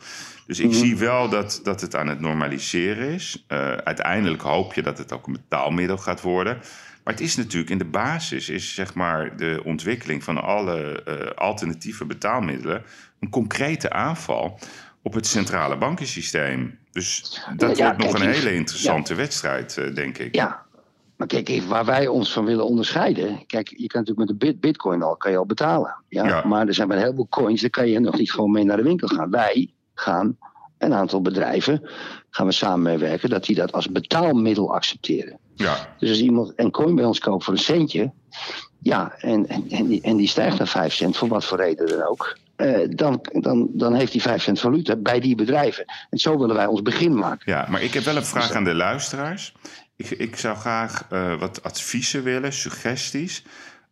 Dus 0.48 0.60
Mhm. 0.60 0.68
ik 0.68 0.74
zie 0.76 0.98
wel 0.98 1.30
dat, 1.30 1.60
dat 1.64 1.82
het 1.82 1.96
aan 1.96 2.08
het 2.08 2.20
normaliseren 2.20 3.10
is. 3.10 3.44
Eh, 3.48 3.72
uiteindelijk 3.74 4.42
hoop 4.42 4.74
je 4.74 4.82
dat 4.82 4.98
het 4.98 5.12
ook 5.14 5.28
een 5.28 5.34
betaalmiddel 5.34 5.98
gaat 5.98 6.22
worden. 6.22 6.58
Maar 7.04 7.14
het 7.16 7.26
is 7.26 7.36
natuurlijk 7.36 7.72
in 7.72 7.78
de 7.78 7.86
basis, 7.86 8.50
is 8.50 8.74
zeg 8.74 8.94
maar 8.94 9.38
de 9.38 9.62
ontwikkeling 9.64 10.24
van 10.24 10.42
alle 10.44 11.04
eh, 11.04 11.30
alternatieve 11.36 12.06
betaalmiddelen 12.06 12.84
een 13.20 13.30
concrete 13.30 13.90
aanval 13.90 14.60
op 15.08 15.14
het 15.14 15.28
centrale 15.28 15.78
bankensysteem. 15.78 16.80
Dus 16.92 17.42
dat 17.56 17.78
Ja, 17.78 17.86
wordt 17.86 18.04
nog 18.04 18.14
een 18.14 18.30
hele 18.30 18.54
interessante 18.54 19.16
wedstrijd, 19.16 19.78
eh, 19.78 19.96
denk 19.96 20.18
ik. 20.18 20.36
Ja, 20.36 20.66
maar 21.16 21.28
kijk 21.28 21.50
even 21.50 21.70
waar 21.70 21.86
wij 21.86 22.08
ons 22.08 22.34
van 22.34 22.46
willen 22.46 22.66
onderscheiden. 22.66 23.46
Kijk, 23.46 23.70
je 23.70 23.88
kan 23.88 24.00
natuurlijk 24.00 24.30
met 24.30 24.40
de 24.40 24.46
bit, 24.46 24.60
bitcoin 24.60 25.04
al, 25.04 25.16
kan 25.16 25.32
je 25.32 25.38
al 25.38 25.46
betalen. 25.46 25.96
Ja? 26.08 26.26
Ja. 26.26 26.46
Maar 26.46 26.68
er 26.68 26.74
zijn 26.74 26.88
maar 26.88 26.98
heel 26.98 27.14
veel 27.14 27.28
coins, 27.30 27.62
daar 27.62 27.70
kan 27.70 27.90
je 27.90 28.00
nog 28.00 28.18
niet 28.18 28.32
gewoon 28.32 28.52
mee 28.52 28.64
naar 28.64 28.78
de 28.78 28.84
winkel 28.84 29.08
gaan. 29.08 29.30
Wij 29.30 29.74
gaan 29.94 30.38
een 30.78 30.94
aantal 30.94 31.22
bedrijven, 31.22 31.90
gaan 32.30 32.46
we 32.46 32.52
samenwerken, 32.52 33.30
dat 33.30 33.46
die 33.46 33.56
dat 33.56 33.72
als 33.72 33.92
betaalmiddel 33.92 34.74
accepteren. 34.74 35.40
Ja, 35.56 35.96
Dus 36.00 36.10
als 36.10 36.22
iemand 36.22 36.54
een 36.56 36.72
coin 36.72 36.96
bij 36.96 37.06
ons 37.06 37.20
koopt 37.20 37.44
voor 37.44 37.54
een 37.54 37.60
centje, 37.60 38.12
ja, 38.80 39.12
en, 39.18 39.48
en, 39.48 39.66
en, 39.70 39.88
die, 39.88 40.02
en 40.02 40.18
die 40.18 40.28
stijgt 40.28 40.58
naar 40.58 40.68
5 40.68 40.94
cent, 40.94 41.18
voor 41.18 41.28
wat 41.28 41.46
voor 41.46 41.58
reden 41.58 41.88
dan 41.88 42.04
ook. 42.04 42.38
Eh, 42.58 42.88
dan, 42.90 43.26
dan, 43.32 43.68
dan 43.74 43.94
heeft 43.96 44.12
hij 44.12 44.22
5 44.22 44.42
cent 44.42 44.60
valuta 44.60 44.96
bij 44.96 45.20
die 45.20 45.36
bedrijven. 45.36 45.86
En 46.10 46.18
zo 46.18 46.38
willen 46.40 46.56
wij 46.56 46.66
ons 46.66 46.82
begin 46.82 47.14
maken. 47.16 47.52
Ja, 47.52 47.66
maar 47.70 47.82
ik 47.82 47.94
heb 47.94 48.04
wel 48.04 48.16
een 48.16 48.26
vraag 48.26 48.52
aan 48.52 48.64
de 48.64 48.76
luisteraars. 48.76 49.54
Ik, 49.96 50.10
ik 50.10 50.36
zou 50.36 50.58
graag 50.58 51.06
eh, 51.10 51.40
wat 51.40 51.64
adviezen 51.64 52.24
willen, 52.24 52.54
suggesties. 52.54 53.44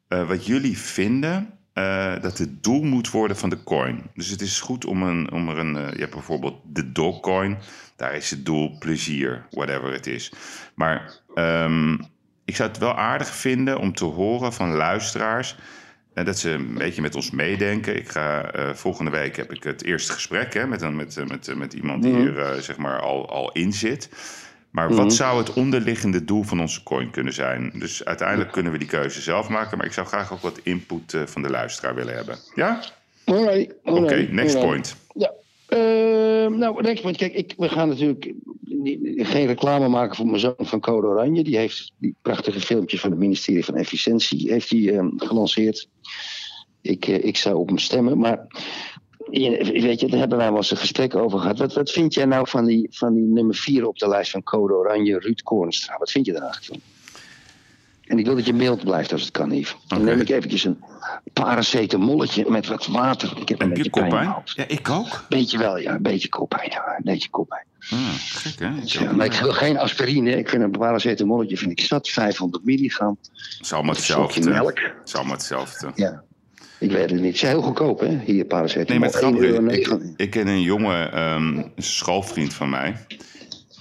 eh, 0.08 0.28
wat 0.28 0.46
jullie 0.46 0.78
vinden 0.78 1.50
eh, 1.74 2.14
dat 2.22 2.38
het 2.38 2.64
doel 2.64 2.84
moet 2.84 3.12
worden 3.12 3.38
van 3.38 3.50
de 3.50 3.64
coin. 3.64 4.04
Dus 4.14 4.30
het 4.30 4.42
is 4.42 4.60
goed 4.60 4.86
om, 4.86 5.04
een, 5.04 5.32
om 5.32 5.50
er 5.50 5.58
een... 5.58 5.76
eh, 5.78 5.92
je 5.94 6.00
hebt 6.00 6.14
bijvoorbeeld 6.14 6.62
de 6.66 6.92
Dogcoin. 6.92 7.58
Daar 7.96 8.16
is 8.16 8.30
het 8.30 8.46
doel 8.46 8.76
plezier, 8.80 9.46
whatever 9.52 9.92
het 9.94 10.08
is. 10.08 10.32
Maar 10.76 11.20
ehm, 11.36 11.94
ik 12.46 12.56
zou 12.56 12.70
het 12.70 12.78
wel 12.78 12.96
aardig 12.98 13.28
vinden 13.36 13.80
om 13.80 13.94
te 13.94 14.06
horen 14.06 14.54
van 14.54 14.72
luisteraars... 14.76 15.56
En 16.16 16.26
dat 16.26 16.40
ze 16.40 16.50
een 16.50 16.74
beetje 16.74 17.02
met 17.02 17.16
ons 17.16 17.32
meedenken. 17.32 17.96
Ik 17.96 18.10
ga, 18.10 18.52
eh, 18.52 18.74
volgende 18.74 19.12
week 19.12 19.36
heb 19.36 19.54
ik 19.54 19.64
het 19.64 19.84
eerste 19.84 20.14
gesprek 20.14 20.54
hè, 20.54 20.68
met, 20.68 20.82
een, 20.82 20.96
met, 20.96 21.18
eh, 21.18 21.26
met, 21.26 21.48
eh, 21.48 21.56
met 21.56 21.74
iemand 21.74 22.04
die 22.04 22.16
hier 22.16 22.40
eh, 22.40 22.60
zeg 22.60 22.78
maar 22.78 23.00
al, 23.00 23.30
al 23.30 23.52
in 23.52 23.74
zit. 23.74 24.10
Maar 24.72 24.94
wat 24.94 25.14
zou 25.14 25.38
het 25.38 25.54
onderliggende 25.54 26.26
doel 26.26 26.44
van 26.44 26.60
onze 26.60 26.84
coin 26.84 27.12
kunnen 27.12 27.34
zijn? 27.34 27.72
Dus 27.74 28.06
uiteindelijk 28.06 28.52
kunnen 28.52 28.72
we 28.72 28.78
die 28.78 28.88
keuze 28.88 29.22
zelf 29.22 29.50
maken. 29.50 29.78
Maar 29.78 29.86
ik 29.86 29.94
zou 29.94 30.08
graag 30.08 30.34
ook 30.34 30.40
wat 30.40 30.60
input 30.64 31.18
van 31.26 31.42
de 31.42 31.50
luisteraar 31.50 31.96
willen 31.96 32.16
hebben. 32.16 32.38
Ja? 32.56 32.80
Alright, 33.26 33.74
Oké, 33.84 34.16
next 34.16 34.56
alright. 34.56 34.60
point. 34.60 34.96
Ja. 35.14 35.32
Nou, 36.50 36.82
next 36.82 37.02
point. 37.02 37.18
Kijk, 37.18 37.34
ik, 37.34 37.54
we 37.58 37.70
gaan 37.70 37.88
natuurlijk 37.88 38.34
geen 39.18 39.46
reclame 39.46 39.88
maken 39.88 40.16
voor 40.16 40.26
mijn 40.26 40.40
zoon 40.40 40.54
van 40.58 40.80
Code 40.80 41.08
Oranje. 41.08 41.44
Die 41.44 41.58
heeft 41.58 41.92
die 41.98 42.16
prachtige 42.22 42.60
filmpjes 42.60 43.00
van 43.02 43.10
het 43.10 43.20
ministerie 43.20 43.66
van 43.66 43.76
Efficiëntie 43.76 44.52
heeft 44.52 44.70
die, 44.70 44.92
eh, 44.92 45.06
gelanceerd. 45.18 45.88
Ik, 46.82 47.08
eh, 47.08 47.24
ik 47.24 47.38
zou 47.38 47.56
op 47.56 47.68
hem 47.68 47.78
stemmen. 47.78 48.18
Maar 48.18 48.48
je- 49.32 49.80
weet 49.82 50.00
je, 50.00 50.08
daar 50.08 50.20
hebben 50.20 50.38
wij 50.38 50.48
wel 50.50 50.58
eens 50.58 50.72
een 50.72 50.78
gesprek 50.78 51.16
over 51.16 51.40
gehad. 51.40 51.58
Wat, 51.60 51.74
wat 51.74 51.92
vind 51.92 52.14
jij 52.14 52.26
nou 52.26 52.48
van 52.48 52.66
die, 52.66 52.88
van 52.92 53.14
die 53.14 53.24
nummer 53.24 53.56
4 53.56 53.88
op 53.88 53.98
de 53.98 54.08
lijst 54.08 54.32
van 54.32 54.44
Code 54.44 54.74
Oranje, 54.74 55.20
Ruud 55.20 55.42
Koornstra? 55.42 55.98
Wat 55.98 56.12
vind 56.12 56.26
je 56.26 56.32
daar 56.32 56.42
eigenlijk 56.42 56.72
van? 56.74 56.94
En 58.06 58.20
ik 58.20 58.26
wil 58.26 58.36
dat 58.36 58.46
je 58.46 58.54
mild 58.54 58.84
blijft 58.84 59.12
als 59.12 59.22
het 59.22 59.32
kan, 59.32 59.52
Yves. 59.52 59.76
Dan 59.88 60.04
neem 60.04 60.20
ik 60.20 60.30
eventjes 60.30 60.64
een 60.64 60.78
paracetamolletje 61.34 62.50
met 62.50 62.68
wat 62.68 62.86
water. 62.88 63.34
Ik 63.42 63.50
heb 63.50 63.62
een 63.62 63.68
Heb 63.68 63.76
beetje 63.76 63.90
pijn 63.90 64.06
in 64.06 64.12
mijn 64.14 64.26
koppijn? 64.26 64.28
hoofd. 64.28 64.56
Ja, 64.56 64.68
ik 64.68 64.90
ook. 64.90 65.26
Beetje 65.30 65.58
wel, 65.58 65.78
ja. 65.78 65.94
Een 65.96 66.02
beetje 66.02 66.30
koppijn, 66.30 66.70
ja. 66.72 66.96
Een 66.98 67.04
beetje 67.04 67.30
koppijn. 67.30 67.66
Ah, 67.90 68.14
gek 68.14 68.60
hè? 68.60 68.70
Ik 68.82 68.84
Ja, 68.88 69.10
ook. 69.10 69.16
maar 69.16 69.26
ik 69.26 69.34
wil 69.34 69.52
geen 69.54 69.78
aspirine. 69.78 70.38
Ik 70.38 70.50
vind 70.50 70.64
een 70.64 70.72
paracetamolletje 70.72 71.58
vind 71.58 71.72
ik 71.72 71.80
zat. 71.80 72.10
500 72.10 72.64
milligram. 72.66 73.18
Het 73.22 73.58
is 73.62 73.74
allemaal 73.74 73.96
hetzelfde. 73.96 74.50
melk. 74.50 74.80
Het 74.80 74.94
is 75.06 75.16
allemaal 75.16 75.34
hetzelfde. 75.34 75.92
Ja. 75.96 76.24
Ik 76.80 76.92
weet 76.92 77.10
het 77.10 77.20
niet. 77.20 77.24
Het 77.26 77.36
is 77.36 77.42
heel 77.42 77.62
goedkoop, 77.62 78.00
hè? 78.00 78.20
Hier 78.26 78.46
paracetamol. 78.46 78.90
Nee, 78.90 79.00
maar 79.00 79.08
het 79.08 79.18
grappige 79.18 79.80
is, 79.80 79.88
1,09 79.90 79.92
ik, 79.92 80.14
ik 80.18 80.30
ken 80.30 80.48
een 80.48 80.62
jonge 80.62 81.10
ehm, 81.10 81.64
schoolvriend 81.78 82.54
van 82.54 82.70
mij. 82.70 82.96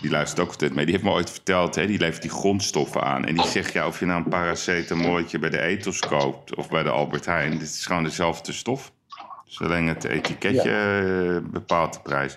Die 0.00 0.10
luistert 0.10 0.40
ook 0.40 0.50
altijd 0.50 0.74
mee. 0.74 0.84
Die 0.84 0.94
heeft 0.94 1.06
me 1.06 1.12
ooit 1.12 1.30
verteld, 1.30 1.74
hè, 1.74 1.86
die 1.86 1.98
levert 1.98 2.22
die 2.22 2.30
grondstoffen 2.30 3.02
aan. 3.02 3.24
En 3.24 3.34
die 3.34 3.46
zegt, 3.46 3.72
ja, 3.72 3.86
of 3.86 4.00
je 4.00 4.06
nou 4.06 4.22
een 4.24 4.28
paracetamolletje 4.28 5.38
bij 5.38 5.50
de 5.50 5.60
Ethos 5.60 5.98
koopt... 5.98 6.54
of 6.54 6.68
bij 6.68 6.82
de 6.82 6.88
Albert 6.90 7.26
Heijn, 7.26 7.50
dit 7.50 7.62
is 7.68 7.86
gewoon 7.86 8.04
dezelfde 8.04 8.52
stof. 8.52 8.92
Alleen 9.58 9.86
het 9.86 10.04
etiketje 10.04 10.70
eh, 11.44 11.50
bepaalt 11.52 11.92
de 11.92 12.00
prijs. 12.02 12.36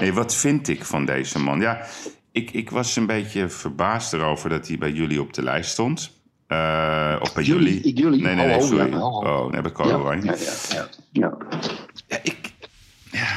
Nee, 0.00 0.12
wat 0.12 0.34
vind 0.34 0.68
ik 0.68 0.84
van 0.84 1.04
deze 1.04 1.38
man? 1.38 1.60
Ja, 1.60 1.86
ik, 2.32 2.50
ik 2.50 2.70
was 2.70 2.96
een 2.96 3.06
beetje 3.06 3.48
verbaasd 3.48 4.12
erover 4.12 4.50
dat 4.50 4.68
hij 4.68 4.78
bij 4.78 4.90
jullie 4.92 5.20
op 5.20 5.32
de 5.32 5.42
lijst 5.42 5.70
stond. 5.70 6.16
Eh, 6.46 7.16
of 7.20 7.34
bij 7.34 7.44
Jullie? 7.44 7.64
jullie. 7.74 7.82
Ik 7.82 7.98
jullie? 7.98 8.22
Nee, 8.22 8.34
nee, 8.34 8.46
nee, 8.46 8.56
Oh, 8.56 8.62
sorry. 8.62 8.92
oh, 8.94 9.16
oh. 9.16 9.42
Nee, 9.46 9.54
heb 9.60 9.66
ik 9.66 9.78
al 9.78 9.92
oranje. 9.92 10.24
ja, 10.24 10.36
ja, 10.74 10.88
ja. 11.12 11.36
ja. 12.06 12.18
Ik, 12.22 12.52
ja, 13.10 13.28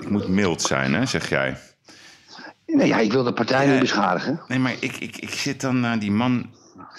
ik 0.00 0.08
moet 0.10 0.28
mild 0.28 0.62
zijn, 0.62 0.94
hè, 0.94 1.06
zeg 1.06 1.28
jij. 1.28 1.56
Nee, 2.66 2.86
ja, 2.86 2.98
ik 2.98 3.12
wil 3.12 3.22
de 3.22 3.32
partij 3.32 3.66
niet 3.66 3.80
beschadigen. 3.80 4.40
Nee, 4.48 4.58
maar 4.58 4.74
ik, 4.80 4.96
ik, 4.96 5.16
ik 5.16 5.30
zit 5.30 5.60
dan 5.60 5.80
naar 5.80 5.98
die 5.98 6.10
man. 6.10 6.50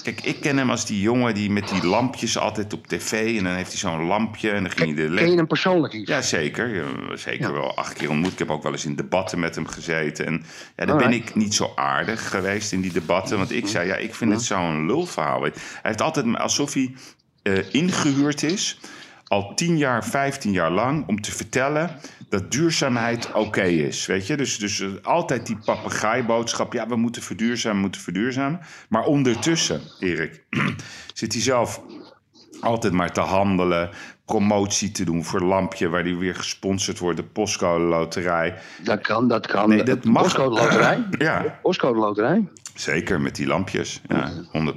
Kijk, 0.02 0.22
ik 0.22 0.40
ken 0.42 0.58
hem 0.58 0.70
als 0.70 0.86
die 0.86 1.02
jongen 1.02 1.34
die 1.34 1.50
met 1.50 1.70
die 1.70 1.86
lampjes 1.86 2.38
altijd 2.38 2.74
op 2.74 2.88
tv. 2.88 3.38
En 3.38 3.44
dan 3.44 3.54
heeft 3.54 3.70
hij 3.70 3.78
zo'n 3.80 4.04
lampje 4.06 4.52
en 4.52 4.64
dan 4.64 4.72
ging 4.72 4.96
hij 4.98 5.08
de 5.08 5.16
Ken 5.16 5.30
je 5.30 5.36
hem 5.36 5.48
persoonlijk, 5.48 5.94
Yves? 5.94 6.08
Ja, 6.08 6.22
zeker. 6.22 6.86
Zeker 7.14 7.48
Ja. 7.48 7.52
wel 7.54 7.76
acht 7.78 7.94
keer 7.94 8.10
ontmoet. 8.10 8.32
Ik 8.32 8.40
heb 8.40 8.52
ook 8.52 8.64
wel 8.64 8.72
eens 8.72 8.86
in 8.86 8.96
debatten 8.96 9.40
met 9.40 9.56
hem 9.56 9.68
gezeten. 9.68 10.26
En 10.26 10.44
ja, 10.76 10.86
dan 10.86 10.98
ben 10.98 11.12
ik 11.14 11.36
niet 11.36 11.54
zo 11.56 11.72
aardig 11.76 12.30
geweest 12.30 12.72
in 12.72 12.82
die 12.82 12.94
debatten. 12.94 13.38
Want 13.38 13.52
ik 13.52 13.68
zei, 13.68 13.88
ja, 13.88 13.96
ik 13.96 14.16
vind 14.16 14.32
het 14.32 14.42
zo'n 14.42 14.86
lulverhaal. 14.86 15.42
Hij 15.42 15.52
heeft 15.82 16.02
altijd 16.02 16.38
alsof 16.38 16.74
hij 16.74 16.94
eh, 17.44 17.74
ingehuurd 17.74 18.44
is. 18.44 18.80
Al 19.28 19.54
10 19.56 19.78
jaar, 19.78 20.06
15 20.06 20.52
jaar 20.52 20.72
lang. 20.72 21.08
Om 21.08 21.22
te 21.22 21.32
vertellen 21.32 22.00
dat 22.34 22.52
duurzaamheid 22.52 23.34
oké 23.34 23.64
is. 23.64 24.06
Weet 24.06 24.28
je? 24.28 24.38
Dus, 24.38 24.58
dus 24.58 24.80
eh, 24.80 24.90
altijd 25.02 25.46
die 25.46 25.58
papegaaiboodschap. 25.66 26.74
Ja, 26.74 26.88
we 26.88 26.96
moeten 26.96 27.22
verduurzamen, 27.22 27.82
moeten 27.82 28.02
verduurzamen. 28.02 28.60
Maar 28.90 29.04
ondertussen, 29.04 29.82
Erik, 30.00 30.44
zit 31.14 31.34
hij 31.34 31.42
zelf 31.42 31.82
altijd 32.62 32.94
maar 32.94 33.12
te 33.12 33.20
handelen, 33.20 33.90
promotie 34.26 34.92
te 34.92 35.04
doen 35.04 35.24
voor 35.24 35.42
Lampje, 35.42 35.90
waar 35.90 36.04
die 36.04 36.16
weer 36.16 36.36
gesponsord 36.36 37.00
wordt, 37.00 37.18
de 37.18 37.24
Postcode 37.24 37.84
Loterij. 37.84 38.56
Dat 38.84 39.02
kan, 39.02 39.28
dat 39.28 39.48
kan. 39.48 39.70
Nee, 39.70 39.84
dat 39.84 40.04
mag. 40.04 40.24
Postcode 40.24 40.56
loterij? 40.56 41.06
Ja, 41.18 41.60
Postcode 41.62 42.00
loterij? 42.00 42.48
zeker 42.76 43.22
met 43.22 43.36
die 43.36 43.48
lampjes. 43.48 44.02
Ja, 44.08 44.32
100 44.52 44.76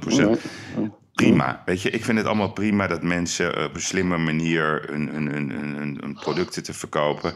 Prima. 1.25 1.61
Weet 1.65 1.81
je, 1.81 1.89
ik 1.89 2.05
vind 2.05 2.17
het 2.17 2.27
allemaal 2.27 2.51
prima 2.51 2.87
dat 2.87 3.03
mensen 3.03 3.55
eh, 3.55 3.63
op 3.63 3.73
een 3.75 3.81
slimme 3.81 4.17
manier 4.17 4.83
hun, 4.91 5.07
hun, 5.07 5.27
hun, 5.27 5.49
hun, 5.49 5.75
hun- 5.75 5.97
hun 6.01 6.13
producten 6.13 6.63
te 6.63 6.73
verkopen. 6.73 7.33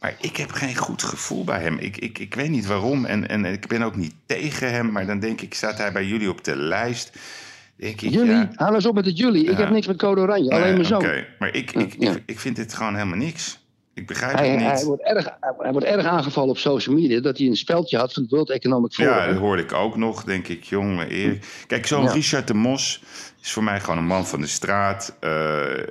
Maar 0.00 0.14
ik 0.20 0.36
heb 0.36 0.52
geen 0.52 0.76
goed 0.76 1.02
gevoel 1.02 1.44
bij 1.44 1.60
hem. 1.60 1.78
Ik, 1.78 1.96
ik, 1.96 2.18
ik 2.18 2.34
weet 2.34 2.50
niet 2.50 2.66
waarom. 2.66 3.04
En, 3.04 3.28
en 3.28 3.44
ik 3.44 3.66
ben 3.66 3.82
ook 3.82 3.96
niet 3.96 4.14
tegen 4.26 4.70
hem. 4.72 4.92
Maar 4.92 5.06
dan 5.06 5.18
denk 5.20 5.40
ik, 5.40 5.54
staat 5.54 5.78
hij 5.78 5.92
bij 5.92 6.04
jullie 6.06 6.30
op 6.30 6.44
de 6.44 6.56
lijst? 6.56 7.12
Denk 7.76 8.00
ik, 8.00 8.10
Jullie? 8.10 8.30
ja, 8.32 8.50
Haal 8.54 8.74
eens 8.74 8.86
op 8.86 8.94
met 8.94 9.04
het 9.06 9.18
jullie. 9.18 9.44
Ik 9.44 9.50
Ja. 9.50 9.56
heb 9.56 9.70
niks 9.70 9.86
met 9.86 9.96
code 9.96 10.20
oranje. 10.20 10.50
Alleen 10.50 10.72
mijn 10.74 10.84
zoon. 10.84 10.98
Oké, 10.98 11.26
maar 11.38 11.54
ik, 11.54 11.72
ik, 11.72 11.94
Ja. 11.98 12.10
ik, 12.10 12.22
ik 12.26 12.40
vind 12.40 12.56
dit 12.56 12.74
gewoon 12.74 12.94
helemaal 12.94 13.16
niks. 13.18 13.58
Ik 13.94 14.06
begrijp 14.06 14.36
Hij, 14.36 14.48
het 14.48 14.58
niet. 14.58 14.68
hij, 14.70 14.84
wordt 14.84 15.02
erg, 15.02 15.28
hij, 15.58 15.72
wordt 15.72 15.86
erg 15.86 16.04
aangevallen 16.06 16.50
op 16.50 16.58
social 16.58 16.94
media 16.94 17.20
dat 17.20 17.38
hij 17.38 17.46
een 17.46 17.56
speldje 17.56 17.98
had 17.98 18.12
van 18.12 18.22
het 18.22 18.30
World 18.32 18.50
Economic 18.50 18.92
Forum. 18.92 19.10
Ja, 19.12 19.26
dat 19.26 19.36
hoorde 19.36 19.62
ik 19.62 19.72
ook 19.72 19.96
nog, 19.96 20.24
denk 20.24 20.48
ik, 20.48 20.64
jongen, 20.64 21.08
Erik. 21.08 21.44
Kijk, 21.66 21.86
zo'n 21.86 22.02
Ja. 22.04 22.12
Richard 22.12 22.46
de 22.46 22.54
Mos 22.54 23.02
is 23.42 23.52
voor 23.52 23.62
mij 23.64 23.80
gewoon 23.80 23.98
een 23.98 24.06
man 24.06 24.26
van 24.26 24.40
de 24.40 24.46
straat. 24.46 25.16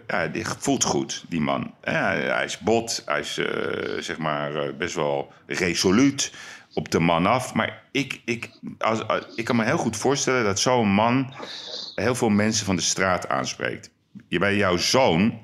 Ja, 0.07 0.27
die 0.27 0.45
voelt 0.59 0.83
goed, 0.83 1.23
die 1.29 1.41
man. 1.41 1.73
Ja, 1.83 2.13
hij 2.15 2.45
is 2.45 2.59
bot, 2.59 3.01
hij 3.05 3.19
is 3.19 3.37
eh, 3.37 3.45
zeg 3.99 4.17
maar 4.17 4.55
eh, 4.55 4.73
best 4.77 4.95
wel 4.95 5.31
resoluut 5.47 6.33
op 6.73 6.91
de 6.91 6.99
man 6.99 7.25
af. 7.25 7.53
Maar 7.53 7.83
ik, 7.91 8.21
ik, 8.25 8.49
als, 8.77 9.07
als- 9.07 9.25
ik 9.35 9.45
kan 9.45 9.55
me 9.55 9.63
heel 9.63 9.77
goed 9.77 9.97
voorstellen 9.97 10.43
dat 10.43 10.59
zo'n 10.59 10.89
man 10.93 11.33
heel 11.95 12.15
veel 12.15 12.29
mensen 12.29 12.65
van 12.65 12.75
de 12.75 12.81
straat 12.81 13.29
aanspreekt. 13.29 13.89
Bij 14.29 14.55
jouw 14.55 14.77
zoon 14.77 15.41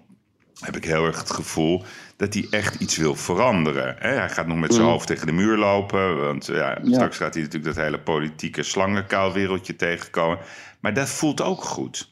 heb 0.60 0.76
ik 0.76 0.86
heel 0.86 1.06
erg 1.06 1.20
het 1.20 1.32
gevoel 1.32 1.84
dat 2.20 2.34
hij 2.34 2.48
echt 2.50 2.76
iets 2.76 2.98
wil 2.98 3.16
veranderen. 3.16 3.96
Hè? 4.00 4.10
Hij 4.10 4.30
gaat 4.30 4.48
nog 4.48 4.58
met 4.58 4.74
zijn 4.74 4.86
hoofd 4.86 5.08
tegen 5.08 5.26
de 5.26 5.32
muur 5.32 5.58
lopen. 5.58 6.18
Want 6.18 6.46
ja, 6.46 6.78
straks 6.84 7.18
gaat 7.18 7.34
hij 7.34 7.44
natuurlijk 7.44 7.76
dat 7.76 7.84
hele 7.84 8.00
politieke 8.00 8.64
slangenkuilwereldje 8.64 9.76
tegenkomen. 9.76 10.38
Maar 10.80 10.94
dat 10.94 11.10
voelt 11.10 11.42
ook 11.42 11.64
goed. 11.64 12.10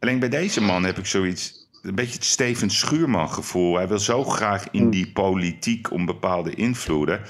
Alleen 0.00 0.18
bij 0.18 0.28
deze 0.28 0.60
man 0.60 0.84
heb 0.84 0.98
ik 0.98 1.06
zoiets... 1.06 1.68
een 1.82 1.94
beetje 1.94 2.14
het 2.14 2.24
Steven 2.24 2.70
Schuurman 2.70 3.30
gevoel. 3.30 3.76
Hij 3.76 3.88
wil 3.88 3.98
zo 3.98 4.24
graag 4.24 4.64
in 4.70 4.90
die 4.90 5.12
politiek 5.12 5.90
om 5.90 6.06
bepaalde 6.06 6.54
invloeden. 6.54 7.20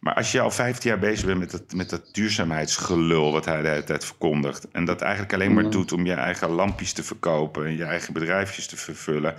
Maar 0.00 0.14
als 0.14 0.32
je 0.32 0.40
al 0.40 0.50
15 0.50 0.90
jaar 0.90 0.98
bezig 0.98 1.26
bent 1.26 1.38
met 1.38 1.50
dat, 1.50 1.72
met 1.74 1.90
dat 1.90 2.08
duurzaamheidsgelul 2.12 3.32
wat 3.32 3.44
hij 3.44 3.62
de 3.62 3.68
hele 3.68 3.84
tijd 3.84 4.04
verkondigt. 4.04 4.68
En 4.72 4.84
dat 4.84 5.00
eigenlijk 5.00 5.32
alleen 5.32 5.54
maar 5.54 5.70
doet 5.70 5.92
om 5.92 6.06
je 6.06 6.14
eigen 6.14 6.50
lampjes 6.50 6.92
te 6.92 7.02
verkopen 7.02 7.66
en 7.66 7.76
je 7.76 7.84
eigen 7.84 8.12
bedrijfjes 8.12 8.66
te 8.66 8.76
vervullen. 8.76 9.34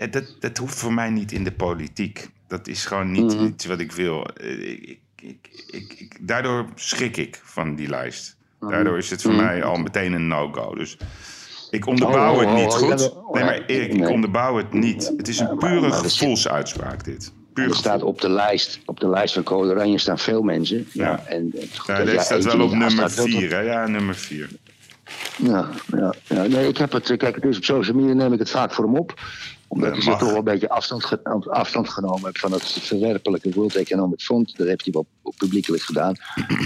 Ja, 0.00 0.06
dat, 0.06 0.36
dat 0.38 0.56
hoeft 0.56 0.78
voor 0.78 0.92
mij 0.92 1.10
niet 1.10 1.32
in 1.32 1.44
de 1.44 1.52
politiek. 1.52 2.28
Dat 2.48 2.66
is 2.66 2.84
gewoon 2.84 3.10
niet 3.10 3.32
iets 3.32 3.66
wat 3.66 3.80
ik 3.80 3.92
wil. 3.92 4.26
Eh, 4.26 4.72
Ik, 4.72 4.98
ik, 5.22 5.48
ik, 5.70 5.94
ik, 5.98 6.16
daardoor 6.20 6.66
schrik 6.74 7.16
ik 7.16 7.40
van 7.44 7.74
die 7.74 7.88
lijst. 7.88 8.36
Daardoor 8.60 8.98
is 8.98 9.10
het 9.10 9.22
voor 9.22 9.34
mij 9.34 9.64
al 9.64 9.76
meteen 9.76 10.12
een 10.12 10.28
no-go. 10.28 10.74
Dus 10.74 10.96
ik 11.70 11.86
onderbouw 11.86 12.32
Oh, 12.32 12.38
oh, 12.40 12.46
het 12.46 12.54
niet 12.54 12.72
oh, 12.72 12.72
goed. 12.72 13.12
oh, 13.12 13.34
Nee, 13.34 13.44
maar 13.44 13.64
Erik, 13.66 13.92
ik 13.94 14.08
onderbouw 14.08 14.56
het 14.56 14.72
niet. 14.72 15.12
Het 15.16 15.28
is 15.28 15.38
een 15.38 15.56
pure 15.58 15.92
gevoelsuitspraak, 15.92 17.04
dit. 17.04 17.32
Puur 17.52 17.68
Er 17.68 17.74
staat 17.74 18.02
op 18.02 18.20
de 18.20 18.30
lijst, 18.30 18.80
op 18.84 19.00
de 19.00 19.08
lijst 19.08 19.34
van 19.34 19.42
Code 19.42 19.70
Oranje 19.70 19.98
staan 19.98 20.18
veel 20.18 20.42
mensen. 20.42 20.86
Ja. 20.92 21.04
Ja. 21.04 21.24
En, 21.26 21.52
en 21.60 21.68
goed, 21.76 21.86
Ja, 21.86 21.98
ja, 21.98 22.04
deze 22.04 22.20
staat 22.24 22.44
wel 22.44 22.60
op 22.60 22.70
nummer 22.70 22.94
naast 22.94 23.12
staat, 23.12 23.26
4, 23.26 23.50
hè? 23.50 23.60
Ja, 23.60 23.86
nummer 23.86 24.14
4. 24.14 24.48
Ja, 25.36 25.68
ja, 25.96 26.14
ja, 26.24 26.46
nee, 26.46 26.68
ik 26.68 26.76
heb 26.76 26.92
het. 26.92 27.16
Kijk, 27.16 27.34
het 27.34 27.44
is 27.44 27.56
op 27.56 27.64
social 27.64 27.96
media 27.96 28.14
neem 28.14 28.32
ik 28.32 28.38
het 28.38 28.50
vaak 28.50 28.74
voor 28.74 28.84
hem 28.84 28.96
op. 28.96 29.20
Omdat 29.72 29.92
hij 29.92 30.00
zo 30.00 30.10
mag. 30.10 30.18
toch 30.18 30.28
wel 30.28 30.38
een 30.38 30.44
beetje 30.44 30.68
afstand, 30.68 31.18
afstand 31.48 31.88
genomen 31.88 32.24
heeft 32.24 32.38
van 32.38 32.52
het 32.52 32.64
verwerpelijke 32.64 33.50
World 33.50 33.74
Economic 33.74 34.20
Fund. 34.20 34.56
Dat 34.56 34.66
heeft 34.66 34.84
hij 34.84 34.92
wel 34.92 35.06
publiekelijk 35.36 35.82
gedaan. 35.82 36.14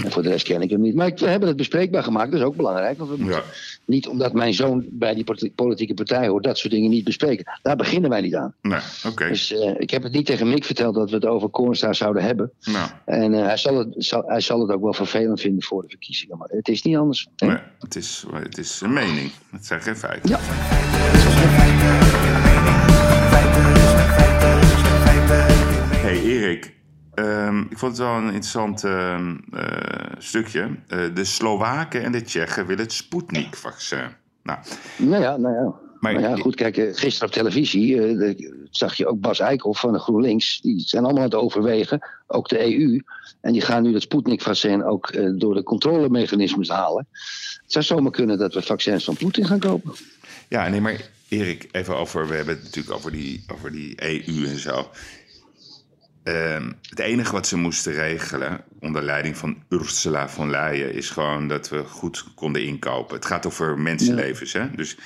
En 0.03 0.11
voor 0.11 0.23
de 0.23 0.29
rest 0.29 0.45
ken 0.45 0.61
ik 0.61 0.69
hem 0.69 0.81
niet. 0.81 0.95
Maar 0.95 1.11
we 1.15 1.27
hebben 1.27 1.47
het 1.47 1.57
bespreekbaar 1.57 2.03
gemaakt, 2.03 2.31
dat 2.31 2.39
is 2.39 2.45
ook 2.45 2.55
belangrijk. 2.55 2.97
Want 2.97 3.09
we 3.09 3.15
moeten 3.17 3.35
Ja. 3.35 3.43
niet 3.85 4.07
omdat 4.07 4.33
mijn 4.33 4.53
zoon 4.53 4.85
bij 4.89 5.13
die 5.15 5.23
politi- 5.23 5.51
politieke 5.53 5.93
partij 5.93 6.27
hoort, 6.27 6.43
dat 6.43 6.57
soort 6.57 6.73
dingen 6.73 6.89
niet 6.89 7.03
bespreken. 7.03 7.59
Daar 7.61 7.75
beginnen 7.75 8.09
wij 8.09 8.21
niet 8.21 8.35
aan. 8.35 8.53
Nee, 8.61 8.79
oké. 9.07 9.27
Dus 9.27 9.51
eh, 9.53 9.73
ik 9.77 9.89
heb 9.89 10.03
het 10.03 10.11
niet 10.11 10.25
tegen 10.25 10.49
Mick 10.49 10.63
verteld 10.63 10.95
dat 10.95 11.09
we 11.09 11.15
het 11.15 11.25
over 11.25 11.49
Cornstar 11.49 11.95
zouden 11.95 12.23
hebben. 12.23 12.51
Nou, 12.61 12.89
En 13.05 13.33
eh, 13.33 13.45
hij, 13.45 13.57
zal 13.57 13.77
het, 13.77 13.87
zal, 13.97 14.23
hij 14.25 14.41
zal 14.41 14.59
het 14.61 14.71
ook 14.71 14.81
wel 14.81 14.93
vervelend 14.93 15.41
vinden 15.41 15.63
voor 15.63 15.81
de 15.81 15.89
verkiezingen. 15.89 16.37
Maar 16.37 16.49
het 16.51 16.67
is 16.67 16.81
niet 16.81 16.97
anders. 16.97 17.27
nee, 17.37 17.57
het, 17.79 17.95
is, 17.95 18.25
het 18.33 18.57
is 18.57 18.81
een 18.81 18.93
mening. 18.93 19.31
Het 19.51 19.65
zijn 19.65 19.81
geen 19.81 19.95
feiten. 19.97 20.29
Ja. 20.29 20.39
Hey 26.01 26.21
Erik, 26.23 26.73
ehm, 27.13 27.59
ik 27.59 27.77
vond 27.77 27.97
het 27.97 28.01
wel 28.07 28.15
een 28.15 28.23
interessant 28.25 28.83
ehm, 28.83 29.35
eh, 29.53 29.63
stukje. 30.17 30.69
Eh, 30.87 30.99
de 31.13 31.23
Slowaken 31.25 32.03
en 32.03 32.11
de 32.11 32.21
Tsjechen 32.21 32.65
willen 32.65 32.83
het 32.83 32.93
Sputnik-vaccin. 32.93 33.99
Nou, 34.43 34.59
Nou 34.97 35.21
ja, 35.21 35.37
nou 35.37 35.53
ja. 35.55 35.63
Maar- 35.99 36.13
Maar 36.13 36.21
ja, 36.21 36.35
goed, 36.35 36.55
kijk, 36.55 36.77
eh, 36.77 36.85
gisteren 36.93 37.27
op 37.27 37.33
televisie 37.33 37.95
de- 37.95 38.67
zag 38.71 38.93
je 38.95 39.07
ook 39.07 39.19
Bas 39.19 39.39
Eickhoff 39.39 39.79
van 39.79 39.93
de 39.93 39.99
GroenLinks. 39.99 40.61
Die 40.61 40.79
zijn 40.79 41.03
allemaal 41.03 41.23
aan 41.23 41.29
het 41.29 41.39
overwegen, 41.39 42.07
ook 42.27 42.49
de 42.49 42.59
EU. 42.65 43.01
En 43.41 43.51
die 43.53 43.61
gaan 43.61 43.83
nu 43.83 43.91
dat 43.91 44.01
Sputnik-vaccin 44.01 44.83
ook 44.83 45.11
door 45.39 45.53
de 45.53 45.63
controlemechanismes 45.63 46.69
halen. 46.69 47.07
Het 47.63 47.71
zou 47.71 47.85
zomaar 47.85 48.11
kunnen 48.11 48.37
dat 48.37 48.53
we 48.53 48.61
vaccins 48.61 49.03
van 49.03 49.15
Poetin 49.15 49.45
gaan 49.45 49.59
kopen. 49.59 49.93
ja, 50.49 50.67
nee, 50.67 50.81
maar 50.81 51.09
Erik, 51.29 51.67
even 51.71 51.95
over. 51.95 52.27
We 52.27 52.35
hebben 52.35 52.55
het 52.55 52.63
natuurlijk 52.63 52.95
over 52.95 53.11
die, 53.11 53.43
over 53.47 53.71
die 53.71 54.03
EU 54.03 54.47
en 54.47 54.59
zo. 54.59 54.91
Ehm, 56.23 56.71
het 56.89 56.99
enige 56.99 57.31
wat 57.31 57.47
ze 57.47 57.57
moesten 57.57 57.93
regelen 57.93 58.63
onder 58.79 59.03
leiding 59.03 59.37
van 59.37 59.63
Ursula 59.69 60.29
von 60.29 60.49
Leyen 60.49 60.93
is 60.93 61.09
gewoon 61.09 61.47
dat 61.47 61.69
we 61.69 61.83
goed 61.83 62.33
konden 62.35 62.63
inkopen. 62.63 63.15
Het 63.15 63.25
gaat 63.25 63.45
over 63.45 63.79
mensenlevens, 63.79 64.53
hè? 64.53 64.71
Dus 64.71 64.97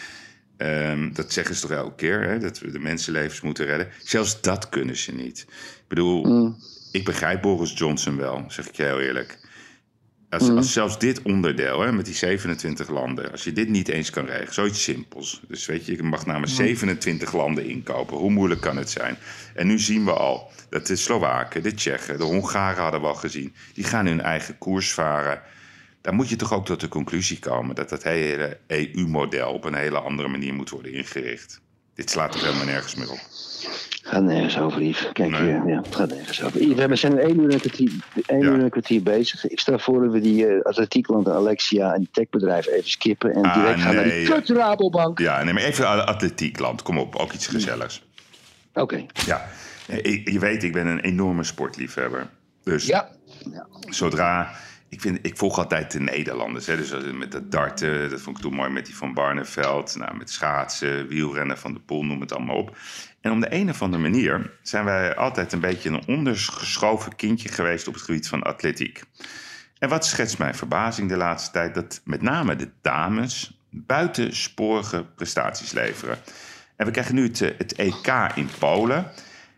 ehm, 0.58 1.14
dat 1.14 1.34
zeggen 1.34 1.56
ze 1.56 1.62
toch 1.62 1.72
elke 1.72 1.96
keer, 1.96 2.24
hè? 2.24 2.40
dat 2.40 2.60
we 2.60 2.72
de 2.72 2.80
mensenlevens 2.80 3.42
moeten 3.42 3.66
redden. 3.66 3.88
Zelfs 4.04 4.42
dat 4.42 4.70
kunnen 4.70 4.98
ze 4.98 5.16
niet. 5.16 5.40
Ik 5.50 5.88
bedoel, 5.88 6.56
ik 6.92 7.06
begrijp 7.06 7.42
Boris 7.42 7.74
Johnson 7.76 8.18
wel, 8.18 8.44
zeg 8.48 8.68
ik 8.68 8.76
je 8.76 8.84
heel 8.84 9.00
eerlijk. 9.00 9.40
Als, 10.30 10.50
als 10.50 10.74
zelfs 10.74 11.00
dit 11.00 11.22
onderdeel, 11.22 11.82
hè, 11.82 11.92
met 11.92 12.06
die 12.06 12.16
27 12.16 12.90
landen, 12.90 13.32
als 13.32 13.44
je 13.44 13.52
dit 13.52 13.70
niet 13.70 13.88
eens 13.88 14.10
kan 14.10 14.26
regelen, 14.26 14.54
zoiets 14.54 14.84
simpels. 14.84 15.42
Dus 15.48 15.66
weet 15.66 15.86
je, 15.86 15.96
je 15.96 16.04
mag 16.04 16.26
namens 16.26 16.56
27 16.56 17.34
landen 17.34 17.66
inkopen. 17.66 18.18
Hoe 18.18 18.32
moeilijk 18.32 18.62
kan 18.62 18.78
het 18.78 18.90
zijn? 18.90 19.18
En 19.54 19.68
nu 19.68 19.80
zien 19.80 20.06
we 20.06 20.14
al 20.14 20.52
dat 20.70 20.88
de 20.88 20.96
Slowaken, 20.96 21.64
de 21.64 21.74
Tsjechen, 21.74 22.18
de 22.18 22.24
Hongaren 22.24 22.84
hadden 22.84 23.02
we 23.02 23.08
al 23.08 23.16
gezien, 23.16 23.54
die 23.74 23.84
gaan 23.84 24.06
hun 24.06 24.22
eigen 24.22 24.58
koers 24.58 24.94
varen. 24.94 25.42
Dan 26.02 26.16
moet 26.16 26.30
je 26.30 26.36
toch 26.36 26.54
ook 26.54 26.66
tot 26.66 26.80
de 26.80 26.88
conclusie 26.88 27.40
komen 27.40 27.76
dat 27.76 27.90
dat 27.90 28.04
hele 28.04 28.58
EU-model 28.68 29.54
op 29.54 29.64
een 29.64 29.76
hele 29.76 30.00
andere 30.00 30.28
manier 30.28 30.54
moet 30.54 30.70
worden 30.70 30.94
ingericht. 30.94 31.62
Dit 31.96 32.10
slaat 32.10 32.32
toch 32.32 32.44
helemaal 32.44 32.66
nergens 32.66 32.96
meer 32.96 33.12
op. 33.12 33.20
Gaat 34.04 34.24
nergens 34.24 34.58
over, 34.60 34.82
Yves. 34.82 35.10
Kijk, 35.14 35.30
Nee. 35.30 35.54
eh, 35.54 35.62
ja, 35.68 35.82
het 35.82 35.96
gaat 35.96 36.10
nergens 36.10 36.44
over. 36.44 36.62
Yves, 36.62 36.86
we 36.86 36.96
zijn 36.96 37.18
één 37.20 37.40
uur 37.40 37.46
en 37.48 37.54
een 37.54 37.60
kwartier, 37.60 37.92
één 38.26 38.40
Ja. 38.40 38.46
uur 38.46 38.54
en 38.54 38.60
een 38.60 38.70
kwartier 38.70 39.04
bezig. 39.04 39.48
Ik 39.48 39.60
stel 39.60 39.80
voor 39.80 40.04
dat 40.04 40.12
we 40.12 40.20
die 40.20 40.48
uh, 40.48 40.62
atletiekland 40.62 41.30
Alexia 41.30 41.94
en 41.94 42.00
die 42.00 42.10
techbedrijf 42.12 42.68
even 42.68 42.90
skippen. 42.90 43.34
En 43.34 43.44
Ah, 43.44 43.54
direct 43.54 43.80
gaan 43.82 43.96
naar 43.96 44.04
die 44.04 44.30
kut 44.30 44.50
Rabobank. 44.50 45.20
Ja, 45.20 45.44
neem 45.44 45.54
maar 45.54 45.64
even 45.64 46.06
atletiekland. 46.06 46.82
Kom 46.82 46.98
op, 46.98 47.16
ook 47.16 47.34
iets 47.34 47.48
gezelligs. 47.48 48.04
Oké. 48.74 49.06
Ja, 49.26 49.48
je 50.24 50.38
weet, 50.40 50.64
ik 50.64 50.74
ben 50.74 50.88
een 50.88 51.00
enorme 51.00 51.44
sportliefhebber. 51.44 52.28
Dus 52.64 52.86
Ja. 52.86 53.10
ja. 53.52 53.68
zodra. 53.90 54.52
Ik, 54.90 55.02
vind, 55.02 55.20
ik 55.22 55.38
volg 55.38 55.58
altijd 55.58 55.92
de 55.92 56.00
Nederlanders. 56.00 56.66
Hè? 56.68 56.76
Dus 56.78 56.92
met 57.14 57.32
dat 57.32 57.52
darten, 57.52 58.10
dat 58.10 58.22
vond 58.22 58.38
ik 58.38 58.44
toen 58.44 58.54
mooi 58.54 58.70
met 58.70 58.86
die 58.86 58.96
van 58.96 59.14
Barneveld. 59.14 59.96
Nou, 59.98 60.18
met 60.18 60.30
schaatsen, 60.30 61.08
wielrennen 61.08 61.58
van 61.58 61.74
de 61.74 61.80
Poel, 61.80 62.04
noem 62.06 62.22
het 62.22 62.34
allemaal 62.34 62.56
op. 62.56 62.78
En 63.22 63.32
om 63.32 63.40
de 63.40 63.54
een 63.54 63.70
of 63.70 63.82
andere 63.82 64.02
manier 64.02 64.52
zijn 64.62 64.86
wij 64.86 65.16
altijd 65.16 65.54
een 65.54 65.60
beetje 65.60 65.90
een 65.90 66.08
ondergeschoven 66.08 67.16
kindje 67.16 67.50
geweest 67.50 67.88
op 67.88 67.94
het 67.94 68.04
gebied 68.04 68.28
van 68.28 68.44
atletiek. 68.44 69.02
En 69.80 69.90
wat 69.90 70.06
schetst 70.06 70.38
mijn 70.38 70.56
verbazing 70.56 71.10
de 71.10 71.18
laatste 71.18 71.52
tijd? 71.52 71.74
Dat 71.74 72.02
met 72.04 72.22
name 72.22 72.56
de 72.56 72.70
dames 72.82 73.60
buitensporige 73.70 75.06
prestaties 75.16 75.72
leveren. 75.72 76.18
En 76.76 76.86
we 76.86 76.92
krijgen 76.92 77.16
nu 77.16 77.24
het, 77.24 77.42
eh, 77.42 77.50
het 77.58 77.74
EK 77.76 78.32
in 78.36 78.50
Polen. 78.60 79.12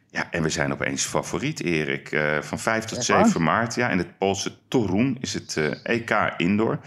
Ja, 0.09 0.27
en 0.31 0.43
we 0.43 0.49
zijn 0.49 0.71
opeens 0.71 1.05
favoriet, 1.05 1.59
Erik. 1.59 2.11
Eh, 2.11 2.41
van 2.41 2.59
5 2.59 2.85
tot 2.85 2.97
Echt 2.97 3.05
7 3.05 3.33
waar? 3.33 3.41
maart. 3.41 3.75
Ja, 3.75 3.89
in 3.89 3.97
het 3.97 4.17
Poolse 4.17 4.57
Torun 4.67 5.17
is 5.19 5.33
het 5.33 5.57
eh, 5.57 5.95
EK 5.95 6.33
Indoor. 6.37 6.79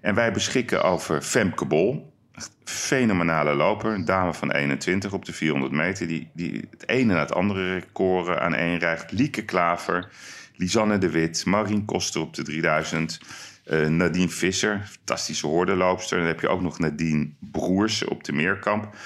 En 0.00 0.14
wij 0.14 0.32
beschikken 0.32 0.82
over 0.82 1.22
Femke 1.22 1.64
Bol. 1.64 2.12
Fenomenale 2.64 3.54
loper. 3.54 3.92
Een 3.92 4.04
dame 4.04 4.34
van 4.34 4.52
21 4.52 5.12
op 5.12 5.24
de 5.24 5.32
400 5.32 5.72
meter. 5.72 6.06
Die, 6.06 6.30
die 6.32 6.68
het 6.70 6.88
ene 6.88 7.12
na 7.14 7.18
het 7.20 7.34
andere 7.34 7.74
record 7.74 8.38
aan 8.38 8.54
rijgt. 8.54 9.12
Lieke 9.12 9.44
Klaver, 9.44 10.08
Lisanne 10.56 10.98
de 10.98 11.10
Wit, 11.10 11.44
Marien 11.44 11.84
Koster 11.84 12.20
op 12.20 12.34
de 12.34 12.42
3000. 12.42 13.20
eh, 13.68 13.86
Nadine 13.86 14.28
Visser, 14.28 14.82
fantastische 14.86 15.46
hoordeloopster. 15.46 16.18
Dan 16.18 16.26
heb 16.26 16.40
je 16.40 16.48
ook 16.48 16.62
nog 16.62 16.78
Nadine 16.78 17.28
Broers 17.38 18.04
op 18.04 18.24
de 18.24 18.32
Meerkamp. 18.32 18.96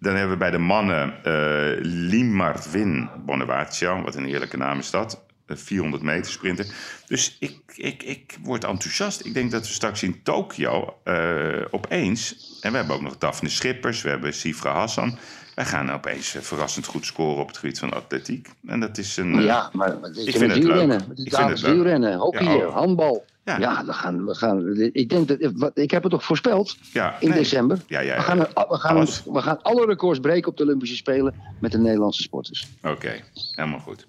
Dan 0.00 0.12
hebben 0.14 0.32
we 0.32 0.38
bij 0.38 0.50
de 0.50 0.58
mannen 0.58 1.24
eh 1.24 1.76
Limarwin 1.80 3.08
Bonavaccio. 3.24 4.02
Wat 4.02 4.14
een 4.14 4.24
heerlijke 4.24 4.56
naam 4.56 4.78
is 4.78 4.90
dat. 4.90 5.26
Een 5.46 5.58
400 5.58 6.02
meter 6.02 6.32
sprinter. 6.32 6.66
Dus 7.06 7.36
ik, 7.40 7.58
ik, 7.74 8.02
ik 8.02 8.36
word 8.42 8.64
enthousiast. 8.64 9.24
Ik 9.26 9.34
denk 9.34 9.50
dat 9.50 9.66
we 9.66 9.72
straks 9.72 10.02
in 10.02 10.22
Tokio 10.22 10.94
eh, 11.04 11.64
opeens... 11.70 12.47
En 12.60 12.70
we 12.70 12.76
hebben 12.76 12.96
ook 12.96 13.02
nog 13.02 13.18
Daphne 13.18 13.48
Schippers. 13.48 14.02
We 14.02 14.08
hebben 14.08 14.34
Sifra 14.34 14.72
Hassan. 14.72 15.18
Wij 15.54 15.64
gaan 15.66 15.90
opeens 15.92 16.34
eh, 16.34 16.42
verrassend 16.42 16.86
goed 16.86 17.06
scoren 17.06 17.40
op 17.42 17.48
het 17.48 17.56
gebied 17.56 17.78
van 17.78 17.92
atletiek. 17.92 18.48
En 18.66 18.80
dat 18.80 18.98
is 18.98 19.16
een... 19.16 19.38
eh, 19.38 19.44
Ja, 19.44 19.70
maar 19.72 19.98
maar 20.00 20.12
dit 20.12 20.22
ik 20.26 20.34
is 20.34 20.36
vind 20.40 20.52
het 20.54 20.64
leuk. 20.64 20.86
Met 20.86 21.04
Ik 21.14 21.34
vind 21.34 21.48
het 21.48 21.62
leuk. 21.62 21.72
wielrennen, 21.74 22.18
hockey, 22.18 22.44
Ja, 22.56 22.66
oh. 22.66 22.74
handbal. 22.74 23.24
Ja. 23.44 23.58
Ja, 23.58 23.84
we 23.84 23.92
gaan, 23.92 24.24
we 24.26 24.34
gaan, 24.34 24.76
ik 24.92 25.08
denk 25.08 25.28
dat, 25.28 25.52
wat- 25.54 25.78
ik 25.78 25.90
heb 25.90 26.02
het 26.02 26.12
toch 26.12 26.24
voorspeld 26.24 26.76
ja, 26.92 27.16
in 27.20 27.28
nee. 27.28 27.38
december. 27.38 27.78
Ja, 27.86 28.00
ja, 28.00 28.16
We, 28.16 28.22
gaan, 28.22 28.38
we, 28.38 28.46
gaan, 28.54 28.96
Alles. 28.96 29.22
we 29.24 29.42
gaan 29.42 29.62
alle 29.62 29.86
records 29.86 30.20
breken 30.20 30.50
op 30.50 30.56
de 30.56 30.62
Olympische 30.62 30.96
Spelen 30.96 31.34
met 31.60 31.72
de 31.72 31.78
Nederlandse 31.78 32.22
sporters. 32.22 32.66
Oké, 32.82 33.20
helemaal 33.54 33.78
goed. 33.80 34.06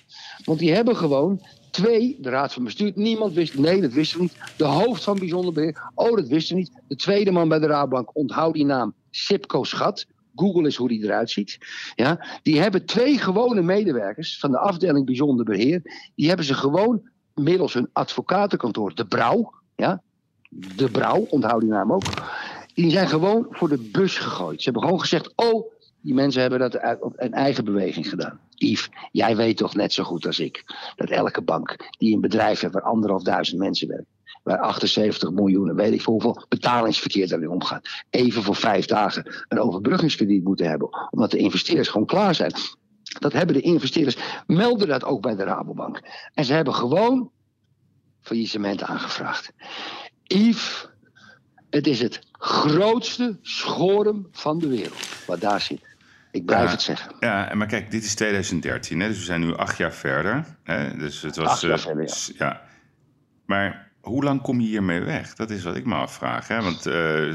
Want 0.44 0.58
die 0.58 0.74
hebben 0.74 0.96
gewoon 0.96 1.40
twee, 1.70 2.16
de 2.20 2.30
raad 2.30 2.52
van 2.52 2.64
bestuur, 2.64 2.92
niemand 2.94 3.34
wist, 3.34 3.58
nee, 3.58 3.80
dat 3.80 3.92
wisten 3.92 4.16
we 4.18 4.22
niet. 4.22 4.36
De 4.56 4.64
hoofd 4.64 5.04
van 5.04 5.18
bijzonder 5.18 5.52
beheer, 5.52 5.90
oh, 5.94 6.16
dat 6.16 6.28
wisten 6.28 6.54
we 6.54 6.60
niet. 6.60 6.72
De 6.88 6.96
tweede 6.96 7.30
man 7.30 7.48
bij 7.48 7.58
de 7.58 7.66
Rabobank, 7.66 8.16
onthoud 8.16 8.54
die 8.54 8.64
naam, 8.64 8.94
Sipco 9.10 9.64
Schat. 9.64 10.06
Google 10.34 10.66
is 10.66 10.76
hoe 10.76 10.88
die 10.88 11.04
eruit 11.04 11.30
ziet. 11.30 11.58
Ja, 11.94 12.26
die 12.42 12.60
hebben 12.60 12.86
twee 12.86 13.18
gewone 13.18 13.62
medewerkers 13.62 14.38
van 14.38 14.50
de 14.50 14.58
afdeling 14.58 15.06
bijzonder 15.06 15.44
beheer. 15.44 16.10
Die 16.14 16.28
hebben 16.28 16.46
ze 16.46 16.54
gewoon 16.54 17.02
middels 17.34 17.74
hun 17.74 17.88
advocatenkantoor, 17.92 18.94
de 18.94 19.06
Brouw. 19.06 19.52
Ja, 19.76 20.02
de 20.50 20.90
Brouw, 20.90 21.26
onthoud 21.28 21.60
die 21.60 21.70
naam 21.70 21.92
ook. 21.92 22.02
Die 22.74 22.90
zijn 22.90 23.08
gewoon 23.08 23.46
voor 23.50 23.68
de 23.68 23.88
bus 23.92 24.18
gegooid. 24.18 24.58
Ze 24.58 24.64
hebben 24.64 24.82
gewoon 24.82 25.00
gezegd: 25.00 25.32
Oh, 25.36 25.72
die 26.00 26.14
mensen 26.14 26.40
hebben 26.40 26.58
dat 26.58 26.78
een 27.16 27.32
eigen 27.32 27.64
beweging 27.64 28.08
gedaan. 28.08 28.40
Yves, 28.54 28.90
jij 29.12 29.36
weet 29.36 29.56
toch 29.56 29.74
net 29.74 29.92
zo 29.92 30.04
goed 30.04 30.26
als 30.26 30.38
ik 30.38 30.64
dat 30.96 31.10
elke 31.10 31.42
bank 31.42 31.76
die 31.98 32.14
een 32.14 32.20
bedrijf 32.20 32.60
heeft 32.60 32.72
waar 32.72 32.82
anderhalf 32.82 33.22
duizend 33.22 33.58
mensen 33.58 33.88
werken, 33.88 34.06
waar 34.42 34.58
78 34.58 35.30
miljoen, 35.30 35.74
weet 35.74 35.92
ik 35.92 36.02
veel 36.02 36.12
hoeveel 36.12 36.44
betalingsverkeer 36.48 37.28
daarin 37.28 37.50
omgaat, 37.50 37.88
even 38.10 38.42
voor 38.42 38.56
vijf 38.56 38.86
dagen 38.86 39.44
een 39.48 39.60
overbruggingskrediet 39.60 40.44
moeten 40.44 40.68
hebben, 40.68 41.08
omdat 41.10 41.30
de 41.30 41.38
investeerders 41.38 41.88
gewoon 41.88 42.06
klaar 42.06 42.34
zijn. 42.34 42.52
Dat 43.18 43.32
hebben 43.32 43.54
de 43.54 43.62
investeerders, 43.62 44.16
melden 44.46 44.88
dat 44.88 45.04
ook 45.04 45.22
bij 45.22 45.36
de 45.36 45.44
Rabobank. 45.44 46.00
En 46.34 46.44
ze 46.44 46.52
hebben 46.52 46.74
gewoon 46.74 47.30
faillissement 48.20 48.82
aangevraagd. 48.82 49.52
Yves, 50.22 50.88
het 51.72 51.86
is 51.86 52.00
het 52.00 52.20
grootste 52.38 53.38
schorum 53.42 54.28
van 54.32 54.58
de 54.58 54.68
wereld 54.68 55.08
wat 55.26 55.40
daar 55.40 55.60
zit. 55.60 55.80
Ik 56.30 56.44
blijf 56.44 56.64
Ja. 56.64 56.70
het 56.70 56.82
zeggen. 56.82 57.12
Ja, 57.20 57.50
maar 57.54 57.66
kijk, 57.66 57.90
dit 57.90 58.04
is 58.04 58.14
2013, 58.14 59.00
hè, 59.00 59.08
dus 59.08 59.18
we 59.18 59.24
zijn 59.24 59.40
nu 59.40 59.56
acht 59.56 59.76
jaar 59.76 59.92
verder. 59.92 60.44
Hè, 60.64 60.96
dus 60.96 61.22
het 61.22 61.36
was, 61.36 61.48
Acht 61.48 61.60
jaar 61.60 61.72
eh, 61.72 61.78
verder, 61.78 62.18
ja. 62.38 62.62
Maar 63.46 63.90
hoe 64.00 64.24
lang 64.24 64.42
kom 64.42 64.60
je 64.60 64.66
hiermee 64.66 65.00
weg? 65.00 65.34
Dat 65.34 65.50
is 65.50 65.62
wat 65.62 65.76
ik 65.76 65.84
me 65.86 65.94
afvraag. 65.94 66.48
Hè? 66.48 66.62
Want 66.62 66.86
eh, 66.86 67.32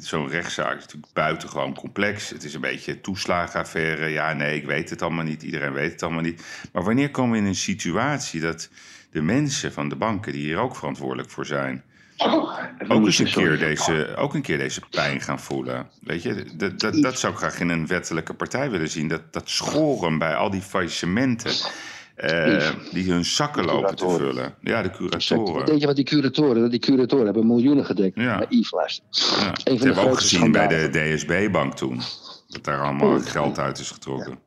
zo'n 0.00 0.28
rechtszaak 0.28 0.76
is 0.76 0.82
natuurlijk 0.82 1.12
buitengewoon 1.12 1.74
complex. 1.74 2.30
Het 2.30 2.44
is 2.44 2.54
een 2.54 2.60
beetje 2.60 3.00
toeslagenaffaire. 3.00 4.06
Ja, 4.06 4.32
nee, 4.32 4.56
ik 4.56 4.66
weet 4.66 4.90
het 4.90 5.02
allemaal 5.02 5.24
niet. 5.24 5.42
Iedereen 5.42 5.72
weet 5.72 5.92
het 5.92 6.02
allemaal 6.02 6.22
niet. 6.22 6.42
Maar 6.72 6.82
wanneer 6.84 7.10
komen 7.10 7.32
we 7.32 7.38
in 7.38 7.44
een 7.46 7.54
situatie 7.54 8.40
dat 8.40 8.68
de 9.10 9.22
mensen 9.22 9.72
van 9.72 9.88
de 9.88 9.96
banken, 9.96 10.32
die 10.32 10.42
hier 10.44 10.58
ook 10.58 10.76
verantwoordelijk 10.76 11.30
voor 11.30 11.46
zijn, 11.46 11.84
ook 12.88 13.04
eens 13.04 13.18
een 13.18 13.30
keer 13.30 13.58
deze, 13.58 14.14
ook 14.16 14.34
een 14.34 14.42
keer 14.42 14.58
deze 14.58 14.80
pijn 14.90 15.20
gaan 15.20 15.40
voelen. 15.40 15.86
Weet 16.02 16.22
je, 16.22 16.44
dat, 16.56 16.80
dat, 16.80 17.02
dat 17.02 17.18
zou 17.18 17.32
ik 17.32 17.38
graag 17.38 17.60
in 17.60 17.68
een 17.68 17.86
wettelijke 17.86 18.34
partij 18.34 18.70
willen 18.70 18.88
zien. 18.88 19.08
Dat, 19.08 19.32
dat 19.32 19.48
schoren 19.50 20.18
bij 20.18 20.34
al 20.36 20.50
die 20.50 20.60
faillissementen. 20.60 21.52
eh, 22.14 22.70
die 22.92 23.10
hun 23.12 23.24
zakken 23.24 23.64
lopen 23.64 23.96
te 23.96 24.08
vullen. 24.08 24.54
Ja, 24.60 24.82
de 24.82 24.90
curatoren. 24.90 25.66
denk 25.66 25.80
je 25.80 25.86
wat 25.86 25.96
die 25.96 26.04
curatoren, 26.04 26.70
die 26.70 26.80
curatoren 26.80 27.24
hebben 27.24 27.46
miljoenen 27.46 27.84
gedekt. 27.84 28.20
Ja. 28.20 28.38
Bij 28.38 28.46
Yves 28.48 28.70
luister. 28.70 29.04
Ja. 29.40 29.50
Dat 29.50 29.78
hebben 29.78 29.94
we 30.04 30.10
ook 30.10 30.18
gezien 30.18 30.52
bij 30.52 30.66
de. 30.68 30.88
DSB-bank 30.90 31.74
toen. 31.76 32.00
Dat 32.48 32.64
daar 32.64 32.82
allemaal 32.82 33.20
geld 33.20 33.58
uit 33.58 33.78
is 33.78 33.90
getrokken. 33.90 34.38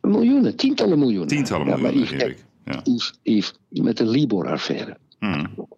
Miljoenen, 0.00 0.56
tientallen 0.56 0.98
miljoenen. 0.98 1.28
Tientallen 1.28 1.66
miljoenen, 1.66 1.98
Yves. 2.00 2.10
Ja. 2.10 2.16
kijk, 2.16 2.44
Yves, 2.84 3.12
Yves, 3.22 3.52
met 3.68 3.96
de 3.96 4.06
Libor-affaire. 4.06 4.96
Hmm. 5.18 5.68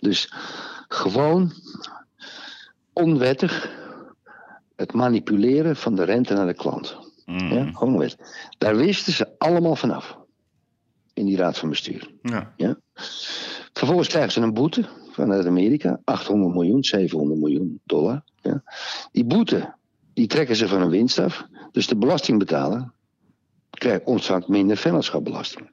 Dus 0.00 0.32
gewoon 0.88 1.52
onwettig 2.92 3.76
het 4.76 4.92
manipuleren 4.92 5.76
van 5.76 5.94
de 5.94 6.04
rente 6.04 6.34
naar 6.34 6.46
de 6.46 6.54
klant. 6.54 6.96
Hmm. 7.24 7.52
Ja, 7.52 7.64
gewoon 7.72 7.92
onwettig. 7.92 8.18
Daar 8.58 8.76
wisten 8.76 9.12
ze 9.12 9.38
allemaal 9.38 9.76
vanaf. 9.76 10.18
In 11.14 11.26
die 11.26 11.36
raad 11.36 11.58
van 11.58 11.68
bestuur. 11.68 12.10
Ja. 12.22 12.78
Vervolgens 13.72 14.08
krijgen 14.08 14.32
ze 14.32 14.40
een 14.40 14.54
boete 14.54 14.84
vanuit 15.10 15.46
Amerika. 15.46 16.00
800 16.04 16.54
miljoen, 16.54 16.84
700 16.84 17.40
miljoen 17.40 17.80
dollar. 17.84 18.22
Ja. 18.40 18.62
Die 19.12 19.24
boete, 19.24 19.74
die 20.14 20.26
trekken 20.26 20.56
ze 20.56 20.68
van 20.68 20.80
hun 20.80 20.90
winst 20.90 21.18
af. 21.18 21.46
Dus 21.72 21.86
de 21.86 21.96
belastingbetaler 21.96 22.90
krijgt, 23.70 24.04
ontvangt 24.04 24.48
minder 24.48 24.76
vennootschapbelasting. 24.76 25.70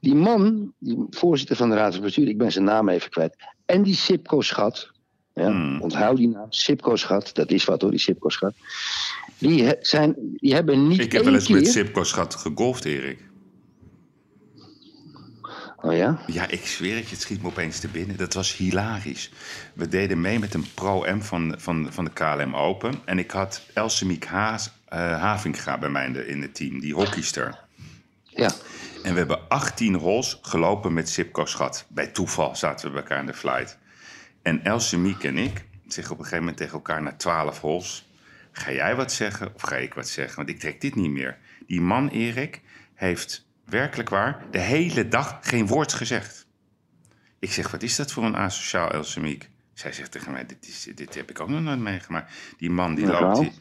Die 0.00 0.14
man, 0.14 0.72
die 0.78 1.06
voorzitter 1.10 1.56
van 1.56 1.68
de 1.68 1.76
raad 1.76 1.92
van 1.92 2.02
bestuur, 2.02 2.28
ik 2.28 2.38
ben 2.38 2.52
zijn 2.52 2.64
naam 2.64 2.88
even 2.88 3.10
kwijt. 3.10 3.36
En 3.66 3.82
die 3.82 3.94
Sipco-schat, 3.94 4.90
ja, 5.32 5.50
Hmm. 5.50 5.80
onthoud 5.80 6.16
die 6.16 6.28
naam, 6.28 6.52
Sipco-schat, 6.52 7.30
dat 7.34 7.50
is 7.50 7.64
wat 7.64 7.80
hoor, 7.80 7.90
die 7.90 8.00
Sipco-schat. 8.00 8.54
Die, 9.38 9.74
zijn, 9.80 10.14
die 10.36 10.54
hebben 10.54 10.88
niet 10.88 11.00
Ik 11.00 11.12
heb 11.12 11.24
wel 11.24 11.34
eens 11.34 11.46
keer... 11.46 11.56
met 11.56 11.68
Sipco 11.68 12.04
schat 12.04 12.34
gegolfd, 12.34 12.84
Erik. 12.84 13.24
Oh 15.80 15.96
ja? 15.96 16.18
Ja, 16.26 16.48
ik 16.48 16.66
zweer 16.66 16.96
het 16.96 17.04
je, 17.04 17.10
het 17.10 17.20
schiet 17.20 17.42
me 17.42 17.48
opeens 17.48 17.80
te 17.80 17.88
binnen. 17.88 18.16
Dat 18.16 18.34
was 18.34 18.56
hilarisch. 18.56 19.30
We 19.74 19.88
deden 19.88 20.20
mee 20.20 20.38
met 20.38 20.54
een 20.54 20.64
pro-M 20.74 21.20
van, 21.20 21.54
van, 21.58 21.88
van 21.90 22.04
de 22.04 22.10
KLM 22.10 22.56
Open. 22.56 22.94
En 23.04 23.18
ik 23.18 23.30
had 23.30 23.62
Elsemiek 23.74 24.24
Haas, 24.24 24.70
Havinga 24.88 25.78
bij 25.78 25.88
mij 25.88 26.06
in, 26.06 26.12
de, 26.12 26.26
in 26.26 26.42
het 26.42 26.54
team, 26.54 26.80
die 26.80 26.94
hockeyster. 26.94 27.58
Ja. 28.24 28.50
En 29.06 29.12
we 29.12 29.18
hebben 29.18 29.48
18 29.48 29.94
holes 29.94 30.38
gelopen 30.42 30.92
met 30.92 31.08
Sipco 31.08 31.44
Schat. 31.44 31.86
Bij 31.88 32.06
toeval 32.06 32.56
zaten 32.56 32.86
we 32.86 32.92
bij 32.92 33.02
elkaar 33.02 33.20
in 33.20 33.26
de 33.26 33.34
flight. 33.34 33.78
En 34.42 34.64
Elsemiek 34.64 35.24
en 35.24 35.38
ik 35.38 35.64
zeggen 35.86 36.12
op 36.12 36.18
een 36.18 36.24
gegeven 36.24 36.38
moment 36.38 36.56
tegen 36.56 36.72
elkaar 36.72 37.02
na 37.02 37.16
12 37.16 37.60
holes... 37.60 38.08
Ga 38.52 38.72
jij 38.72 38.96
wat 38.96 39.12
zeggen 39.12 39.54
of 39.54 39.62
ga 39.62 39.76
ik 39.76 39.94
wat 39.94 40.08
zeggen? 40.08 40.36
Want 40.36 40.48
ik 40.48 40.58
trek 40.58 40.80
dit 40.80 40.94
niet 40.94 41.10
meer. 41.10 41.38
Die 41.66 41.80
man, 41.80 42.08
Erik, 42.08 42.60
heeft 42.94 43.46
werkelijk 43.64 44.08
waar 44.08 44.44
de 44.50 44.58
hele 44.58 45.08
dag 45.08 45.38
geen 45.40 45.66
woord 45.66 45.92
gezegd. 45.92 46.46
Ik 47.38 47.52
zeg, 47.52 47.70
wat 47.70 47.82
is 47.82 47.96
dat 47.96 48.12
voor 48.12 48.24
een 48.24 48.36
asociaal 48.36 48.90
Elsemiek? 48.90 49.50
Zij 49.72 49.92
zegt 49.92 50.10
tegen 50.12 50.32
mij, 50.32 50.46
dit, 50.46 50.68
is, 50.68 50.88
dit 50.94 51.14
heb 51.14 51.30
ik 51.30 51.40
ook 51.40 51.48
nog 51.48 51.60
nooit 51.60 51.78
meegemaakt. 51.78 52.32
Die 52.56 52.70
man 52.70 52.94
die 52.94 53.06
loopt... 53.06 53.40
Die, 53.40 53.52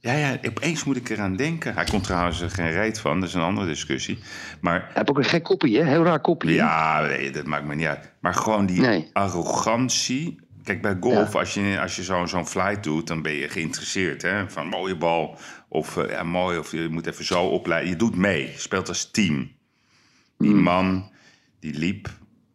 ja, 0.00 0.12
ja, 0.12 0.38
opeens 0.48 0.84
moet 0.84 0.96
ik 0.96 1.08
eraan 1.08 1.36
denken. 1.36 1.74
Hij 1.74 1.84
komt 1.84 2.04
trouwens 2.04 2.40
er 2.40 2.50
geen 2.50 2.70
reet 2.72 3.00
van, 3.00 3.20
dat 3.20 3.28
is 3.28 3.34
een 3.34 3.40
andere 3.42 3.66
discussie. 3.66 4.18
Maar 4.60 4.80
Hij 4.80 4.90
heeft 4.94 5.10
ook 5.10 5.18
een 5.18 5.24
gek 5.24 5.42
kopie, 5.42 5.78
hè? 5.78 5.84
Heel 5.84 6.04
raar 6.04 6.20
kopie. 6.20 6.50
hè? 6.50 6.56
ja, 6.56 7.00
nee, 7.06 7.30
dat 7.30 7.46
maakt 7.46 7.64
me 7.64 7.74
niet 7.74 7.86
uit. 7.86 8.12
Maar 8.20 8.34
gewoon 8.34 8.66
die 8.66 8.80
Nee. 8.80 9.10
arrogantie. 9.12 10.38
Kijk, 10.64 10.82
bij 10.82 10.96
golf, 11.00 11.32
Ja. 11.32 11.38
als 11.38 11.54
je, 11.54 11.78
als 11.80 11.96
je 11.96 12.02
zo'n 12.02 12.28
zo'n 12.28 12.46
flight 12.46 12.82
doet, 12.82 13.06
dan 13.06 13.22
ben 13.22 13.32
je 13.32 13.48
geïnteresseerd. 13.48 14.22
Hè? 14.22 14.50
Van 14.50 14.66
mooie 14.66 14.96
bal, 14.96 15.36
of 15.68 15.96
eh, 15.96 16.10
ja, 16.10 16.22
mooi, 16.22 16.58
of 16.58 16.72
je 16.72 16.88
moet 16.90 17.06
even 17.06 17.24
zo 17.24 17.44
opleiden. 17.44 17.90
Je 17.90 17.96
doet 17.96 18.16
mee, 18.16 18.42
je 18.42 18.58
speelt 18.58 18.88
als 18.88 19.10
team. 19.10 19.50
Die 20.38 20.50
Hmm. 20.50 20.62
man, 20.62 21.10
die 21.60 21.74
liep 21.78 22.08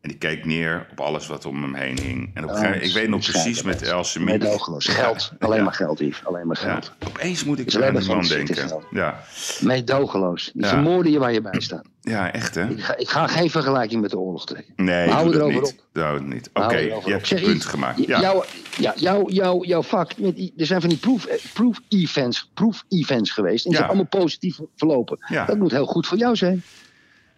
en 0.03 0.09
die 0.09 0.17
keek 0.17 0.45
neer 0.45 0.87
op 0.91 0.99
alles 0.99 1.27
wat 1.27 1.45
om 1.45 1.61
hem 1.61 1.73
heen 1.73 1.99
hing. 1.99 2.31
En 2.33 2.43
op 2.43 2.49
een 2.49 2.55
Ja, 2.55 2.61
gegeven 2.61 2.63
moment, 2.71 2.85
ik 2.85 2.93
weet 2.93 3.09
nog 3.09 3.19
precies 3.21 3.61
met. 3.63 3.81
Else 3.81 4.19
Meedogenloos. 4.19 4.85
Geld. 4.85 5.31
Alleen 5.39 5.63
maar 5.63 5.73
geld, 5.73 5.99
Yves. 5.99 6.25
Alleen 6.25 6.47
maar 6.47 6.59
Ja. 6.63 6.71
geld. 6.71 6.91
Opeens 7.07 7.43
moet 7.43 7.59
ik 7.59 7.73
er 7.73 7.85
aan 7.87 7.95
die 7.95 8.07
man 8.07 8.17
het 8.19 8.27
denken. 8.29 8.83
Ja. 8.91 9.23
Meedogenloos. 9.59 10.51
Die 10.53 10.61
Ja. 10.63 10.69
vermoorden 10.69 11.11
je 11.11 11.19
waar 11.19 11.33
je 11.33 11.41
bij 11.41 11.61
staat. 11.61 11.85
ja, 12.01 12.31
echt 12.33 12.55
hè? 12.55 12.69
Ik 12.69 12.83
ga, 12.83 12.97
ik 12.97 13.09
ga 13.09 13.27
geen 13.27 13.49
vergelijking 13.49 14.01
met 14.01 14.09
de 14.11 14.17
oorlog 14.19 14.45
trekken. 14.45 14.73
Nee, 14.75 15.09
hou 15.09 15.25
dat 15.25 15.35
erover 15.35 15.61
niet. 15.61 15.75
Doe 15.93 16.03
het 16.03 16.27
niet. 16.27 16.49
Oké, 16.53 16.77
je 16.77 16.95
op. 16.95 17.05
hebt 17.05 17.27
je 17.27 17.35
punt 17.35 17.47
Yves, 17.47 17.65
gemaakt. 17.65 18.05
Ja. 18.07 18.19
Jouw, 18.21 18.43
ja, 18.77 18.93
jouw, 18.95 19.29
jouw, 19.29 19.63
jouw 19.63 19.81
vak, 19.83 20.11
er 20.57 20.65
zijn 20.65 20.81
van 20.81 20.89
die 20.89 20.99
proof, 20.99 21.25
eh, 21.25 21.37
proof, 21.53 21.79
events, 21.89 22.49
proof 22.53 22.83
events 22.89 23.31
geweest. 23.31 23.63
En 23.65 23.69
die 23.69 23.77
zijn 23.79 23.89
allemaal 23.91 24.21
positief 24.21 24.59
verlopen. 24.75 25.17
Ja. 25.29 25.45
Dat 25.45 25.57
moet 25.57 25.71
heel 25.71 25.85
goed 25.85 26.07
voor 26.07 26.17
jou 26.17 26.35
zijn. 26.35 26.63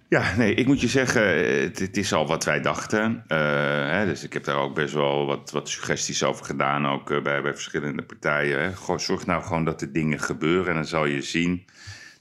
Ja, 0.09 0.35
nee, 0.37 0.53
ik 0.53 0.67
moet 0.67 0.81
je 0.81 0.87
zeggen, 0.87 1.35
eh, 1.35 1.61
het, 1.61 1.79
het 1.79 1.97
is 1.97 2.13
al 2.13 2.27
wat 2.27 2.43
wij 2.43 2.61
dachten. 2.61 3.23
Eh, 3.27 3.37
hè, 3.89 4.05
dus 4.05 4.23
ik 4.23 4.33
heb 4.33 4.43
daar 4.43 4.57
ook 4.57 4.75
best 4.75 4.93
wel 4.93 5.25
wat, 5.25 5.51
wat 5.51 5.69
suggesties 5.69 6.23
over 6.23 6.45
gedaan, 6.45 6.87
ook 6.87 7.11
eh, 7.11 7.21
bij, 7.21 7.41
bij 7.41 7.53
verschillende 7.53 8.01
partijen. 8.01 8.73
Zorg 8.95 9.25
nou 9.25 9.43
gewoon 9.43 9.65
dat 9.65 9.79
de 9.79 9.91
dingen 9.91 10.19
gebeuren 10.19 10.67
en 10.67 10.75
dan 10.75 10.85
zal 10.85 11.05
je 11.05 11.21
zien 11.21 11.65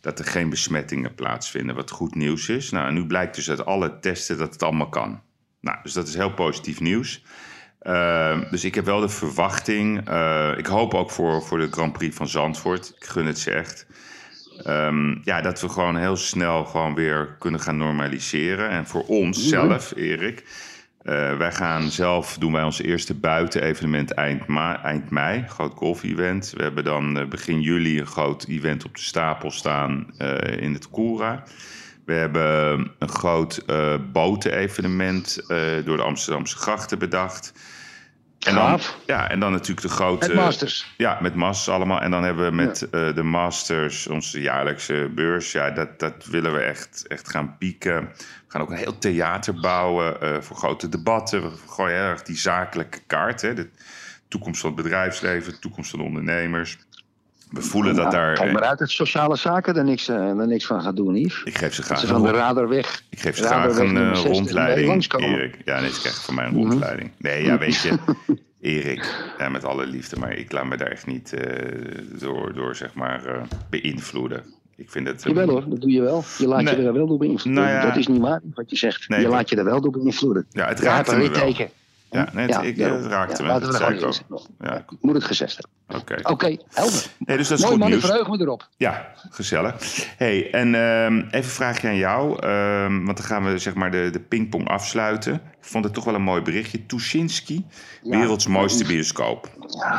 dat 0.01 0.19
er 0.19 0.25
geen 0.25 0.49
besmettingen 0.51 1.15
plaatsvinden, 1.15 1.75
wat 1.75 1.91
goed 1.91 2.15
nieuws 2.15 2.49
is. 2.49 2.71
Nou, 2.71 2.87
en 2.89 2.95
nu 2.95 3.07
blijkt 3.07 3.35
dus 3.35 3.51
uit 3.51 3.65
alle 3.65 3.99
testen 3.99 4.39
dat 4.39 4.53
het 4.53 4.63
allemaal 4.63 4.89
kan. 4.89 5.21
Nou, 5.61 5.79
dus 5.83 5.93
dat 5.93 6.09
is 6.09 6.15
heel 6.15 6.35
positief 6.35 6.81
nieuws. 6.81 7.25
Uh, 7.83 8.51
dus 8.51 8.65
ik 8.65 8.75
heb 8.75 8.85
wel 8.85 9.01
de 9.01 9.09
verwachting, 9.09 9.99
ik 10.57 10.67
hoop 10.67 10.95
ook 10.95 11.11
voor, 11.11 11.43
voor 11.43 11.59
de 11.59 11.69
Grand 11.71 11.93
Prix 11.93 12.17
van 12.17 12.29
Zandvoort, 12.29 12.93
ik 12.97 13.05
gun 13.05 13.27
het 13.27 13.39
ze 13.39 13.51
echt, 13.51 13.87
um, 14.67 15.21
ja, 15.25 15.41
dat 15.41 15.61
we 15.61 15.69
gewoon 15.69 15.97
heel 15.97 16.17
snel 16.17 16.65
gewoon 16.65 16.95
weer 16.95 17.37
kunnen 17.39 17.61
gaan 17.61 17.77
normaliseren. 17.77 18.71
En 18.71 18.87
voor 18.87 19.07
ons 19.07 19.49
zelf, 19.49 19.93
Erik, 19.97 20.45
uh, 21.03 21.37
wij 21.37 21.53
gaan 21.53 21.91
zelf, 21.91 22.39
doen 22.39 22.53
wij 22.53 22.63
ons 22.63 22.83
eerste 22.83 23.15
buitenevenement 23.15 24.15
eind, 24.15 24.47
ma 24.47 24.83
eind 24.83 25.11
mei, 25.11 25.45
groot 25.49 25.73
golf-event. 25.75 26.53
We 26.57 26.63
hebben 26.63 26.85
dan 26.85 27.19
uh, 27.19 27.29
begin 27.29 27.61
juli 27.61 27.99
een 28.01 28.07
groot 28.07 28.45
event 28.49 28.85
op 28.85 28.95
de 28.95 29.03
stapel 29.03 29.51
staan 29.51 30.07
uh, 30.19 30.63
in 30.63 30.73
het 30.73 30.91
Koera. 30.91 31.43
We 32.05 32.13
hebben 32.13 32.91
een 32.99 33.09
groot 33.09 33.65
botenevenement 34.13 35.45
door 35.85 35.97
de 35.97 36.03
Amsterdamse 36.03 36.57
grachten 36.57 36.99
bedacht. 36.99 37.53
En 38.45 38.55
dan, 38.55 38.81
ja, 39.07 39.31
en 39.31 39.41
dan 39.41 39.53
natuurlijk 39.53 39.81
de 39.81 39.93
grote... 39.93 40.27
Met 40.27 40.37
Masters. 40.37 40.93
Ja, 40.97 41.19
met 41.21 41.35
Masters 41.35 41.77
allemaal. 41.77 42.01
En 42.01 42.11
dan 42.11 42.23
hebben 42.23 42.45
we 42.45 42.55
met 42.55 42.87
ja. 42.91 43.09
uh, 43.09 43.15
de 43.15 43.23
Masters 43.23 44.07
onze 44.07 44.41
jaarlijkse 44.41 45.11
beurs. 45.15 45.53
Ja, 45.53 45.71
dat, 45.71 45.99
dat 45.99 46.27
willen 46.27 46.53
we 46.53 46.59
echt, 46.59 47.07
echt 47.07 47.31
gaan 47.31 47.59
pieken. 47.59 48.01
We 48.01 48.45
gaan 48.49 48.61
ook 48.61 48.71
een 48.71 48.77
heel 48.77 48.99
theater 48.99 49.61
bouwen 49.61 50.17
uh, 50.23 50.41
voor 50.41 50.57
grote 50.57 50.89
debatten. 50.89 51.43
We 51.43 51.57
gooien 51.69 51.97
heel 51.97 52.05
erg 52.05 52.23
die 52.23 52.37
zakelijke 52.37 53.01
kaart. 53.07 53.43
Hè. 53.43 53.55
De 53.55 53.69
toekomst 54.29 54.61
van 54.61 54.73
het 54.73 54.83
bedrijfsleven, 54.83 55.53
de 55.53 55.59
toekomst 55.59 55.91
van 55.91 55.99
de 55.99 56.05
ondernemers. 56.05 56.79
We 57.55 57.63
voelen 57.63 57.95
dat 57.95 58.11
daar... 58.11 58.35
Kijk 58.35 58.53
maar 58.53 58.63
uit 58.63 58.79
dat 58.79 58.91
sociale 58.91 59.37
zaken 59.37 59.77
er 59.77 59.85
niks, 59.85 60.09
er 60.09 60.47
niks 60.47 60.67
van 60.67 60.83
gaat 60.83 60.97
doen, 60.97 61.17
Yves. 61.17 61.43
Ik 61.45 61.59
geef 61.59 61.75
ze 61.75 61.83
graag 61.83 61.99
ze 61.99 62.07
van 62.07 62.23
de 62.23 62.31
radar 62.31 62.69
weg. 62.69 63.03
Ik 63.11 63.21
geef 63.21 63.37
ze 63.37 63.45
graag 63.45 63.79
een 63.79 63.97
uh, 63.97 64.23
rondleiding, 64.25 65.05
Erik. 65.17 65.59
Ja, 65.65 65.81
nee, 65.81 65.91
ze 65.91 66.01
krijgen 66.01 66.23
van 66.23 66.35
mij 66.35 66.47
een 66.47 66.55
rondleiding. 66.55 67.09
Mm 67.09 67.15
-hmm. 67.19 67.31
Nee, 67.31 67.45
ja, 67.45 67.59
weet 67.59 67.81
je... 67.81 67.99
Erik, 68.61 69.35
ja, 69.39 69.49
met 69.49 69.65
alle 69.65 69.87
liefde, 69.87 70.19
maar 70.19 70.33
ik 70.33 70.53
laat 70.53 70.65
me 70.65 70.77
daar 70.77 70.89
echt 70.89 71.07
niet 71.07 71.35
uh, 71.35 72.21
door, 72.21 72.55
door, 72.55 72.77
zeg 72.77 72.95
maar, 72.95 73.27
uh, 73.27 73.43
beïnvloeden. 73.71 74.43
Ik 74.77 74.91
vind 74.91 75.07
het... 75.07 75.23
Jawel 75.23 75.49
hoor, 75.49 75.69
dat 75.69 75.81
doe 75.81 75.91
je 75.91 76.01
wel. 76.01 76.25
Je 76.39 76.47
laat 76.47 76.63
nee. 76.63 76.77
je 76.77 76.83
er 76.83 76.93
wel 76.93 77.07
door 77.07 77.19
beïnvloeden. 77.19 77.63
Nou 77.63 77.75
ja, 77.75 77.87
dat 77.87 77.97
is 77.97 78.07
niet 78.07 78.21
waar 78.21 78.41
wat 78.55 78.71
je 78.71 78.77
zegt. 78.77 79.09
Nee, 79.09 79.21
je 79.21 79.29
laat 79.29 79.49
je 79.49 79.57
er 79.57 79.65
wel 79.65 79.81
door 79.81 79.91
beïnvloeden. 79.91 80.47
Ja, 80.51 80.69
het 80.69 80.81
raakt 80.81 81.17
me 81.17 81.19
wel. 81.19 81.31
Teken. 81.31 81.69
Ja, 82.15 82.29
nee, 82.33 82.47
het, 82.47 82.55
ja, 82.55 82.61
ik, 82.63 82.77
ja, 82.77 82.93
het 82.95 83.07
raakte 83.07 83.37
ja, 83.37 83.43
me. 83.43 83.49
Laten 83.49 83.73
we 83.73 83.79
er 83.79 84.15
gewoon 84.15 84.41
ja. 84.61 84.77
Ik 84.77 84.85
moet 85.01 85.15
het 85.15 85.25
gezegd 85.25 85.59
hebben. 85.61 86.01
Oké. 86.01 86.15
Oké, 86.19 86.33
okay, 86.33 86.61
helder. 86.69 87.07
Nee, 87.19 87.37
dus 87.37 87.49
dat 87.49 87.59
is 87.59 87.65
Mooi 87.65 87.77
goed 87.77 87.83
man, 87.83 87.91
nieuws. 87.91 88.03
ik 88.03 88.09
verheug 88.09 88.29
me 88.29 88.41
erop. 88.41 88.69
Ja, 88.77 89.13
gezellig. 89.31 89.75
hey, 90.17 90.51
en 90.53 90.75
um, 90.75 91.19
even 91.19 91.37
een 91.37 91.45
vraagje 91.45 91.89
aan 91.89 91.97
jou. 91.97 92.47
Um, 92.47 93.05
want 93.05 93.17
dan 93.17 93.27
gaan 93.27 93.45
we 93.45 93.59
zeg 93.59 93.75
maar 93.75 93.91
de, 93.91 94.09
de 94.13 94.21
pingpong 94.21 94.69
afsluiten. 94.69 95.35
Ik 95.35 95.41
vond 95.71 95.85
het 95.85 95.95
toch 95.95 96.05
wel 96.05 96.15
een 96.15 96.23
mooi 96.23 96.43
berichtje. 96.43 96.87
Tuschinski, 96.87 97.67
werelds 98.03 98.47
mooiste 98.47 98.85
bioscoop. 98.85 99.51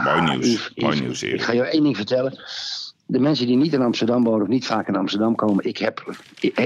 mooi 0.04 0.22
nieuws. 0.22 0.46
Yves, 0.46 0.72
mooi 0.76 0.92
Yves, 0.96 1.02
nieuws, 1.06 1.24
Ik 1.24 1.30
Erik. 1.30 1.42
ga 1.42 1.52
je 1.54 1.64
één 1.64 1.84
ding 1.84 1.96
vertellen. 1.96 2.40
De 3.08 3.20
mensen 3.20 3.48
die 3.48 3.56
niet 3.56 3.74
in 3.74 3.82
Amsterdam 3.82 4.24
wonen 4.24 4.42
of 4.42 4.48
niet 4.48 4.66
vaak 4.66 4.88
in 4.88 4.96
Amsterdam 4.96 5.36
komen, 5.36 5.66
ik 5.66 5.78
heb 5.78 6.16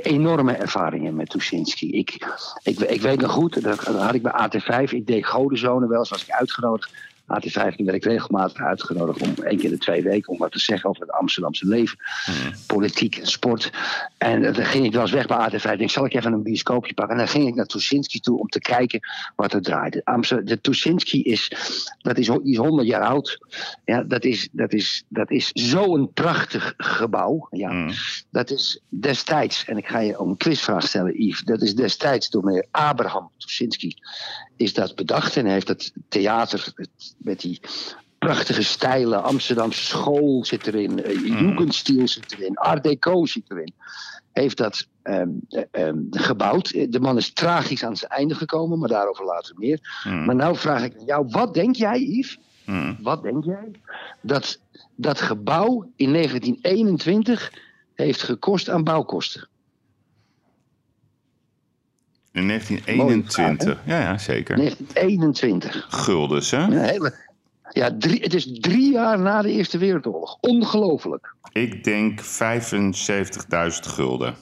enorme 0.01 0.53
ervaringen 0.53 1.15
met 1.15 1.29
Tuschinski. 1.29 1.91
Ik, 1.91 2.37
ik, 2.63 2.79
ik 2.79 3.01
weet 3.01 3.21
nog 3.21 3.31
goed, 3.31 3.63
dat, 3.63 3.79
had 3.79 4.13
ik 4.13 4.21
bij 4.21 4.49
AT5, 4.49 4.91
ik 4.91 5.07
deed 5.07 5.25
Godenzone 5.25 5.87
wel 5.87 6.05
was 6.09 6.23
ik 6.23 6.31
uitgenodigd. 6.31 6.91
AT5 7.34 7.76
werd 7.76 7.95
ik 7.95 8.03
regelmatig 8.03 8.61
uitgenodigd 8.61 9.22
om 9.22 9.34
één 9.43 9.57
keer 9.57 9.69
de 9.69 9.77
twee 9.77 10.03
weken 10.03 10.31
om 10.34 10.38
wat 10.38 10.51
te 10.51 10.60
zeggen 10.60 10.89
over 10.89 11.01
het 11.01 11.11
Amsterdamse 11.11 11.68
leven, 11.68 11.97
Hmm. 12.26 12.51
politiek 12.68 13.18
en 13.18 13.27
sport. 13.27 13.72
En 14.18 14.41
dan 14.41 14.56
ging 14.56 14.85
ik 14.85 14.91
wel 14.91 15.01
eens 15.01 15.11
weg 15.11 15.27
bij 15.27 15.38
AT5. 15.38 15.80
Ik 15.80 15.89
zal 15.89 16.06
ik 16.06 16.14
even 16.14 16.34
een 16.34 16.43
bioscoopje 16.43 16.93
pakken? 16.93 17.14
En 17.14 17.22
dan 17.22 17.31
ging 17.31 17.47
ik 17.47 17.56
naar 17.56 17.65
Tuschinski 17.65 18.19
toe 18.19 18.39
om 18.39 18.47
te 18.47 18.60
kijken 18.60 18.99
wat 19.35 19.53
er 19.53 19.61
draaide. 19.61 20.01
Amsterdam, 20.03 20.45
de 20.45 20.61
Tuschinski 20.61 21.23
is, 21.23 21.51
dat 22.01 22.18
is, 22.18 22.27
die 22.27 22.41
is 22.43 22.57
100 22.57 22.88
jaar 22.88 23.01
oud. 23.03 23.38
Ja, 23.85 24.03
dat 24.03 24.23
is, 24.23 24.49
dat 24.51 24.73
is, 24.73 25.03
dat 25.07 25.31
is 25.31 25.51
zo'n 25.53 26.14
prachtig 26.14 26.73
gebouw. 26.77 27.47
Ja, 27.51 27.68
Mm. 27.69 27.91
Dat 28.31 28.49
is 28.51 28.81
destijds, 28.89 29.65
en 29.65 29.77
ik 29.77 29.88
ga 29.88 29.99
je 29.99 30.19
een 30.19 30.38
quizvraag 30.38 30.84
stellen, 30.88 31.23
Yves. 31.23 31.41
Dat 31.41 31.61
is 31.61 31.76
destijds 31.76 32.30
door 32.30 32.43
meneer 32.43 32.65
Abraham 32.72 33.31
Tuschinski 33.38 33.95
is 34.60 34.73
dat 34.73 34.95
bedacht. 34.95 35.38
En 35.38 35.45
heeft 35.45 35.68
het 35.68 35.94
theater 36.07 36.73
met 37.18 37.40
die 37.40 37.60
prachtige 38.18 38.64
stijlen. 38.64 39.23
Amsterdamse 39.23 39.86
school 39.86 40.45
zit 40.45 40.68
erin. 40.68 40.99
Uh, 40.99 41.40
Jugendstil 41.40 42.07
zit 42.07 42.31
erin. 42.31 42.57
Art 42.57 42.84
Deco 42.84 43.26
zit 43.26 43.52
erin. 43.52 43.73
Heeft 44.31 44.57
dat 44.57 44.88
ehm, 45.02 45.30
eh, 45.49 45.64
ehm, 45.72 45.98
gebouwd. 46.11 46.69
Eh, 46.69 46.90
De 46.90 46.99
man 46.99 47.18
is 47.18 47.34
tragisch 47.34 47.84
aan 47.84 47.98
zijn 47.98 48.11
einde 48.11 48.36
gekomen, 48.36 48.80
maar 48.80 48.90
daarover 48.90 49.26
later 49.26 49.56
meer. 49.57 50.02
Mm. 50.03 50.26
Maar 50.26 50.36
nou 50.36 50.56
vraag 50.56 50.84
ik 50.84 50.98
aan 50.99 51.06
jou, 51.06 51.27
wat 51.30 51.53
denk 51.53 51.76
jij, 51.76 51.99
Yves? 51.99 52.40
Mm. 52.65 52.98
Wat 53.02 53.23
denk 53.23 53.45
jij 53.45 53.72
dat 54.22 54.60
dat 54.95 55.22
gebouw 55.22 55.91
in 55.95 56.11
1921 56.14 57.53
heeft 57.94 58.23
gekost 58.23 58.69
aan 58.69 58.84
bouwkosten? 58.84 59.48
In 62.31 62.47
1921. 62.47 63.77
Ja, 63.85 63.99
ja, 63.99 64.18
zeker. 64.18 64.56
1921. 64.56 65.88
Guldens, 65.89 66.51
hè? 66.51 66.57
Een 66.57 66.77
hele, 66.77 67.14
ja, 67.69 67.95
drie, 67.97 68.22
het 68.22 68.34
is 68.34 68.47
drie 68.60 68.91
jaar 68.91 69.19
na 69.19 69.41
de 69.41 69.51
Eerste 69.51 69.77
Wereldoorlog. 69.77 70.38
Ongelooflijk. 70.39 71.35
Ik 71.51 71.84
denk 71.84 72.22
75.000 72.22 72.27
gulden. 73.81 74.35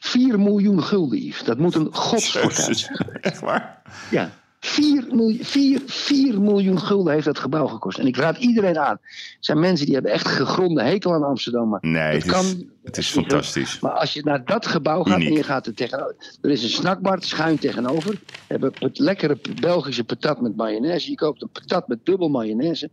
4 0.00 0.40
miljoen 0.40 0.82
gulden, 0.82 1.18
Yves. 1.18 1.44
Dat 1.44 1.58
moet 1.58 1.74
een 1.74 1.90
Jezus. 2.32 2.80
zijn. 2.80 3.08
Echt 3.20 3.40
waar? 3.40 3.82
Ja. 4.10 4.30
4 4.66 5.06
miljoen, 5.10 5.44
4, 5.44 5.80
4 5.86 6.40
miljoen 6.40 6.80
gulden 6.80 7.12
heeft 7.12 7.24
dat 7.24 7.38
gebouw 7.38 7.66
gekost. 7.66 7.98
En 7.98 8.06
ik 8.06 8.16
raad 8.16 8.36
iedereen 8.38 8.78
aan. 8.78 8.98
Er 9.02 9.36
zijn 9.40 9.58
mensen 9.60 9.84
die 9.86 9.94
hebben 9.94 10.12
echt 10.12 10.28
gegronde 10.28 10.82
hekel 10.82 11.12
aan 11.14 11.22
Amsterdam. 11.22 11.68
Maar 11.68 11.78
Nee, 11.82 12.14
het 12.14 12.24
kan, 12.24 12.44
is, 12.44 12.54
het 12.84 12.96
is 12.96 13.08
fantastisch. 13.08 13.80
Maar 13.80 13.92
als 13.92 14.12
je 14.12 14.22
naar 14.24 14.44
dat 14.44 14.66
gebouw 14.66 15.02
gaat 15.02 15.16
Uniek. 15.16 15.28
en 15.28 15.34
je 15.34 15.42
gaat 15.42 15.66
er 15.66 15.74
tegenover. 15.74 16.14
Er 16.42 16.50
is 16.50 16.62
een 16.62 16.68
snackbar 16.68 17.22
schuin 17.22 17.58
tegenover. 17.58 18.10
We 18.10 18.18
hebben 18.46 18.72
het 18.78 18.98
lekkere 18.98 19.38
Belgische 19.60 20.04
patat 20.04 20.40
met 20.40 20.56
mayonaise. 20.56 21.10
Je 21.10 21.16
koopt 21.16 21.42
een 21.42 21.48
patat 21.52 21.88
met 21.88 21.98
dubbel 22.02 22.28
mayonaise. 22.28 22.90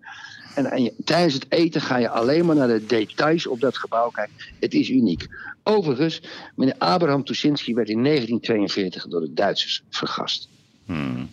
En, 0.55 0.65
en 0.65 0.83
je- 0.83 0.93
tijdens 1.03 1.33
het 1.33 1.45
eten 1.49 1.81
ga 1.81 1.97
je 1.97 2.09
alleen 2.09 2.45
maar 2.45 2.55
naar 2.55 2.67
de 2.67 2.85
details 2.85 3.47
op 3.47 3.59
dat 3.59 3.77
gebouw 3.77 4.09
kijken. 4.09 4.33
Het 4.59 4.73
is 4.73 4.89
uniek. 4.89 5.27
Overigens, 5.63 6.21
meneer 6.55 6.75
Abraham 6.77 7.23
Tuschinski 7.23 7.73
werd 7.73 7.89
in 7.89 8.03
1942 8.03 9.07
door 9.07 9.21
de 9.21 9.33
Duitsers 9.33 9.83
vergast. 9.89 10.49
Hmm. 10.85 11.29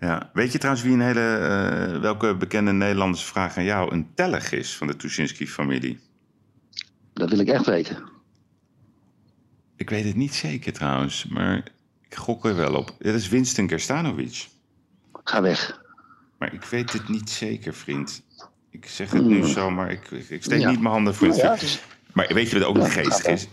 Ja. 0.00 0.30
Weet 0.32 0.52
je 0.52 0.58
trouwens 0.58 0.84
wie 0.84 0.92
een 0.94 1.00
hele, 1.00 1.36
eh, 1.36 2.00
welke 2.00 2.36
bekende 2.36 2.72
Nederlanders 2.72 3.24
vraag 3.24 3.56
aan 3.56 3.64
jou 3.64 3.92
een 3.92 4.14
tellig 4.14 4.52
is 4.52 4.76
van 4.76 4.86
de 4.86 4.96
Tuschinski-familie? 4.96 5.98
Dat 7.12 7.30
wil 7.30 7.38
ik 7.38 7.48
echt 7.48 7.66
weten. 7.66 8.02
Ik 9.76 9.90
weet 9.90 10.04
het 10.04 10.16
niet 10.16 10.34
zeker 10.34 10.72
trouwens, 10.72 11.26
maar 11.26 11.56
ik 12.08 12.14
gok 12.14 12.44
er 12.44 12.56
wel 12.56 12.74
op. 12.74 12.96
Dat 12.98 13.14
is 13.14 13.28
Winston 13.28 13.68
Gerstanovic. 13.68 14.48
Ga 15.24 15.42
weg. 15.42 15.80
Maar 16.38 16.54
ik 16.54 16.64
weet 16.64 16.92
het 16.92 17.08
niet 17.08 17.30
zeker, 17.30 17.74
vriend. 17.74 18.22
Ik 18.70 18.86
zeg 18.86 19.10
het 19.10 19.24
nu 19.24 19.46
zo, 19.46 19.70
maar 19.70 19.90
ik, 19.90 20.10
ik, 20.10 20.42
steek 20.42 20.60
Ja. 20.60 20.70
niet 20.70 20.80
mijn 20.80 20.92
handen 20.94 21.14
voor 21.14 21.26
het 21.28 21.36
Ja, 21.36 21.56
Maar 22.12 22.30
weet 22.34 22.50
je 22.50 22.58
wat 22.58 22.68
ook 22.68 22.76
Ja, 22.76 22.88
geestig 22.88 23.26
is? 23.26 23.48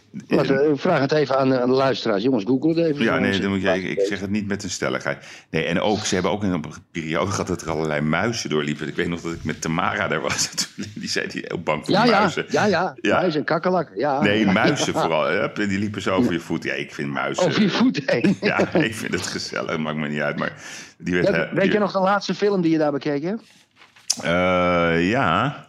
Vraag 0.73 0.99
het 0.99 1.11
even 1.11 1.38
aan, 1.38 1.49
de- 1.49 1.59
aan 1.61 1.69
de 1.69 1.75
luisteraars. 1.75 2.23
Jongens, 2.23 2.43
google 2.43 2.69
het 2.69 2.77
even. 2.91 3.03
Ja, 3.03 3.19
nee, 3.19 3.39
dan 3.39 3.49
moet 3.49 3.61
je, 3.61 3.81
ik, 3.81 3.99
zeg 4.07 4.19
het 4.19 4.29
niet 4.29 4.47
met 4.47 4.63
een 4.63 4.69
stelligheid. 4.69 5.25
Nee, 5.49 5.63
en 5.63 5.81
ook, 5.81 5.99
ze 6.05 6.13
hebben 6.13 6.31
ook 6.31 6.43
in 6.43 6.51
een 6.51 6.63
periode 6.91 7.31
gehad 7.31 7.47
dat 7.47 7.61
er 7.61 7.69
allerlei 7.71 8.01
muizen 8.01 8.49
doorliepen. 8.49 8.88
Ik 8.88 8.95
weet 8.95 9.07
nog 9.07 9.21
dat 9.21 9.34
ik 9.34 9.43
met 9.43 9.61
Tamara 9.61 10.07
daar 10.07 10.21
was. 10.21 10.49
Die 10.95 11.09
zei 11.09 11.27
die 11.27 11.43
heel 11.47 11.59
bang 11.61 11.85
voor 11.85 11.93
Ja, 11.93 12.05
muizen. 12.05 12.45
ja, 12.49 12.65
ja. 12.65 12.95
Ja. 13.01 13.15
Muizen 13.19 13.39
en 13.39 13.45
kakkerlakken. 13.45 13.97
Ja. 13.99 14.21
Nee, 14.21 14.45
muizen 14.45 14.93
vooral. 14.93 15.47
Die 15.53 15.79
liepen 15.79 16.01
zo 16.01 16.15
over 16.15 16.34
je 16.34 16.39
voet. 16.39 16.63
Ja, 16.63 16.73
ik 16.73 16.93
vind 16.93 17.09
muizen... 17.11 17.43
Over 17.45 17.61
je 17.61 17.69
voet 17.69 18.01
heen. 18.05 18.38
Ja, 18.41 18.73
ik 18.73 18.95
vind 18.95 19.13
het 19.13 19.27
gezellig. 19.27 19.77
Maakt 19.77 19.97
me 19.97 20.07
niet 20.07 20.21
uit. 20.21 20.38
Maar 20.39 20.51
die 20.97 21.13
werd... 21.13 21.27
Ja, 21.27 21.34
eh, 21.34 21.51
weet 21.53 21.61
die- 21.61 21.71
je 21.71 21.79
nog 21.79 21.91
de 21.91 21.99
laatste 21.99 22.34
film 22.35 22.61
die 22.61 22.71
je 22.71 22.77
daar 22.77 22.91
bekeken 22.91 23.27
hebt? 23.29 23.43
Eh, 24.23 25.09
ja, 25.09 25.66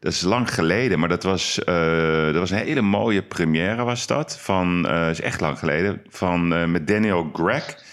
dat 0.00 0.12
is 0.12 0.20
lang 0.20 0.54
geleden, 0.54 0.98
maar 0.98 1.08
dat 1.08 1.22
was, 1.22 1.64
eh, 1.64 2.24
dat 2.24 2.34
was 2.36 2.50
een 2.50 2.56
hele 2.58 2.80
mooie 2.80 3.22
première 3.22 3.84
was 3.84 4.06
dat. 4.06 4.38
Van, 4.40 4.86
eh 4.88 5.08
is 5.10 5.20
echt 5.20 5.40
lang 5.40 5.58
geleden, 5.58 6.02
van, 6.08 6.54
eh, 6.54 6.64
met 6.66 6.86
Daniel 6.86 7.30
Gregg. 7.32 7.84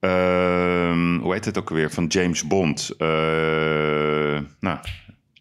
Ehm, 0.00 1.16
hoe 1.18 1.32
heet 1.32 1.44
het 1.44 1.58
ook 1.58 1.70
alweer? 1.70 1.90
Van 1.90 2.06
James 2.06 2.46
Bond. 2.46 2.90
Nou, 4.60 4.78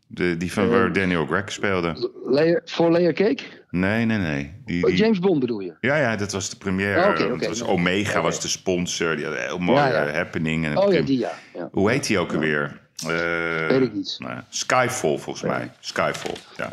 de, 0.07 0.37
die 0.37 0.53
van 0.53 0.69
waar 0.69 0.93
Daniel 0.93 1.25
Gregg 1.25 1.51
speelde. 1.51 2.09
Layer, 2.25 2.61
voor 2.65 2.91
Layer 2.91 3.13
Cake? 3.13 3.43
Nee, 3.69 4.05
nee, 4.05 4.17
nee. 4.17 4.53
Die, 4.65 4.85
Oh, 4.85 4.95
James 4.95 5.19
Bond 5.19 5.39
bedoel 5.39 5.59
je? 5.59 5.73
ja, 5.81 5.97
ja, 5.97 6.15
dat 6.15 6.31
was 6.31 6.49
de 6.49 6.57
première. 6.57 7.33
Oh, 7.33 7.39
was 7.47 7.63
Omega 7.63 8.21
was 8.21 8.41
de 8.41 8.47
sponsor. 8.47 9.15
Die 9.15 9.25
had 9.25 9.33
een 9.33 9.41
heel 9.41 9.57
mooie 9.59 9.79
Ja, 9.79 10.03
ja. 10.05 10.11
happening. 10.13 10.65
En 10.65 10.77
Oh 10.77 10.93
ja, 10.93 11.01
die 11.01 11.19
ja. 11.19 11.31
ja. 11.53 11.69
Hoe 11.71 11.91
heet 11.91 12.07
die 12.07 12.19
ook 12.19 12.33
alweer? 12.33 12.79
Eh, 13.03 13.67
Weet 13.67 13.81
ik 13.81 13.93
niet. 13.93 14.15
nou 14.19 14.39
Skyfall 14.49 15.17
volgens 15.17 15.41
mij. 15.41 15.71
Skyfall, 15.79 16.35
ja. 16.57 16.69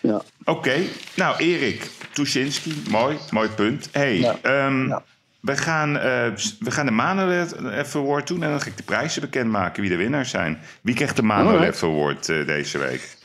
Ja. 0.00 0.22
Oké, 0.44 0.76
nou 1.16 1.36
Erik 1.36 1.90
Tuschinski, 2.12 2.82
mooi, 2.90 3.16
mooi 3.30 3.48
punt. 3.48 3.88
hey, 3.92 4.38
ehm, 4.42 4.98
we, 5.40 5.56
gaan, 5.56 5.98
eh, 5.98 6.26
we 6.58 6.70
gaan 6.70 6.86
de 6.86 6.92
Manolef 6.92 7.96
Award 7.96 8.26
doen 8.26 8.42
en 8.42 8.50
dan 8.50 8.60
ga 8.60 8.66
ik 8.68 8.76
de 8.76 8.82
prijzen 8.82 9.20
bekendmaken 9.20 9.80
wie 9.80 9.90
de 9.90 9.96
winnaars 9.96 10.30
zijn. 10.30 10.58
Wie 10.80 10.94
krijgt 10.94 11.16
de 11.16 11.22
Alright. 11.22 11.82
Award 11.82 12.28
eh, 12.28 12.46
deze 12.46 12.78
week? 12.78 13.18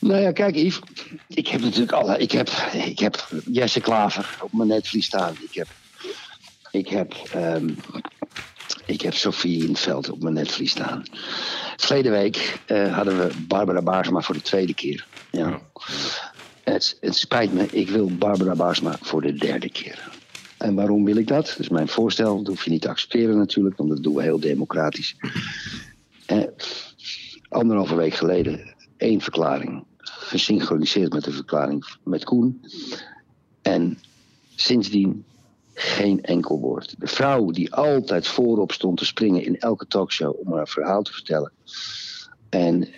Nou 0.00 0.20
ja, 0.20 0.32
kijk 0.32 0.54
Yves. 0.54 0.80
Ik 1.28 1.48
heb 1.48 1.60
natuurlijk 1.60 1.92
alle... 1.92 2.18
Ik 2.18 2.30
heb, 2.32 2.48
ik 2.72 2.98
heb 2.98 3.28
Jesse 3.44 3.80
Klaver 3.80 4.36
op 4.40 4.52
mijn 4.52 4.68
netvlies 4.68 5.04
staan. 5.06 5.36
Ik 5.40 5.54
heb... 5.54 5.66
Ik 6.70 6.88
heb... 6.88 7.12
ehm, 7.32 7.68
ik 8.88 9.00
heb 9.00 9.14
Sofie 9.14 9.62
in 9.62 9.68
het 9.68 9.78
veld 9.78 10.10
op 10.10 10.22
mijn 10.22 10.34
netvlies 10.34 10.70
staan. 10.70 11.02
Verleden 11.76 12.12
week 12.12 12.60
eh, 12.66 12.94
hadden 12.94 13.18
we 13.18 13.30
Barbara 13.48 13.82
Baarsma 13.82 14.20
voor 14.20 14.34
de 14.34 14.42
tweede 14.42 14.74
keer. 14.74 15.06
Ja. 15.30 15.60
Het, 16.64 16.96
het 17.00 17.16
spijt 17.16 17.52
me, 17.52 17.66
ik 17.70 17.88
wil 17.88 18.10
Barbara 18.16 18.54
Baarsma 18.54 18.96
voor 19.00 19.22
de 19.22 19.32
derde 19.32 19.70
keer. 19.70 20.10
En 20.58 20.74
waarom 20.74 21.04
wil 21.04 21.16
ik 21.16 21.26
dat? 21.26 21.46
Dat 21.46 21.58
is 21.58 21.68
mijn 21.68 21.88
voorstel. 21.88 22.36
Dat 22.36 22.46
hoef 22.46 22.64
je 22.64 22.70
niet 22.70 22.82
te 22.82 22.88
accepteren 22.88 23.36
natuurlijk, 23.36 23.76
want 23.76 23.90
dat 23.90 24.02
doen 24.02 24.14
we 24.14 24.22
heel 24.22 24.40
democratisch. 24.40 25.16
Eh, 26.26 26.42
anderhalve 27.48 27.94
week 27.94 28.14
geleden 28.14 28.74
één 28.96 29.20
verklaring. 29.20 29.84
Gesynchroniseerd 29.98 31.12
met 31.12 31.24
de 31.24 31.32
verklaring 31.32 31.86
met 32.04 32.24
Koen. 32.24 32.64
En 33.62 33.98
sindsdien 34.56 35.24
geen 35.80 36.22
enkel 36.22 36.60
woord. 36.60 36.94
De 36.98 37.06
vrouw 37.06 37.50
die 37.50 37.74
altijd 37.74 38.26
voorop 38.26 38.72
stond 38.72 38.98
te 38.98 39.04
springen 39.04 39.44
in 39.44 39.58
elke 39.58 39.86
talkshow 39.86 40.34
om 40.40 40.52
haar 40.52 40.68
verhaal 40.68 41.02
te 41.02 41.12
vertellen. 41.12 41.52
En 42.48 42.88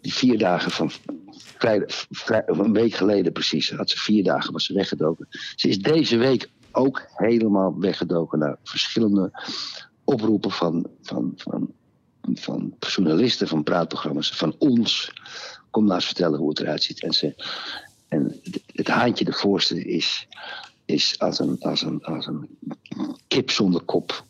die 0.00 0.12
vier 0.12 0.38
dagen 0.38 0.70
van 0.70 0.90
vrij, 1.36 1.82
vrij- 2.10 2.42
een 2.46 2.72
week 2.72 2.94
geleden 2.94 3.32
precies, 3.32 3.70
had 3.70 3.90
ze 3.90 3.98
vier 3.98 4.24
dagen 4.24 4.52
was 4.52 4.64
ze 4.64 4.74
weggedoken. 4.74 5.28
Ze 5.56 5.68
is 5.68 5.78
deze 5.78 6.16
week 6.16 6.50
ook 6.72 7.02
helemaal 7.14 7.78
weggedoken 7.78 8.38
naar 8.38 8.56
verschillende 8.64 9.30
oproepen 10.04 10.50
van, 10.50 10.86
van, 11.02 11.32
van, 11.36 11.74
van 12.34 12.74
journalisten, 12.78 13.48
van 13.48 13.62
praatprogramma's, 13.62 14.30
van 14.30 14.54
ons. 14.58 15.12
Kom 15.70 15.92
eens 15.92 16.06
vertellen 16.06 16.38
hoe 16.38 16.48
het 16.48 16.60
eruit 16.60 16.82
ziet. 16.82 17.02
En, 17.02 17.12
ze, 17.12 17.34
en 18.08 18.40
het 18.66 18.88
haantje 18.88 19.24
de 19.24 19.32
voorste 19.32 19.84
is, 19.84 20.28
is 20.88 21.18
als, 21.18 21.38
een, 21.38 21.56
als, 21.60 21.82
een, 21.82 22.02
als 22.04 22.26
een 22.26 22.48
kip 23.28 23.50
zonder 23.50 23.80
kop 23.82 24.24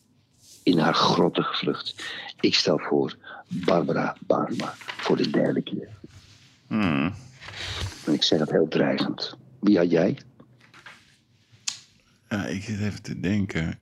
in 0.62 0.78
haar 0.78 0.94
grotte 0.94 1.42
gevlucht. 1.42 2.04
Ik 2.40 2.54
stel 2.54 2.78
voor 2.78 3.16
Barbara 3.48 4.16
Barma 4.26 4.74
voor 4.76 5.16
de 5.16 5.30
derde 5.30 5.62
keer. 5.62 5.88
Hmm. 6.66 7.14
En 8.06 8.12
ik 8.12 8.22
zeg 8.22 8.38
het 8.40 8.50
heel 8.50 8.68
dreigend. 8.68 9.36
Wie 9.60 9.76
had 9.78 9.90
jij? 9.90 10.18
Ja, 12.28 12.46
ik 12.46 12.62
zit 12.62 12.80
even 12.80 13.02
te 13.02 13.20
denken. 13.20 13.78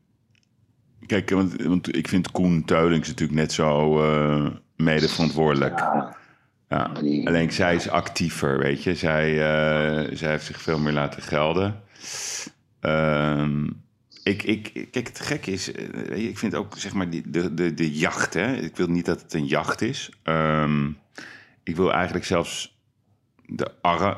Kijk, 1.07 1.31
want, 1.31 1.63
want 1.63 1.97
ik 1.97 2.09
vind 2.09 2.31
Koen 2.31 2.65
Teulings 2.65 3.09
natuurlijk 3.09 3.39
net 3.39 3.53
zo 3.53 3.93
mede 4.77 5.09
verantwoordelijk. 5.09 5.79
Ja, 5.79 6.17
Ja. 6.69 6.89
die- 7.01 7.27
Alleen 7.27 7.53
zij 7.53 7.75
is 7.75 7.89
actiever, 7.89 8.59
weet 8.59 8.83
je. 8.83 8.95
Zij, 8.95 9.31
eh, 9.33 10.17
zij 10.17 10.31
heeft 10.31 10.45
zich 10.47 10.61
veel 10.61 10.79
meer 10.79 10.93
laten 10.93 11.23
gelden. 11.23 11.83
Ehm, 12.87 13.67
ik, 14.23 14.43
ik, 14.43 14.89
kijk, 14.91 15.07
het 15.07 15.21
gekke 15.21 15.51
is, 15.51 15.73
eh, 15.73 16.29
ik 16.29 16.39
vind 16.39 16.55
ook 16.55 16.79
zeg 16.79 16.95
maar 16.95 17.11
die, 17.11 17.31
de, 17.31 17.55
de, 17.55 17.75
de 17.75 17.93
jacht. 17.93 18.35
Hè? 18.35 18.57
Ik 18.57 18.77
wil 18.77 18.87
niet 18.87 19.05
dat 19.05 19.23
het 19.23 19.35
een 19.35 19.47
jacht 19.47 19.81
is. 19.81 20.11
Ehm, 20.23 20.91
ik 21.63 21.77
wil 21.77 21.93
eigenlijk 21.93 22.25
zelfs 22.25 22.79
de, 23.47 23.71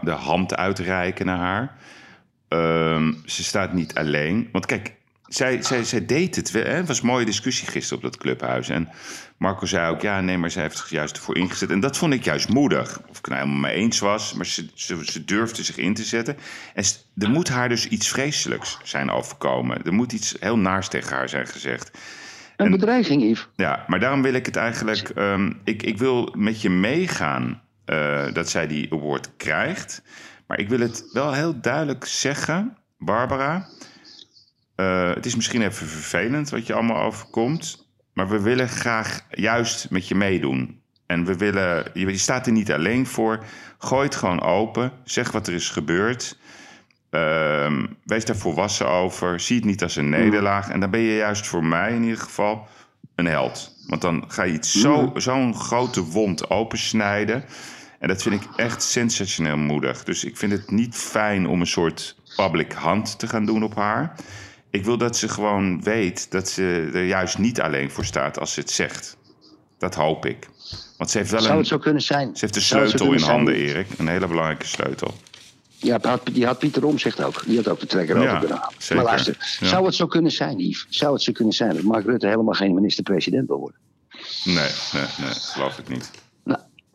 de 0.03 0.11
hand 0.11 0.57
uitreiken 0.57 1.27
naar 1.27 1.39
haar. 1.39 1.77
Ehm, 2.49 3.13
ze 3.25 3.45
staat 3.45 3.73
niet 3.73 3.95
alleen. 3.95 4.49
Want 4.53 4.67
kijk, 4.67 4.95
zij, 5.29 5.63
zij, 5.63 5.85
zij 5.85 6.07
deed 6.07 6.37
het. 6.37 6.53
Hè? 6.53 6.61
Het 6.61 6.87
was 6.87 7.01
een 7.01 7.07
mooie 7.07 7.25
discussie 7.25 7.69
gisteren 7.69 8.05
op 8.05 8.11
dat 8.11 8.21
clubhuis. 8.21 8.69
En 8.69 8.89
Marco 9.37 9.67
zei 9.67 9.91
ook, 9.91 10.01
ja, 10.01 10.21
nee, 10.21 10.39
maar 10.39 10.51
zij 10.51 10.63
heeft 10.63 10.77
zich 10.77 10.91
juist 10.91 11.17
ervoor 11.17 11.37
ingezet. 11.37 11.71
En 11.71 11.81
dat 11.81 11.97
vond 11.97 12.13
ik 12.13 12.25
juist 12.25 12.49
moedig. 12.49 13.01
Of 13.09 13.19
ik 13.19 13.25
het 13.25 13.27
nou 13.27 13.41
helemaal 13.41 13.71
mee 13.71 13.75
eens 13.75 13.99
was, 13.99 14.35
maar 14.35 14.47
ze, 14.47 14.69
ze, 14.75 15.05
ze 15.05 15.25
durfde 15.25 15.63
zich 15.63 15.77
in 15.77 15.95
te 15.95 16.05
zetten. 16.05 16.37
En 16.75 16.85
er 17.17 17.31
moet 17.31 17.49
haar 17.49 17.69
dus 17.69 17.89
iets 17.89 18.09
vreselijks 18.09 18.79
zijn 18.83 19.11
overkomen. 19.11 19.85
Er 19.85 19.93
moet 19.93 20.13
iets 20.13 20.37
heel 20.41 20.59
naars 20.59 20.89
tegen 20.89 21.17
haar 21.17 21.29
zijn 21.29 21.47
gezegd. 21.47 21.99
Een 22.57 22.71
bedreiging, 22.71 23.23
Yves. 23.23 23.49
Ja, 23.57 23.85
maar 23.87 24.01
daarom 24.01 24.23
wil 24.23 24.33
ik 24.35 24.47
het 24.47 24.57
eigenlijk. 24.57 25.09
ehm, 25.09 25.53
ik, 25.65 25.83
ik 25.83 25.99
wil 25.99 26.35
met 26.37 26.63
je 26.63 26.71
meegaan 26.71 27.63
eh, 27.85 28.33
dat 28.33 28.51
zij 28.51 28.67
die 28.67 28.93
award 28.93 29.31
krijgt. 29.37 30.03
Maar 30.47 30.59
ik 30.59 30.69
wil 30.69 30.81
het 30.81 31.05
wel 31.13 31.33
heel 31.33 31.61
duidelijk 31.61 32.05
zeggen, 32.05 32.77
Barbara. 32.99 33.69
Eh, 34.79 35.15
het 35.15 35.27
is 35.27 35.37
misschien 35.37 35.63
even 35.63 35.87
vervelend 35.87 36.51
wat 36.51 36.67
je 36.67 36.75
allemaal 36.75 37.03
overkomt. 37.03 37.89
Maar 38.13 38.29
we 38.29 38.41
willen 38.41 38.69
graag 38.69 39.21
juist 39.31 39.91
met 39.91 40.09
je 40.09 40.15
meedoen. 40.15 40.81
En 41.07 41.25
we 41.25 41.37
willen. 41.37 41.91
Je, 41.95 42.07
je 42.07 42.19
staat 42.19 42.47
er 42.47 42.53
niet 42.53 42.73
alleen 42.73 43.07
voor. 43.07 43.45
Gooi 43.79 44.05
het 44.05 44.15
gewoon 44.15 44.43
open. 44.43 44.93
Zeg 45.05 45.33
wat 45.33 45.47
er 45.47 45.55
is 45.55 45.71
gebeurd. 45.71 46.39
Ehm, 47.11 47.87
wees 48.05 48.25
daar 48.25 48.37
volwassen 48.37 48.89
over. 48.89 49.41
Zie 49.41 49.57
het 49.57 49.65
niet 49.65 49.83
als 49.83 49.97
een 49.97 50.09
nederlaag. 50.09 50.69
En 50.69 50.81
dan 50.81 50.91
ben 50.91 51.01
je 51.01 51.17
juist 51.17 51.47
voor 51.47 51.65
mij 51.65 51.95
in 51.95 52.03
ieder 52.03 52.19
geval 52.19 52.69
een 53.15 53.27
held. 53.27 53.75
Want 53.87 54.03
dan 54.03 54.25
ga 54.29 54.43
je 54.43 54.53
iets 54.53 54.81
zo, 54.81 55.11
zo'n 55.15 55.55
grote 55.55 56.05
wond 56.05 56.51
opensnijden. 56.51 57.45
En 57.99 58.09
dat 58.09 58.23
vind 58.23 58.43
ik 58.43 58.49
echt 58.57 58.83
sensationeel 58.83 59.57
moedig. 59.57 60.05
Dus 60.05 60.25
ik 60.25 60.37
vind 60.37 60.53
het 60.53 60.71
niet 60.71 60.97
fijn 60.97 61.47
om 61.47 61.61
een 61.61 61.67
soort 61.67 62.17
public 62.37 62.73
hand 62.73 63.19
te 63.19 63.27
gaan 63.27 63.45
doen 63.45 63.63
op 63.63 63.75
haar. 63.75 64.15
Ik 64.71 64.85
wil 64.85 64.99
dat 64.99 65.17
ze 65.17 65.29
gewoon 65.29 65.83
weet 65.83 66.31
dat 66.31 66.49
ze 66.49 66.91
er 66.95 67.05
juist 67.07 67.39
niet 67.39 67.61
alleen 67.61 67.91
voor 67.91 68.05
staat 68.05 68.39
als 68.39 68.53
ze 68.53 68.61
het 68.61 68.71
zegt. 68.71 69.17
Dat 69.79 69.95
hoop 69.95 70.27
ik. 70.27 70.49
Want 70.97 71.11
ze 71.11 71.19
heeft 71.19 71.31
wel 71.31 71.41
Zou 71.41 71.53
een, 71.53 71.59
het 71.59 71.67
zo 71.67 71.79
kunnen 71.79 72.03
zijn? 72.03 72.31
ze 72.37 72.41
heeft 72.41 72.55
zo 72.55 72.61
sleutel 72.61 73.13
in 73.13 73.21
handen, 73.21 73.55
zijn? 73.55 73.69
Erik. 73.69 73.87
Een 73.99 74.09
hele 74.09 74.27
belangrijke 74.27 74.67
sleutel. 74.67 75.15
Ja, 75.81 76.01
die 76.33 76.47
had 76.47 76.59
Pieter 76.59 76.85
Omzicht 76.85 77.23
ook. 77.23 77.43
Die 77.47 77.57
had 77.57 77.69
ook 77.69 77.81
de 77.81 77.87
trekker 77.87 78.17
Ja, 78.17 78.23
over 78.27 78.39
kunnen 78.39 78.57
halen. 78.57 78.75
zeker. 78.79 78.97
Maar 78.97 79.05
luister, 79.05 79.57
Ja. 79.61 79.67
zou 79.69 79.87
het 79.87 79.95
zo 79.95 80.07
kunnen 80.07 80.33
zijn, 80.33 80.59
Yves? 80.59 80.87
Zou 80.89 81.13
het 81.13 81.23
zo 81.23 81.33
kunnen 81.33 81.55
zijn 81.55 81.75
dat 81.75 81.83
Mark 81.83 82.05
Rutte 82.07 82.27
helemaal 82.27 82.55
geen 82.55 82.75
minister-president 82.75 83.49
wil 83.49 83.59
worden? 83.59 83.79
Nee, 84.45 84.55
nee, 84.93 85.05
nee, 85.19 85.31
geloof 85.35 85.79
ik 85.79 85.89
niet. 85.89 86.11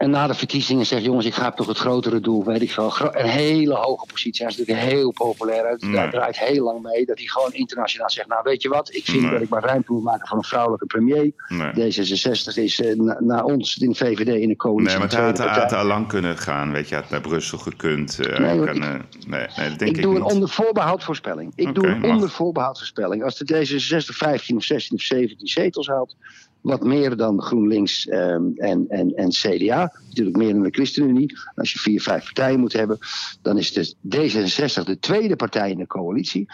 En 0.04 0.10
na 0.10 0.28
de 0.28 0.34
verkiezingen 0.34 0.86
zegt, 0.86 1.04
jongens, 1.04 1.26
ik 1.26 1.34
ga 1.34 1.52
toch 1.52 1.68
het 1.68 1.78
grotere 1.78 2.20
doel, 2.20 2.44
weet 2.46 2.62
ik 2.62 2.72
veel. 2.72 2.94
Een 3.12 3.26
hele 3.30 3.74
hoge 3.74 4.06
positie. 4.06 4.44
Hij 4.46 4.52
is 4.54 4.58
natuurlijk 4.58 4.88
heel 4.88 5.12
populair. 5.12 5.64
Hij 5.64 5.90
Nee. 5.90 6.10
draait 6.10 6.40
heel 6.40 6.64
lang 6.64 6.82
mee. 6.82 7.06
Dat 7.06 7.18
hij 7.18 7.28
gewoon 7.28 7.52
internationaal 7.54 8.10
zegt, 8.10 8.28
nou 8.28 8.42
weet 8.44 8.62
je 8.62 8.70
wat, 8.70 8.94
ik 8.96 9.06
vind 9.06 9.22
Nee. 9.22 9.32
dat 9.32 9.42
ik 9.42 9.50
maar 9.50 9.64
ruimte 9.64 9.92
moet 9.92 10.04
maken 10.04 10.28
van 10.28 10.38
een 10.38 10.44
vrouwelijke 10.44 10.86
premier. 10.86 11.32
Nee. 11.48 11.72
D66 11.92 12.54
is 12.64 12.82
eh, 12.82 12.96
na, 12.96 13.18
na 13.20 13.44
ons 13.44 13.78
in 13.78 13.90
de 13.90 13.96
VVD 13.96 14.28
in 14.28 14.48
de 14.48 14.56
coalitie. 14.56 14.98
Nee, 15.00 15.08
maar 15.08 15.26
het 15.26 15.40
had, 15.40 15.74
al 15.74 15.86
lang 15.86 16.08
kunnen 16.08 16.38
gaan. 16.38 16.72
Weet 16.72 16.90
je, 16.90 16.96
had 16.96 17.10
naar 17.10 17.22
Brussel 17.22 17.58
gekund. 17.58 18.20
eh, 18.20 18.40
Nee, 18.40 18.66
kan, 18.66 18.84
eh, 18.84 18.90
nee, 19.28 19.48
denk 19.58 19.82
ik, 19.82 19.88
Ik 19.98 20.02
doe 20.02 20.16
een 20.16 20.24
onder 20.24 20.50
voorbehoud 20.50 21.04
voorspelling. 21.04 21.52
Ik 21.56 21.76
doe 21.76 21.88
een 21.88 22.00
mag. 22.00 22.10
onder 22.12 22.30
voorbehoud 22.30 22.78
voorspelling. 22.78 23.24
Als 23.24 23.38
de 23.38 23.46
D66 23.46 24.16
15 24.16 24.56
of 24.58 24.64
16 24.64 24.98
of 24.98 25.04
17 25.04 25.48
zetels 25.48 25.88
haalt, 25.88 26.16
wat 26.64 26.84
meer 26.84 27.16
dan 27.16 27.42
GroenLinks 27.42 28.08
ehm, 28.08 28.44
en, 28.56 28.86
en, 28.90 29.16
en 29.16 29.30
CDA, 29.30 29.94
natuurlijk 30.08 30.38
meer 30.38 30.54
dan 30.54 30.64
de 30.64 30.70
ChristenUnie. 30.72 31.38
Als 31.56 31.72
je 31.72 31.80
vier, 31.80 32.02
vijf 32.02 32.24
partijen 32.24 32.60
moet 32.60 32.74
hebben, 32.74 32.98
dan 33.42 33.58
is 33.58 33.74
de 33.74 33.96
D66 34.16 34.84
de 34.84 35.00
tweede 35.00 35.36
partij 35.36 35.70
in 35.70 35.78
de 35.78 35.88
coalitie. 35.88 36.46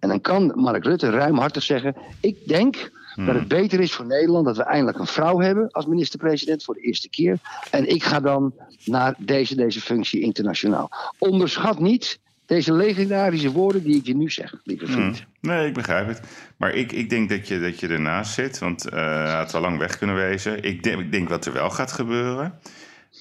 En 0.00 0.08
dan 0.08 0.20
kan 0.20 0.52
Mark 0.54 0.84
Rutte 0.84 1.10
ruimhartig 1.10 1.62
zeggen: 1.62 1.96
Ik 2.20 2.48
denk 2.48 2.90
dat 3.16 3.34
het 3.34 3.48
beter 3.48 3.80
is 3.80 3.92
voor 3.92 4.06
Nederland 4.06 4.44
dat 4.44 4.56
we 4.56 4.62
eindelijk 4.62 4.98
een 4.98 5.06
vrouw 5.06 5.40
hebben 5.40 5.70
als 5.70 5.86
minister-president 5.86 6.64
voor 6.64 6.74
de 6.74 6.80
eerste 6.80 7.08
keer. 7.08 7.38
En 7.70 7.88
ik 7.88 8.02
ga 8.02 8.20
dan 8.20 8.54
naar 8.84 9.14
deze, 9.18 9.54
deze 9.54 9.80
functie 9.80 10.20
internationaal. 10.20 10.90
Onderschat 11.18 11.78
niet 11.78 12.18
deze 12.46 12.72
legendarische 12.72 13.50
woorden 13.50 13.82
die 13.82 13.96
ik 13.96 14.06
je 14.06 14.16
nu 14.16 14.30
zeg, 14.30 14.54
lieve 14.64 14.86
vriend. 14.86 15.18
Hmm. 15.18 15.50
Nee, 15.50 15.66
ik 15.66 15.74
begrijp 15.74 16.06
het. 16.06 16.20
Maar 16.56 16.74
ik, 16.74 16.92
ik 16.92 17.10
denk 17.10 17.28
dat 17.28 17.48
je, 17.48 17.60
dat 17.60 17.80
je 17.80 17.88
ernaast 17.88 18.32
zit, 18.32 18.58
want 18.58 18.88
eh 18.88 19.00
hij 19.00 19.34
had 19.34 19.54
al 19.54 19.60
lang 19.60 19.78
weg 19.78 19.98
kunnen 19.98 20.16
wezen. 20.16 20.62
Ik 20.62 20.82
denk, 20.82 21.00
ik 21.00 21.12
denk 21.12 21.28
wat 21.28 21.46
er 21.46 21.52
wel 21.52 21.70
gaat 21.70 21.92
gebeuren. 21.92 22.58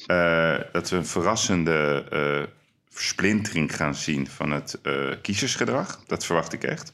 eh, 0.08 0.56
dat 0.72 0.90
we 0.90 0.96
een 0.96 1.06
verrassende 1.06 2.06
eh, 2.12 2.44
versplintering 2.90 3.76
gaan 3.76 3.96
zien 3.96 4.28
van 4.28 4.52
het 4.52 4.80
kiezersgedrag. 5.22 6.04
Dat 6.08 6.26
verwacht 6.26 6.54
ik 6.54 6.64
echt. 6.64 6.94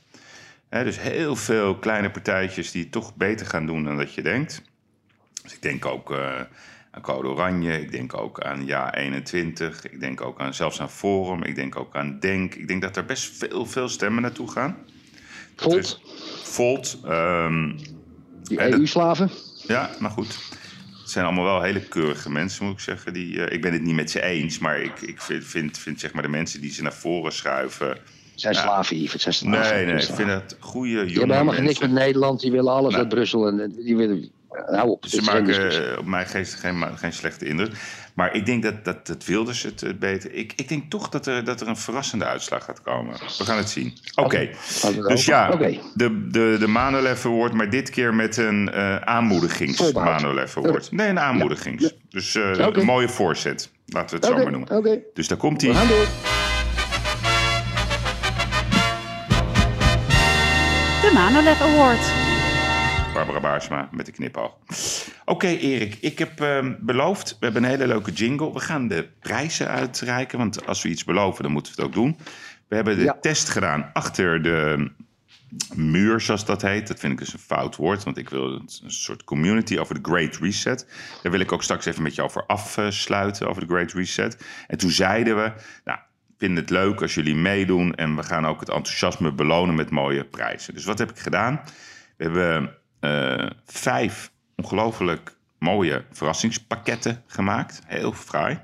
Dus 0.69 0.99
heel 1.01 1.35
veel 1.35 1.75
kleine 1.75 2.11
partijtjes 2.11 2.71
die 2.71 2.81
het 2.83 2.91
toch 2.91 3.15
beter 3.15 3.45
gaan 3.45 3.65
doen 3.65 3.83
dan 3.83 3.97
dat 3.97 4.13
je 4.13 4.21
denkt. 4.21 4.61
Dus 5.43 5.53
ik 5.53 5.61
denk 5.61 5.85
ook 5.85 6.15
aan 6.91 7.01
Code 7.01 7.27
Oranje, 7.27 7.81
ik 7.81 7.91
denk 7.91 8.13
ook 8.17 8.41
aan 8.41 8.65
Ja 8.65 8.93
21, 8.95 9.83
ik 9.89 9.99
denk 9.99 10.21
ook 10.21 10.39
aan, 10.39 10.53
zelfs 10.53 10.81
aan 10.81 10.89
Forum, 10.89 11.43
ik 11.43 11.55
denk 11.55 11.75
ook 11.75 11.95
aan 11.95 12.19
Denk. 12.19 12.55
Ik 12.55 12.67
denk 12.67 12.81
dat 12.81 12.97
er 12.97 13.05
best 13.05 13.37
veel, 13.37 13.65
veel 13.65 13.89
stemmen 13.89 14.21
naartoe 14.21 14.51
gaan. 14.51 14.77
Dat 15.55 15.73
is 15.75 15.99
Volt, 15.99 16.01
Volt, 16.43 16.99
ehm, 17.05 17.71
die 18.43 18.57
dat- 18.57 18.73
EU-slaven. 18.73 19.29
ja, 19.67 19.89
maar 19.99 20.11
goed. 20.11 20.37
Het 21.01 21.09
zijn 21.17 21.25
allemaal 21.25 21.43
wel 21.43 21.61
hele 21.61 21.79
keurige 21.87 22.29
mensen, 22.31 22.65
moet 22.65 22.73
ik 22.73 22.79
zeggen. 22.79 23.13
Die, 23.13 23.43
eh, 23.45 23.55
ik 23.55 23.61
ben 23.61 23.73
het 23.73 23.81
niet 23.81 23.95
met 23.95 24.11
ze 24.11 24.21
eens, 24.23 24.59
maar 24.59 24.79
ik, 24.79 25.01
ik 25.01 25.21
vind, 25.21 25.43
vind, 25.45 25.77
vind 25.77 25.99
zeg 25.99 26.13
maar 26.13 26.23
de 26.23 26.29
mensen 26.29 26.61
die 26.61 26.71
ze 26.71 26.81
naar 26.81 26.93
voren 26.93 27.31
schuiven. 27.33 27.87
Het 27.87 27.99
zijn 28.47 28.55
slaven, 28.55 28.97
Yves. 28.97 29.11
Het 29.13 29.21
zijn 29.21 29.33
slaven. 29.35 29.75
Nee, 29.75 29.85
nee, 29.85 29.93
ik 29.93 29.99
Het 29.99 30.03
zijn 30.03 30.17
vind 30.17 30.29
het 30.29 30.55
goede 30.59 30.89
Die 31.05 31.13
jonge 31.13 31.19
hebben 31.19 31.37
helemaal 31.37 31.61
niks 31.61 31.79
met 31.79 31.91
Nederland. 31.91 32.39
Die 32.41 32.51
willen 32.51 32.71
alles 32.73 32.91
Nee. 32.91 32.99
uit 32.99 33.09
Brussel. 33.09 33.47
En 33.47 33.59
eh, 33.59 33.85
die 33.85 33.95
willen... 33.95 34.29
Hou 34.49 34.89
op. 34.89 35.05
Ze 35.07 35.21
maken 35.21 35.91
eh, 35.91 35.97
op 35.97 36.05
mij 36.05 36.25
geeft 36.25 36.53
geen, 36.53 36.97
geen 36.97 37.13
slechte 37.13 37.45
indruk. 37.45 37.73
Maar 38.13 38.33
ik 38.33 38.45
denk 38.45 38.63
dat, 38.63 38.85
dat, 38.85 39.07
dat 39.07 39.25
Wilders 39.25 39.63
het, 39.63 39.81
het 39.81 39.99
beter... 39.99 40.33
Ik, 40.33 40.53
ik 40.55 40.67
denk 40.69 40.89
toch 40.89 41.09
dat 41.09 41.25
er, 41.25 41.43
dat 41.43 41.61
er 41.61 41.67
een 41.67 41.77
verrassende 41.77 42.25
uitslag 42.25 42.63
gaat 42.63 42.81
komen. 42.81 43.13
We 43.37 43.43
gaan 43.45 43.57
het 43.57 43.69
zien. 43.69 43.97
Oké, 44.15 44.49
dus 45.07 45.25
ja, 45.25 45.55
de, 45.55 46.27
de, 46.27 46.55
de 46.59 46.67
Manolev 46.67 47.25
Award, 47.25 47.53
maar 47.53 47.69
dit 47.69 47.89
keer 47.89 48.13
met 48.13 48.37
een 48.37 48.71
eh 48.71 48.95
aanmoedigings. 48.95 49.91
Manolev 49.91 50.57
Award. 50.57 50.91
Nee, 50.91 51.07
een 51.07 51.19
aanmoedigings. 51.19 51.93
Dus 52.09 52.35
eh, 52.35 52.51
een 52.57 52.85
mooie 52.85 53.09
voorzet. 53.09 53.71
Laten 53.85 54.19
we 54.19 54.27
het 54.27 54.35
zo 54.35 54.43
maar 54.43 54.51
noemen. 54.51 55.03
Dus 55.13 55.27
daar 55.27 55.37
komt 55.37 55.61
hij. 55.61 55.71
De 61.01 61.11
Manolev 61.13 61.61
Award. 61.61 62.18
Barbara 63.25 63.39
Baarsma 63.39 63.89
met 63.91 64.05
de 64.05 64.11
knipoog. 64.11 64.57
Oké, 65.25 65.47
Erik, 65.47 65.97
ik 66.01 66.19
heb 66.19 66.41
ehm, 66.41 66.73
beloofd, 66.79 67.29
we 67.39 67.45
hebben 67.45 67.63
een 67.63 67.69
hele 67.69 67.87
leuke 67.87 68.11
jingle. 68.11 68.53
We 68.53 68.59
gaan 68.59 68.87
de 68.87 69.07
prijzen 69.19 69.67
uitreiken, 69.67 70.37
want 70.37 70.65
als 70.65 70.81
we 70.81 70.89
iets 70.89 71.03
beloven, 71.03 71.43
dan 71.43 71.51
moeten 71.51 71.75
we 71.75 71.81
het 71.81 71.89
ook 71.89 71.95
doen. 71.95 72.17
We 72.67 72.75
hebben 72.75 72.97
de 72.97 73.03
Ja. 73.03 73.17
test 73.21 73.49
gedaan 73.49 73.89
achter 73.93 74.41
de 74.41 74.91
muur, 75.75 76.19
zoals 76.21 76.45
dat 76.45 76.61
heet. 76.61 76.87
Dat 76.87 76.99
vind 76.99 77.13
ik 77.13 77.19
dus 77.19 77.33
een 77.33 77.39
fout 77.39 77.75
woord, 77.75 78.03
want 78.03 78.17
ik 78.17 78.29
wil 78.29 78.53
een 78.53 78.91
soort 78.91 79.23
community 79.23 79.77
over 79.77 79.95
de 79.95 80.09
Great 80.11 80.35
Reset. 80.35 80.87
Daar 81.23 81.31
wil 81.31 81.41
ik 81.41 81.51
ook 81.51 81.63
straks 81.63 81.85
even 81.85 82.03
met 82.03 82.15
je 82.15 82.21
over 82.21 82.45
afsluiten, 82.45 83.47
over 83.49 83.67
de 83.67 83.73
Great 83.73 83.91
Reset. 83.91 84.45
En 84.67 84.77
toen 84.77 84.89
zeiden 84.91 85.35
we, 85.35 85.51
nou, 85.83 85.97
ik 86.27 86.35
vind 86.37 86.57
het 86.57 86.69
leuk 86.69 87.01
als 87.01 87.13
jullie 87.13 87.35
meedoen 87.35 87.95
en 87.95 88.15
we 88.15 88.23
gaan 88.23 88.47
ook 88.47 88.59
het 88.59 88.69
enthousiasme 88.69 89.31
belonen 89.33 89.75
met 89.75 89.89
mooie 89.89 90.25
prijzen. 90.25 90.73
Dus 90.73 90.85
wat 90.85 90.97
heb 90.99 91.09
ik 91.09 91.19
gedaan? 91.19 91.61
We 92.17 92.23
hebben 92.23 92.77
vijf 93.65 94.31
ongelooflijk 94.55 95.35
mooie 95.59 96.03
verrassingspakketten 96.11 97.23
gemaakt. 97.27 97.81
Heel 97.85 98.13
fraai. 98.13 98.59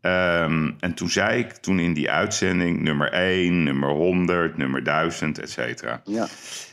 Ehm, 0.00 0.70
en 0.80 0.94
toen 0.94 1.08
zei 1.10 1.38
ik, 1.38 1.52
toen 1.52 1.78
in 1.78 1.94
die 1.94 2.10
uitzending, 2.10 2.80
nummer 2.80 3.12
1, 3.12 3.62
nummer 3.62 3.88
100, 3.88 4.56
nummer 4.56 4.84
1000, 4.84 5.38
et 5.38 5.50
cetera. 5.50 6.00
Ja. 6.04 6.26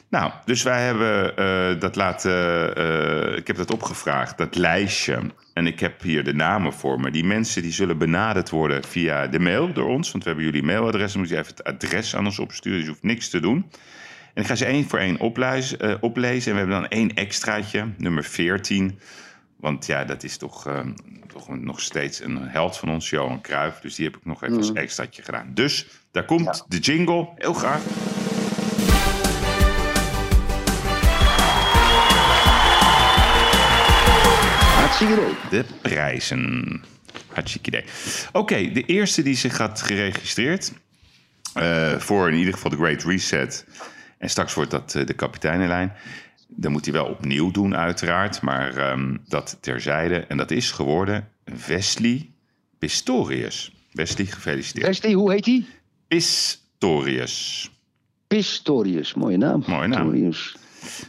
Nou, 0.10 0.32
dus 0.46 0.64
wij 0.64 0.86
hebben 0.86 1.38
eh, 1.38 1.80
dat 1.80 1.96
laten. 1.96 2.76
eh, 2.76 3.38
ik 3.38 3.48
heb 3.48 3.56
dat 3.56 3.72
opgevraagd, 3.72 4.38
dat 4.38 4.56
lijstje. 4.56 5.20
En 5.54 5.68
ik 5.68 5.80
heb 5.80 6.02
hier 6.02 6.24
de 6.24 6.34
namen 6.34 6.74
voor 6.74 7.00
me. 7.00 7.12
Die 7.12 7.24
mensen 7.24 7.62
die 7.62 7.72
zullen 7.72 7.98
benaderd 7.98 8.50
worden 8.50 8.84
via 8.84 9.28
de 9.28 9.40
mail 9.40 9.74
door 9.74 9.90
ons. 9.90 10.12
Want 10.12 10.24
we 10.24 10.30
hebben 10.30 10.48
jullie 10.48 10.64
mailadres. 10.64 11.12
Dan 11.12 11.22
moet 11.22 11.30
je 11.30 11.38
even 11.38 11.54
het 11.56 11.64
adres 11.64 12.16
aan 12.16 12.26
ons 12.26 12.40
opsturen. 12.40 12.78
Dus 12.78 12.88
je 12.88 12.92
hoeft 12.94 13.04
niks 13.04 13.30
te 13.30 13.40
doen. 13.40 13.72
En 14.34 14.42
ik 14.42 14.48
ga 14.48 14.56
ze 14.56 14.66
één 14.66 14.90
voor 14.90 15.00
één 15.00 15.20
oplezen, 15.20 15.80
eh, 15.80 15.96
oplezen. 16.00 16.52
En 16.52 16.58
we 16.58 16.64
hebben 16.64 16.82
dan 16.82 16.90
één 17.00 17.14
extraatje, 17.14 17.88
nummer 17.98 18.24
14. 18.24 19.00
Want 19.58 19.86
ja, 19.86 20.06
dat 20.06 20.24
is 20.24 20.38
toch, 20.38 20.68
eh, 20.68 20.80
toch 21.28 21.50
nog 21.60 21.82
steeds 21.82 22.22
een 22.24 22.38
held 22.38 22.78
van 22.78 22.90
ons, 22.90 23.10
Johan 23.10 23.42
Cruijff. 23.42 23.80
Dus 23.80 23.96
die 23.96 24.06
heb 24.06 24.16
ik 24.16 24.26
nog 24.26 24.44
even 24.44 24.58
als 24.58 24.74
extraatje 24.74 25.22
gedaan. 25.22 25.52
Dus 25.54 25.88
daar 26.12 26.26
komt 26.26 26.66
de 26.68 26.80
jingle. 26.80 27.30
Heel 27.36 27.54
graag. 27.54 27.82
De 35.50 35.66
prijzen. 35.82 36.84
Hartstikke 37.34 37.68
idee. 37.68 37.84
Oké, 38.32 38.72
de 38.72 38.86
eerste 38.86 39.22
die 39.22 39.36
zich 39.36 39.58
had 39.58 39.82
geregistreerd... 39.82 40.72
eh, 41.54 41.98
voor 41.98 42.30
in 42.30 42.38
ieder 42.38 42.54
geval 42.54 42.72
de 42.72 42.78
Great 42.78 43.04
Reset... 43.04 43.66
en 44.22 44.30
straks 44.30 44.54
wordt 44.54 44.72
dat 44.72 44.96
eh, 44.96 45.06
de 45.06 45.14
kapiteinenlijn... 45.14 45.94
dan 46.48 46.72
moet 46.72 46.86
hij 46.86 46.94
wel 46.94 47.06
opnieuw 47.06 47.52
doen 47.52 47.76
uiteraard... 47.76 48.42
maar 48.42 48.78
ehm, 48.78 49.18
dat 49.28 49.58
terzijde. 49.62 50.16
En 50.20 50.38
dat 50.38 50.52
is 50.52 50.72
geworden 50.72 51.28
Wesley 51.68 52.30
Pistorius. 52.80 53.74
Wesley, 53.92 54.26
gefeliciteerd. 54.26 54.86
Wesley, 54.88 55.14
hoe 55.14 55.32
heet 55.32 55.46
hij? 55.46 55.66
Pistorius. 56.08 57.70
Pistorius. 58.28 59.14
Mooie 59.14 59.38
naam. 59.38 59.64
Mooie 59.68 59.88
naam. 59.88 60.12
Pistorius. 60.12 60.56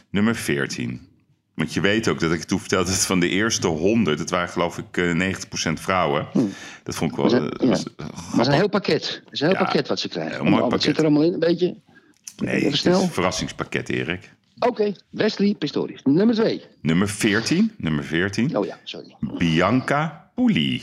Nummer 0.09 0.35
14. 0.35 1.07
Want 1.53 1.73
je 1.73 1.81
weet 1.81 2.07
ook 2.07 2.19
dat 2.19 2.31
ik 2.31 2.43
toen 2.43 2.59
vertelde 2.59 2.89
dat 2.89 3.05
van 3.05 3.19
de 3.19 3.29
eerste 3.29 3.67
100, 3.67 4.19
het 4.19 4.29
waren 4.29 4.49
geloof 4.49 4.77
ik 4.77 4.97
eh, 4.97 5.33
90% 5.69 5.73
vrouwen. 5.73 6.27
Dat 6.83 6.95
vond 6.95 7.11
ik 7.11 7.17
wel. 7.17 7.25
Hm. 7.25 7.31
ze- 7.31 7.51
eh, 7.57 7.67
was, 7.69 7.83
ja. 8.35 8.41
eh, 8.41 8.45
een 8.47 8.51
heel 8.51 8.69
pakket. 8.69 9.21
Het 9.23 9.33
is 9.33 9.39
een 9.39 9.47
heel 9.47 9.55
Ja, 9.57 9.63
pakket 9.63 9.87
wat 9.87 9.99
ze 9.99 10.07
krijgen. 10.09 10.39
een 10.39 10.43
mooi 10.43 10.59
Wat 10.61 10.69
pakket. 10.69 10.81
zit 10.87 10.97
er 10.97 11.03
allemaal 11.03 11.23
in? 11.23 11.33
Een 11.33 11.39
beetje? 11.39 11.75
Nee, 12.45 12.63
het 12.63 12.73
is 12.73 12.85
een 12.85 13.09
verrassingspakket, 13.09 13.89
Erik. 13.89 14.33
Oké, 14.59 14.93
Wesley 15.09 15.53
Pistorius. 15.53 16.01
Nummer 16.03 16.35
twee. 16.35 16.61
Nummer 16.81 17.09
14. 17.09 17.71
Nummer 17.77 18.03
14. 18.03 18.57
Oh 18.57 18.65
ja, 18.65 18.79
sorry. 18.83 19.15
Bianca 19.37 20.31
Pouli. 20.35 20.81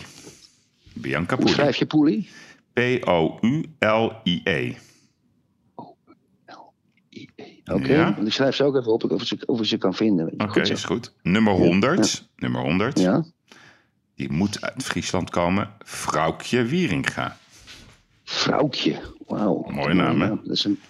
Bianca 0.95 1.35
Hoe 1.35 1.45
Pouli. 1.45 1.53
schrijf 1.61 1.77
je 1.77 1.87
Poelie? 1.87 2.29
P-O-U-L-I-E. 2.73 4.75
Oké, 7.73 7.93
Ja. 7.93 8.15
want 8.15 8.27
ik 8.27 8.33
schrijf 8.33 8.55
ze 8.55 8.65
ook 8.65 8.77
even 8.77 8.93
op 8.93 9.11
of 9.11 9.25
ze, 9.27 9.39
of 9.47 9.67
ze 9.67 9.77
kan 9.79 9.95
vinden. 9.95 10.33
Oké, 10.37 10.65
zo. 10.65 10.73
is 10.73 10.85
goed. 10.85 11.13
Nummer 11.23 11.53
100. 11.53 12.29
Nummer 12.37 12.61
100. 12.61 12.99
Ja, 13.01 13.25
Die 14.15 14.33
moet 14.33 14.63
uit 14.63 14.83
Friesland 14.83 15.31
komen. 15.31 15.71
Vrouwtje 15.79 16.65
Wieringa. 16.65 17.37
Vrouwtje. 18.25 19.01
Wauw. 19.27 19.67
Mooie 19.71 19.95
naam, 19.95 20.21
hè? 20.21 20.29
Dat 20.29 20.51
is, 20.57 20.65
een, 20.65 20.81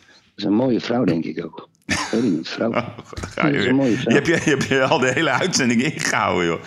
is 0.40 0.46
een 0.46 0.54
mooie 0.54 0.80
vrouw, 0.80 1.04
denk 1.04 1.24
ik 1.24 1.44
ook. 1.44 1.68
Weet 1.86 2.12
ik 2.24 2.30
niet, 2.30 2.48
vrouw. 2.48 2.70
Oh, 2.70 2.76
ga 3.20 3.46
je, 3.46 3.52
Dat 3.52 3.54
is 3.54 3.58
weer. 3.60 3.68
een 3.68 3.74
mooie 3.74 3.90
je, 3.90 4.12
hebt, 4.12 4.26
je, 4.26 4.32
je 4.32 4.50
hebt 4.50 4.64
je 4.64 4.82
al 4.82 4.98
de 4.98 5.12
hele 5.12 5.30
uitzending 5.30 5.82
ingehouden, 5.82 6.46
joh. 6.46 6.60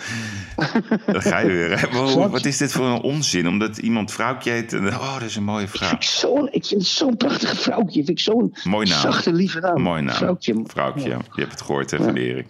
Dan 1.06 1.22
ga 1.22 1.38
je 1.38 1.48
weer. 1.48 1.88
Wow, 1.92 2.30
wat 2.32 2.44
is 2.44 2.56
dit 2.56 2.72
voor 2.72 2.86
een 2.86 3.00
onzin? 3.00 3.48
Omdat 3.48 3.78
iemand 3.78 4.12
vrouwtje 4.12 4.50
heet. 4.50 4.72
En, 4.72 4.86
oh, 4.86 5.12
dat 5.12 5.22
is 5.28 5.36
een 5.36 5.44
mooie 5.44 5.68
vrouw. 5.68 5.88
Vind 5.88 6.02
ik, 6.02 6.08
zo'n, 6.08 6.48
ik 6.52 6.64
vind 6.64 6.80
het 6.80 6.90
zo'n 6.90 7.16
prachtige 7.16 7.56
vrouwtje. 7.56 8.04
Vind 8.04 8.08
ik 8.08 8.20
zo'n 8.20 8.56
Mooi 8.64 8.88
naam. 8.88 9.00
zachte, 9.00 9.32
lieve 9.32 9.60
naam. 9.60 9.82
Mooi 9.82 10.02
naam. 10.02 10.14
Vrouwtje. 10.16 10.62
Vrouwtje. 10.66 11.08
Je 11.08 11.40
hebt 11.40 11.52
het 11.52 11.62
gehoord, 11.62 11.90
hè, 11.90 11.96
van 11.98 12.14
Erik. 12.16 12.46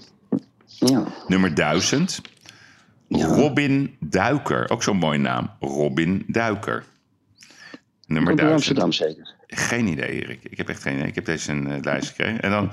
Ja. 0.67 1.05
Nummer 1.29 1.55
1000. 1.55 2.21
Ja. 3.09 3.27
Robin 3.27 3.97
Duiker. 4.01 4.71
Ook 4.71 4.83
zo'n 4.83 4.97
mooie 4.97 5.19
naam. 5.19 5.51
Robin 5.61 6.25
Duiker. 6.27 6.85
Nummer 8.07 8.31
in 8.31 8.37
1000. 8.37 8.53
Amsterdam 8.53 8.93
zeker. 8.93 9.34
Geen 9.57 9.87
idee, 9.87 10.23
Erik. 10.23 10.41
Ik 10.43 10.57
heb 10.57 10.69
echt 10.69 10.83
geen 10.83 10.95
idee. 10.97 11.07
Ik 11.07 11.15
heb 11.15 11.25
deze 11.25 11.53
een 11.53 11.67
eh, 11.71 11.77
lijst 11.83 12.09
gekregen. 12.09 12.41
En 12.41 12.51
dan, 12.51 12.71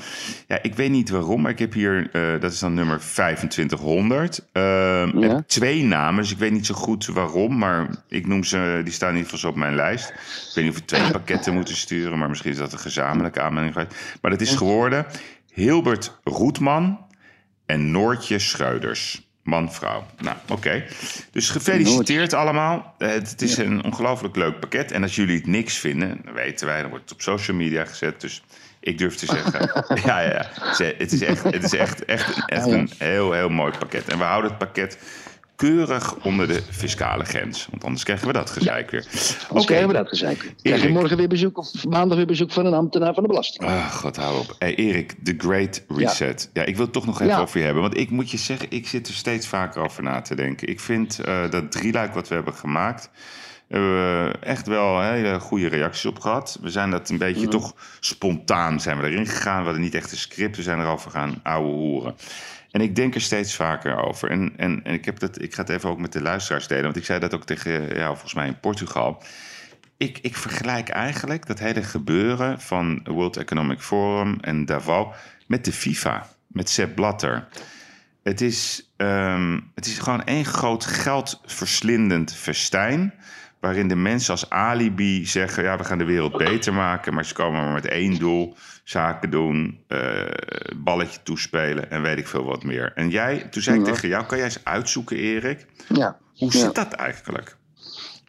ja, 0.47 0.59
ik 0.61 0.73
weet 0.75 0.89
niet 0.89 1.09
waarom, 1.09 1.41
maar 1.41 1.51
ik 1.51 1.59
heb 1.59 1.73
hier, 1.73 2.09
eh, 2.11 2.41
dat 2.41 2.51
is 2.51 2.59
dan 2.59 2.73
nummer 2.73 2.99
2500. 2.99 4.45
Ehm, 4.51 5.19
Ja. 5.19 5.27
heb 5.35 5.47
twee 5.47 5.83
namen, 5.83 6.21
dus 6.21 6.31
ik 6.31 6.37
weet 6.37 6.51
niet 6.51 6.65
zo 6.65 6.73
goed 6.75 7.05
waarom, 7.05 7.57
maar 7.57 7.87
ik 8.09 8.27
noem 8.27 8.43
ze, 8.43 8.81
die 8.83 8.93
staan 8.93 9.09
in 9.09 9.15
ieder 9.15 9.29
geval 9.31 9.49
zo 9.49 9.55
op 9.55 9.59
mijn 9.59 9.75
lijst. 9.75 10.09
Ik 10.09 10.51
weet 10.55 10.63
niet 10.65 10.73
of 10.73 10.79
we 10.79 10.85
twee 10.85 11.11
pakketten 11.11 11.53
moeten 11.53 11.75
sturen, 11.75 12.17
maar 12.17 12.29
misschien 12.29 12.51
is 12.51 12.57
dat 12.57 12.73
een 12.73 12.79
gezamenlijke 12.79 13.41
aanmelding. 13.41 13.73
geweest. 13.73 13.95
Maar 14.21 14.31
dat 14.31 14.41
is 14.41 14.55
geworden 14.55 15.05
Hilbert 15.53 16.19
Roetman 16.23 17.05
en 17.65 17.91
Noortje 17.91 18.39
Schreuders. 18.39 19.29
Man, 19.51 19.73
vrouw. 19.73 20.05
Nou, 20.19 20.37
oké. 20.49 20.83
Dus 21.31 21.49
gefeliciteerd 21.49 22.33
allemaal. 22.33 22.95
Eh, 22.97 23.09
Het, 23.09 23.41
is 23.41 23.57
een 23.57 23.83
ongelooflijk 23.83 24.35
leuk 24.35 24.59
pakket. 24.59 24.91
En 24.91 25.01
als 25.01 25.15
jullie 25.15 25.37
het 25.37 25.47
niks 25.47 25.77
vinden, 25.77 26.21
dan 26.23 26.33
weten 26.33 26.67
wij, 26.67 26.81
dan 26.81 26.89
wordt 26.89 27.03
het 27.03 27.13
op 27.13 27.21
social 27.21 27.57
media 27.57 27.85
gezet. 27.85 28.21
Dus 28.21 28.43
ik 28.79 28.97
durf 28.97 29.15
te 29.15 29.25
zeggen, 29.25 29.71
ja, 30.05 30.19
ja, 30.19 30.31
ja. 30.31 30.49
Het 30.97 31.11
is 31.11 31.21
echt, 31.21 31.43
het 31.43 31.63
is 31.63 31.73
echt, 31.73 32.05
echt, 32.05 32.45
echt 32.45 32.67
een 32.67 32.89
heel, 32.97 33.31
heel 33.31 33.49
mooi 33.49 33.71
pakket. 33.77 34.07
En 34.07 34.17
we 34.17 34.23
houden 34.23 34.49
het 34.49 34.59
pakket 34.59 34.97
keurig 35.61 36.15
onder 36.15 36.47
de 36.47 36.61
fiscale 36.69 37.23
grens. 37.23 37.67
Want 37.69 37.83
anders 37.83 38.03
krijgen 38.03 38.27
we 38.27 38.33
dat 38.33 38.49
gezeik 38.49 38.91
weer. 38.91 39.05
Anders 39.11 39.47
Oké. 39.49 39.63
krijgen 39.65 39.87
we 39.87 39.93
dat 39.93 40.07
gezegd. 40.07 40.53
Krijg 40.61 40.81
je 40.83 40.89
morgen 40.89 41.17
weer 41.17 41.27
bezoek 41.27 41.57
of 41.57 41.85
maandag 41.85 42.17
weer 42.17 42.25
bezoek 42.25 42.51
van 42.51 42.65
een 42.65 42.73
ambtenaar 42.73 43.13
van 43.13 43.23
de 43.23 43.29
belasting. 43.29 43.69
Ah, 43.69 43.91
god, 43.91 44.15
hou 44.15 44.39
op. 44.39 44.55
Hey, 44.59 44.75
Erik, 44.75 45.15
The 45.23 45.33
Great 45.37 45.83
Reset. 45.87 46.49
Ja. 46.53 46.65
ik 46.65 46.75
wil 46.75 46.83
het 46.83 46.93
toch 46.93 47.05
nog 47.05 47.21
even 47.21 47.33
Ja. 47.33 47.39
over 47.41 47.59
je 47.59 47.65
hebben. 47.65 47.83
Want 47.83 47.97
ik 47.97 48.09
moet 48.09 48.31
je 48.31 48.37
zeggen, 48.37 48.67
ik 48.69 48.87
zit 48.87 49.07
er 49.07 49.13
steeds 49.13 49.47
vaker 49.47 49.81
over 49.81 50.03
na 50.03 50.21
te 50.21 50.35
denken. 50.35 50.67
Ik 50.67 50.79
vind 50.79 51.19
eh, 51.19 51.49
dat 51.49 51.71
drieluik 51.71 52.13
wat 52.13 52.27
we 52.27 52.35
hebben 52.35 52.53
gemaakt... 52.53 53.09
hebben 53.67 53.93
we 53.93 54.31
echt 54.39 54.67
wel 54.67 55.01
hele 55.01 55.39
goede 55.39 55.67
reacties 55.67 56.05
op 56.05 56.19
gehad. 56.19 56.59
We 56.61 56.69
zijn 56.69 56.91
dat 56.91 57.09
een 57.09 57.17
beetje 57.17 57.47
toch 57.47 57.73
spontaan 57.99 58.79
zijn 58.79 58.99
we 59.01 59.07
erin 59.07 59.27
gegaan. 59.27 59.57
We 59.59 59.63
hadden 59.63 59.81
niet 59.81 59.95
echt 59.95 60.11
een 60.11 60.17
script, 60.17 60.55
we 60.55 60.63
zijn 60.63 60.79
erover 60.79 61.11
gaan 61.11 61.39
ouwe 61.43 61.71
hoeren. 61.71 62.15
En 62.71 62.81
ik 62.81 62.95
denk 62.95 63.15
er 63.15 63.21
steeds 63.21 63.55
vaker 63.55 64.03
over. 64.03 64.29
En, 64.29 64.53
en, 64.57 64.83
en 64.83 64.93
ik, 64.93 65.05
heb 65.05 65.19
dat, 65.19 65.41
ik 65.41 65.53
ga 65.53 65.61
het 65.61 65.71
even 65.71 65.89
ook 65.89 65.99
met 65.99 66.13
de 66.13 66.21
luisteraars 66.21 66.67
delen. 66.67 66.83
Want 66.83 66.95
ik 66.95 67.05
zei 67.05 67.19
dat 67.19 67.33
ook 67.33 67.45
tegen 67.45 67.87
jou, 67.87 68.09
volgens 68.09 68.33
mij 68.33 68.47
in 68.47 68.59
Portugal 68.59 69.23
ik, 70.01 70.19
ik 70.21 70.37
vergelijk 70.37 70.89
eigenlijk 70.89 71.45
dat 71.45 71.59
hele 71.59 71.83
gebeuren 71.83 72.61
van 72.61 73.01
World 73.03 73.37
Economic 73.37 73.81
Forum 73.81 74.37
en 74.39 74.65
Davos 74.65 75.15
met 75.47 75.65
de 75.65 75.71
FIFA, 75.71 76.27
met 76.47 76.69
Sepp 76.69 76.95
Blatter. 76.95 77.47
Het 78.23 78.41
is, 78.41 78.91
ehm, 78.97 79.59
het 79.75 79.85
is 79.85 79.99
gewoon 79.99 80.23
één 80.23 80.45
groot 80.45 80.85
geldverslindend 80.85 82.33
festijn. 82.33 83.13
Waarin 83.61 83.87
de 83.87 83.95
mensen 83.95 84.31
als 84.31 84.49
alibi 84.49 85.25
zeggen: 85.25 85.63
ja, 85.63 85.77
we 85.77 85.83
gaan 85.83 85.97
de 85.97 86.03
wereld 86.03 86.37
beter 86.37 86.73
maken. 86.73 87.13
Maar 87.13 87.25
ze 87.25 87.33
komen 87.33 87.61
maar 87.63 87.73
met 87.73 87.85
één 87.85 88.19
doel: 88.19 88.55
zaken 88.83 89.29
doen, 89.29 89.83
eh, 89.87 90.25
balletje 90.75 91.19
toespelen 91.23 91.91
en 91.91 92.01
weet 92.01 92.17
ik 92.17 92.27
veel 92.27 92.43
wat 92.43 92.63
meer. 92.63 92.91
En 92.95 93.09
jij, 93.09 93.47
toen 93.51 93.61
zei 93.61 93.79
ik 93.79 93.85
Ja. 93.85 93.91
tegen 93.93 94.09
jou: 94.09 94.25
kan 94.25 94.37
jij 94.37 94.45
eens 94.45 94.63
uitzoeken, 94.65 95.17
Erik? 95.17 95.65
Ja. 95.87 96.17
Hoe 96.37 96.51
Ja. 96.53 96.59
zit 96.59 96.75
dat 96.75 96.93
eigenlijk? 96.93 97.57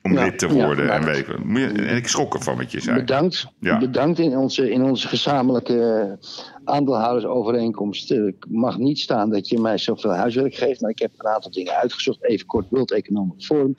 Om 0.03 0.13
Ja, 0.13 0.25
lid 0.25 0.39
te 0.39 0.49
worden 0.49 0.91
en 0.91 1.05
weet 1.05 1.27
wat. 1.27 1.37
Je- 1.55 1.67
En 1.87 1.97
ik 1.97 2.09
schrok 2.09 2.35
ervan 2.35 2.57
met 2.57 2.73
je 2.73 2.81
zei. 2.81 2.99
Bedankt. 2.99 3.47
Ja. 3.61 3.79
Bedankt 3.79 4.19
in 4.19 4.37
onze, 4.37 4.71
in 4.71 4.83
onze 4.83 5.09
gezamenlijke 5.09 5.79
eh, 6.23 6.29
aandeelhoudersovereenkomst. 6.65 8.11
Eh, 8.11 8.27
Ik 8.27 8.45
mag 8.49 8.79
niet 8.79 8.99
staan 8.99 9.31
dat 9.31 9.49
je 9.49 9.61
mij 9.61 9.79
zoveel 9.79 10.11
huiswerk 10.11 10.55
geeft. 10.55 10.81
Maar 10.81 10.91
ik 10.91 10.99
heb 10.99 11.11
een 11.17 11.27
aantal 11.31 11.51
dingen 11.51 11.73
uitgezocht. 11.77 12.25
Even 12.25 12.47
kort 12.47 12.67
World 12.71 12.93
Economic 12.93 13.43
Forum. 13.45 13.75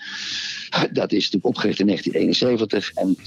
Dat 0.91 1.11
is 1.11 1.17
natuurlijk 1.23 1.45
opgericht 1.45 1.79
in 1.79 1.85
1971. 1.85 2.91
En 2.93 3.17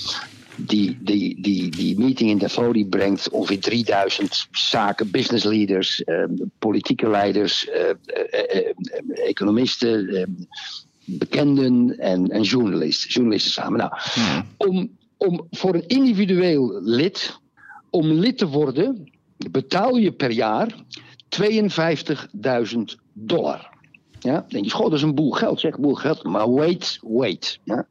die, 0.57 0.99
die, 1.01 1.41
die, 1.43 1.71
die 1.71 1.99
meeting 1.99 2.31
in 2.31 2.39
Davos 2.39 2.73
die 2.73 2.87
brengt 2.87 3.31
ongeveer 3.31 3.61
3000 3.61 4.47
zaken, 4.51 5.11
business 5.11 5.45
leaders, 5.45 6.05
eh, 6.05 6.25
politieke 6.59 7.09
leiders, 7.09 7.69
eh, 7.69 7.89
eh, 7.91 8.57
eh, 8.57 8.75
economisten, 9.29 10.27
bekenden 11.07 11.99
en, 11.99 12.31
en 12.31 12.43
journalisten, 12.43 13.11
journalisten 13.11 13.53
samen. 13.53 13.79
Nou, 13.79 13.93
om, 14.57 14.97
om 15.17 15.47
voor 15.51 15.75
een 15.75 15.87
individueel 15.87 16.81
lid, 16.83 17.39
om 17.91 18.13
lid 18.13 18.39
te 18.39 18.47
worden, 18.47 19.11
betaal 19.51 19.97
je 19.97 20.13
per 20.13 20.31
jaar 20.31 20.85
52.000 21.43 22.79
dollar. 23.13 23.75
Ja, 24.21 24.33
dan 24.33 24.49
denk 24.49 24.65
je, 24.65 24.71
goh, 24.71 24.85
dat 24.85 24.95
is 24.95 25.03
een 25.03 25.15
boel 25.15 25.31
geld, 25.31 25.61
zeg, 25.61 25.75
een 25.75 25.83
boel 25.83 25.95
geld. 25.95 26.25
Maar 26.25 26.53
wait, 26.53 26.99
wait. 27.03 27.61
Ja. 27.65 27.89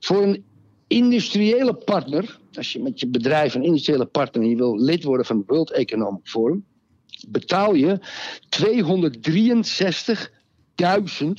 Voor 0.00 0.22
een 0.22 0.44
industriële 0.86 1.74
partner, 1.74 2.38
als 2.54 2.72
je 2.72 2.82
met 2.82 3.00
je 3.00 3.06
bedrijf 3.06 3.54
een 3.54 3.64
industriële 3.64 4.06
partner 4.06 4.42
en 4.42 4.48
je 4.48 4.56
wil 4.56 4.78
lid 4.80 5.04
worden 5.04 5.26
van 5.26 5.36
het 5.36 5.46
World 5.46 5.70
Economic 5.70 6.20
Forum, 6.28 6.64
betaal 7.28 7.74
je 7.74 8.00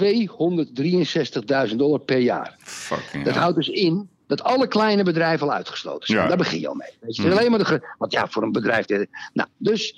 263.000 0.00 1.76
dollar 1.76 2.00
per 2.00 2.18
jaar. 2.18 2.54
Fucking 2.58 3.24
Dat 3.24 3.34
houdt 3.34 3.56
dus 3.56 3.68
in 3.68 4.10
dat 4.26 4.42
alle 4.42 4.68
kleine 4.68 5.02
bedrijven 5.02 5.46
al 5.46 5.52
uitgesloten 5.52 6.06
zijn. 6.06 6.18
Ja. 6.18 6.28
Daar 6.28 6.36
begin 6.36 6.60
je 6.60 6.68
al 6.68 6.74
mee. 6.74 6.90
Weet 7.00 7.16
je. 7.16 7.22
Hmm. 7.22 7.30
Alleen 7.30 7.50
maar 7.50 7.64
de, 7.64 7.94
want 7.98 8.12
ja, 8.12 8.28
voor 8.28 8.42
een 8.42 8.52
bedrijf. 8.52 8.86
Nou, 9.32 9.48
dus 9.56 9.94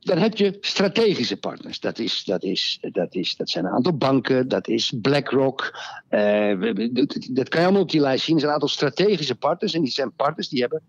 dan 0.00 0.18
heb 0.18 0.36
je 0.36 0.56
strategische 0.60 1.36
partners. 1.36 1.80
Dat, 1.80 1.98
is, 1.98 2.24
dat, 2.24 2.42
is, 2.42 2.78
dat, 2.92 3.14
is, 3.14 3.36
dat 3.36 3.50
zijn 3.50 3.64
een 3.64 3.72
aantal 3.72 3.96
banken, 3.96 4.48
dat 4.48 4.68
is 4.68 4.92
BlackRock. 5.02 5.78
eh, 6.08 6.60
dat, 6.92 7.28
dat 7.30 7.48
kan 7.48 7.60
je 7.60 7.66
allemaal 7.66 7.82
op 7.82 7.90
die 7.90 8.00
lijst 8.00 8.24
zien. 8.24 8.34
Er 8.34 8.40
zijn 8.40 8.52
een 8.52 8.60
aantal 8.60 8.76
strategische 8.76 9.34
partners. 9.34 9.74
En 9.74 9.82
die 9.82 9.92
zijn 9.92 10.12
partners 10.12 10.48
die 10.48 10.60
hebben 10.60 10.82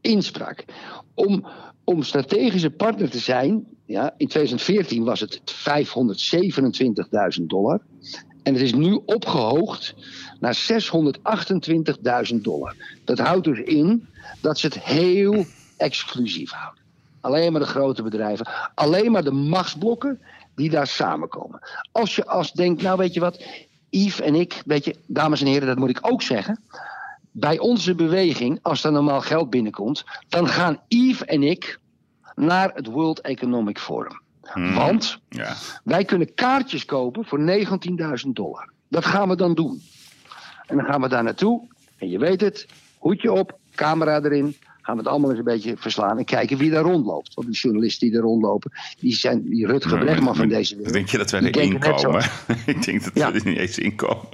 inspraak. 0.00 0.64
Om, 1.14 1.46
om 1.84 2.02
strategische 2.02 2.70
partner 2.70 3.10
te 3.10 3.18
zijn, 3.18 3.66
ja, 3.86 4.14
in 4.16 4.28
2014 4.28 5.04
was 5.04 5.20
het 5.20 5.40
527.000 7.38 7.42
dollar. 7.46 7.80
En 8.42 8.52
het 8.52 8.62
is 8.62 8.74
nu 8.74 9.00
opgehoogd 9.06 9.94
naar 10.40 10.58
628.000 12.32 12.36
dollar. 12.40 12.74
Dat 13.04 13.18
houdt 13.18 13.44
dus 13.44 13.58
in 13.58 14.08
dat 14.40 14.58
ze 14.58 14.66
het 14.66 14.80
heel 14.80 15.44
exclusief 15.76 16.50
houden. 16.50 16.84
Alleen 17.20 17.52
maar 17.52 17.60
de 17.60 17.66
grote 17.66 18.02
bedrijven, 18.02 18.48
alleen 18.74 19.12
maar 19.12 19.24
de 19.24 19.32
machtsblokken 19.32 20.20
die 20.54 20.70
daar 20.70 20.86
samenkomen. 20.86 21.60
Als 21.92 22.16
je 22.16 22.26
als 22.26 22.52
denkt, 22.52 22.82
nou 22.82 22.98
weet 22.98 23.14
je 23.14 23.20
wat, 23.20 23.44
Yves 23.90 24.20
en 24.20 24.34
ik, 24.34 24.62
weet 24.66 24.84
je, 24.84 24.96
dames 25.06 25.40
en 25.40 25.46
heren, 25.46 25.66
dat 25.66 25.78
moet 25.78 25.90
ik 25.90 25.98
ook 26.10 26.22
zeggen. 26.22 26.62
Bij 27.30 27.58
onze 27.58 27.94
beweging, 27.94 28.58
als 28.62 28.84
er 28.84 28.92
normaal 28.92 29.20
geld 29.20 29.50
binnenkomt, 29.50 30.04
dan 30.28 30.48
gaan 30.48 30.80
Yves 30.88 31.24
en 31.24 31.42
ik 31.42 31.80
naar 32.36 32.70
het 32.74 32.86
World 32.86 33.20
Economic 33.20 33.78
Forum. 33.78 34.20
Want 34.74 35.18
Ja. 35.28 35.54
wij 35.84 36.04
kunnen 36.04 36.34
kaartjes 36.34 36.84
kopen 36.84 37.24
voor 37.24 37.38
19.000 37.40 38.36
dollar. 38.36 38.70
Dat 38.88 39.04
gaan 39.04 39.28
we 39.28 39.36
dan 39.36 39.54
doen. 39.54 39.82
En 40.66 40.76
dan 40.76 40.86
gaan 40.86 41.00
we 41.00 41.08
daar 41.08 41.22
naartoe. 41.22 41.60
En 41.98 42.08
je 42.10 42.18
weet 42.18 42.40
het, 42.40 42.66
hoedje 42.98 43.32
op, 43.32 43.58
camera 43.74 44.20
erin. 44.22 44.56
Gaan 44.82 44.94
we 44.96 45.00
het 45.02 45.10
allemaal 45.10 45.30
eens 45.30 45.38
een 45.38 45.44
beetje 45.44 45.76
verslaan 45.76 46.18
en 46.18 46.24
kijken 46.24 46.56
wie 46.58 46.70
daar 46.70 46.82
rondloopt. 46.82 47.34
Want 47.34 47.46
die 47.46 47.56
journalisten 47.56 48.06
die 48.06 48.16
daar 48.16 48.26
rondlopen, 48.26 48.72
die 48.98 49.14
zijn 49.14 49.42
die 49.48 49.66
Rutger 49.66 49.98
Bregman 49.98 50.36
van 50.36 50.48
deze 50.48 50.74
wereld. 50.76 50.92
Denk 50.94 51.08
je 51.08 51.18
dat 51.18 51.30
wij 51.30 51.40
erin 51.42 51.78
komen? 51.78 52.24
ik 52.66 52.82
denk 52.84 53.04
dat 53.04 53.10
Ja. 53.14 53.32
we 53.32 53.38
er 53.38 53.46
niet 53.46 53.58
eens 53.58 53.78
inkomen. 53.78 54.26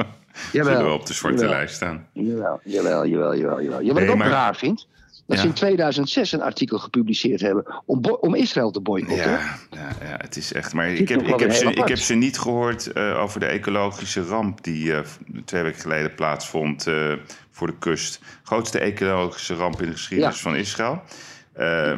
Jawel, 0.53 0.73
Zullen 0.77 0.91
we 0.91 0.99
op 0.99 1.07
de 1.07 1.13
zwarte 1.13 1.41
jawel. 1.41 1.57
lijst 1.57 1.75
staan? 1.75 2.07
Jawel, 2.13 2.61
jawel, 2.65 3.07
jawel, 3.07 3.37
jawel. 3.37 3.63
jawel. 3.63 3.81
Ja, 3.81 3.87
wat 3.87 3.95
Nee, 3.95 4.05
ik 4.05 4.11
ook 4.11 4.17
maar- 4.17 4.29
raar 4.29 4.57
vind, 4.57 4.87
dat 5.27 5.37
Ja. 5.37 5.43
ze 5.43 5.49
in 5.49 5.55
2006 5.55 6.33
een 6.33 6.43
artikel 6.43 6.79
gepubliceerd 6.79 7.41
hebben 7.41 7.83
om, 7.87 8.05
om 8.21 8.35
Israël 8.35 8.71
te 8.71 8.81
boycotten. 8.81 9.31
Ja, 9.31 9.39
ja, 9.71 9.89
ja, 10.03 10.17
het 10.17 10.37
is 10.37 10.53
echt. 10.53 10.73
Maar 10.73 10.89
ik 10.89 11.09
heb, 11.09 11.23
ik 11.23 11.41
heb, 11.41 11.53
ze, 11.53 11.65
ik 11.73 11.89
heb 11.89 11.99
ze 11.99 12.15
niet 12.15 12.39
gehoord 12.39 12.93
eh, 12.93 13.21
over 13.23 13.41
de 13.41 13.47
ecologische 13.47 14.23
ramp 14.25 14.65
die 14.65 14.95
eh, 14.95 15.01
twee 15.45 15.63
weken 15.63 15.81
geleden 15.81 16.15
plaatsvond 16.15 16.87
eh, 16.87 17.13
voor 17.51 17.67
de 17.67 17.79
kust. 17.79 18.21
Grootste 18.43 18.79
ecologische 18.79 19.55
ramp 19.55 19.81
in 19.83 19.87
de 19.87 19.93
geschiedenis 19.93 20.37
Ja. 20.37 20.43
van 20.43 20.57
Israël. 20.57 21.03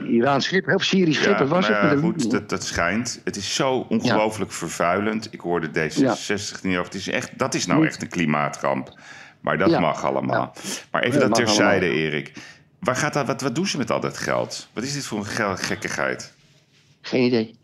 Iraans 0.09 0.45
schip, 0.45 0.69
of 0.69 0.83
Syrisch 0.85 1.23
schip, 1.23 1.39
wat 1.39 1.49
was 1.49 1.69
nou 1.69 1.87
het? 1.87 1.93
ja, 1.95 2.01
goed, 2.01 2.31
dat, 2.31 2.49
dat 2.49 2.65
schijnt. 2.65 3.21
Het 3.25 3.37
is 3.37 3.55
zo 3.55 3.87
ongelooflijk 3.89 4.53
vervuilend. 4.53 5.29
Ik 5.33 5.41
hoorde 5.41 5.69
D66 5.69 6.61
niet 6.63 6.73
over. 6.77 6.85
Het 6.85 6.95
is 6.95 7.09
echt, 7.09 7.39
dat 7.39 7.55
is 7.55 7.67
nou 7.67 7.87
echt 7.87 8.03
een 8.03 8.09
klimaatramp. 8.09 8.99
Maar 9.41 9.59
dat 9.59 9.71
Ja. 9.71 9.81
mag 9.81 10.05
allemaal. 10.05 10.55
Maar 10.91 11.03
even 11.03 11.21
Ja, 11.21 11.27
dat 11.27 11.35
terzijde, 11.35 11.87
allemaal. 11.87 12.03
Erik. 12.05 12.33
Waar 12.85 12.97
gaat 12.97 13.13
dat, 13.13 13.27
wat, 13.27 13.41
wat 13.41 13.55
doen 13.55 13.67
ze 13.67 13.77
met 13.77 13.91
al 13.91 14.01
dat 14.01 14.19
geld? 14.19 14.69
Wat 14.73 14.85
is 14.85 14.93
dit 14.93 15.05
voor 15.05 15.19
een 15.19 15.59
gekkigheid? 15.59 16.33
Geen 17.01 17.25
idee. 17.25 17.55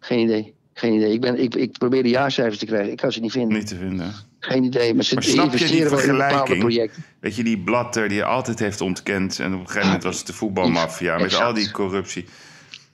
Geen 0.00 0.18
idee. 0.18 0.54
Geen 0.72 0.94
idee. 0.94 1.12
Ik, 1.12 1.20
ben, 1.20 1.38
ik, 1.42 1.54
ik 1.54 1.78
probeer 1.78 2.02
de 2.02 2.08
jaarcijfers 2.08 2.58
te 2.58 2.66
krijgen. 2.66 2.90
Ik 2.90 2.96
kan 2.96 3.12
ze 3.12 3.20
niet 3.20 3.32
vinden. 3.32 3.58
Niet 3.58 3.66
te 3.66 3.76
vinden. 3.76 4.14
Geen 4.38 4.64
idee. 4.64 4.94
Maar 4.94 5.04
ze 5.04 5.14
Maar 5.14 5.22
snap 5.22 5.56
je 5.56 5.66
die 5.66 5.80
in 5.80 5.88
vergelijking? 5.88 6.90
Weet 7.20 7.36
je, 7.36 7.44
die 7.44 7.58
Blatter 7.58 8.08
die 8.08 8.24
altijd 8.24 8.58
heeft 8.58 8.80
ontkend. 8.80 9.38
En 9.38 9.54
op 9.54 9.60
een 9.60 9.66
gegeven 9.66 9.86
moment 9.86 10.04
was 10.04 10.18
het 10.18 10.26
de 10.26 10.32
voetbalmafia. 10.32 11.18
Met 11.18 11.34
al 11.34 11.54
die 11.54 11.70
corruptie. 11.70 12.26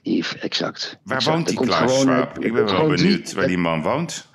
Yves, 0.01 0.37
exact. 0.37 0.97
Waar 1.03 1.17
Exact. 1.17 1.35
woont 1.35 1.47
die 1.47 1.75
gewoon, 1.75 1.99
Schwab? 1.99 2.39
Ik 2.43 2.53
ben 2.53 2.65
wel 2.65 2.87
benieuwd 2.87 3.33
waar 3.33 3.47
die 3.47 3.57
man 3.57 3.81
woont. 3.81 4.27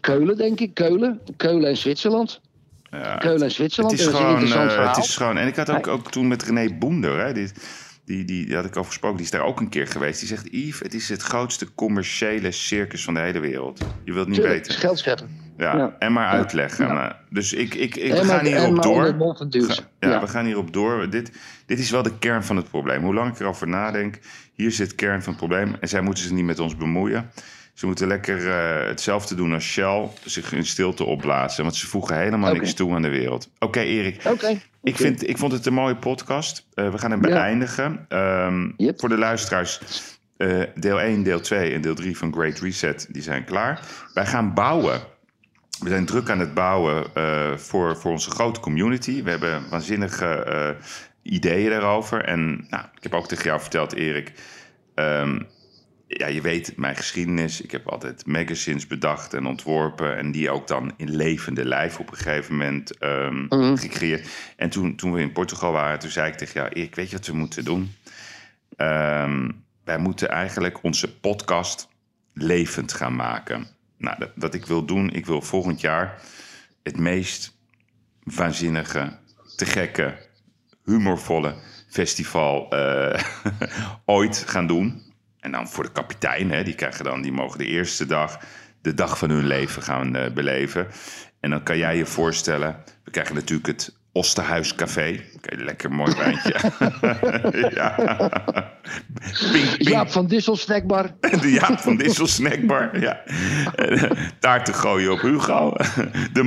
Keulen, 0.00 0.36
denk 0.36 0.60
ik. 0.60 0.74
Keulen. 0.74 1.20
Keulen 1.36 1.68
en 1.68 1.76
Zwitserland. 1.76 2.40
Ja, 2.92 3.16
Keulen 3.16 3.42
en 3.42 3.50
Zwitserland. 3.50 3.98
Het 3.98 4.08
is, 4.08 4.14
gewoon, 4.14 4.52
eh, 4.52 4.88
het 4.94 5.04
is 5.04 5.16
gewoon. 5.16 5.38
En 5.38 5.46
ik 5.46 5.56
had 5.56 5.70
ook, 5.70 5.86
ook 5.86 6.10
toen 6.10 6.28
met 6.28 6.42
René 6.42 6.74
Boender, 6.78 7.24
hè, 7.26 7.32
die, 7.32 7.48
die, 8.04 8.24
die, 8.24 8.46
die 8.46 8.54
had 8.56 8.64
ik 8.64 8.76
over 8.76 8.90
gesproken, 8.90 9.16
die 9.16 9.26
is 9.26 9.32
daar 9.32 9.42
ook 9.44 9.60
een 9.60 9.68
keer 9.68 9.86
geweest. 9.86 10.18
Die 10.18 10.28
zegt: 10.28 10.48
Yves, 10.50 10.78
het 10.78 10.94
is 10.94 11.08
het 11.08 11.22
grootste 11.22 11.74
commerciële 11.74 12.50
circus 12.50 13.04
van 13.04 13.14
de 13.14 13.20
hele 13.20 13.40
wereld. 13.40 13.80
Je 14.04 14.12
wilt 14.12 14.26
niet 14.26 14.36
Tuurlijk, 14.36 14.56
het 14.56 14.66
is 14.66 14.72
weten. 14.74 14.88
geld 14.88 14.98
scheppen. 14.98 15.40
Ja, 15.56 15.76
Ja. 15.76 15.96
en 15.98 16.12
maar 16.12 16.28
uitleggen. 16.28 16.86
Ja. 16.86 17.18
Dus 17.30 17.52
ik, 17.52 17.74
ik, 17.74 17.96
ik, 17.96 18.12
we 18.12 18.24
gaan 18.24 18.44
hierop 18.44 18.82
door. 18.82 19.04
Ga- 19.36 19.82
Ja, 20.00 20.08
Ja. 20.10 20.20
we 20.20 20.28
gaan 20.28 20.44
hierop 20.44 20.72
door. 20.72 21.10
Dit, 21.10 21.32
dit 21.66 21.78
is 21.78 21.90
wel 21.90 22.02
de 22.02 22.18
kern 22.18 22.44
van 22.44 22.56
het 22.56 22.68
probleem. 22.70 23.02
Hoe 23.02 23.14
lang 23.14 23.32
ik 23.34 23.40
erover 23.40 23.68
nadenk, 23.68 24.18
hier 24.54 24.70
zit 24.72 24.88
de 24.90 24.94
kern 24.96 25.22
van 25.22 25.32
het 25.32 25.38
probleem. 25.46 25.76
En 25.80 25.88
zij 25.88 26.00
moeten 26.00 26.22
zich 26.22 26.32
niet 26.32 26.44
met 26.44 26.58
ons 26.58 26.76
bemoeien. 26.76 27.30
Ze 27.74 27.86
moeten 27.86 28.06
lekker 28.06 28.50
eh, 28.50 28.86
hetzelfde 28.88 29.34
doen 29.34 29.52
als 29.52 29.64
Shell, 29.64 30.08
zich 30.24 30.52
in 30.52 30.66
stilte 30.66 31.04
opblazen. 31.04 31.62
Want 31.64 31.76
ze 31.76 31.86
voegen 31.86 32.18
helemaal 32.18 32.52
niks 32.52 32.74
toe 32.74 32.94
aan 32.94 33.02
de 33.02 33.08
wereld. 33.08 33.50
Oké, 33.58 33.80
Erik. 33.80 34.24
Oké. 34.24 34.58
Ik, 34.82 34.96
vind, 34.96 35.28
ik 35.28 35.38
vond 35.38 35.52
het 35.52 35.66
een 35.66 35.72
mooie 35.74 35.96
podcast. 35.96 36.66
Eh, 36.74 36.90
we 36.90 36.98
gaan 36.98 37.10
hem 37.10 37.26
Ja. 37.26 37.34
beëindigen. 37.34 38.04
Ehm, 38.08 38.70
Yep. 38.76 39.00
Voor 39.00 39.08
de 39.08 39.18
luisteraars, 39.18 39.80
eh, 40.36 40.60
deel 40.74 41.00
1, 41.00 41.22
deel 41.22 41.40
2 41.40 41.72
en 41.74 41.80
deel 41.80 41.94
3 41.94 42.16
van 42.18 42.32
Great 42.32 42.58
Reset, 42.58 43.06
die 43.10 43.22
zijn 43.22 43.44
klaar. 43.44 43.80
Wij 44.14 44.26
gaan 44.26 44.54
bouwen. 44.54 45.00
We 45.80 45.88
zijn 45.88 46.06
druk 46.06 46.30
aan 46.30 46.38
het 46.40 46.54
bouwen 46.54 47.04
voor, 47.60 47.96
voor 47.96 48.10
onze 48.10 48.30
grote 48.30 48.60
community. 48.60 49.22
We 49.22 49.30
hebben 49.30 49.62
waanzinnige 49.70 50.76
ideeën 51.22 51.70
daarover. 51.70 52.24
En 52.24 52.66
nou, 52.68 52.84
ik 52.96 53.02
heb 53.02 53.14
ook 53.14 53.28
tegen 53.28 53.44
jou 53.44 53.60
verteld, 53.60 53.92
Erik. 53.94 54.32
ehm, 54.94 55.40
ja, 56.18 56.26
je 56.26 56.40
weet 56.40 56.76
mijn 56.76 56.96
geschiedenis. 56.96 57.60
Ik 57.60 57.70
heb 57.70 57.88
altijd 57.88 58.26
magazines 58.26 58.86
bedacht 58.86 59.34
en 59.34 59.46
ontworpen. 59.46 60.16
En 60.16 60.32
die 60.32 60.50
ook 60.50 60.66
dan 60.66 60.92
in 60.96 61.16
levende 61.16 61.64
lijf 61.64 61.98
op 61.98 62.10
een 62.10 62.16
gegeven 62.16 62.56
moment 62.56 62.98
ehm, 62.98 63.44
Mhm. 63.48 63.76
gecreëerd. 63.76 64.28
En 64.56 64.70
toen, 64.70 64.96
toen 64.96 65.12
we 65.12 65.20
in 65.20 65.32
Portugal 65.32 65.72
waren, 65.72 65.98
toen 65.98 66.10
zei 66.10 66.30
ik 66.30 66.36
tegen 66.38 66.60
jou... 66.60 66.68
Erik, 66.72 66.94
weet 66.94 67.10
je 67.10 67.16
wat 67.16 67.26
we 67.26 67.32
moeten 67.36 67.64
doen? 67.64 67.94
Ehm, 68.76 69.50
wij 69.84 69.98
moeten 69.98 70.28
eigenlijk 70.28 70.82
onze 70.82 71.16
podcast 71.18 71.88
levend 72.34 72.92
gaan 72.92 73.16
maken. 73.16 73.66
Nou, 73.98 74.18
dat, 74.18 74.30
wat 74.34 74.54
ik 74.54 74.66
wil 74.66 74.84
doen, 74.84 75.10
ik 75.10 75.26
wil 75.26 75.42
volgend 75.42 75.80
jaar 75.80 76.20
het 76.82 76.98
meest 76.98 77.56
waanzinnige, 78.22 79.18
te 79.56 79.66
gekke, 79.66 80.14
humorvolle, 80.84 81.54
festival 81.88 82.70
eh, 82.70 83.20
ooit 84.04 84.44
gaan 84.46 84.66
doen. 84.66 85.02
En 85.42 85.52
dan 85.52 85.68
voor 85.68 85.84
de 85.84 85.92
kapitein, 85.92 86.50
hè, 86.50 86.62
die 86.62 86.74
krijgen 86.74 87.04
dan, 87.04 87.22
die 87.22 87.32
mogen 87.32 87.58
de 87.58 87.66
eerste 87.66 88.06
dag, 88.06 88.38
de 88.82 88.94
dag 88.94 89.18
van 89.18 89.30
hun 89.30 89.46
leven 89.46 89.82
gaan 89.82 90.16
eh, 90.16 90.32
beleven. 90.32 90.86
En 91.40 91.50
dan 91.50 91.62
kan 91.62 91.78
jij 91.78 91.96
je 91.96 92.06
voorstellen, 92.06 92.84
we 93.04 93.10
krijgen 93.10 93.34
natuurlijk 93.34 93.66
het 93.66 93.94
Osterhuis 94.14 94.74
Café. 94.74 95.20
Oké, 95.36 95.56
lekker 95.64 95.92
mooi 95.92 96.14
wijntje. 96.16 96.54
ja. 97.74 97.94
Pink, 99.52 99.76
pink, 99.76 99.88
Jaap 99.88 100.10
van 100.10 100.26
Dissel 100.26 100.56
snackbar. 100.56 101.10
de 101.20 101.50
Jaap 101.52 101.78
van 101.78 101.96
Dissel 101.96 102.26
snackbar. 102.26 103.00
Ja. 103.00 103.20
Eh, 103.74 104.10
Taart 104.38 104.64
te 104.64 104.72
gooien 104.72 105.12
op 105.12 105.20
Hugo. 105.20 105.72
De 106.32 106.42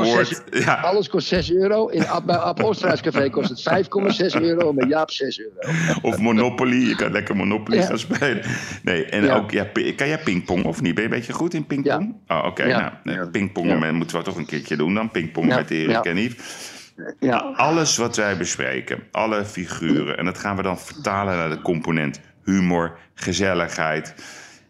Award. 0.00 0.28
zes, 0.28 0.40
Ja. 0.64 0.74
alles 0.74 1.08
kost 1.08 1.26
6 1.28 1.52
euro. 1.52 1.86
In, 1.86 2.04
bij 2.26 2.36
Ab 2.36 2.58
Café 3.00 3.30
kost 3.30 3.48
het 3.48 3.60
5,6 3.60 4.40
euro. 4.42 4.72
Bij 4.72 4.88
Jaap 4.88 5.10
6 5.10 5.40
euro. 5.40 5.72
Of 6.02 6.18
Monopoly. 6.18 6.88
Je 6.88 6.94
kan 6.96 7.12
lekker 7.12 7.36
Monopoly 7.36 7.76
Ja. 7.76 7.84
gaan 7.86 7.98
spelen. 7.98 8.42
Nee, 8.82 9.04
en 9.04 9.24
Ja. 9.24 9.34
ook, 9.36 9.50
ja, 9.50 9.66
kan 9.96 10.08
jij 10.08 10.18
pingpong 10.18 10.64
of 10.64 10.80
niet? 10.80 10.94
Ben 10.94 11.02
je 11.04 11.10
een 11.10 11.16
beetje 11.16 11.32
goed 11.32 11.54
in 11.54 11.66
pingpong? 11.66 12.14
Oh, 12.26 12.44
oké. 12.46 12.64
Ja. 12.64 13.00
Nou, 13.04 13.16
Ja. 13.18 13.28
Ja. 13.68 13.78
men- 13.78 13.94
moeten 13.94 14.16
we 14.18 14.24
toch 14.24 14.36
een 14.36 14.46
keertje 14.46 14.76
doen 14.76 14.94
dan. 14.94 15.10
Pingpong 15.10 15.48
Ja. 15.48 15.56
met 15.56 15.70
Erik 15.70 15.90
Ja. 15.90 16.02
en 16.02 16.16
Yves. 16.16 16.78
Ja. 17.20 17.36
Alles 17.38 17.96
wat 17.96 18.16
wij 18.16 18.36
bespreken, 18.36 19.02
alle 19.10 19.44
figuren. 19.44 20.18
En 20.18 20.24
dat 20.24 20.38
gaan 20.38 20.56
we 20.56 20.62
dan 20.62 20.78
vertalen 20.78 21.36
naar 21.36 21.50
de 21.50 21.62
component 21.62 22.20
humor, 22.44 22.98
gezelligheid. 23.14 24.14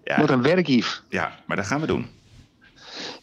Ja, 0.05 0.21
Wat 0.21 0.31
een 0.31 0.43
werk, 0.43 0.67
Yves. 0.67 1.03
ja 1.09 1.33
maar 1.47 1.57
dat 1.57 1.67
gaan 1.67 1.81
we 1.81 1.87
doen. 1.87 2.07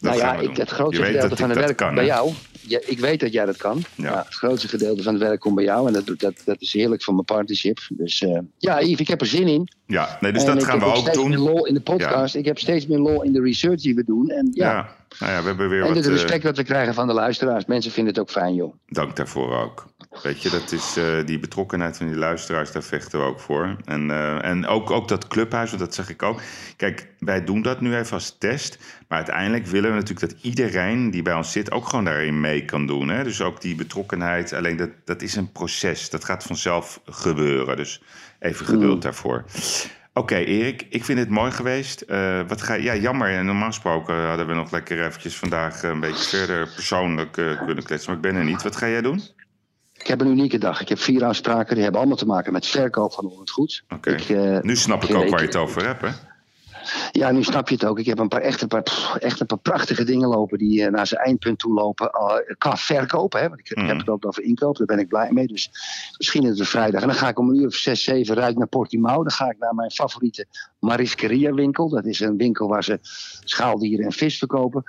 Nou 0.00 0.16
ja, 0.16 0.34
ik, 0.34 0.56
het 0.56 0.70
grootste 0.70 1.02
gedeelte 1.04 1.36
van 1.36 1.50
ik 1.50 1.56
het 1.56 1.64
werk 1.64 1.76
kan, 1.76 1.94
bij 1.94 2.04
hè? 2.04 2.10
jou. 2.10 2.32
Ja, 2.60 2.80
ik 2.86 2.98
weet 2.98 3.20
dat 3.20 3.32
jij 3.32 3.44
dat 3.44 3.56
kan. 3.56 3.82
Ja. 3.94 4.10
Maar 4.10 4.24
het 4.24 4.34
grootste 4.34 4.68
gedeelte 4.68 5.02
van 5.02 5.12
het 5.14 5.22
werk 5.22 5.40
komt 5.40 5.54
bij 5.54 5.64
jou. 5.64 5.86
En 5.86 5.92
dat, 5.92 6.06
dat, 6.18 6.34
dat 6.44 6.56
is 6.60 6.72
heerlijk 6.72 7.02
voor 7.02 7.14
mijn 7.14 7.26
partnership. 7.26 7.78
Dus 7.88 8.22
eh, 8.22 8.38
ja, 8.58 8.80
Yves, 8.80 9.00
ik 9.00 9.08
heb 9.08 9.20
er 9.20 9.26
zin 9.26 9.48
in. 9.48 9.72
Ja, 9.86 10.18
nee, 10.20 10.32
dus 10.32 10.42
En 10.42 10.48
dat 10.48 10.56
ik 10.58 10.62
gaan 10.68 10.78
heb 10.78 10.88
we 10.88 10.94
ook 10.94 11.00
steeds 11.00 11.16
doen. 11.18 11.28
meer 11.28 11.38
lol 11.38 11.66
in 11.66 11.74
de 11.74 11.80
podcast. 11.80 12.34
Ik 12.34 12.44
heb 12.44 12.58
steeds 12.58 12.86
meer 12.86 12.98
lol 12.98 13.22
in 13.22 13.32
de 13.32 13.40
research 13.40 13.80
die 13.80 13.94
we 13.94 14.04
doen. 14.04 14.28
En 14.30 14.50
Ja. 14.52 14.96
Nou 15.18 15.32
ja, 15.32 15.40
we 15.40 15.46
hebben 15.46 15.68
weer 15.68 15.80
en 15.80 15.86
wat... 15.86 15.96
het 15.96 16.06
eh, 16.06 16.12
respect 16.12 16.42
dat 16.42 16.56
we 16.56 16.62
krijgen 16.62 16.94
van 16.94 17.06
de 17.06 17.12
luisteraars. 17.12 17.64
Mensen 17.64 17.92
vinden 17.92 18.12
het 18.12 18.22
ook 18.22 18.30
fijn, 18.30 18.54
joh. 18.54 18.74
Dank 18.86 19.16
daarvoor 19.16 19.56
ook. 19.56 19.86
Weet 20.22 20.42
je, 20.42 20.50
dat 20.50 20.72
is 20.72 20.96
eh, 20.96 21.04
die 21.26 21.38
betrokkenheid 21.38 21.96
van 21.96 22.06
die 22.06 22.16
luisteraars, 22.16 22.72
daar 22.72 22.82
vechten 22.82 23.18
we 23.18 23.24
ook 23.24 23.40
voor. 23.40 23.76
En, 23.84 24.10
eh, 24.10 24.44
en 24.44 24.66
ook, 24.66 24.90
ook 24.90 25.08
dat 25.08 25.28
clubhuis, 25.28 25.68
want 25.68 25.82
dat 25.82 25.94
zeg 25.94 26.10
ik 26.10 26.22
ook. 26.22 26.40
Kijk, 26.76 27.06
wij 27.18 27.44
doen 27.44 27.62
dat 27.62 27.80
nu 27.80 27.96
even 27.96 28.12
als 28.12 28.36
test. 28.38 28.78
Maar 29.08 29.18
uiteindelijk 29.18 29.66
willen 29.66 29.90
we 29.90 29.96
natuurlijk 29.96 30.32
dat 30.32 30.42
iedereen 30.42 31.10
die 31.10 31.22
bij 31.22 31.34
ons 31.34 31.52
zit 31.52 31.70
ook 31.70 31.88
gewoon 31.88 32.04
daarin 32.04 32.40
mee 32.40 32.64
kan 32.64 32.86
doen. 32.86 33.08
Hè? 33.08 33.24
Dus 33.24 33.42
ook 33.42 33.60
die 33.60 33.74
betrokkenheid. 33.74 34.52
Alleen 34.52 34.76
dat, 34.76 34.90
dat 35.04 35.22
is 35.22 35.36
een 35.36 35.52
proces. 35.52 36.10
Dat 36.10 36.24
gaat 36.24 36.44
vanzelf 36.44 37.00
gebeuren. 37.04 37.76
Dus 37.76 38.02
even 38.38 38.66
geduld 38.66 39.02
daarvoor. 39.02 39.44
Oké, 40.18 40.34
Erik, 40.36 40.86
ik 40.90 41.04
vind 41.04 41.18
het 41.18 41.28
mooi 41.28 41.50
geweest. 41.50 42.00
Eh, 42.00 42.40
wat 42.48 42.62
ga, 42.62 42.74
ja, 42.74 42.94
jammer. 42.96 43.44
Normaal 43.44 43.66
gesproken 43.68 44.26
hadden 44.28 44.46
we 44.46 44.54
nog 44.54 44.70
lekker 44.70 45.04
eventjes 45.06 45.36
vandaag 45.36 45.82
een 45.82 46.00
beetje 46.00 46.36
verder 46.36 46.68
persoonlijk 46.74 47.36
eh, 47.36 47.64
kunnen 47.66 47.84
kletsen. 47.84 48.08
Maar 48.08 48.16
ik 48.24 48.32
ben 48.32 48.40
er 48.40 48.44
niet. 48.46 48.62
Wat 48.62 48.76
ga 48.76 48.88
jij 48.88 49.00
doen? 49.02 49.22
Ik 49.94 50.06
heb 50.06 50.20
een 50.20 50.26
unieke 50.26 50.58
dag. 50.58 50.80
Ik 50.80 50.88
heb 50.88 50.98
vier 50.98 51.24
afspraken. 51.24 51.74
Die 51.74 51.82
hebben 51.82 52.00
allemaal 52.00 52.18
te 52.18 52.26
maken 52.26 52.52
met 52.52 52.66
verkoop 52.66 53.12
van 53.12 53.32
het 53.38 53.50
goed. 53.50 53.84
Oké. 53.88 54.10
Eh, 54.10 54.60
Nu 54.60 54.76
snap 54.76 55.02
ik 55.02 55.08
ik- 55.08 55.16
ook 55.16 55.28
waar 55.28 55.40
je 55.40 55.46
het 55.46 55.56
over 55.56 55.86
hebt, 55.86 56.02
hè? 56.02 56.08
Ja, 57.12 57.30
nu 57.30 57.42
snap 57.42 57.68
je 57.68 57.74
het 57.74 57.84
ook. 57.84 57.98
Ik 57.98 58.06
heb 58.06 58.18
een 58.18 58.28
paar 58.28 58.40
echt 58.40 58.62
een 58.62 58.68
paar, 58.68 58.82
pff, 58.82 59.14
echt 59.14 59.40
een 59.40 59.46
paar 59.46 59.58
prachtige 59.58 60.04
dingen 60.04 60.28
lopen 60.28 60.58
die 60.58 60.84
eh, 60.84 60.90
naar 60.90 61.06
zijn 61.06 61.20
eindpunt 61.20 61.58
toe 61.58 61.72
lopen. 61.72 62.10
eh, 62.10 62.56
qua 62.58 62.76
verkoop, 62.76 63.32
hè. 63.32 63.48
Want 63.48 63.60
ik, 63.60 63.72
heb 63.78 63.98
het 63.98 64.08
ook 64.08 64.26
over 64.26 64.42
inkoop, 64.42 64.76
daar 64.76 64.86
ben 64.86 64.98
ik 64.98 65.08
blij 65.08 65.32
mee. 65.32 65.46
Dus 65.46 65.70
misschien 66.16 66.42
is 66.42 66.58
het 66.58 66.68
vrijdag. 66.68 67.00
En 67.00 67.08
dan 67.08 67.16
ga 67.16 67.28
ik 67.28 67.38
om 67.38 67.48
een 67.48 67.56
uur 67.56 67.66
of 67.66 67.74
zes, 67.74 68.04
zeven 68.04 68.34
rijd 68.34 68.58
naar 68.58 68.66
Portimao. 68.66 69.22
Dan 69.22 69.30
ga 69.32 69.50
ik 69.50 69.58
naar 69.58 69.74
mijn 69.74 69.90
favoriete 69.90 70.46
Marisqueria 70.78 71.52
winkel. 71.52 71.88
Dat 71.88 72.04
is 72.06 72.20
een 72.20 72.36
winkel 72.36 72.68
waar 72.68 72.84
ze 72.84 72.98
schaaldieren 73.44 74.04
en 74.04 74.12
vis 74.12 74.38
verkopen. 74.38 74.82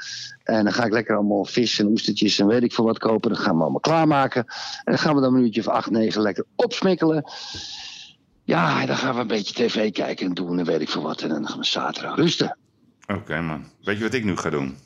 En 0.44 0.64
dan 0.64 0.74
ga 0.74 0.86
ik 0.86 0.92
lekker 0.92 1.16
allemaal 1.16 1.46
vis 1.46 1.80
en 1.80 1.88
oestertjes 1.88 2.40
en 2.40 2.48
weet 2.48 2.64
ik 2.64 2.74
veel 2.74 2.86
wat 2.86 2.98
kopen. 2.98 3.30
Dat 3.30 3.40
gaan 3.40 3.56
we 3.56 3.62
allemaal 3.62 3.80
klaarmaken. 3.80 4.46
En 4.84 4.92
dan 4.92 4.98
gaan 4.98 5.16
we 5.16 5.22
dan 5.22 5.36
een 5.36 5.44
uurtje 5.44 5.62
of 5.62 5.68
acht, 5.68 5.90
negen 5.90 6.22
lekker 6.22 6.46
opsmikkelen. 6.56 7.24
Ja, 8.50 8.86
dan 8.86 8.96
gaan 8.98 9.16
we 9.16 9.22
een 9.22 9.28
beetje 9.28 9.54
tv 9.54 9.92
kijken 9.92 10.26
en 10.28 10.34
doen 10.34 10.60
en 10.60 10.66
weet 10.66 10.82
ik 10.82 10.90
veel 10.90 11.02
wat. 11.02 11.22
En 11.22 11.30
dan 11.30 11.48
gaan 11.48 11.58
we 11.60 11.66
zaterdag 11.66 12.16
rusten. 12.16 12.58
Oké, 13.08 13.42
man. 13.42 13.64
Weet 13.84 13.98
je 13.98 14.04
wat 14.04 14.14
ik 14.14 14.24
nu 14.24 14.38
ga 14.38 14.50
doen? 14.50 14.78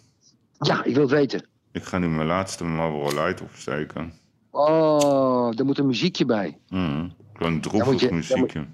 Ja, 0.60 0.84
ik 0.84 0.94
wil 0.94 1.02
het 1.04 1.12
weten. 1.12 1.46
Ik 1.72 1.84
ga 1.84 1.98
nu 1.98 2.08
mijn 2.08 2.28
laatste 2.28 2.64
Marlboro 2.64 3.24
Light 3.24 3.42
opsteken. 3.42 4.14
Oh, 4.52 5.60
er 5.60 5.66
moet 5.66 5.78
een 5.78 5.86
muziekje 5.88 6.26
bij. 6.26 6.58
Gewoon 6.70 7.14
moet 7.40 7.64
droevig 7.64 8.00
je- 8.00 8.08
dan 8.08 8.16
muziekje. 8.16 8.66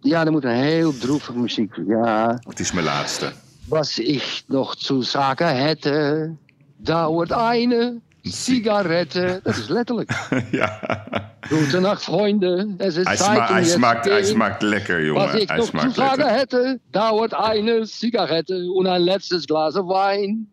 Ja, 0.00 0.24
er 0.24 0.32
moet 0.32 0.44
een 0.44 0.50
heel 0.62 0.98
droevig 0.98 1.34
muziekje. 1.34 1.84
Ja, 1.86 2.38
Het 2.48 2.60
is 2.60 2.72
mijn 2.72 2.84
laatste. 2.86 3.32
was 3.68 3.98
ik 3.98 4.42
nog 4.46 4.74
zu 4.78 5.02
zaken 5.02 5.56
hätte, 5.56 6.34
dauert 6.76 7.30
eine 7.32 8.00
Zigarette. 8.32 9.40
Dat 9.42 9.56
is 9.56 9.68
letterlijk. 9.68 10.10
ja. 10.50 10.80
Gute 11.40 11.80
Nacht, 11.80 12.04
vrienden. 12.04 12.74
Es 12.78 12.96
ist 12.96 13.06
Hij, 13.06 13.16
sma 13.16 13.48
um 13.48 13.54
hij, 13.54 13.64
smaakt, 13.64 14.04
hij 14.04 14.24
smaakt 14.24 14.62
lekker, 14.62 14.96
Was 14.96 15.06
jongen. 15.24 15.40
ik 15.40 15.48
Hij 15.48 15.56
nog 15.56 15.66
smaakt 15.66 15.94
sagen 15.94 16.16
lekker. 16.16 16.34
hätte, 16.36 16.80
dauert 16.90 17.32
eine 17.34 17.84
Zigarette 17.86 18.70
und 18.72 18.86
ein 18.86 19.00
letztes 19.02 19.44
Glas 19.46 19.74
Wein. 19.74 20.48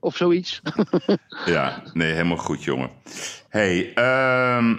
Of 0.00 0.16
zoiets. 0.16 0.60
Ja, 1.46 1.82
nee, 1.92 2.12
helemaal 2.12 2.36
goed, 2.36 2.62
jongen. 2.64 2.90
hey, 3.48 3.92
ehm, 3.94 4.76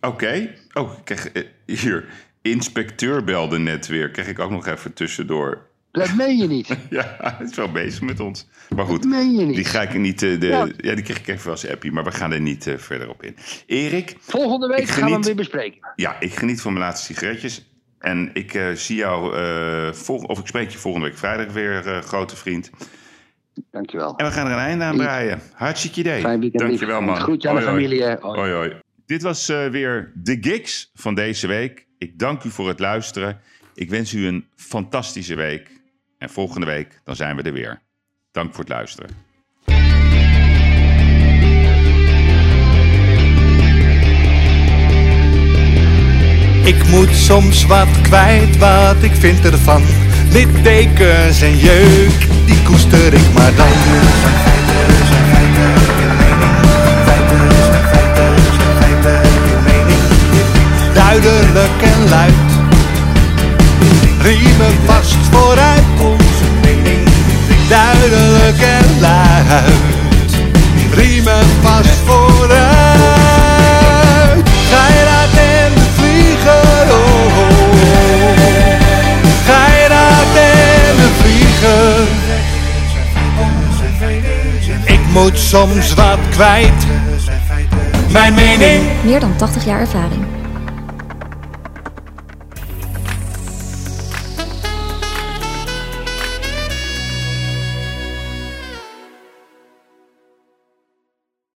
oké. 0.00 0.54
Oh, 0.72 0.92
ik 0.98 1.04
krijg, 1.04 1.28
eh, 1.32 1.44
hier, 1.66 2.04
inspecteur 2.42 3.24
belde 3.24 3.58
net 3.58 3.86
weer. 3.86 4.10
Krijg 4.10 4.28
ik 4.28 4.38
ook 4.38 4.50
nog 4.50 4.66
even 4.66 4.92
tussendoor. 4.92 5.68
Dat 5.92 6.14
meen 6.14 6.36
je 6.36 6.46
niet. 6.46 6.68
Ja, 6.90 7.16
hij 7.20 7.46
is 7.46 7.56
wel 7.56 7.70
bezig 7.72 8.00
met 8.00 8.20
ons. 8.20 8.48
Maar 8.68 8.78
Dat 8.78 8.86
goed, 8.86 9.04
meen 9.04 9.34
je 9.34 9.44
niet. 9.46 9.54
die 9.54 9.64
ga 9.64 9.82
ik 9.82 9.94
niet... 9.98 10.22
eh, 10.22 10.40
de, 10.40 10.46
Ja. 10.46 10.68
ja. 10.76 10.94
die 10.94 11.04
krijg 11.04 11.18
ik 11.18 11.26
even 11.28 11.50
als 11.50 11.68
appie, 11.68 11.92
maar 11.92 12.04
we 12.04 12.10
gaan 12.12 12.32
er 12.32 12.40
niet 12.40 12.66
eh, 12.66 12.76
verder 12.78 13.08
op 13.08 13.22
in. 13.22 13.36
Erik, 13.66 14.16
Volgende 14.20 14.66
week 14.66 14.88
gaan 14.88 15.04
we 15.04 15.10
hem 15.10 15.22
weer 15.22 15.34
bespreken. 15.34 15.88
ja, 15.96 16.16
ik 16.20 16.34
geniet 16.34 16.60
van 16.60 16.72
mijn 16.72 16.84
laatste 16.84 17.12
sigaretjes. 17.14 17.68
En 17.98 18.30
ik 18.32 18.54
eh, 18.54 18.70
zie 18.72 18.96
jou, 18.96 19.34
vol- 19.94 20.22
of 20.22 20.38
ik 20.38 20.46
spreek 20.46 20.70
je 20.70 20.78
volgende 20.78 21.06
week 21.06 21.18
vrijdag 21.18 21.52
weer, 21.52 22.02
grote 22.02 22.36
vriend. 22.36 22.70
Dankjewel. 23.70 24.16
En 24.16 24.26
we 24.26 24.32
gaan 24.32 24.46
er 24.46 24.52
een 24.52 24.58
einde 24.58 24.84
aan 24.84 24.96
breien. 24.96 25.40
Hartstikke 25.54 26.00
idee. 26.00 26.20
Fijn 26.20 26.40
weekend. 26.40 26.62
Dankjewel, 26.62 27.00
man. 27.00 27.16
Groetje 27.16 27.48
aan 27.48 27.54
de 27.54 27.60
Hoi, 27.60 27.72
hoi. 27.72 27.84
familie. 27.88 28.16
Hoi. 28.20 28.36
Hoi, 28.38 28.52
hoi. 28.52 28.72
Dit 29.06 29.22
was 29.22 29.46
weer 29.46 30.12
de 30.14 30.38
gigs 30.40 30.90
van 30.94 31.14
deze 31.14 31.46
week. 31.46 31.86
Ik 31.98 32.18
dank 32.18 32.44
u 32.44 32.50
voor 32.50 32.68
het 32.68 32.78
luisteren. 32.80 33.40
Ik 33.74 33.90
wens 33.90 34.12
u 34.12 34.26
een 34.26 34.46
fantastische 34.56 35.34
week. 35.34 35.79
En 36.20 36.30
volgende 36.30 36.66
week, 36.66 37.00
dan 37.04 37.16
zijn 37.16 37.36
we 37.36 37.42
er 37.42 37.52
weer. 37.52 37.80
Dank 38.32 38.54
voor 38.54 38.64
het 38.64 38.68
luisteren. 38.68 39.10
Ik 46.64 46.86
moet 46.88 47.14
soms 47.14 47.66
wat 47.66 48.00
kwijt, 48.02 48.56
wat 48.56 49.02
ik 49.02 49.12
vind 49.12 49.44
ervan. 49.44 49.82
Littekens 50.30 51.40
en 51.40 51.56
jeuk, 51.56 52.26
die 52.46 52.62
koester 52.62 53.12
ik 53.12 53.32
maar 53.34 53.54
dan. 53.54 53.72
Duidelijk 60.94 61.82
en 61.82 62.08
luid, 62.08 62.49
riemen 64.20 64.74
vast 64.86 65.16
vooruit. 65.30 65.82
Onze 65.98 66.44
mening, 66.62 67.08
duidelijk 67.68 68.60
en 68.60 69.00
luid, 69.00 70.32
riemen 70.94 71.44
vast 71.62 71.98
vooruit. 72.06 72.58
Geiraat 74.70 75.34
en 75.34 75.74
de 75.74 75.86
vlieger, 75.94 76.82
oh, 76.90 77.38
oh, 77.38 77.42
oh. 77.42 78.38
Geiraat 79.46 80.34
en 80.34 80.96
de 80.96 81.10
vlieger. 81.20 82.08
Ik 84.84 85.00
moet 85.12 85.38
soms 85.38 85.94
wat 85.94 86.18
kwijt, 86.30 86.86
mijn 88.08 88.34
mening. 88.34 88.82
Meer 89.04 89.20
dan 89.20 89.36
80 89.36 89.64
jaar 89.64 89.80
ervaring. 89.80 90.39